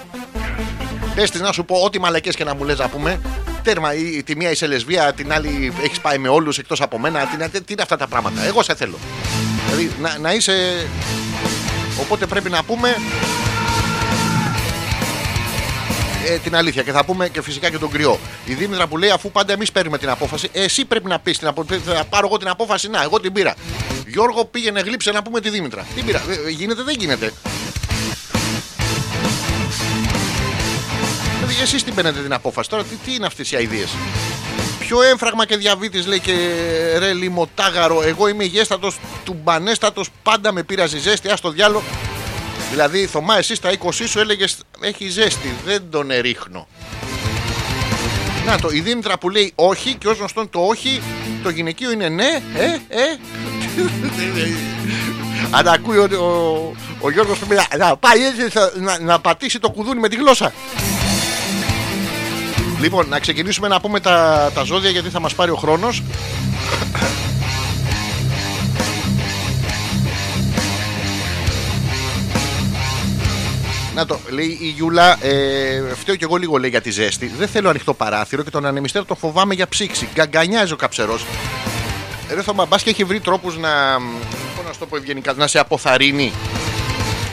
Πες 1.14 1.30
της 1.30 1.40
να 1.40 1.52
σου 1.52 1.64
πω 1.64 1.76
ό,τι 1.76 2.00
μαλακές 2.00 2.36
και 2.36 2.44
να 2.44 2.54
μου 2.54 2.64
λες 2.64 2.78
να 2.78 2.88
πούμε. 2.88 3.20
Τέρμα, 3.64 3.94
η, 3.94 4.22
τη 4.22 4.36
μία 4.36 4.50
είσαι 4.50 4.66
λεσβία, 4.66 5.12
την 5.12 5.32
άλλη 5.32 5.72
έχεις 5.84 6.00
πάει 6.00 6.18
με 6.18 6.28
όλους 6.28 6.58
εκτός 6.58 6.80
από 6.80 6.98
μένα. 6.98 7.26
Τι, 7.26 7.48
τι, 7.48 7.62
τι 7.62 7.72
είναι 7.72 7.82
αυτά 7.82 7.96
τα 7.96 8.06
πράγματα. 8.06 8.44
Εγώ 8.44 8.62
σε 8.62 8.74
θέλω. 8.74 8.98
Δηλαδή 9.66 9.92
να, 10.00 10.18
να 10.18 10.32
είσαι... 10.32 10.86
Οπότε 12.00 12.26
πρέπει 12.26 12.50
να 12.50 12.62
πούμε 12.62 12.96
ε, 16.26 16.38
την 16.38 16.56
αλήθεια 16.56 16.82
και 16.82 16.92
θα 16.92 17.04
πούμε 17.04 17.28
και 17.28 17.42
φυσικά 17.42 17.70
και 17.70 17.78
τον 17.78 17.90
κρυό. 17.90 18.18
Η 18.44 18.54
Δήμητρα 18.54 18.86
που 18.86 18.98
λέει 18.98 19.10
αφού 19.10 19.30
πάντα 19.30 19.52
εμείς 19.52 19.72
παίρνουμε 19.72 19.98
την 19.98 20.08
απόφαση, 20.08 20.48
ε, 20.52 20.62
εσύ 20.62 20.84
πρέπει 20.84 21.08
να 21.08 21.18
πεις 21.18 21.38
την 21.38 21.48
απόφαση. 21.48 21.80
Θα 21.80 22.04
πάρω 22.04 22.26
εγώ 22.26 22.36
την 22.36 22.48
απόφαση, 22.48 22.88
να, 22.88 23.02
εγώ 23.02 23.20
την 23.20 23.32
πήρα. 23.32 23.54
Γιώργο 24.06 24.44
πήγαινε 24.44 24.80
γλύψε 24.80 25.10
να 25.10 25.22
πούμε 25.22 25.40
τη 25.40 25.50
Δήμητρα. 25.50 25.86
Την 25.94 26.04
πήρα. 26.04 26.22
Ε, 26.28 26.48
ε, 26.48 26.50
γίνεται, 26.50 26.82
δεν 26.82 26.94
γίνεται. 26.98 27.32
Εσείς 31.62 31.84
την 31.84 31.94
παίρνετε 31.94 32.20
την 32.20 32.32
απόφαση. 32.32 32.68
Τώρα; 32.70 32.82
Τι, 32.84 32.94
τι 33.04 33.14
είναι 33.14 33.26
αυτές 33.26 33.50
οι 33.52 33.56
αειδίε. 33.56 33.84
Πιο 34.78 35.02
έμφραγμα 35.02 35.46
και 35.46 35.56
διαβήτης 35.56 36.06
λέει 36.06 36.20
και 36.20 36.32
ρε 36.98 37.12
λιμοτάγαρο. 37.12 38.02
Εγώ 38.02 38.28
είμαι 38.28 38.44
υγιέστατος, 38.44 38.96
τουμπανέστατος, 39.24 40.08
πάντα 40.22 40.52
με 40.52 40.62
πήραζε 40.62 40.98
ζέστη. 40.98 41.28
Α 41.28 41.38
το 41.42 41.50
διάλο. 41.50 41.82
Δηλαδή, 42.70 43.06
Θωμά, 43.06 43.38
εσύ 43.38 43.54
στα 43.54 43.70
20 43.70 43.88
σου 44.06 44.18
έλεγες 44.18 44.56
Έχει 44.80 45.08
ζέστη, 45.08 45.54
δεν 45.64 45.82
τον 45.90 46.10
ερίχνω. 46.10 46.66
Να 48.46 48.58
το, 48.58 48.68
η 48.70 48.80
Δήμητρα 48.80 49.18
που 49.18 49.30
λέει 49.30 49.52
όχι 49.54 49.94
και 49.94 50.08
ως 50.08 50.18
γνωστόν 50.18 50.50
το 50.50 50.60
όχι, 50.60 51.02
το 51.42 51.48
γυναικείο 51.50 51.90
είναι 51.90 52.08
ναι, 52.08 52.42
ε, 52.54 52.64
ε. 52.88 53.18
Αν 55.50 55.68
ακούει 55.68 55.96
ο, 55.96 56.02
ο, 56.02 56.72
ο 57.00 57.10
Γιώργος 57.10 57.38
του 57.38 57.46
μιλά, 57.48 57.66
να 57.78 57.96
πάει 57.96 58.24
έτσι 58.26 58.48
θα- 58.48 58.72
να, 58.76 58.98
να 58.98 59.18
πατήσει 59.20 59.58
το 59.58 59.70
κουδούνι 59.70 60.00
με 60.00 60.08
τη 60.08 60.16
γλώσσα. 60.16 60.52
Λοιπόν, 62.80 63.08
να 63.08 63.18
ξεκινήσουμε 63.18 63.68
να 63.68 63.80
πούμε 63.80 64.00
τα, 64.00 64.50
τα 64.54 64.62
ζώδια 64.62 64.90
γιατί 64.90 65.08
θα 65.08 65.20
μας 65.20 65.34
πάρει 65.34 65.50
ο 65.50 65.56
χρόνος. 65.56 66.02
Να 73.94 74.06
το, 74.06 74.20
λέει 74.30 74.58
η 74.60 74.68
Γιούλα, 74.68 75.24
ε, 75.24 75.82
φταίω 75.94 76.14
κι 76.14 76.24
εγώ 76.24 76.36
λίγο 76.36 76.56
λέει 76.56 76.70
για 76.70 76.80
τη 76.80 76.90
ζέστη. 76.90 77.32
Δεν 77.38 77.48
θέλω 77.48 77.68
ανοιχτό 77.68 77.94
παράθυρο 77.94 78.42
και 78.42 78.50
τον 78.50 78.66
ανεμιστέρο 78.66 79.04
τον 79.04 79.16
φοβάμαι 79.16 79.54
για 79.54 79.68
ψήξη. 79.68 80.08
Γκαγκανιάζει 80.14 80.72
ο 80.72 80.76
καψερός. 80.76 81.24
Ρε 82.34 82.42
Θωμά, 82.42 82.64
μπας 82.64 82.82
και 82.82 82.90
έχει 82.90 83.04
βρει 83.04 83.20
τρόπους 83.20 83.56
να. 83.58 83.70
Πώς 84.56 84.64
να 84.66 84.72
σου 84.72 84.78
το 84.78 84.86
πω 84.86 84.96
ευγενικά, 84.96 85.32
να 85.32 85.46
σε 85.46 85.58
αποθαρρύνει. 85.58 86.32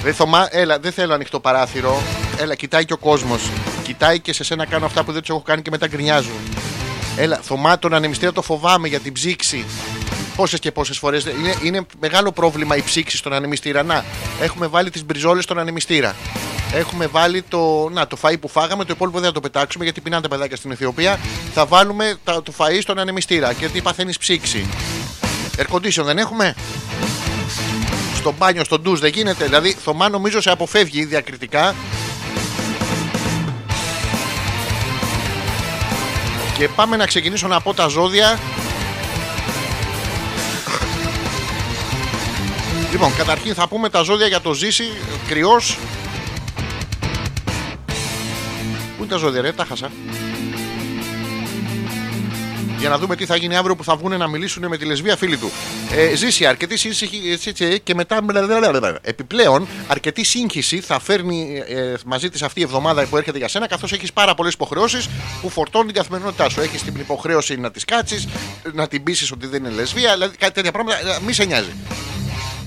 Ρε 0.03 0.11
Θωμά, 0.11 0.47
έλα, 0.51 0.79
δεν 0.79 0.91
θέλω 0.91 1.13
ανοιχτό 1.13 1.39
παράθυρο. 1.39 2.01
Έλα, 2.39 2.55
κοιτάει 2.55 2.85
και 2.85 2.93
ο 2.93 2.97
κόσμος. 2.97 3.49
Κοιτάει 3.83 4.19
και 4.19 4.33
σε 4.33 4.43
σένα 4.43 4.65
κάνω 4.65 4.85
αυτά 4.85 5.03
που 5.03 5.11
δεν 5.11 5.21
τους 5.21 5.29
έχω 5.29 5.41
κάνει 5.41 5.61
και 5.61 5.69
μετά 5.69 5.87
γκρινιάζουν. 5.87 6.39
Έλα, 7.17 7.39
Θωμά, 7.41 7.79
τον 7.79 7.93
ανεμιστήρα 7.93 8.31
το 8.31 8.41
φοβάμαι 8.41 8.87
για 8.87 8.99
την 8.99 9.13
ψήξη. 9.13 9.65
Πόσες 10.35 10.59
και 10.59 10.71
πόσες 10.71 10.97
φορές. 10.97 11.25
Είναι, 11.25 11.55
είναι 11.63 11.85
μεγάλο 11.99 12.31
πρόβλημα 12.31 12.75
η 12.75 12.81
ψήξη 12.81 13.17
στον 13.17 13.33
ανεμιστήρα. 13.33 13.83
Να, 13.83 14.05
έχουμε 14.41 14.67
βάλει 14.67 14.89
τις 14.89 15.05
μπριζόλες 15.05 15.43
στον 15.43 15.59
ανεμιστήρα. 15.59 16.15
Έχουμε 16.73 17.07
βάλει 17.07 17.41
το, 17.41 17.89
να, 17.91 18.07
το 18.07 18.17
φαΐ 18.21 18.39
που 18.39 18.47
φάγαμε, 18.47 18.83
το 18.83 18.93
υπόλοιπο 18.95 19.17
δεν 19.17 19.27
θα 19.27 19.33
το 19.33 19.39
πετάξουμε 19.39 19.83
γιατί 19.83 20.01
πεινάνε 20.01 20.21
τα 20.21 20.27
παιδάκια 20.27 20.55
στην 20.55 20.71
Αιθιοπία. 20.71 21.19
Θα 21.53 21.65
βάλουμε 21.65 22.15
τα, 22.23 22.43
το 22.43 22.53
φαΐ 22.57 22.77
στον 22.81 22.99
ανεμιστήρα 22.99 23.53
και 23.53 23.67
τι 23.67 23.81
παθαίνεις 23.81 24.17
ψήξη. 24.17 24.67
Air 25.57 25.75
condition 25.75 26.03
δεν 26.03 26.17
έχουμε; 26.17 26.55
Στο 28.21 28.33
μπάνιο, 28.37 28.63
στο 28.63 28.79
ντουζ 28.79 28.99
δεν 28.99 29.09
γίνεται. 29.09 29.45
Δηλαδή, 29.45 29.73
Θωμά 29.73 30.09
νομίζω 30.09 30.41
σε 30.41 30.49
αποφεύγει 30.49 31.05
διακριτικά. 31.05 31.75
Και 36.57 36.67
πάμε 36.67 36.95
να 36.95 37.05
ξεκινήσω 37.05 37.47
να 37.47 37.61
πω 37.61 37.73
τα 37.73 37.87
ζώδια 37.87 38.39
Λοιπόν, 42.91 43.15
καταρχήν 43.15 43.53
θα 43.53 43.67
πούμε 43.67 43.89
τα 43.89 44.01
ζώδια 44.01 44.27
για 44.27 44.41
το 44.41 44.53
ζήσει. 44.53 44.83
Κρυός. 45.27 45.77
Πού 48.97 49.03
είναι 49.03 49.07
τα 49.07 49.17
ζώδια, 49.17 49.41
ρε, 49.41 49.51
τα 49.51 49.65
χάσα. 49.65 49.91
Για 52.81 52.89
να 52.89 52.97
δούμε 52.97 53.15
τι 53.15 53.25
θα 53.25 53.35
γίνει 53.35 53.55
αύριο 53.55 53.75
που 53.75 53.83
θα 53.83 53.95
βγουν 53.95 54.17
να 54.17 54.27
μιλήσουν 54.27 54.67
με 54.67 54.77
τη 54.77 54.85
λεσβία 54.85 55.17
φίλη 55.17 55.37
του. 55.37 55.51
Ε, 55.91 56.15
ζήσει 56.15 56.45
αρκετή 56.45 56.77
σύγχυση 56.77 57.53
και 57.83 57.95
μετά. 57.95 58.19
Επιπλέον, 59.01 59.67
αρκετή 59.87 60.23
σύγχυση 60.23 60.79
θα 60.79 60.99
φέρνει 60.99 61.63
ε, 61.67 61.93
μαζί 62.05 62.29
της 62.29 62.41
αυτή 62.41 62.59
η 62.59 62.63
εβδομάδα 62.63 63.05
που 63.05 63.17
έρχεται 63.17 63.37
για 63.37 63.47
σένα, 63.47 63.67
καθώς 63.67 63.91
έχεις 63.91 64.13
πάρα 64.13 64.33
πολλές 64.33 64.53
υποχρεώσεις 64.53 65.09
που 65.41 65.49
φορτώνουν 65.49 65.87
την 65.87 65.95
καθημερινότητά 65.95 66.49
σου. 66.49 66.61
Έχεις 66.61 66.83
την 66.83 66.95
υποχρέωση 66.99 67.55
να 67.55 67.71
τη 67.71 67.85
κάτσεις, 67.85 68.27
να 68.73 68.87
την 68.87 69.03
πείσεις 69.03 69.31
ότι 69.31 69.47
δεν 69.47 69.65
είναι 69.65 69.73
λεσβία, 69.73 70.13
δηλαδή 70.13 70.37
κάτι 70.37 70.53
τέτοια 70.53 70.71
πράγματα. 70.71 70.97
ε, 70.97 71.19
Μη 71.25 71.33
σε 71.33 71.45
νοιάζει. 71.45 71.71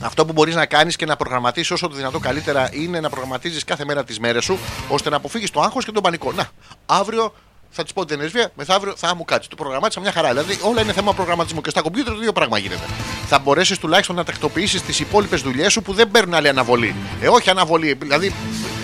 Αυτό 0.01 0.27
που 0.27 0.33
μπορείς 0.33 0.55
να 0.55 0.67
κάνεις 0.67 0.97
και 0.97 1.07
να 1.07 1.17
προγραμματίσεις 1.17 1.71
όσο 1.71 1.89
το 1.89 1.95
δυνατό 1.95 2.19
καλύτερα 2.19 2.69
είναι 2.73 3.01
να 3.01 3.09
προγραμματίζεις 3.09 3.65
κάθε 3.65 3.85
μέρα 3.85 4.05
τις 4.05 4.19
μέρες 4.19 4.45
σου 4.45 4.59
ώστε 4.89 5.11
να 5.11 5.17
αποφύγεις 5.17 5.51
το 5.51 5.61
άγχος 5.61 5.85
και 5.85 5.93
τον 5.93 6.03
πανικό. 6.03 6.33
Να, 6.33 6.49
αύριο 6.87 7.35
θα 7.77 7.85
τη 7.85 7.93
πω 7.93 8.05
την 8.05 8.21
λεσβία, 8.21 8.51
μεθαύριο 8.55 8.95
θα 8.97 9.15
μου 9.15 9.25
κάτσει. 9.25 9.49
Το 9.49 9.57
προγραμμάτισα 9.57 10.01
μια 10.01 10.13
χαρά. 10.13 10.29
Δηλαδή 10.29 10.59
όλα 10.63 10.81
είναι 10.81 10.93
θέμα 10.93 11.13
προγραμματισμού 11.15 11.61
και 11.61 11.71
στα 11.71 11.81
κομπιούτερ 11.81 12.13
το 12.13 12.19
ίδιο 12.19 12.33
πράγμα 12.33 12.59
γίνεται. 12.59 12.85
Θα 13.29 13.39
μπορέσεις 13.39 13.79
τουλάχιστον 13.79 14.17
να 14.17 14.25
τακτοποιήσεις 14.25 14.83
τις 14.83 15.01
υπόλοιπες 15.01 15.41
δουλειές 15.41 15.73
σου 15.73 15.83
που 15.83 15.93
δεν 15.93 16.11
παίρνουν 16.11 16.35
άλλη 16.35 16.49
αναβολή. 16.49 16.95
Ε, 17.21 17.29
όχι 17.29 17.51
αναβολή. 17.51 17.95
Δηλαδή 17.95 18.35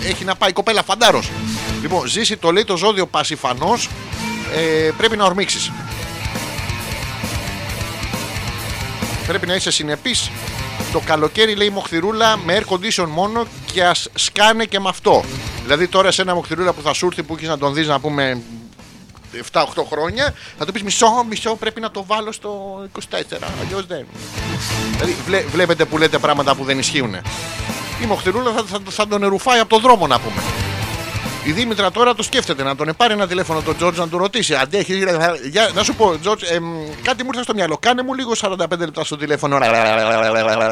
έχει 0.05 0.23
να 0.23 0.35
πάει 0.35 0.49
η 0.49 0.53
κοπέλα 0.53 0.83
φαντάρος. 0.83 1.31
Λοιπόν, 1.81 2.07
ζήσει 2.07 2.37
το 2.37 2.51
λέει 2.51 2.63
το 2.63 2.77
ζώδιο 2.77 3.05
πασιφανό. 3.05 3.77
Ε, 4.55 4.91
πρέπει 4.97 5.17
να 5.17 5.25
ορμήξεις. 5.25 5.71
Πρέπει 9.27 9.47
να 9.47 9.55
είσαι 9.55 9.71
συνεπής. 9.71 10.31
Το 10.91 10.99
καλοκαίρι 10.99 11.55
λέει 11.55 11.69
μοχθηρούλα 11.69 12.37
με 12.37 12.59
air 12.59 12.73
condition 12.73 13.07
μόνο 13.07 13.45
και 13.71 13.83
ας 13.83 14.09
σκάνε 14.13 14.65
και 14.65 14.79
με 14.79 14.89
αυτό. 14.89 15.23
Δηλαδή 15.63 15.87
τώρα 15.87 16.11
σε 16.11 16.21
ένα 16.21 16.35
μοχθηρούλα 16.35 16.73
που 16.73 16.81
θα 16.81 16.93
σου 16.93 17.05
έρθει 17.05 17.23
που 17.23 17.35
έχεις 17.35 17.47
να 17.47 17.57
τον 17.57 17.73
δεις 17.73 17.87
να 17.87 17.99
πούμε 17.99 18.41
7-8 19.51 19.63
χρόνια, 19.91 20.33
θα 20.57 20.65
του 20.65 20.71
πεις 20.71 20.83
μισό, 20.83 21.25
μισό 21.29 21.55
πρέπει 21.55 21.81
να 21.81 21.91
το 21.91 22.03
βάλω 22.07 22.31
στο 22.31 22.81
24. 22.99 23.01
Αλλιώς 23.65 23.85
δεν. 23.85 24.05
Δηλαδή 24.91 25.15
βλέ- 25.25 25.45
βλέπετε 25.47 25.85
που 25.85 25.97
λέτε 25.97 26.17
πράγματα 26.17 26.55
που 26.55 26.63
δεν 26.63 26.79
ισχύουν. 26.79 27.13
Η 28.01 28.05
μοχθηρούλα 28.07 28.51
θα, 28.51 28.63
θα, 28.67 28.79
θα 28.89 29.07
τον 29.07 29.23
ερουφάει 29.23 29.59
από 29.59 29.69
τον 29.69 29.81
δρόμο 29.81 30.07
να 30.07 30.19
πούμε. 30.19 30.41
Η 31.45 31.51
Δήμητρα 31.51 31.91
τώρα 31.91 32.15
το 32.15 32.23
σκέφτεται 32.23 32.63
να 32.63 32.75
τον 32.75 32.93
πάρει 32.97 33.13
ένα 33.13 33.27
τηλέφωνο 33.27 33.61
τον 33.61 33.75
Τζόρτζ 33.75 33.97
να 33.99 34.07
του 34.07 34.17
ρωτήσει. 34.17 34.53
Αντέχει, 34.55 34.97
για, 35.49 35.69
να 35.73 35.83
σου 35.83 35.95
πω, 35.95 36.17
Τζόρτζ, 36.21 36.51
εμ, 36.51 36.63
κάτι 37.01 37.23
μου 37.23 37.29
ήρθε 37.31 37.43
στο 37.43 37.53
μυαλό. 37.53 37.77
Κάνε 37.77 38.03
μου 38.03 38.13
λίγο 38.13 38.31
45 38.41 38.55
λεπτά 38.77 39.03
στο 39.03 39.17
τηλέφωνο 39.17 39.59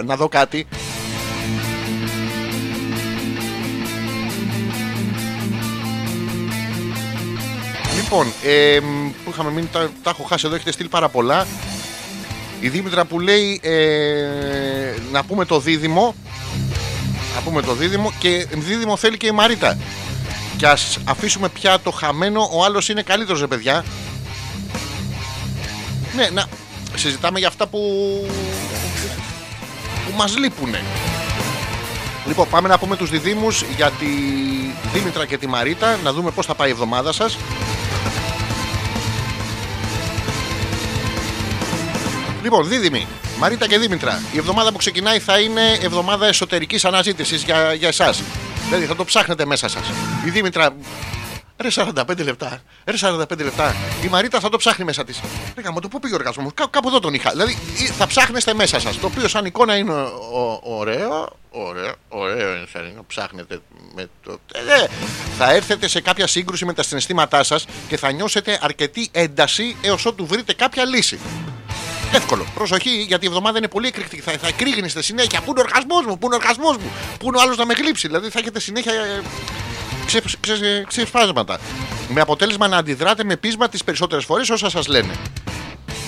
να 0.06 0.15
δω 0.15 0.27
κάτι. 0.30 0.68
Λοιπόν, 8.11 8.34
εμ, 8.44 9.11
που 9.23 9.30
είχαμε 9.30 9.52
μείνει, 9.52 9.68
τα, 9.72 9.90
τα 10.03 10.10
έχω 10.10 10.23
χάσει 10.23 10.45
εδώ, 10.45 10.56
έχετε 10.56 10.72
στείλει 10.72 10.90
πάρα 10.90 11.10
πολλά. 11.10 11.48
Η 12.60 12.69
Δήμητρα 12.69 13.06
που 13.06 13.19
λέει 13.19 13.60
ε, 13.64 14.94
να 15.11 15.23
πούμε 15.23 15.45
το 15.45 15.60
δίδυμο. 15.60 16.15
Να 17.36 17.41
πούμε 17.41 17.61
το 17.61 17.73
δίδυμο 17.73 18.14
και 18.19 18.48
δίδυμο 18.52 18.98
θέλει 18.98 19.18
και 19.18 19.27
η 19.27 19.31
Μαρίτα. 19.31 19.77
Και 20.57 20.68
ας 20.68 20.98
αφήσουμε 21.03 21.49
πια 21.49 21.80
το 21.80 21.91
χαμένο, 21.91 22.49
ο 22.53 22.64
άλλος 22.64 22.90
είναι 22.90 23.02
καλύτερος 23.02 23.40
ρε 23.40 23.48
παιδιά. 23.48 23.86
Ναι, 26.15 26.30
να 26.34 26.45
συζητάμε 26.95 27.40
για 27.40 27.48
αυτά 27.48 27.68
που, 27.68 27.80
που 30.06 30.18
μας 30.18 30.38
λείπουνε. 30.38 30.81
Λοιπόν, 32.30 32.47
πάμε 32.49 32.68
να 32.68 32.77
πούμε 32.77 32.95
τους 32.95 33.10
διδήμους 33.10 33.64
για 33.76 33.91
τη 33.91 34.06
Δήμητρα 34.93 35.26
και 35.26 35.38
τη 35.38 35.47
Μαρίτα, 35.47 35.97
να 36.03 36.14
δούμε 36.14 36.31
πώς 36.31 36.45
θα 36.45 36.56
πάει 36.56 36.68
η 36.68 36.72
εβδομάδα 36.72 37.11
σας. 37.11 37.38
Λοιπόν, 42.43 42.68
δίδυμοι, 42.68 43.07
Μαρίτα 43.39 43.68
και 43.68 43.77
Δήμητρα, 43.77 44.22
η 44.31 44.38
εβδομάδα 44.38 44.72
που 44.72 44.77
ξεκινάει 44.77 45.19
θα 45.19 45.39
είναι 45.39 45.61
εβδομάδα 45.81 46.27
εσωτερικής 46.27 46.85
αναζήτησης 46.85 47.43
για, 47.43 47.73
για 47.73 47.88
εσάς. 47.88 48.23
Δηλαδή 48.68 48.85
θα 48.85 48.95
το 48.95 49.06
ψάχνετε 49.06 49.45
μέσα 49.45 49.69
σας. 49.69 49.91
Η 50.26 50.30
Δήμητρα, 50.30 50.69
ρε 51.61 51.69
45 51.76 52.23
λεπτά, 52.23 52.61
ρε 52.86 52.98
45 53.02 53.38
λεπτά. 53.44 53.76
Η 54.03 54.07
Μαρίτα 54.07 54.40
θα 54.40 54.49
το 54.49 54.57
ψάχνει 54.57 54.86
μέσα 54.86 55.03
της. 55.03 55.19
Ρε 55.56 55.61
γαμώ, 55.61 55.80
το 55.80 55.88
πού 55.88 55.99
πήγε 55.99 56.14
ο 56.14 56.18
οργασμός 56.18 56.45
μου, 56.45 56.52
Κά- 56.53 56.69
κάπου 56.69 56.88
εδώ 56.88 56.99
τον 56.99 57.14
είχα. 57.14 57.30
Δηλαδή 57.31 57.57
ή- 57.77 57.86
θα 57.86 58.07
ψάχνεστε 58.07 58.53
μέσα 58.53 58.80
σας, 58.80 58.98
το 58.99 59.06
οποίο 59.07 59.27
σαν 59.27 59.45
εικόνα 59.45 59.76
είναι 59.77 59.91
ο- 59.94 60.60
ωραίο, 60.64 61.30
ωραίο, 61.49 61.94
ωραίο 62.10 62.56
είναι 62.56 62.65
σαν 62.73 62.86
εικόνα, 62.86 63.03
ψάχνετε 63.07 63.60
με 63.95 64.10
το... 64.23 64.40
Ε, 64.53 64.61
ναι. 64.61 64.88
Θα 65.38 65.52
έρθετε 65.53 65.88
σε 65.88 66.02
κάποια 66.02 66.27
σύγκρουση 66.27 66.65
με 66.65 66.73
τα 66.73 66.84
συναισθήματά 66.84 67.44
σας 67.44 67.65
και 67.88 67.98
θα 67.98 68.11
νιώσετε 68.11 68.60
αρκετή 68.61 69.10
ένταση 69.11 69.76
έως 69.81 70.06
ότου 70.06 70.26
βρείτε 70.26 70.53
κάποια 70.53 70.86
λύση. 70.86 71.19
Εύκολο. 72.14 72.45
Προσοχή, 72.53 72.90
γιατί 73.07 73.26
η 73.26 73.27
εβδομάδα 73.27 73.57
είναι 73.57 73.68
πολύ 73.68 73.88
εκρηκτική. 73.88 74.22
Θα, 74.22 74.31
θα 74.31 74.52
κρύγνεστε 74.52 75.02
συνέχεια. 75.02 75.41
Πού 75.41 75.52
είναι 75.52 75.60
ο 75.60 75.64
οργασμός 75.68 76.06
μου, 76.06 76.18
πού 76.18 76.26
είναι 76.26 76.36
ο 76.36 76.38
οργασμός 76.41 76.77
μου, 76.77 76.91
πού 77.19 77.27
είναι 77.27 77.38
ο 77.38 77.41
άλλος 77.41 77.57
να 77.57 77.65
με 77.65 77.73
γλύψει. 77.73 78.07
Δηλαδή 78.07 78.30
θα 78.30 78.40
έχετε 78.40 78.60
συνέχεια 78.60 78.94
ε, 78.94 79.22
ξε, 80.10 80.22
ξε, 80.40 80.86
ξεσπάσματα. 80.88 81.60
Με 82.10 82.22
αποτέλεσμα 82.22 82.68
να 82.68 82.77
αντιδράτε 82.77 83.23
με 83.23 83.36
πείσμα 83.36 83.69
τις 83.69 83.84
περισσότερες 83.84 84.26
φορές 84.26 84.49
όσα 84.49 84.69
σας 84.69 84.88
λένε. 84.88 85.14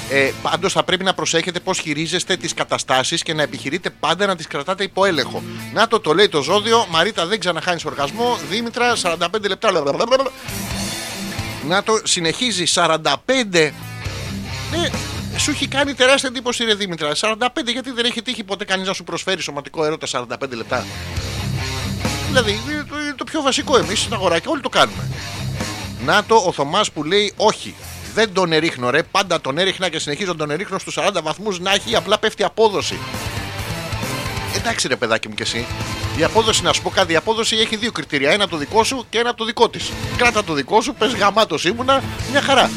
Ε, 0.09 0.31
Πάντως 0.41 0.73
θα 0.73 0.83
πρέπει 0.83 1.03
να 1.03 1.13
προσέχετε 1.13 1.59
πώς 1.59 1.79
χειρίζεστε 1.79 2.35
τις 2.37 2.53
καταστάσεις 2.53 3.23
και 3.23 3.33
να 3.33 3.41
επιχειρείτε 3.41 3.89
πάντα 3.89 4.25
να 4.25 4.35
τις 4.35 4.47
κρατάτε 4.47 4.83
υπό 4.83 5.05
έλεγχο. 5.05 5.43
Να 5.73 5.87
το, 5.87 5.99
το 5.99 6.13
λέει 6.13 6.29
το 6.29 6.41
ζώδιο. 6.41 6.85
Μαρίτα 6.89 7.25
δεν 7.25 7.39
ξαναχάνεις 7.39 7.85
οργασμό. 7.85 8.37
Δήμητρα 8.49 8.95
45 9.01 9.17
λεπτά. 9.47 9.71
Να 11.67 11.83
το 11.83 12.01
συνεχίζει 12.03 12.63
45 12.75 13.71
ναι, 14.71 14.89
σου 15.37 15.51
έχει 15.51 15.67
κάνει 15.67 15.93
τεράστια 15.93 16.29
εντύπωση, 16.29 16.63
ρε 16.63 16.73
Δήμητρα. 16.73 17.11
45, 17.15 17.37
γιατί 17.65 17.91
δεν 17.91 18.05
έχει 18.05 18.21
τύχει 18.21 18.43
ποτέ 18.43 18.65
κανείς 18.65 18.87
να 18.87 18.93
σου 18.93 19.03
προσφέρει 19.03 19.41
σωματικό 19.41 19.85
έρωτα 19.85 20.07
45 20.11 20.49
λεπτά. 20.49 20.85
Δηλαδή, 22.31 22.51
είναι 22.51 22.85
το, 22.89 22.99
είναι 22.99 23.13
το 23.15 23.23
πιο 23.23 23.41
βασικό 23.41 23.77
εμείς 23.77 23.99
στα 23.99 24.15
αγοράκια, 24.15 24.51
όλοι 24.51 24.61
το 24.61 24.69
κάνουμε. 24.69 25.07
Να 26.05 26.23
το 26.23 26.35
ο 26.35 26.51
Θωμάς 26.51 26.91
που 26.91 27.03
λέει 27.03 27.33
όχι. 27.35 27.75
Δεν 28.13 28.33
τον 28.33 28.51
ερίχνω, 28.51 28.89
ρε. 28.89 29.03
Πάντα 29.03 29.41
τον 29.41 29.57
έριχνα 29.57 29.89
και 29.89 29.99
συνεχίζω 29.99 30.31
να 30.31 30.37
τον 30.37 30.51
ερίχνω 30.51 30.79
στους 30.79 30.97
40 30.99 31.21
βαθμούς 31.23 31.59
να 31.59 31.73
έχει 31.73 31.95
απλά 31.95 32.19
πέφτει 32.19 32.43
απόδοση. 32.43 32.97
Εντάξει, 34.55 34.87
ρε 34.87 34.95
παιδάκι 34.95 35.27
μου 35.27 35.33
και 35.33 35.43
εσύ. 35.43 35.65
Η 36.17 36.23
απόδοση, 36.23 36.63
να 36.63 36.73
σου 36.73 36.81
πω 36.81 36.89
κάτι, 36.89 37.13
η 37.13 37.15
απόδοση 37.15 37.55
έχει 37.55 37.75
δύο 37.75 37.91
κριτήρια. 37.91 38.31
Ένα 38.31 38.43
από 38.43 38.51
το 38.51 38.57
δικό 38.57 38.83
σου 38.83 39.05
και 39.09 39.17
ένα 39.17 39.29
από 39.29 39.37
το 39.37 39.45
δικό 39.45 39.69
της. 39.69 39.91
Κράτα 40.17 40.43
το 40.43 40.53
δικό 40.53 40.81
σου, 40.81 40.93
πες 40.93 41.13
γαμάτος 41.13 41.65
ήμουνα, 41.65 42.03
μια 42.31 42.41
χαρά. 42.41 42.69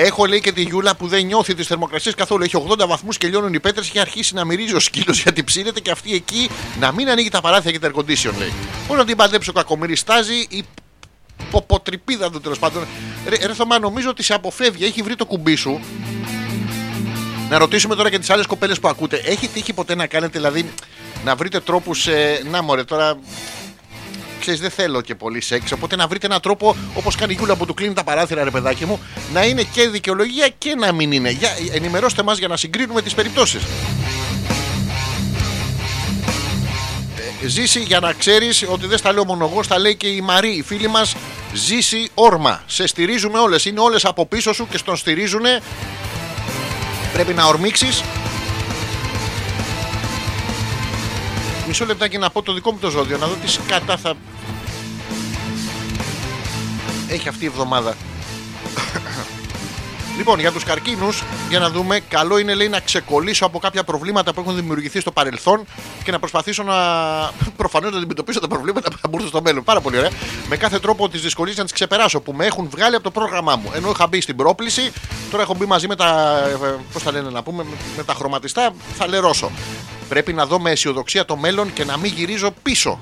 Έχω 0.00 0.26
λέει 0.26 0.40
και 0.40 0.52
τη 0.52 0.62
Γιούλα 0.62 0.96
που 0.96 1.06
δεν 1.06 1.26
νιώθει 1.26 1.54
τις 1.54 1.66
θερμοκρασίες 1.66 2.14
καθόλου. 2.14 2.42
Έχει 2.42 2.64
80 2.68 2.86
βαθμούς 2.86 3.18
και 3.18 3.26
λιώνουν 3.26 3.54
οι 3.54 3.60
πέτρες 3.60 3.88
και 3.88 3.98
έχει 3.98 4.08
αρχίσει 4.08 4.34
να 4.34 4.44
μυρίζει 4.44 4.74
ο 4.74 4.80
σκύλος 4.80 5.22
γιατί 5.22 5.44
ψήνεται 5.44 5.80
και 5.80 5.90
αυτή 5.90 6.14
εκεί 6.14 6.50
να 6.80 6.92
μην 6.92 7.08
ανοίγει 7.08 7.28
τα 7.28 7.40
παράθυρα 7.40 7.72
και 7.72 7.78
τα 7.78 7.90
air 7.90 7.98
condition 7.98 8.32
λέει. 8.38 8.52
Πώ 8.86 8.94
να 8.94 9.04
την 9.04 9.16
παντέψει 9.16 9.50
ο 9.50 9.52
κακομοίρη, 9.52 9.96
στάζει 9.96 10.46
η 10.48 10.64
ποποτρυπίδα 11.50 12.30
του 12.30 12.40
τέλος 12.40 12.58
πάντων. 12.58 12.86
Ρε, 13.28 13.46
ρε 13.46 13.54
Θωμά, 13.54 13.78
νομίζω 13.78 14.10
ότι 14.10 14.22
σε 14.22 14.34
αποφεύγει, 14.34 14.84
έχει 14.84 15.02
βρει 15.02 15.14
το 15.14 15.26
κουμπί 15.26 15.54
σου. 15.54 15.80
Να 17.50 17.58
ρωτήσουμε 17.58 17.94
τώρα 17.94 18.10
και 18.10 18.18
τις 18.18 18.30
άλλες 18.30 18.46
κοπέλες 18.46 18.80
που 18.80 18.88
ακούτε. 18.88 19.20
Έχει 19.24 19.48
τύχει 19.48 19.72
ποτέ 19.72 19.94
να 19.94 20.06
κάνετε, 20.06 20.38
δηλαδή, 20.38 20.70
να 21.24 21.36
βρείτε 21.36 21.60
τρόπους. 21.60 22.06
Ε, 22.06 22.42
να 22.50 22.62
μωρέ, 22.62 22.84
τώρα 22.84 23.18
ξέρεις 24.40 24.60
δεν 24.60 24.70
θέλω 24.70 25.00
και 25.00 25.14
πολύ 25.14 25.40
σεξ 25.40 25.72
οπότε 25.72 25.96
να 25.96 26.06
βρείτε 26.06 26.26
έναν 26.26 26.40
τρόπο 26.40 26.76
όπως 26.94 27.16
κάνει 27.16 27.32
η 27.32 27.36
Γιούλα 27.36 27.56
που 27.56 27.66
του 27.66 27.74
κλείνει 27.74 27.94
τα 27.94 28.04
παράθυρα 28.04 28.44
ρε 28.44 28.50
παιδάκι 28.50 28.84
μου 28.84 29.00
να 29.32 29.44
είναι 29.44 29.62
και 29.62 29.88
δικαιολογία 29.88 30.48
και 30.58 30.74
να 30.74 30.92
μην 30.92 31.12
είναι 31.12 31.30
για, 31.30 31.50
ενημερώστε 31.72 32.22
μας 32.22 32.38
για 32.38 32.48
να 32.48 32.56
συγκρίνουμε 32.56 33.02
τις 33.02 33.14
περιπτώσεις 33.14 33.62
Ε, 37.42 37.48
Ζήσει 37.48 37.80
για 37.80 38.00
να 38.00 38.12
ξέρεις 38.12 38.64
ότι 38.68 38.86
δεν 38.86 38.98
στα 38.98 39.12
λέω 39.12 39.24
μόνο 39.24 39.48
εγώ, 39.52 39.62
στα 39.62 39.78
λέει 39.78 39.94
και 39.94 40.06
η 40.06 40.20
Μαρή, 40.20 40.56
η 40.56 40.62
φίλη 40.62 40.88
μας 40.88 41.14
Ζήσει 41.52 42.10
όρμα. 42.14 42.62
Σε 42.66 42.86
στηρίζουμε 42.86 43.38
όλες. 43.38 43.64
Είναι 43.64 43.80
όλες 43.80 44.04
από 44.04 44.26
πίσω 44.26 44.52
σου 44.52 44.68
και 44.70 44.78
στον 44.78 44.96
στηρίζουν. 44.96 45.44
Πρέπει 47.12 47.32
να 47.32 47.44
ορμήξεις. 47.44 48.02
Μισό 51.68 51.84
λεπτάκι 51.84 52.18
να 52.18 52.30
πω 52.30 52.42
το 52.42 52.52
δικό 52.52 52.72
μου 52.72 52.78
το 52.78 52.90
ζώδιο, 52.90 53.18
να 53.18 53.26
δω 53.26 53.34
τι 53.34 53.50
σκατά 53.50 53.96
θα. 53.96 54.14
Έχει 57.08 57.28
αυτή 57.28 57.44
η 57.44 57.46
εβδομάδα. 57.46 57.96
Λοιπόν, 60.18 60.40
για 60.40 60.52
τους 60.52 60.64
καρκίνους, 60.64 61.22
για 61.48 61.58
να 61.58 61.70
δούμε, 61.70 62.00
καλό 62.08 62.38
είναι 62.38 62.54
λέει 62.54 62.68
να 62.68 62.80
ξεκολλήσω 62.80 63.46
από 63.46 63.58
κάποια 63.58 63.84
προβλήματα 63.84 64.32
που 64.34 64.40
έχουν 64.40 64.54
δημιουργηθεί 64.54 65.00
στο 65.00 65.10
παρελθόν 65.12 65.64
και 66.04 66.10
να 66.10 66.18
προσπαθήσω 66.18 66.62
να. 66.62 66.74
προφανώς 67.56 67.90
να 67.92 67.96
αντιμετωπίσω 67.98 68.40
τα 68.40 68.48
προβλήματα 68.48 68.90
που 68.90 68.96
θα 69.00 69.08
μπορούσαν 69.08 69.28
στο 69.30 69.42
μέλλον. 69.42 69.64
Πάρα 69.64 69.80
πολύ 69.80 69.96
ωραία. 69.98 70.10
Με 70.48 70.56
κάθε 70.56 70.78
τρόπο 70.78 71.08
τις 71.08 71.20
δυσκολίες 71.22 71.56
να 71.56 71.62
τις 71.64 71.72
ξεπεράσω 71.72 72.20
που 72.20 72.32
με 72.32 72.46
έχουν 72.46 72.68
βγάλει 72.70 72.94
από 72.94 73.04
το 73.04 73.10
πρόγραμμά 73.10 73.56
μου. 73.56 73.70
Ενώ 73.74 73.90
είχα 73.90 74.06
μπει 74.06 74.20
στην 74.20 74.36
πρόκληση, 74.36 74.92
τώρα 75.30 75.42
έχω 75.42 75.54
μπει 75.54 75.66
μαζί 75.66 75.88
με 75.88 75.96
τα. 75.96 76.38
Πώς 76.92 77.02
θα 77.02 77.12
λένε 77.12 77.30
να 77.30 77.42
πούμε, 77.42 77.62
με- 77.64 77.76
με 77.96 78.04
τα 78.04 78.14
χρωματιστά, 78.14 78.70
θα 78.98 79.06
λερώσω. 79.08 79.50
Πρέπει 80.08 80.32
να 80.32 80.46
δω 80.46 80.60
με 80.60 80.70
αισιοδοξία 80.70 81.24
το 81.24 81.36
μέλλον 81.36 81.72
και 81.72 81.84
να 81.84 81.96
μην 81.96 82.12
γυρίζω 82.16 82.50
πίσω. 82.62 82.98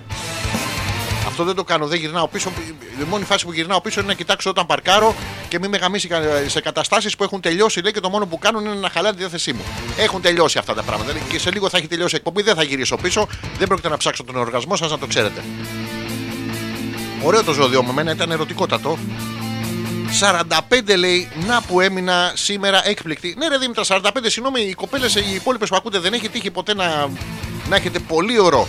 Αυτό 1.26 1.44
δεν 1.44 1.54
το 1.54 1.64
κάνω, 1.64 1.86
δεν 1.86 1.98
γυρνάω 1.98 2.28
πίσω. 2.28 2.52
Η 3.00 3.04
μόνη 3.08 3.24
φάση 3.24 3.44
που 3.44 3.52
γυρνάω 3.52 3.80
πίσω 3.80 4.00
είναι 4.00 4.08
να 4.08 4.14
κοιτάξω 4.14 4.50
όταν 4.50 4.66
παρκάρω 4.66 5.14
και 5.48 5.58
μην 5.58 5.70
με 5.70 5.76
γαμίσει 5.76 6.08
κα- 6.08 6.20
σε 6.46 6.60
καταστάσεις 6.60 7.16
που 7.16 7.24
έχουν 7.24 7.40
τελειώσει. 7.40 7.80
Λέει 7.80 7.92
και 7.92 8.00
το 8.00 8.08
μόνο 8.08 8.26
που 8.26 8.38
κάνουν 8.38 8.64
είναι 8.64 8.74
να 8.74 8.88
χαλάνε 8.90 9.14
τη 9.14 9.20
διάθεσή 9.20 9.52
μου. 9.52 9.60
Έχουν 9.96 10.20
τελειώσει 10.22 10.58
αυτά 10.58 10.74
τα 10.74 10.82
πράγματα. 10.82 11.12
Λέει, 11.12 11.22
Και 11.28 11.38
σε 11.38 11.50
λίγο 11.50 11.68
θα 11.68 11.78
έχει 11.78 11.86
τελειώσει 11.86 12.14
η 12.14 12.18
εκπομπή, 12.18 12.42
δεν 12.42 12.54
θα 12.54 12.62
γυρίσω 12.62 12.96
πίσω. 12.96 13.28
Δεν 13.58 13.66
πρόκειται 13.66 13.88
να 13.88 13.96
ψάξω 13.96 14.24
τον 14.24 14.36
οργασμό 14.36 14.76
σας 14.76 14.90
να 14.90 14.98
το 14.98 15.06
ξέρετε. 15.06 15.44
Ωραίο 17.22 17.44
το 17.44 17.52
ζώδιο 17.52 17.82
μου, 17.82 17.90
εμένα 17.90 18.10
ήταν 18.10 18.30
ερωτικότατο. 18.30 18.98
45 20.20 20.96
λέει, 20.96 21.28
να 21.46 21.62
που 21.62 21.80
έμεινα 21.80 22.32
σήμερα 22.34 22.88
έκπληκτη. 22.88 23.34
Ναι, 23.38 23.48
ρε 23.48 23.58
Δήμητρα, 23.58 23.84
45, 23.84 24.00
συγγνώμη, 24.24 24.60
οι 24.60 24.74
κοπέλες, 24.74 25.14
οι 25.14 25.34
υπόλοιπες 25.34 25.68
που 25.68 25.76
ακούτε, 25.76 25.98
δεν 25.98 26.12
έχει 26.12 26.28
τύχει 26.28 26.50
ποτέ 26.50 26.74
να, 26.74 27.08
να 27.68 27.76
έχετε 27.76 27.98
πολύ 27.98 28.38
ωραίο 28.40 28.68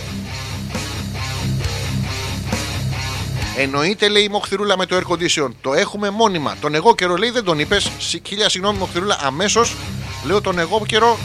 Εννοείται 3.60 4.08
λέει 4.08 4.22
η 4.22 4.28
Μοχθηρούλα 4.28 4.76
με 4.76 4.86
το 4.86 4.96
air 4.96 5.12
condition. 5.12 5.48
Το 5.60 5.74
έχουμε 5.74 6.10
μόνιμα. 6.10 6.56
Τον 6.60 6.74
εγώ 6.74 6.94
καιρό 6.94 7.16
λέει 7.16 7.30
δεν 7.30 7.44
τον 7.44 7.58
είπες. 7.58 7.90
Χίλια 8.26 8.48
συγγνώμη 8.48 8.78
Μοχθηρούλα 8.78 9.18
αμέσως. 9.22 9.74
Λέω 10.24 10.40
τον 10.40 10.58
εγώ 10.58 10.82
καιρό 10.86 11.18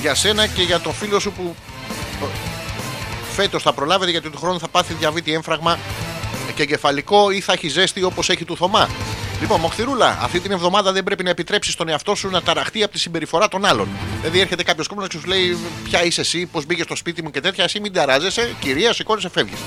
για 0.00 0.14
σένα 0.14 0.46
και 0.46 0.62
για 0.62 0.80
τον 0.80 0.92
φίλο 0.92 1.18
σου 1.18 1.32
που 1.32 1.54
φέτος 3.32 3.62
θα 3.62 3.72
προλάβετε 3.72 4.10
γιατί 4.10 4.30
του 4.30 4.38
χρόνου 4.38 4.58
θα 4.58 4.68
πάθει 4.68 4.94
διαβήτη 4.94 5.32
έμφραγμα 5.32 5.78
και 6.54 6.62
εγκεφαλικό 6.62 7.30
ή 7.30 7.40
θα 7.40 7.52
έχει 7.52 7.68
ζέστη 7.68 8.02
όπως 8.02 8.28
έχει 8.28 8.44
του 8.44 8.56
Θωμά. 8.56 8.88
Λοιπόν, 9.40 9.60
Μοχθηρούλα, 9.60 10.18
αυτή 10.20 10.40
την 10.40 10.50
εβδομάδα 10.50 10.92
δεν 10.92 11.04
πρέπει 11.04 11.24
να 11.24 11.30
επιτρέψεις 11.30 11.74
τον 11.74 11.88
εαυτό 11.88 12.14
σου 12.14 12.30
να 12.30 12.42
ταραχτεί 12.42 12.82
από 12.82 12.92
τη 12.92 12.98
συμπεριφορά 12.98 13.48
των 13.48 13.64
άλλων. 13.64 13.88
Δηλαδή, 14.20 14.40
έρχεται 14.40 14.62
κάποιος 14.62 14.86
κόμμα 14.86 15.06
και 15.06 15.18
σου 15.18 15.26
λέει 15.26 15.56
Ποια 15.84 16.04
είσαι 16.04 16.20
εσύ, 16.20 16.46
πώς 16.46 16.66
μπήκες 16.66 16.84
στο 16.84 16.96
σπίτι 16.96 17.22
μου 17.22 17.30
και 17.30 17.40
τέτοια. 17.40 17.64
Εσύ 17.64 17.80
μην 17.80 17.92
ταράζεσαι, 17.92 18.54
κυρία, 18.60 18.92
σηκώνεσαι, 18.92 19.28
φεύγεις. 19.28 19.58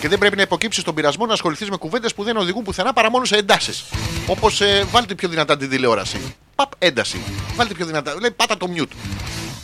Και 0.00 0.08
δεν 0.08 0.18
πρέπει 0.18 0.36
να 0.36 0.42
υποκύψεις 0.42 0.82
στον 0.82 0.94
πειρασμό 0.94 1.26
να 1.26 1.32
ασχοληθείς 1.32 1.70
με 1.70 1.76
κουβέντες 1.76 2.14
που 2.14 2.22
δεν 2.22 2.36
οδηγούν 2.36 2.62
πουθενά 2.62 2.92
παρά 2.92 3.10
μόνο 3.10 3.24
σε 3.24 3.36
εντάσεις. 3.36 3.84
Όπως 4.26 4.60
ε, 4.60 4.84
βάλτε 4.90 5.14
πιο 5.14 5.28
δυνατά 5.28 5.56
την 5.56 5.70
τηλεόραση. 5.70 6.34
Παπ, 6.54 6.72
ένταση. 6.78 7.20
Βάλτε 7.56 7.74
πιο 7.74 7.86
δυνατά. 7.86 8.14
Λέει 8.20 8.30
πάτα 8.30 8.56
το 8.56 8.68
mute. 8.76 8.94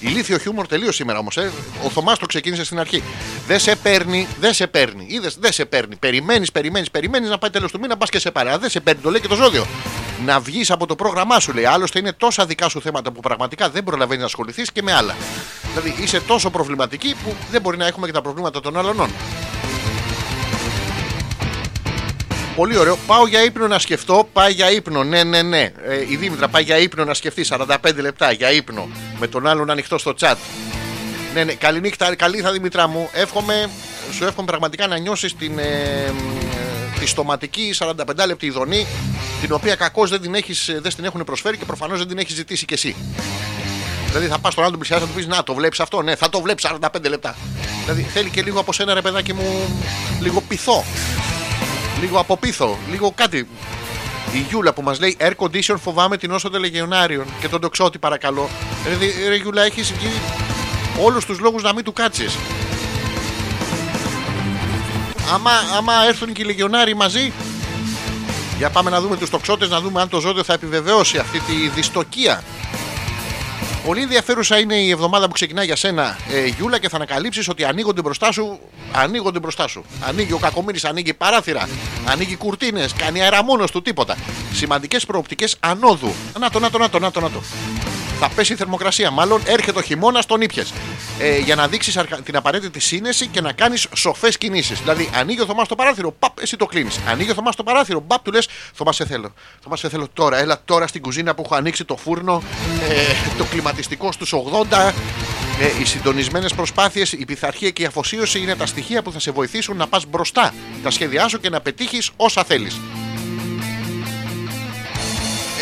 Ηλίθιο 0.07 0.39
χιούμορ 0.39 0.67
τελείως 0.67 0.95
σήμερα 0.95 1.19
όμως. 1.19 1.37
Ε. 1.37 1.53
Ο 1.85 1.89
Θωμάς 1.89 2.19
το 2.19 2.27
ξεκίνησε 2.27 2.65
στην 2.65 2.79
αρχή. 2.79 3.03
Δεν 3.47 3.59
σε 3.61 3.77
παίρνει, 3.77 4.29
δεν 4.41 4.55
σε 4.55 4.67
παίρνει. 4.67 5.07
Είδες, 5.09 5.37
δεν 5.41 5.53
σε 5.53 5.65
παίρνει. 5.65 5.97
Περιμένεις, 5.97 6.53
περιμένεις, 6.53 6.91
περιμένεις 6.91 7.29
να 7.29 7.39
πάει 7.39 7.51
τέλος 7.51 7.73
του 7.73 7.79
μήνα, 7.81 7.97
πας 7.97 8.11
και 8.11 8.19
σε 8.19 8.31
πάρει. 8.31 8.49
Αλλά 8.49 8.59
Δεν 8.59 8.71
σε 8.71 8.81
παίρνει, 8.81 9.01
το 9.03 9.11
λέει 9.11 9.21
και 9.21 9.29
το 9.29 9.35
ζώδιο. 9.35 9.67
Να 10.25 10.41
βγεις 10.41 10.71
από 10.71 10.87
το 10.87 10.95
πρόγραμμά 10.95 11.41
σου, 11.41 11.53
λέει. 11.53 11.65
Άλλωστε 11.65 11.99
είναι 11.99 12.13
τόσα 12.13 12.47
δικά 12.47 12.69
σου 12.69 12.81
θέματα 12.81 13.13
που 13.13 13.21
πραγματικά 13.21 13.71
δεν 13.71 13.85
προλαβαίνει 13.85 14.21
να 14.21 14.27
ασχοληθείς 14.27 14.73
και 14.73 14.83
με 14.83 14.93
άλλα. 14.93 15.15
Δηλαδή 15.75 16.03
είσαι 16.03 16.21
τόσο 16.21 16.51
προβληματική 16.51 17.15
που 17.25 17.35
δεν 17.51 17.61
μπορεί 17.61 17.77
να 17.77 17.87
έχουμε 17.87 18.07
και 18.07 18.13
τα 18.13 18.23
προβλήματα 18.23 18.61
των 18.61 18.77
άλλων. 18.77 19.11
Πολύ 22.57 22.77
ωραίο. 22.79 22.99
Πάω 23.07 23.27
για 23.27 23.45
ύπνο 23.45 23.67
να 23.67 23.79
σκεφτώ. 23.79 24.29
Πάει 24.33 24.53
για 24.53 24.71
ύπνο. 24.71 25.05
Ναι, 25.05 25.25
ναι, 25.25 25.43
ναι. 25.43 25.73
Ε, 25.85 26.01
η 26.09 26.17
Δήμητρα 26.17 26.49
πάει 26.49 26.63
για 26.63 26.79
ύπνο 26.79 27.05
να 27.05 27.15
σκεφτεί. 27.15 27.45
45 27.49 27.77
λεπτά 27.97 28.33
για 28.33 28.51
ύπνο. 28.53 28.89
Με 29.19 29.27
τον 29.27 29.47
άλλον 29.47 29.71
ανοιχτό 29.71 29.99
στο 29.99 30.15
chat. 30.21 30.35
Ναι, 31.35 31.45
ναι. 31.45 31.53
Καληνύχτα, 31.53 32.15
καλή 32.15 32.41
θα 32.41 32.53
Δημητρά 32.53 32.87
μου. 32.87 33.09
Εύχομαι, 33.13 33.71
σου 34.13 34.25
εύχομαι 34.25 34.47
πραγματικά 34.47 34.87
να 34.87 34.99
νιώσεις 34.99 35.37
την, 35.37 35.59
ε, 35.59 36.11
μ, 36.11 36.99
τη 37.01 37.07
στοματική 37.07 37.75
45 37.79 37.93
λεπτή 38.27 38.47
ειδονή, 38.47 38.87
την 39.41 39.53
οποία 39.53 39.75
κακώς 39.75 40.11
δεν 40.11 40.21
την, 40.21 40.35
έχεις, 40.35 40.69
ε, 40.69 40.81
δεν 40.83 40.95
την 40.95 41.05
έχουν 41.05 41.25
προσφέρει 41.25 41.57
και 41.57 41.65
προφανώς 41.65 41.99
δεν 41.99 42.09
την 42.09 42.19
έχεις 42.19 42.35
ζητήσει 42.35 42.65
κι 42.65 42.75
εσύ. 42.75 42.97
Δηλαδή 44.07 44.27
θα 44.27 44.39
πας 44.39 44.53
στον 44.53 44.65
άλλον 44.65 44.79
πλησιάζεις 44.79 45.07
να 45.07 45.13
του 45.13 45.19
πεις 45.19 45.27
Να 45.27 45.43
το 45.43 45.55
βλέπεις 45.55 45.81
αυτό; 45.81 46.03
Ναι, 46.03 46.17
θα 46.17 46.29
το 46.29 46.41
βλέπεις 46.41 46.65
45 46.65 47.09
λεπτά. 47.09 47.37
Δηλαδή 47.83 48.03
θέλει 48.03 48.31
και 48.31 48.43
λίγο 48.43 48.61
από 48.61 48.73
σένα 48.73 48.95
ρε 48.95 49.01
παιδάκι 49.01 49.33
μου, 49.33 49.81
λίγο 50.21 50.41
πειθό. 50.41 50.85
Λίγο 52.01 52.19
από 52.19 52.37
πίθο, 52.37 52.79
λίγο 52.91 53.13
κάτι. 53.15 53.49
Η 54.33 54.39
Γιούλα 54.49 54.73
που 54.73 54.83
μας 54.83 55.01
λέει 55.01 55.17
Air 55.21 55.33
condition 55.37 55.75
φοβάμαι 55.83 56.17
την 56.17 56.31
όσο 56.31 56.51
των 56.51 56.61
Λεγεωνάριων 56.61 57.25
και 57.41 57.49
τον 57.49 57.61
τοξότη 57.61 57.99
παρακαλώ. 57.99 58.49
Ρε, 58.89 58.95
δι- 58.95 59.29
ρε 59.29 59.35
Γιούλα, 59.35 59.63
έχεις 59.63 59.93
βγει 59.93 60.11
όλους 61.03 61.25
τους 61.25 61.39
λόγους 61.39 61.63
να 61.63 61.75
μην 61.75 61.85
του 61.85 61.93
κάτσεις. 61.93 62.37
Άμα, 65.35 65.51
άμα 65.77 65.93
έρθουν 66.07 66.33
και 66.33 66.43
οι 66.43 66.45
Λεγεωνάροι 66.45 66.95
μαζί, 66.95 67.33
για 68.59 68.71
πάμε 68.71 68.91
να 68.91 69.01
δούμε 69.01 69.17
τους 69.17 69.31
τοξότες, 69.31 69.69
να 69.69 69.81
δούμε 69.81 70.01
αν 70.01 70.09
το 70.09 70.21
ζώδιο 70.21 70.45
θα 70.45 70.53
επιβεβαιώσει 70.53 71.19
αυτή 71.19 71.41
τη 71.41 71.69
δυστοκία. 71.75 72.43
Πολύ 73.87 74.03
ενδιαφέρουσα 74.03 74.59
είναι 74.59 74.75
η 74.75 74.91
εβδομάδα 74.91 75.27
που 75.27 75.33
ξεκινά 75.33 75.63
για 75.63 75.77
σένα, 75.77 76.19
ε, 76.31 76.47
Γιούλα, 76.47 76.79
και 76.79 76.89
θα 76.89 76.97
ανακαλύψεις 76.97 77.49
ότι 77.49 77.65
ανοίγονται 77.65 78.01
μπροστά 78.03 78.33
σου. 78.33 78.59
Ανοίγονται 78.93 79.39
μπροστά 79.39 79.69
σου. 79.69 79.85
Ανοίγει 80.01 80.33
ο 80.33 80.39
κακομοίρης, 80.39 80.85
ανοίγει 80.85 81.15
παράθυρα, 81.15 81.69
ανοίγει 82.05 82.37
κουρτίνες, 82.37 82.93
κάνει 82.93 83.23
αεραμόνο 83.23 83.65
του 83.65 83.83
τίποτα. 83.83 84.17
Σημαντικές 84.53 85.07
προοπτικές 85.07 85.57
ανόδου. 85.61 86.15
Να 86.39 86.51
το, 86.51 86.59
να 86.59 86.71
το, 86.71 86.79
να 86.79 86.91
το, 86.91 86.99
να 86.99 87.11
το, 87.11 87.21
να 87.21 87.31
το. 87.31 87.41
Θα 88.21 88.29
πέσει 88.29 88.53
η 88.53 88.57
θερμοκρασία, 88.57 89.11
μάλλον 89.11 89.43
έρχεται 89.45 89.79
ο 89.79 89.83
χειμώνας, 89.83 90.27
τον 90.27 90.41
ήπιες. 90.41 90.73
Ε, 91.19 91.39
για 91.39 91.55
να 91.55 91.69
δείξεις 91.69 91.99
την 92.25 92.37
απαραίτητη 92.37 92.81
σύνεση 92.81 93.27
και 93.27 93.41
να 93.41 93.53
κάνεις 93.53 93.87
σοφές 93.95 94.39
κινήσεις. 94.39 94.81
Δηλαδή, 94.81 95.11
ανοίγει 95.15 95.41
ο 95.41 95.45
Θωμάς 95.47 95.69
το 95.69 95.75
παράθυρο, 95.75 96.13
παπ, 96.13 96.39
εσύ 96.41 96.57
το 96.57 96.67
κλείνεις. 96.67 97.01
Ανοίγει 97.09 97.31
ο 97.31 97.35
Θωμάς 97.35 97.57
το 97.57 97.63
παράθυρο, 97.63 98.01
παπ, 98.01 98.23
του 98.25 98.31
λες, 98.33 98.49
Θωμά 98.75 98.93
σε 98.93 99.07
θέλω. 99.07 99.33
Θωμά 99.63 99.77
σε 99.77 99.89
θέλω 99.89 100.09
τώρα, 100.13 100.39
έλα 100.39 100.61
τώρα 100.65 100.87
στην 100.87 101.03
κουζίνα 101.03 101.35
που 101.35 101.43
έχω 101.45 101.55
ανοίξει 101.55 101.85
το 101.85 101.97
φούρνο, 101.97 102.43
ε, 102.89 103.35
το 103.39 103.45
κλιματιστικό 103.45 104.13
στους 104.13 104.33
80. 104.33 104.95
Ε, 105.61 105.81
οι 105.81 105.85
συντονισμένες 105.85 106.55
προσπάθειες, 106.55 107.13
η 107.13 107.25
πειθαρχία 107.25 107.71
και 107.71 107.83
η 107.83 107.85
αφοσίωση 107.85 108.39
είναι 108.39 108.57
τα 108.57 108.67
στοιχεία 108.67 109.03
που 109.03 109.13
θα 109.13 109.19
σε 109.19 109.31
βοηθήσουν 109.31 109.77
να 109.77 109.87
πας 109.87 110.05
μπροστά 110.07 110.55
τα 110.83 110.91
σχέδιά 110.91 111.29
σου 111.29 111.41
και 111.41 111.51
να 111.51 111.61
πετύχεις 111.61 112.11
όσα 112.17 112.45
θέλεις. 112.45 112.81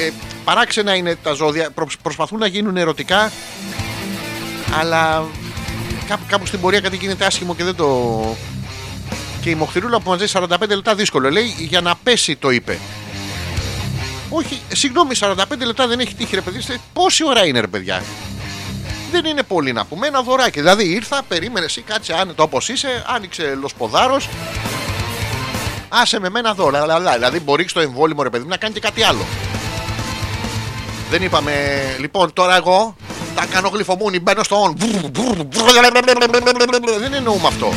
Ε, 0.00 0.10
παράξενα 0.44 0.94
είναι 0.94 1.16
τα 1.22 1.32
ζώδια. 1.32 1.70
Προ- 1.70 1.90
προσπαθούν 2.02 2.38
να 2.38 2.46
γίνουν 2.46 2.76
ερωτικά, 2.76 3.32
αλλά 4.80 5.24
κάπου, 6.08 6.22
κάπου 6.28 6.46
στην 6.46 6.60
πορεία 6.60 6.80
κάτι 6.80 6.96
γίνεται 6.96 7.24
άσχημο 7.26 7.54
και 7.54 7.64
δεν 7.64 7.74
το. 7.76 8.36
Και 9.40 9.50
η 9.50 9.54
Μοχθηρούλα 9.54 10.00
που 10.00 10.10
μαζί 10.10 10.24
45 10.32 10.46
λεπτά 10.68 10.94
δύσκολο 10.94 11.30
λέει 11.30 11.54
για 11.58 11.80
να 11.80 11.94
πέσει 12.02 12.36
το 12.36 12.50
είπε. 12.50 12.78
Όχι, 14.28 14.60
συγγνώμη, 14.74 15.14
45 15.20 15.34
λεπτά 15.64 15.86
δεν 15.86 16.00
έχει 16.00 16.14
τύχει 16.14 16.34
ρε 16.34 16.40
παιδί. 16.40 16.60
Στε- 16.60 16.80
Πόση 16.92 17.26
ώρα 17.26 17.46
είναι 17.46 17.60
ρε 17.60 17.66
παιδιά; 17.66 18.02
Δεν 19.12 19.24
είναι 19.24 19.42
πολύ 19.42 19.72
να 19.72 19.84
πούμε. 19.84 20.06
Ένα 20.06 20.22
δωράκι. 20.22 20.60
Δηλαδή 20.60 20.84
ήρθα, 20.88 21.22
περίμενε 21.28 21.66
εσύ, 21.66 21.80
κάτσε 21.82 22.12
άνετο 22.14 22.42
όπω 22.42 22.58
είσαι, 22.66 23.04
άνοιξε 23.06 23.54
λοσποδάρο. 23.60 24.20
Άσε 25.88 26.20
με 26.20 26.28
μένα 26.28 26.50
εδώ. 26.50 26.70
λα, 26.70 26.86
λα, 26.86 26.98
λα. 26.98 27.12
Δηλαδή 27.12 27.40
μπορεί 27.40 27.68
στο 27.68 27.80
εμβόλυμο 27.80 28.22
ρε 28.22 28.30
παιδί 28.30 28.42
μου 28.42 28.48
να 28.50 28.56
κάνει 28.56 28.74
και 28.74 28.80
κάτι 28.80 29.02
άλλο. 29.02 29.24
Δεν 31.14 31.22
είπαμε, 31.22 31.52
λοιπόν, 31.98 32.32
τώρα 32.32 32.56
εγώ 32.56 32.96
θα 33.34 33.46
κάνω 33.46 33.68
γλυφομούνι, 33.68 34.20
μπαίνω 34.20 34.42
στο 34.42 34.64
on. 34.64 34.74
Δεν 36.98 37.14
εννοούμε 37.14 37.46
αυτό. 37.46 37.72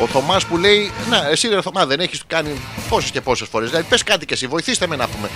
Ο 0.00 0.06
Θωμάς 0.06 0.46
που 0.46 0.56
λέει, 0.56 0.90
Να, 1.10 1.28
εσύ 1.30 1.48
ρε 1.48 1.62
Θωμά, 1.62 1.86
δεν 1.86 2.00
έχεις 2.00 2.22
κάνει 2.26 2.50
πόσες 2.88 3.10
και 3.10 3.20
πόσες 3.20 3.48
φορές. 3.48 3.68
Δηλαδή, 3.68 3.86
πες 3.88 4.02
κάτι 4.02 4.26
και 4.26 4.34
εσύ, 4.34 4.46
βοηθήστε 4.46 4.86
με 4.86 4.96
να 4.96 5.08
πούμε. 5.08 5.30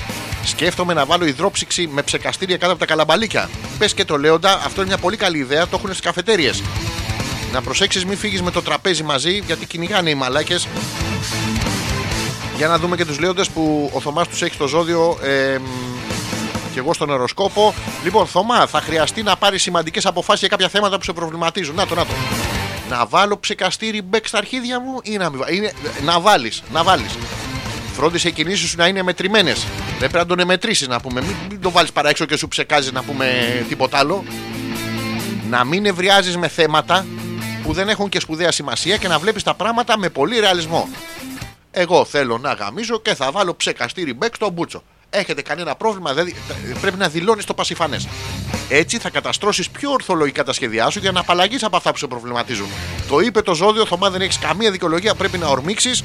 Σκέφτομαι 0.45 0.95
να 0.95 1.05
βάλω 1.05 1.25
υδρόψυξη 1.25 1.87
με 1.93 2.03
ψεκαστήρια 2.03 2.57
κάτω 2.57 2.71
από 2.71 2.81
τα 2.81 2.87
καλαμπαλίκια. 2.87 3.49
Πες 3.79 3.95
και 3.95 4.05
το 4.05 4.19
λέοντα, 4.19 4.53
αυτό 4.65 4.81
είναι 4.81 4.91
μια 4.91 4.99
πολύ 4.99 5.17
καλή 5.17 5.39
ιδέα, 5.39 5.69
το 5.69 5.77
έχουν 5.77 5.89
στις 5.89 6.01
καφετέρειε. 6.01 6.51
Να 7.53 7.63
προσέξεις, 7.63 8.05
μην 8.05 8.17
φύγεις 8.17 8.43
με 8.43 8.51
το 8.51 8.63
τραπέζι 8.63 9.03
μαζί, 9.03 9.43
γιατί 9.47 9.67
κυνηγάνε 9.67 10.11
οι 10.11 10.15
μαλάκες. 10.15 10.69
Για 12.61 12.69
να 12.69 12.79
δούμε 12.79 12.97
και 12.97 13.05
τους 13.05 13.19
λέοντες 13.19 13.51
που 13.51 13.91
ο 13.95 14.01
Θωμάς 14.01 14.29
τους 14.29 14.43
έχει 14.43 14.55
στο 14.55 14.67
ζώδιο. 14.67 15.19
Ε, 15.23 15.59
και 16.73 16.79
εγώ 16.79 16.95
στον 16.95 17.11
αεροσκόπο. 17.11 17.75
Λοιπόν, 18.05 18.27
Θωμά, 18.27 18.67
θα 18.67 18.81
χρειαστεί 18.81 19.23
να 19.23 19.37
πάρει 19.37 19.59
σημαντικές 19.59 20.07
αποφάσεις 20.07 20.41
για 20.41 20.49
κάποια 20.49 20.69
θέματα 20.69 20.97
που 20.99 21.05
σε 21.05 21.13
προβληματίζουν. 21.13 21.75
Να 21.75 21.87
το, 21.87 21.95
να 21.95 22.07
το. 22.07 22.13
Να 22.91 23.07
βάλω 23.07 23.39
ψεκαστήρι 23.39 24.03
μπέκ 24.03 24.27
στα 24.27 24.39
αρχίδια 24.39 24.81
μου 24.81 24.99
ή 25.03 25.17
να 25.17 25.31
μην 25.31 25.39
βάλω. 25.39 25.55
Είναι, 25.55 25.73
να 26.05 26.21
βάλεις, 26.21 26.63
να 26.73 26.83
βάλεις. 26.83 27.19
Φρόντισε 27.93 28.29
οι 28.29 28.33
κινήσεις 28.33 28.69
σου 28.69 28.77
να 28.77 28.87
είναι 28.87 29.03
μετρημένες. 29.03 29.67
Δεν 29.99 30.11
πρέπει 30.11 30.29
να 30.29 30.37
τον 30.37 30.47
μετρήσει 30.47 30.87
να 30.87 31.01
πούμε. 31.01 31.21
Μην, 31.21 31.35
μην 31.51 31.61
το 31.61 31.71
βάλεις 31.71 31.93
παρά 31.93 32.09
έξω 32.09 32.25
και 32.25 32.37
σου 32.37 32.49
ψεκάζει 32.49 32.93
να 32.93 33.03
πούμε 33.03 33.27
τίποτα 33.69 33.99
άλλο. 33.99 34.25
Να 35.51 35.65
μην 35.65 35.87
ευριάζεις 35.87 36.37
με 36.37 36.49
θέματα 36.49 37.07
που 37.63 37.73
δεν 37.73 37.89
έχουν 37.89 38.09
και 38.09 38.21
σπουδαία 38.21 38.53
σημασία 38.53 38.97
και 38.97 39.09
να 39.09 39.19
βλέπεις 39.19 39.43
τα 39.43 39.55
πράγματα 39.55 39.99
με 39.99 40.09
πολύ 40.09 40.39
ρεαλισμό. 40.39 40.89
Εγώ 41.71 42.05
θέλω 42.05 42.39
να 42.39 42.53
γαμίζω 42.53 43.01
και 43.01 43.15
θα 43.15 43.31
βάλω 43.31 43.55
ψεκαστήρι 43.57 44.15
μπέκ 44.15 44.35
στο 44.35 44.51
μπούτσο. 44.51 44.83
Έχετε 45.11 45.43
κανένα 45.43 45.75
πρόβλημα, 45.75 46.11
δηλαδή 46.11 46.35
πρέπει 46.81 46.97
να 46.97 47.09
δηλώνεις 47.09 47.45
το 47.45 47.55
πασιφανές. 47.55 48.09
Έτσι 48.69 48.99
θα 48.99 49.11
καταστρώσεις 49.11 49.71
πιο 49.71 49.91
ορθολογικά 49.91 50.45
τα 50.45 50.53
σχέδιά 50.53 50.91
σου 50.91 50.99
για 50.99 51.13
να 51.13 51.21
απαλλαγείς 51.21 51.63
από 51.63 51.77
αυτά 51.77 51.91
που 51.91 51.99
σε 51.99 52.07
προβληματίζουν. 52.07 52.67
Το 53.09 53.21
είπε 53.21 53.43
το 53.43 53.55
ζώδιο, 53.55 53.87
Θωμά 53.87 54.11
δεν 54.11 54.21
έχεις 54.21 54.39
καμία 54.39 54.71
δικαιολογία, 54.71 55.15
πρέπει 55.15 55.39
να 55.39 55.47
ορμήξεις. 55.47 56.05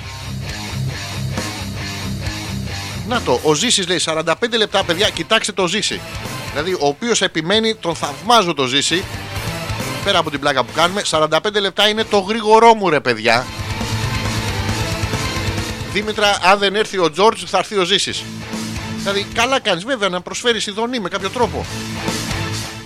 Να 3.07 3.21
το, 3.21 3.39
ο 3.43 3.53
Ζήσης 3.53 3.87
λέει 3.87 3.99
45 4.05 4.23
λεπτά, 4.57 4.83
παιδιά, 4.83 5.09
κοιτάξτε 5.09 5.51
το 5.51 5.67
Ζήση. 5.67 6.01
Δηλαδή, 6.51 6.73
ο 6.73 6.87
οποίος 6.87 7.21
επιμένει, 7.21 7.75
τον 7.75 7.95
θαυμάζω 7.95 8.53
το 8.53 8.65
Ζήση. 8.65 9.03
Πέρα 10.03 10.19
από 10.19 10.29
την 10.29 10.39
πλάκα 10.39 10.63
που 10.63 10.71
κάνουμε, 10.75 11.01
45 11.09 11.27
λεπτά 11.59 11.87
είναι 11.87 12.03
το 12.03 12.19
γρήγορό 12.19 12.73
μου, 12.73 12.89
ρε 12.89 12.99
παιδιά. 12.99 13.45
Δήμητρα, 15.95 16.37
αν 16.43 16.59
δεν 16.59 16.75
έρθει 16.75 16.97
ο 16.97 17.11
Τζόρτζ, 17.11 17.43
θα 17.45 17.57
έρθει 17.57 17.77
ο 17.77 17.83
Ζήσης. 17.83 18.23
Δηλαδή, 18.97 19.27
καλά 19.33 19.59
κάνεις 19.59 19.83
βέβαια 19.83 20.09
να 20.09 20.21
προσφέρεις 20.21 20.67
ειδονή 20.67 20.99
με 20.99 21.09
κάποιο 21.09 21.29
τρόπο. 21.29 21.65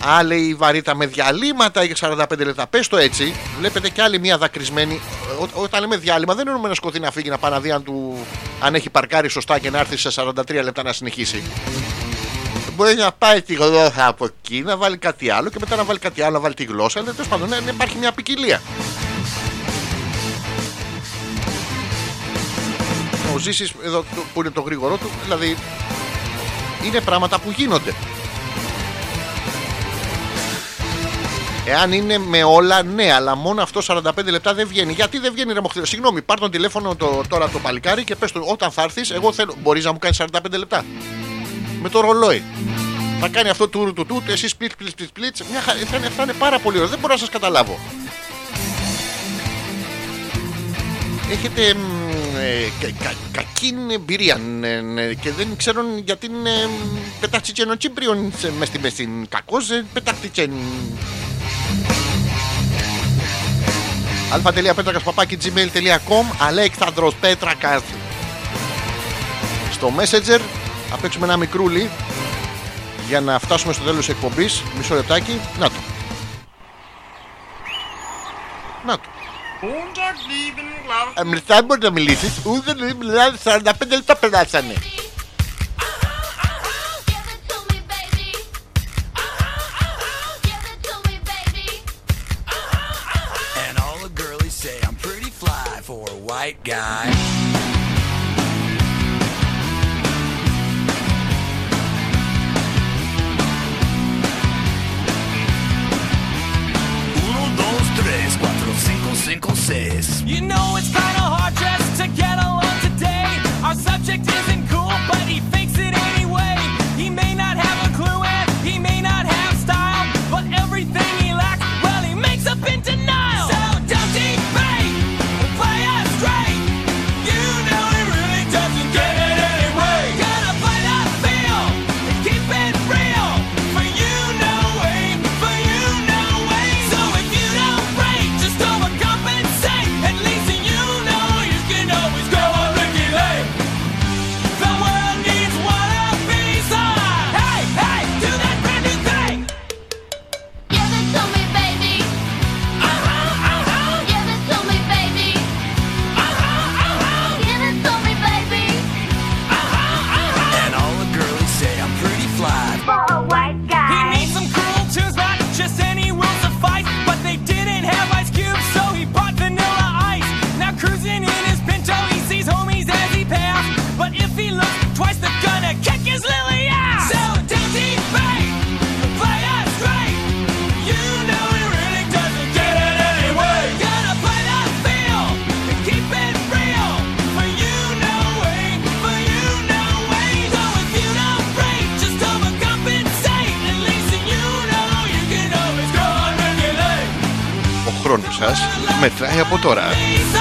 Α, 0.07 0.23
λέει 0.23 0.41
η 0.41 0.53
βαρύτα 0.53 0.95
με 0.95 1.05
διαλύματα 1.05 1.83
για 1.83 1.95
45 1.99 2.45
λεπτά. 2.45 2.67
Πες 2.67 2.87
το 2.87 2.97
έτσι, 2.97 3.33
βλέπετε 3.57 3.89
κι 3.89 4.01
άλλη 4.01 4.19
μία 4.19 4.37
δακρυσμένη. 4.37 5.01
Ό, 5.39 5.61
όταν 5.61 5.81
λέμε 5.81 5.97
διάλειμμα, 5.97 6.35
δεν 6.35 6.47
εννοούμε 6.47 6.67
να 6.67 6.73
σκοθεί 6.73 6.99
να 6.99 7.11
φύγει 7.11 7.29
να 7.29 7.37
πάει 7.37 7.51
να 7.51 7.59
δει 7.59 7.71
αν, 7.71 7.83
του, 7.83 8.17
αν 8.59 8.75
έχει 8.75 8.89
παρκάρει 8.89 9.29
σωστά 9.29 9.59
και 9.59 9.69
να 9.69 9.79
έρθει 9.79 9.97
σε 9.97 10.09
43 10.15 10.63
λεπτά 10.63 10.83
να 10.83 10.93
συνεχίσει. 10.93 11.43
Μπορεί 12.75 12.95
να 12.95 13.11
πάει 13.11 13.41
τη 13.41 13.53
γλώσσα 13.53 14.07
από 14.07 14.25
εκεί, 14.25 14.61
να 14.61 14.77
βάλει 14.77 14.97
κάτι 14.97 15.29
άλλο 15.29 15.49
και 15.49 15.57
μετά 15.59 15.75
να 15.75 15.83
βάλει 15.83 15.99
κάτι 15.99 16.21
άλλο, 16.21 16.33
να 16.33 16.39
βάλει 16.39 16.53
τη 16.53 16.63
γλώσσα. 16.63 16.99
Αλλά 16.99 17.11
τέλος 17.11 17.27
πάντων, 17.27 17.49
ναι, 17.49 17.59
ναι, 17.59 17.71
υπάρχει 17.71 17.97
μια 17.97 18.11
ποικιλία. 18.11 18.61
Ο 23.33 23.37
Ζήσης 23.37 23.73
εδώ 23.83 23.99
το- 23.99 24.23
που 24.33 24.39
είναι 24.41 24.49
το 24.49 24.61
γρήγορο 24.61 24.97
του, 24.97 25.09
δηλαδή 25.23 25.57
είναι 26.85 26.99
πράγματα 27.01 27.39
που 27.39 27.51
γίνονται. 27.55 27.93
Εάν 31.65 31.91
είναι 31.91 32.17
με 32.17 32.43
όλα, 32.43 32.83
ναι, 32.83 33.13
αλλά 33.13 33.35
μόνο 33.35 33.61
αυτό 33.61 33.81
45 33.81 34.01
λεπτά 34.31 34.53
δεν 34.53 34.67
βγαίνει. 34.67 34.93
Γιατί 34.93 35.17
δεν 35.19 35.31
βγαίνει, 35.33 35.53
ρε 35.53 35.61
Μοχθήρα. 35.61 35.85
Συγγνώμη, 35.85 36.21
πάρ 36.21 36.39
τον 36.39 36.51
τηλέφωνο 36.51 36.95
το, 36.95 37.21
τώρα 37.29 37.49
το 37.49 37.59
παλικάρι 37.59 38.03
και 38.03 38.15
πες 38.15 38.31
του 38.31 38.43
όταν 38.47 38.71
θα 38.71 38.81
έρθεις, 38.81 39.11
εγώ 39.11 39.33
θέλω. 39.33 39.55
Μπορείς 39.61 39.85
να 39.85 39.91
μου 39.91 39.99
κάνεις 39.99 40.17
45 40.17 40.57
λεπτά. 40.57 40.85
Με 41.81 41.89
το 41.89 41.99
ρολόι. 41.99 42.43
Θα 43.19 43.27
κάνει 43.27 43.49
αυτό 43.49 43.67
του 43.67 43.93
του 43.95 44.05
του, 44.05 44.23
εσύ 44.27 44.57
πλίτ, 44.57 44.71
πλίτ, 44.77 44.95
πλίτ, 44.95 45.09
πλίτ. 45.13 45.35
Μια 45.51 45.61
χα... 45.61 45.71
θα, 45.73 45.97
είναι, 45.97 46.09
θα 46.17 46.23
είναι 46.23 46.33
πάρα 46.33 46.59
πολύ 46.59 46.77
ωραίο. 46.77 46.89
Δεν 46.89 46.99
μπορώ 46.99 47.13
να 47.13 47.19
σας 47.19 47.29
καταλάβω. 47.29 47.79
Έχετε 51.31 51.73
μ, 51.73 51.77
ε, 51.77 51.98
κα- 52.81 53.03
κα- 53.03 53.15
κακή 53.31 53.73
εμπειρία 53.91 54.39
ε, 54.61 55.01
ε, 55.01 55.13
και 55.13 55.31
δεν 55.31 55.47
ξέρω 55.57 55.81
γιατί 56.05 56.25
είναι 56.25 56.49
πετάχτηκε 57.19 57.61
ο 57.61 57.77
Τσίπριον 57.77 58.31
μες 58.57 58.67
στη 58.67 58.79
μέση. 58.79 59.09
Κακός 59.29 59.69
ε, 59.69 59.85
πετάχτηκε. 59.93 60.49
αλφα.πέτρακας 64.33 65.03
παπάκι 65.03 65.37
gmail.com 65.43 66.35
Αλέξανδρος 66.47 67.15
Πέτρακας 67.15 67.81
Στο 69.71 69.91
Messenger 69.97 70.39
Θα 70.89 70.97
παίξουμε 71.01 71.25
ένα 71.25 71.37
μικρούλι 71.37 71.89
Για 73.07 73.21
να 73.21 73.39
φτάσουμε 73.39 73.73
στο 73.73 73.83
τέλος 73.83 74.05
της 74.05 74.09
εκπομπής 74.15 74.61
Μισό 74.77 74.95
λεπτάκι 74.95 75.39
Να 75.59 75.65
το 75.69 75.75
Να 78.85 78.93
το 78.93 79.18
Ε, 81.14 81.24
Μετά 81.24 81.62
μπορεί 81.62 81.80
να 81.80 81.90
μιλήσεις 81.90 82.38
Ούτε 82.44 82.72
δεν 82.74 82.96
μιλάς 82.96 83.32
45 83.44 83.62
λεπτά 83.88 84.16
περάσανε 84.16 84.74
Give 87.06 87.28
it 87.34 87.40
to 87.50 87.58
me, 87.70 87.78
baby. 87.94 88.28
Give 90.46 90.64
it 90.72 90.78
to 90.88 90.94
me, 91.06 91.14
baby. 91.32 91.68
And 93.66 93.74
all 93.84 93.98
the 94.06 94.12
girlies 94.22 94.54
say 94.64 94.76
I'm 94.86 94.96
pretty 95.06 95.30
fly 95.42 95.70
for 95.88 96.02
a 96.16 96.18
white 96.28 96.60
guy. 96.74 97.06
cinco, 109.19 109.53
cinco. 109.53 110.23
You 110.25 110.41
know 110.41 110.75
it's 110.77 110.87
kinda 110.87 111.23
hard 111.35 111.53
just 111.55 112.01
to 112.01 112.07
get 112.07 112.37
along 112.39 112.75
today. 112.81 113.27
Our 113.63 113.75
subject 113.75 114.23
isn't 114.39 114.58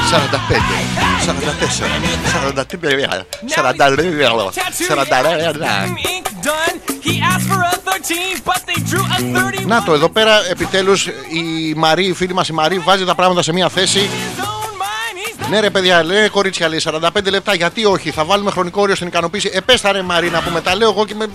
45, 0.08 0.14
44, 1.26 1.92
43, 2.34 2.64
40, 3.48 3.92
40, 4.88 5.06
Να 9.66 9.82
το, 9.82 9.92
εδώ 9.92 10.08
πέρα 10.08 10.46
επιτέλους 10.50 11.06
η 11.06 11.74
Μαρή, 11.76 12.06
η 12.06 12.12
φίλη 12.12 12.34
μας 12.34 12.48
η 12.48 12.52
Μαρή 12.52 12.78
βάζει 12.78 13.04
τα 13.04 13.14
πράγματα 13.14 13.42
σε 13.42 13.52
μια 13.52 13.68
θέση. 13.68 14.10
Ναι 15.50 15.60
ρε 15.60 15.70
παιδιά, 15.70 16.04
λέει 16.04 16.28
κορίτσια 16.28 16.68
λέει 16.68 16.80
45 16.84 17.30
λεπτά 17.30 17.54
γιατί 17.54 17.84
όχι, 17.84 18.10
θα 18.10 18.24
βάλουμε 18.24 18.50
χρονικό 18.50 18.82
όριο 18.82 18.94
στην 18.94 19.06
ικανοποίηση. 19.06 19.50
Επέστα 19.52 19.92
ρε 19.92 20.02
Μαρή 20.02 20.30
να 20.30 20.42
πούμε, 20.42 20.60
τα 20.60 20.76
λέω 20.76 20.90
εγώ 20.90 21.04
και 21.04 21.14
με, 21.14 21.26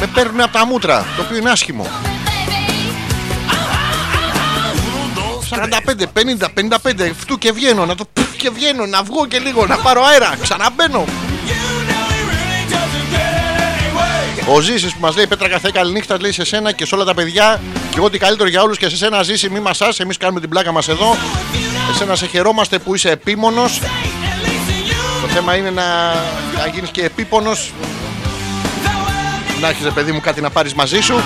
με 0.00 0.06
παίρνουν 0.14 0.40
από 0.40 0.52
τα 0.52 0.66
μούτρα, 0.66 1.06
το 1.16 1.22
οποίο 1.22 1.36
είναι 1.36 1.50
άσχημο 1.50 1.86
45, 5.50 6.06
50, 6.38 6.48
55, 6.54 7.10
φτού 7.18 7.38
και 7.38 7.52
βγαίνω, 7.52 7.86
να 7.86 7.94
το 7.94 8.04
πφ 8.12 8.36
και 8.36 8.50
βγαίνω, 8.50 8.86
να 8.86 9.02
βγω 9.02 9.26
και 9.26 9.38
λίγο, 9.38 9.66
να 9.66 9.76
πάρω 9.76 10.04
αέρα, 10.04 10.36
ξαναμπαίνω. 10.42 11.04
Ο 14.48 14.60
Ζήσης 14.60 14.92
που 14.92 15.00
μας 15.00 15.16
λέει 15.16 15.26
Πέτρα 15.26 15.48
καθέ 15.48 15.70
καλή 15.70 15.92
νύχτα 15.92 16.20
λέει 16.20 16.32
σε 16.32 16.44
σένα 16.44 16.72
και 16.72 16.86
σε 16.86 16.94
όλα 16.94 17.04
τα 17.04 17.14
παιδιά 17.14 17.60
και 17.90 18.00
ό,τι 18.00 18.18
καλύτερο 18.18 18.48
για 18.48 18.62
όλους 18.62 18.78
και 18.78 18.88
σε 18.88 18.96
σένα 18.96 19.22
Ζήση 19.22 19.48
μη 19.48 19.60
μασάς, 19.60 20.00
εμείς 20.00 20.16
κάνουμε 20.16 20.40
την 20.40 20.48
πλάκα 20.48 20.72
μας 20.72 20.88
εδώ. 20.88 21.16
Εσένα 21.90 22.16
σε 22.16 22.26
χαιρόμαστε 22.26 22.78
που 22.78 22.94
είσαι 22.94 23.10
επίμονος 23.10 23.80
Το 25.20 25.28
θέμα 25.28 25.56
είναι 25.56 25.70
να, 25.70 26.14
να 26.58 26.66
γίνεις 26.74 26.90
και 26.90 27.04
επίπονος. 27.04 27.72
Να 29.60 29.68
έχεις 29.68 29.84
ρε 29.84 29.90
παιδί 29.90 30.12
μου 30.12 30.20
κάτι 30.20 30.40
να 30.40 30.50
πάρεις 30.50 30.74
μαζί 30.74 31.00
σου 31.00 31.22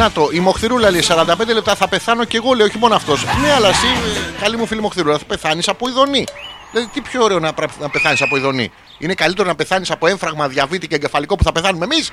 Να 0.00 0.10
το, 0.10 0.28
η 0.32 0.38
Μοχθηρούλα 0.40 0.90
λέει 0.90 1.04
45 1.08 1.24
λεπτά 1.54 1.74
θα 1.74 1.88
πεθάνω 1.88 2.24
και 2.24 2.36
εγώ 2.36 2.52
λέω, 2.52 2.66
όχι 2.66 2.78
μόνο 2.78 2.94
αυτός. 2.94 3.24
Ναι, 3.42 3.52
αλλά 3.52 3.68
εσύ, 3.68 3.86
ε, 3.86 4.40
καλή 4.42 4.56
μου 4.56 4.66
φίλη 4.66 4.80
Μοχθηρούλα, 4.80 5.18
θα 5.18 5.24
πεθάνεις 5.24 5.68
από 5.68 5.88
ειδονή. 5.88 6.24
Δηλαδή, 6.70 6.90
τι 6.92 7.00
πιο 7.00 7.22
ωραίο 7.22 7.38
να, 7.38 7.52
πρά- 7.52 7.80
να 7.80 7.88
πεθάνεις 7.88 8.22
από 8.22 8.36
ειδονή. 8.36 8.70
Είναι 8.98 9.14
καλύτερο 9.14 9.48
να 9.48 9.54
πεθάνεις 9.54 9.90
από 9.90 10.06
έμφραγμα, 10.06 10.48
διαβήτη 10.48 10.86
και 10.88 10.94
εγκεφαλικό 10.94 11.36
που 11.36 11.44
θα 11.44 11.52
πεθάνουμε 11.52 11.84
εμείς; 11.84 12.10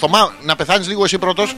Θωμά, 0.00 0.32
να 0.42 0.56
πεθάνεις 0.56 0.88
λίγο 0.88 1.04
εσύ 1.04 1.18
πρώτος. 1.18 1.56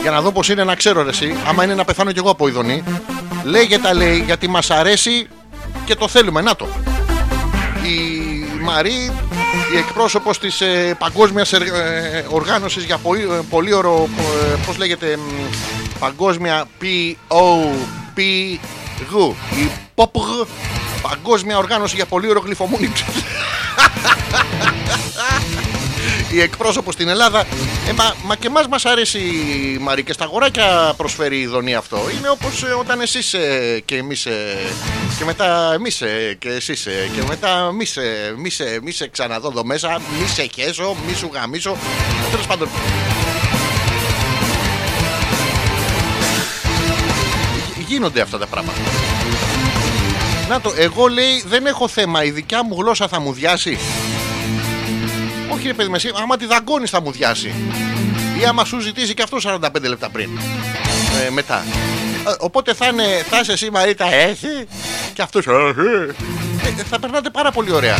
Για 0.00 0.10
να 0.10 0.20
δω 0.20 0.32
πώς 0.32 0.48
είναι 0.48 0.64
να 0.64 0.74
ξέρω 0.74 1.02
ρε, 1.02 1.08
εσύ. 1.10 1.36
Άμα 1.48 1.64
είναι 1.64 1.74
να 1.74 1.84
πεθάνω 1.84 2.12
κι 2.12 2.18
εγώ 2.18 2.30
από 2.30 2.48
ειδονή. 2.48 2.84
Λέγεται, 3.44 3.92
λέει, 3.94 4.22
γιατί 4.26 4.48
μας 4.48 4.70
αρέσει 4.70 5.28
και 5.84 5.94
το 5.94 6.08
θέλουμε. 6.08 6.40
Να 6.40 6.56
το. 6.56 6.68
Η 7.82 8.62
Μαρή, 8.62 9.12
η 9.74 9.78
εκπρόσωπος 9.78 10.38
της 10.38 10.60
ε, 10.60 10.94
Παγκόσμιας 10.98 11.52
Ερ- 11.52 11.62
ε, 11.62 12.24
Οργάνωσης 12.28 12.84
για 12.84 12.98
πολύ, 12.98 13.22
ε, 13.22 13.40
πολύωρο, 13.50 14.08
ε, 14.18 14.56
πώς 14.66 14.76
λέγεται, 14.76 15.16
μ, 15.16 15.20
Παγκόσμια 15.98 16.64
POPG, 16.80 17.14
η 19.56 19.70
POPG, 19.94 20.46
Παγκόσμια 21.02 21.58
Οργάνωση 21.58 21.96
για 21.96 22.06
πολύωρο 22.06 22.40
γλυφομούνι. 22.44 22.92
η 26.30 26.40
εκπρόσωπος 26.40 26.94
στην 26.94 27.08
Ελλάδα. 27.08 27.40
Ε, 27.88 27.92
μα, 27.92 28.14
μα 28.24 28.36
και 28.36 28.46
εμάς 28.46 28.66
μας 28.68 28.84
αρέσει 28.84 29.18
η 29.18 29.78
Μαρή 29.80 30.02
και 30.04 30.12
στα 30.12 30.24
αγοράκια 30.24 30.94
προσφέρει 30.96 31.36
η 31.36 31.40
ειδονή 31.40 31.74
αυτό. 31.74 31.98
Είναι 32.18 32.28
όπως 32.28 32.62
όταν 32.78 33.00
εσείς 33.00 33.34
και 33.84 33.96
εμείς. 33.96 34.22
και 35.18 35.24
μετά 35.24 35.72
εμείς 35.74 35.96
και 36.38 36.48
εσείς. 36.48 36.82
και 37.14 37.22
μετά 37.28 37.72
μη 37.72 37.84
σε, 37.84 38.00
μη 38.36 38.50
σε, 38.50 38.64
μη 38.82 38.90
σε 38.92 39.08
ξαναδώ 39.08 39.48
εδώ 39.48 39.64
μέσα. 39.64 40.00
Μη 40.20 40.28
σε 40.28 40.48
χέσω, 40.54 40.96
μη 41.08 41.14
σου 41.14 41.30
γαμίσω. 41.32 41.76
Τέλος 42.30 42.46
πάντων. 42.46 42.68
Γι- 47.76 47.84
Γίνονται 47.88 48.20
αυτά 48.20 48.38
τα 48.38 48.46
πράγματα. 48.46 48.78
Να 50.48 50.60
το, 50.60 50.72
εγώ 50.76 51.06
λέει 51.06 51.44
δεν 51.46 51.66
έχω 51.66 51.88
θέμα. 51.88 52.24
Η 52.24 52.30
δικιά 52.30 52.64
μου 52.64 52.76
γλώσσα 52.80 53.08
θα 53.08 53.20
μου 53.20 53.32
διάσει. 53.32 53.78
Όχι 55.52 55.66
ρε 55.66 55.74
παιδί 55.74 55.88
μου, 55.88 55.94
εσύ, 55.94 56.10
άμα 56.22 56.36
τη 56.36 56.46
δαγκώνεις 56.46 56.90
θα 56.90 57.00
μου 57.00 57.12
διάσει. 57.12 57.54
Ή 58.40 58.44
άμα 58.44 58.64
σου 58.64 58.80
ζητήσει 58.80 59.14
και 59.14 59.22
αυτό 59.22 59.38
45 59.42 59.58
λεπτά 59.82 60.08
πριν. 60.08 60.38
Ε, 61.26 61.30
μετά. 61.30 61.64
Ε, 62.28 62.34
οπότε 62.38 62.74
θα, 62.74 62.86
είναι, 62.86 63.24
θα 63.30 63.40
είσαι 63.40 63.52
εσύ 63.52 63.70
Μαρίτα, 63.70 64.14
έχει. 64.14 64.66
Και 65.14 65.22
αυτός. 65.22 65.46
Ε, 65.46 66.82
θα 66.90 66.98
περνάτε 66.98 67.30
πάρα 67.30 67.50
πολύ 67.50 67.72
ωραία. 67.72 67.98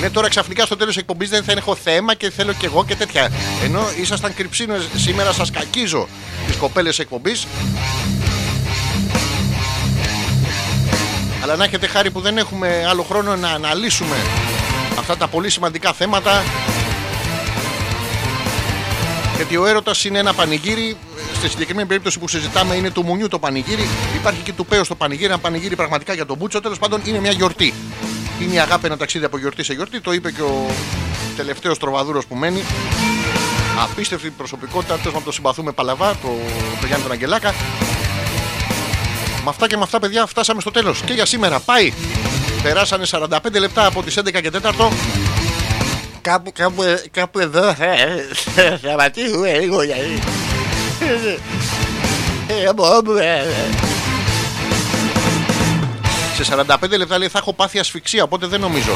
Ναι, 0.00 0.10
τώρα 0.10 0.28
ξαφνικά 0.28 0.64
στο 0.64 0.76
τέλος 0.76 0.96
εκπομπής 0.96 1.28
δεν 1.30 1.44
θα 1.44 1.52
έχω 1.52 1.74
θέμα 1.74 2.14
και 2.14 2.30
θέλω 2.30 2.52
κι 2.52 2.64
εγώ 2.64 2.84
και 2.84 2.94
τέτοια. 2.94 3.30
Ενώ 3.64 3.80
ήσασταν 4.00 4.34
κρυψίνος, 4.34 4.88
σήμερα 4.96 5.32
σας 5.32 5.50
κακίζω 5.50 6.08
τις 6.46 6.56
κοπέλες 6.56 6.98
εκπομπής. 6.98 7.46
Αλλά 11.42 11.56
να 11.56 11.64
έχετε 11.64 11.86
χάρη 11.86 12.10
που 12.10 12.20
δεν 12.20 12.38
έχουμε 12.38 12.86
άλλο 12.88 13.02
χρόνο 13.02 13.36
να 13.36 13.48
αναλύσουμε 13.48 14.16
αυτά 14.98 15.16
τα 15.16 15.26
πολύ 15.28 15.50
σημαντικά 15.50 15.92
θέματα. 15.92 16.42
Γιατί 19.40 19.56
ο 19.56 19.66
έρωτας 19.66 20.04
είναι 20.04 20.18
ένα 20.18 20.34
πανηγύρι. 20.34 20.96
Στη 21.34 21.48
συγκεκριμένη 21.48 21.88
περίπτωση 21.88 22.18
που 22.18 22.28
συζητάμε 22.28 22.74
είναι 22.74 22.90
του 22.90 23.02
Μουνιού 23.04 23.28
το 23.28 23.38
πανηγύρι. 23.38 23.88
Υπάρχει 24.16 24.40
και 24.40 24.52
του 24.52 24.66
Πέος 24.66 24.88
το 24.88 24.94
πανηγύρι. 24.94 25.24
Ένα 25.24 25.38
πανηγύρι 25.38 25.76
πραγματικά 25.76 26.14
για 26.14 26.26
τον 26.26 26.36
Μπούτσο. 26.36 26.60
Τέλος 26.60 26.78
πάντων 26.78 27.00
είναι 27.04 27.18
μια 27.18 27.30
γιορτή. 27.30 27.74
Είναι 28.42 28.54
η 28.54 28.58
αγάπη 28.58 28.86
ένα 28.86 28.96
ταξίδι 28.96 29.24
από 29.24 29.38
γιορτή 29.38 29.62
σε 29.62 29.72
γιορτή. 29.72 30.00
Το 30.00 30.12
είπε 30.12 30.30
και 30.30 30.42
ο 30.42 30.70
τελευταίος 31.36 31.78
τροβαδούρος 31.78 32.26
που 32.26 32.34
μένει. 32.34 32.62
Απίστευτη 33.82 34.30
προσωπικότητα. 34.30 34.94
Τέλος 34.94 35.04
πάντων 35.04 35.24
το 35.24 35.32
συμπαθούμε 35.32 35.72
παλαβά. 35.72 36.10
Το, 36.10 36.28
το 36.80 36.86
Γιάννη 36.86 37.02
τον 37.02 37.12
Αγγελάκα. 37.12 37.54
Με 39.44 39.48
αυτά 39.48 39.66
και 39.66 39.76
με 39.76 39.82
αυτά, 39.82 39.98
παιδιά, 39.98 40.26
φτάσαμε 40.26 40.60
στο 40.60 40.70
τέλος. 40.70 41.02
Και 41.02 41.12
για 41.12 41.26
σήμερα 41.26 41.60
πάει. 41.60 41.92
Περάσανε 42.62 43.06
45 43.10 43.28
λεπτά 43.58 43.86
από 43.86 44.02
τις 44.02 44.18
11 44.18 44.40
και 44.40 44.50
4. 44.50 44.90
Κάπου, 46.22 46.52
κάπου, 46.54 46.82
κάπου 47.10 47.38
εδώ 47.38 47.68
ε, 47.68 48.76
σταματήσουμε 48.78 49.58
λίγο 49.58 49.82
γιατί. 49.82 50.22
Ε, 52.66 52.72
μπο, 52.72 53.18
ε, 53.18 53.38
ε. 53.38 53.44
Σε 56.42 56.54
45 56.56 56.98
λεπτά 56.98 57.18
λέει 57.18 57.28
θα 57.28 57.38
έχω 57.38 57.52
πάθει 57.52 57.78
ασφυξία, 57.78 58.22
οπότε 58.22 58.46
δεν 58.46 58.60
νομίζω. 58.60 58.92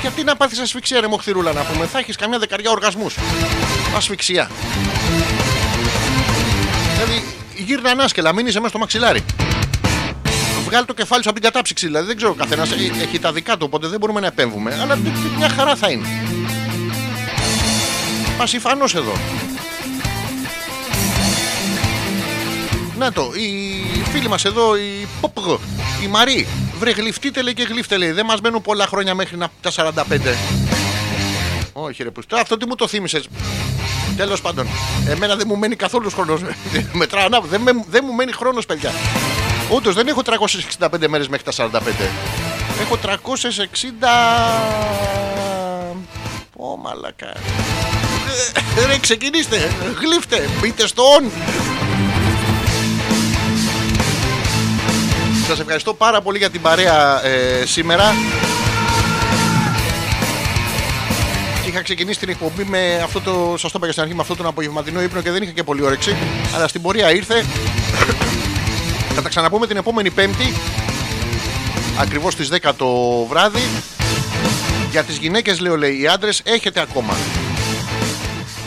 Γιατί 0.00 0.24
να 0.24 0.36
πάθεις 0.36 0.58
ασφυξία, 0.58 1.00
ρε 1.00 1.06
Μοχθηρούλα, 1.06 1.52
να 1.52 1.62
πούμε. 1.62 1.86
Θα 1.86 1.98
έχεις 1.98 2.16
καμιά 2.16 2.38
δεκαριά 2.38 2.70
οργασμούς. 2.70 3.16
Ασφυξία. 3.96 4.50
Δηλαδή, 6.92 7.24
γύρνα 7.56 7.90
ανάσκελα, 7.90 8.32
μην 8.32 8.46
είσαι 8.46 8.58
μέσα 8.58 8.68
στο 8.68 8.78
μαξιλάρι. 8.78 9.24
Βγάλει 10.72 10.86
το 10.86 10.94
κεφάλι 10.94 11.22
σου 11.22 11.28
από 11.30 11.38
την 11.40 11.48
κατάψυξη. 11.48 11.86
Δηλαδή 11.86 12.06
δεν 12.06 12.16
ξέρω, 12.16 12.30
ο 12.30 12.34
καθένας 12.34 12.70
έχει, 12.72 12.92
έχει 13.02 13.18
τα 13.18 13.32
δικά 13.32 13.52
του, 13.56 13.64
οπότε 13.68 13.86
δεν 13.86 13.98
μπορούμε 13.98 14.20
να 14.20 14.26
επέμβουμε. 14.26 14.78
Αλλά 14.82 14.94
τι- 14.94 15.00
τι- 15.10 15.36
μια 15.36 15.48
χαρά 15.48 15.76
θα 15.76 15.90
είναι. 15.90 16.06
Πασιφανός 18.38 18.94
εδώ. 18.94 19.12
Να 22.98 23.12
το, 23.12 23.30
η 23.34 24.02
φίλη 24.12 24.28
μας 24.28 24.44
εδώ, 24.44 24.76
η 24.76 25.06
Ποπγ, 25.20 25.58
η 26.02 26.06
Μαρή. 26.06 26.46
Βρε 26.78 26.90
γλυφτείτε 26.90 27.42
λέει 27.42 27.54
και 27.54 27.62
γλύφτε 27.62 27.96
λέει. 27.96 28.10
Δεν 28.10 28.24
μας 28.24 28.40
μένουν 28.40 28.62
πολλά 28.62 28.86
χρόνια 28.86 29.14
μέχρι 29.14 29.36
να, 29.36 29.48
τα 29.60 29.70
45. 29.70 30.34
Όχι 31.72 32.02
ρε 32.02 32.10
πουστά, 32.10 32.40
αυτό 32.40 32.56
τι 32.56 32.66
μου 32.66 32.74
το 32.74 32.88
θύμισες 32.88 33.28
Τέλος 34.16 34.40
πάντων, 34.40 34.66
εμένα 35.08 35.36
δεν 35.36 35.46
μου 35.48 35.56
μένει 35.56 35.76
καθόλου 35.76 36.10
χρόνος. 36.10 36.40
Μετράω 36.92 37.24
ανάποδα. 37.24 37.50
Δεν, 37.50 37.60
με- 37.76 37.84
δεν 37.90 38.04
μου 38.06 38.12
μένει 38.14 38.32
χρόνος, 38.32 38.66
παιδιά. 38.66 38.90
Όντως 39.74 39.94
δεν 39.94 40.08
έχω 40.08 40.22
365 40.78 41.08
μέρες 41.08 41.28
μέχρι 41.28 41.44
τα 41.44 41.52
45. 41.52 41.80
Έχω 42.80 42.98
360. 43.02 43.06
Ω 46.56 46.76
μαλακά. 46.76 47.32
Ε, 48.76 48.86
Ρε, 48.86 48.98
ξεκινήστε. 48.98 49.70
Γλύφτε. 50.00 50.48
Μπείτε 50.60 50.86
στο 50.86 51.02
on. 51.18 51.24
Σας 55.46 55.60
ευχαριστώ 55.60 55.94
πάρα 55.94 56.20
πολύ 56.20 56.38
για 56.38 56.50
την 56.50 56.60
παρέα 56.60 57.24
ε, 57.24 57.66
σήμερα. 57.66 58.14
Και 61.62 61.68
είχα 61.68 61.82
ξεκινήσει 61.82 62.18
την 62.18 62.28
εκπομπή 62.28 62.64
με 62.64 63.00
αυτό 63.04 63.20
το. 63.20 63.54
Σας 63.58 63.70
το 63.70 63.76
είπα 63.76 63.86
και 63.86 63.92
στην 63.92 64.02
αρχή, 64.02 64.14
με 64.14 64.20
αυτό 64.20 64.36
τον 64.36 64.46
απογευματινό 64.46 65.02
ύπνο 65.02 65.20
και 65.20 65.30
δεν 65.30 65.42
είχα 65.42 65.52
και 65.52 65.62
πολύ 65.62 65.82
όρεξη. 65.82 66.16
Αλλά 66.54 66.68
στην 66.68 66.82
πορεία 66.82 67.12
ήρθε. 67.12 67.44
Θα 69.14 69.22
τα 69.22 69.28
ξαναπούμε 69.28 69.66
την 69.66 69.76
επόμενη 69.76 70.10
Πέμπτη. 70.10 70.52
Ακριβώς 71.98 72.32
στις 72.32 72.48
10 72.52 72.72
το 72.76 72.86
βράδυ. 73.28 73.62
Για 74.90 75.02
τις 75.04 75.16
γυναίκες, 75.16 75.60
λέω, 75.60 75.76
λέει, 75.76 76.00
οι 76.00 76.06
άντρες 76.08 76.40
έχετε 76.44 76.80
ακόμα. 76.80 77.12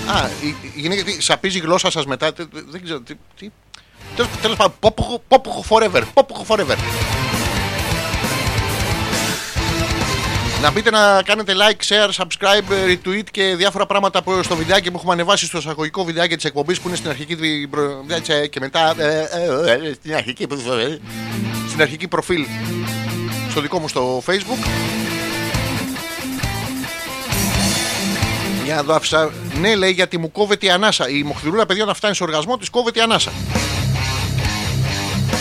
Α, 0.08 0.30
η, 0.42 0.48
η 0.48 0.80
γυναίκα 0.80 1.04
τι, 1.04 1.22
σαπίζει 1.22 1.58
η 1.58 1.62
γλώσσα 1.62 1.92
σας 1.92 2.06
μετά. 2.06 2.34
τε- 2.34 2.48
τε- 2.54 2.64
Δεν 2.70 2.84
ξέρω. 2.84 3.00
Τι, 3.02 3.14
τι. 3.40 3.50
Τέλος, 4.16 4.32
τέλος 4.42 4.58
πάντων, 4.58 4.74
πόπουχο, 4.80 5.22
πόπουχο 5.28 5.64
forever. 5.70 6.02
Πόπουχο 6.14 6.46
forever. 6.48 6.76
Να 10.62 10.72
μπείτε 10.72 10.90
να 10.90 11.22
κάνετε 11.26 11.54
like, 11.56 11.86
share, 11.88 12.24
subscribe, 12.24 12.90
retweet 12.90 13.24
και 13.32 13.56
διάφορα 13.56 13.86
πράγματα 13.86 14.24
που 14.24 14.44
στο 14.44 14.56
βιντεάκι 14.56 14.92
που 14.92 14.98
έχουμε 14.98 15.14
ανεβάσει 15.14 15.46
στο 15.46 15.58
εισαγωγικό 15.58 16.04
βιντεάκι 16.04 16.36
της 16.36 16.46
εκπομπής 16.46 16.80
που 16.82 16.88
είναι 16.88 16.98
στην 16.98 17.10
αρχική 17.10 17.36
δι- 17.36 17.68
προ- 17.68 18.06
ε, 18.28 18.48
και 18.48 18.60
μετά 18.60 18.94
ε, 18.98 19.30
ε, 19.66 19.72
ε, 19.72 19.94
στην, 19.94 20.16
αρχική, 20.16 20.44
ε, 20.44 20.98
στην 21.68 21.82
αρχική 21.82 22.08
προφίλ 22.08 22.46
στο 23.50 23.62
δικό 23.62 23.80
μου 23.80 23.88
στο 23.88 24.24
facebook. 24.26 24.68
Για 28.66 28.76
να 28.76 28.84
δω 28.84 28.94
άφησα. 28.94 29.32
Ναι, 29.60 29.76
λέει 29.76 29.92
γιατί 29.92 30.18
μου 30.18 30.32
κόβεται 30.32 30.66
η 30.66 30.70
ανάσα. 30.70 31.10
Η 31.10 31.24
μοχθηρούλα, 31.24 31.66
παιδιά, 31.66 31.84
όταν 31.84 31.96
φτάνει 31.96 32.16
σε 32.16 32.24
οργασμό, 32.24 32.58
της 32.58 32.70
κόβεται 32.70 33.00
η 33.00 33.02
ανάσα. 33.02 33.32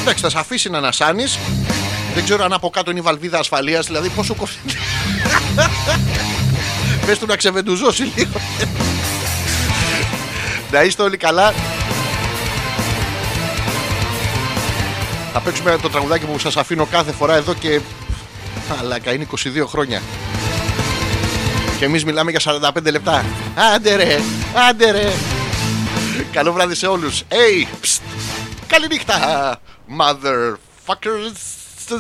Εντάξει, 0.01 0.23
θα 0.23 0.31
σε 0.31 0.39
αφήσει 0.39 0.71
να 0.71 0.79
ανασάνεις. 0.79 1.39
Δεν 2.15 2.25
ξέρω 2.25 2.45
αν 2.45 2.53
από 2.53 2.71
κάτω 2.71 2.91
είναι 2.91 3.01
η 3.01 3.03
βαλβίδα 3.03 3.39
ασφαλείας, 3.39 3.87
δηλαδή 3.87 4.09
πόσο 4.09 4.35
κόβει. 4.35 4.53
Πες 7.07 7.19
του 7.19 7.27
να 7.27 7.37
ξεβεντουζώσει 7.37 8.03
λίγο. 8.17 8.41
να 10.71 10.83
είστε 10.83 11.03
όλοι 11.03 11.17
καλά. 11.17 11.55
Θα 15.33 15.41
παίξουμε 15.41 15.79
το 15.83 15.91
τραγουδάκι 15.91 16.25
που 16.25 16.39
σας 16.39 16.57
αφήνω 16.57 16.87
κάθε 16.87 17.13
φορά 17.13 17.35
εδώ 17.35 17.55
και... 17.55 17.81
Αλάκα, 18.81 19.13
είναι 19.13 19.27
22 19.31 19.37
χρόνια. 19.67 20.03
Και 21.79 21.85
εμείς 21.85 22.05
μιλάμε 22.05 22.31
για 22.31 22.41
45 22.45 22.91
λεπτά. 22.91 23.25
Άντε 23.75 23.95
ρε, 23.95 24.21
άντε 24.69 24.91
ρε. 24.91 25.13
Καλό 26.33 26.53
βράδυ 26.53 26.75
σε 26.75 26.87
όλους. 26.87 27.23
Hey, 27.29 27.67
psst. 27.83 28.01
Καληνύχτα, 28.67 29.59
motherfuckers. 29.99 31.64
Shall 31.87 31.99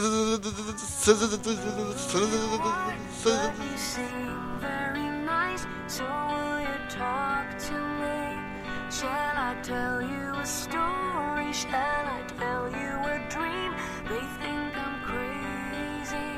I 9.36 9.55
tell 9.62 10.01
you 10.01 10.35
a 10.36 10.47
story? 10.47 11.52
I 11.52 11.94
a 12.97 13.28
dream? 13.28 13.74
They 14.09 14.24
think 14.40 14.73
I'm 14.74 14.97
crazy. 15.05 16.31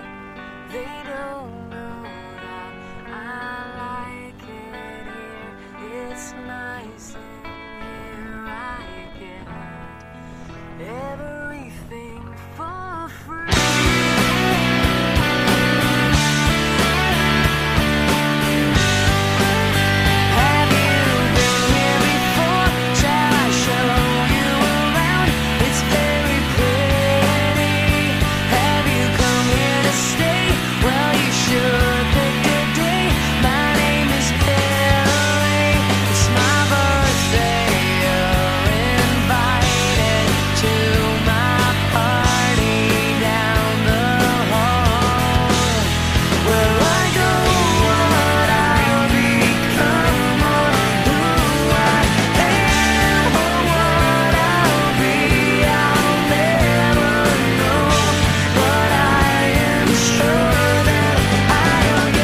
They 0.72 0.94
don't 1.06 1.70
know 1.70 2.02
that 2.42 2.74
I 3.06 3.14
like 3.84 4.42
it 4.42 5.06
here. 5.78 6.10
It's 6.10 6.32
nice 6.32 7.14
in 7.14 7.20
here. 7.44 8.44
I 8.48 8.82
get 9.20 9.46
everything 10.80 12.05
for 12.56 13.08
free. 13.08 13.55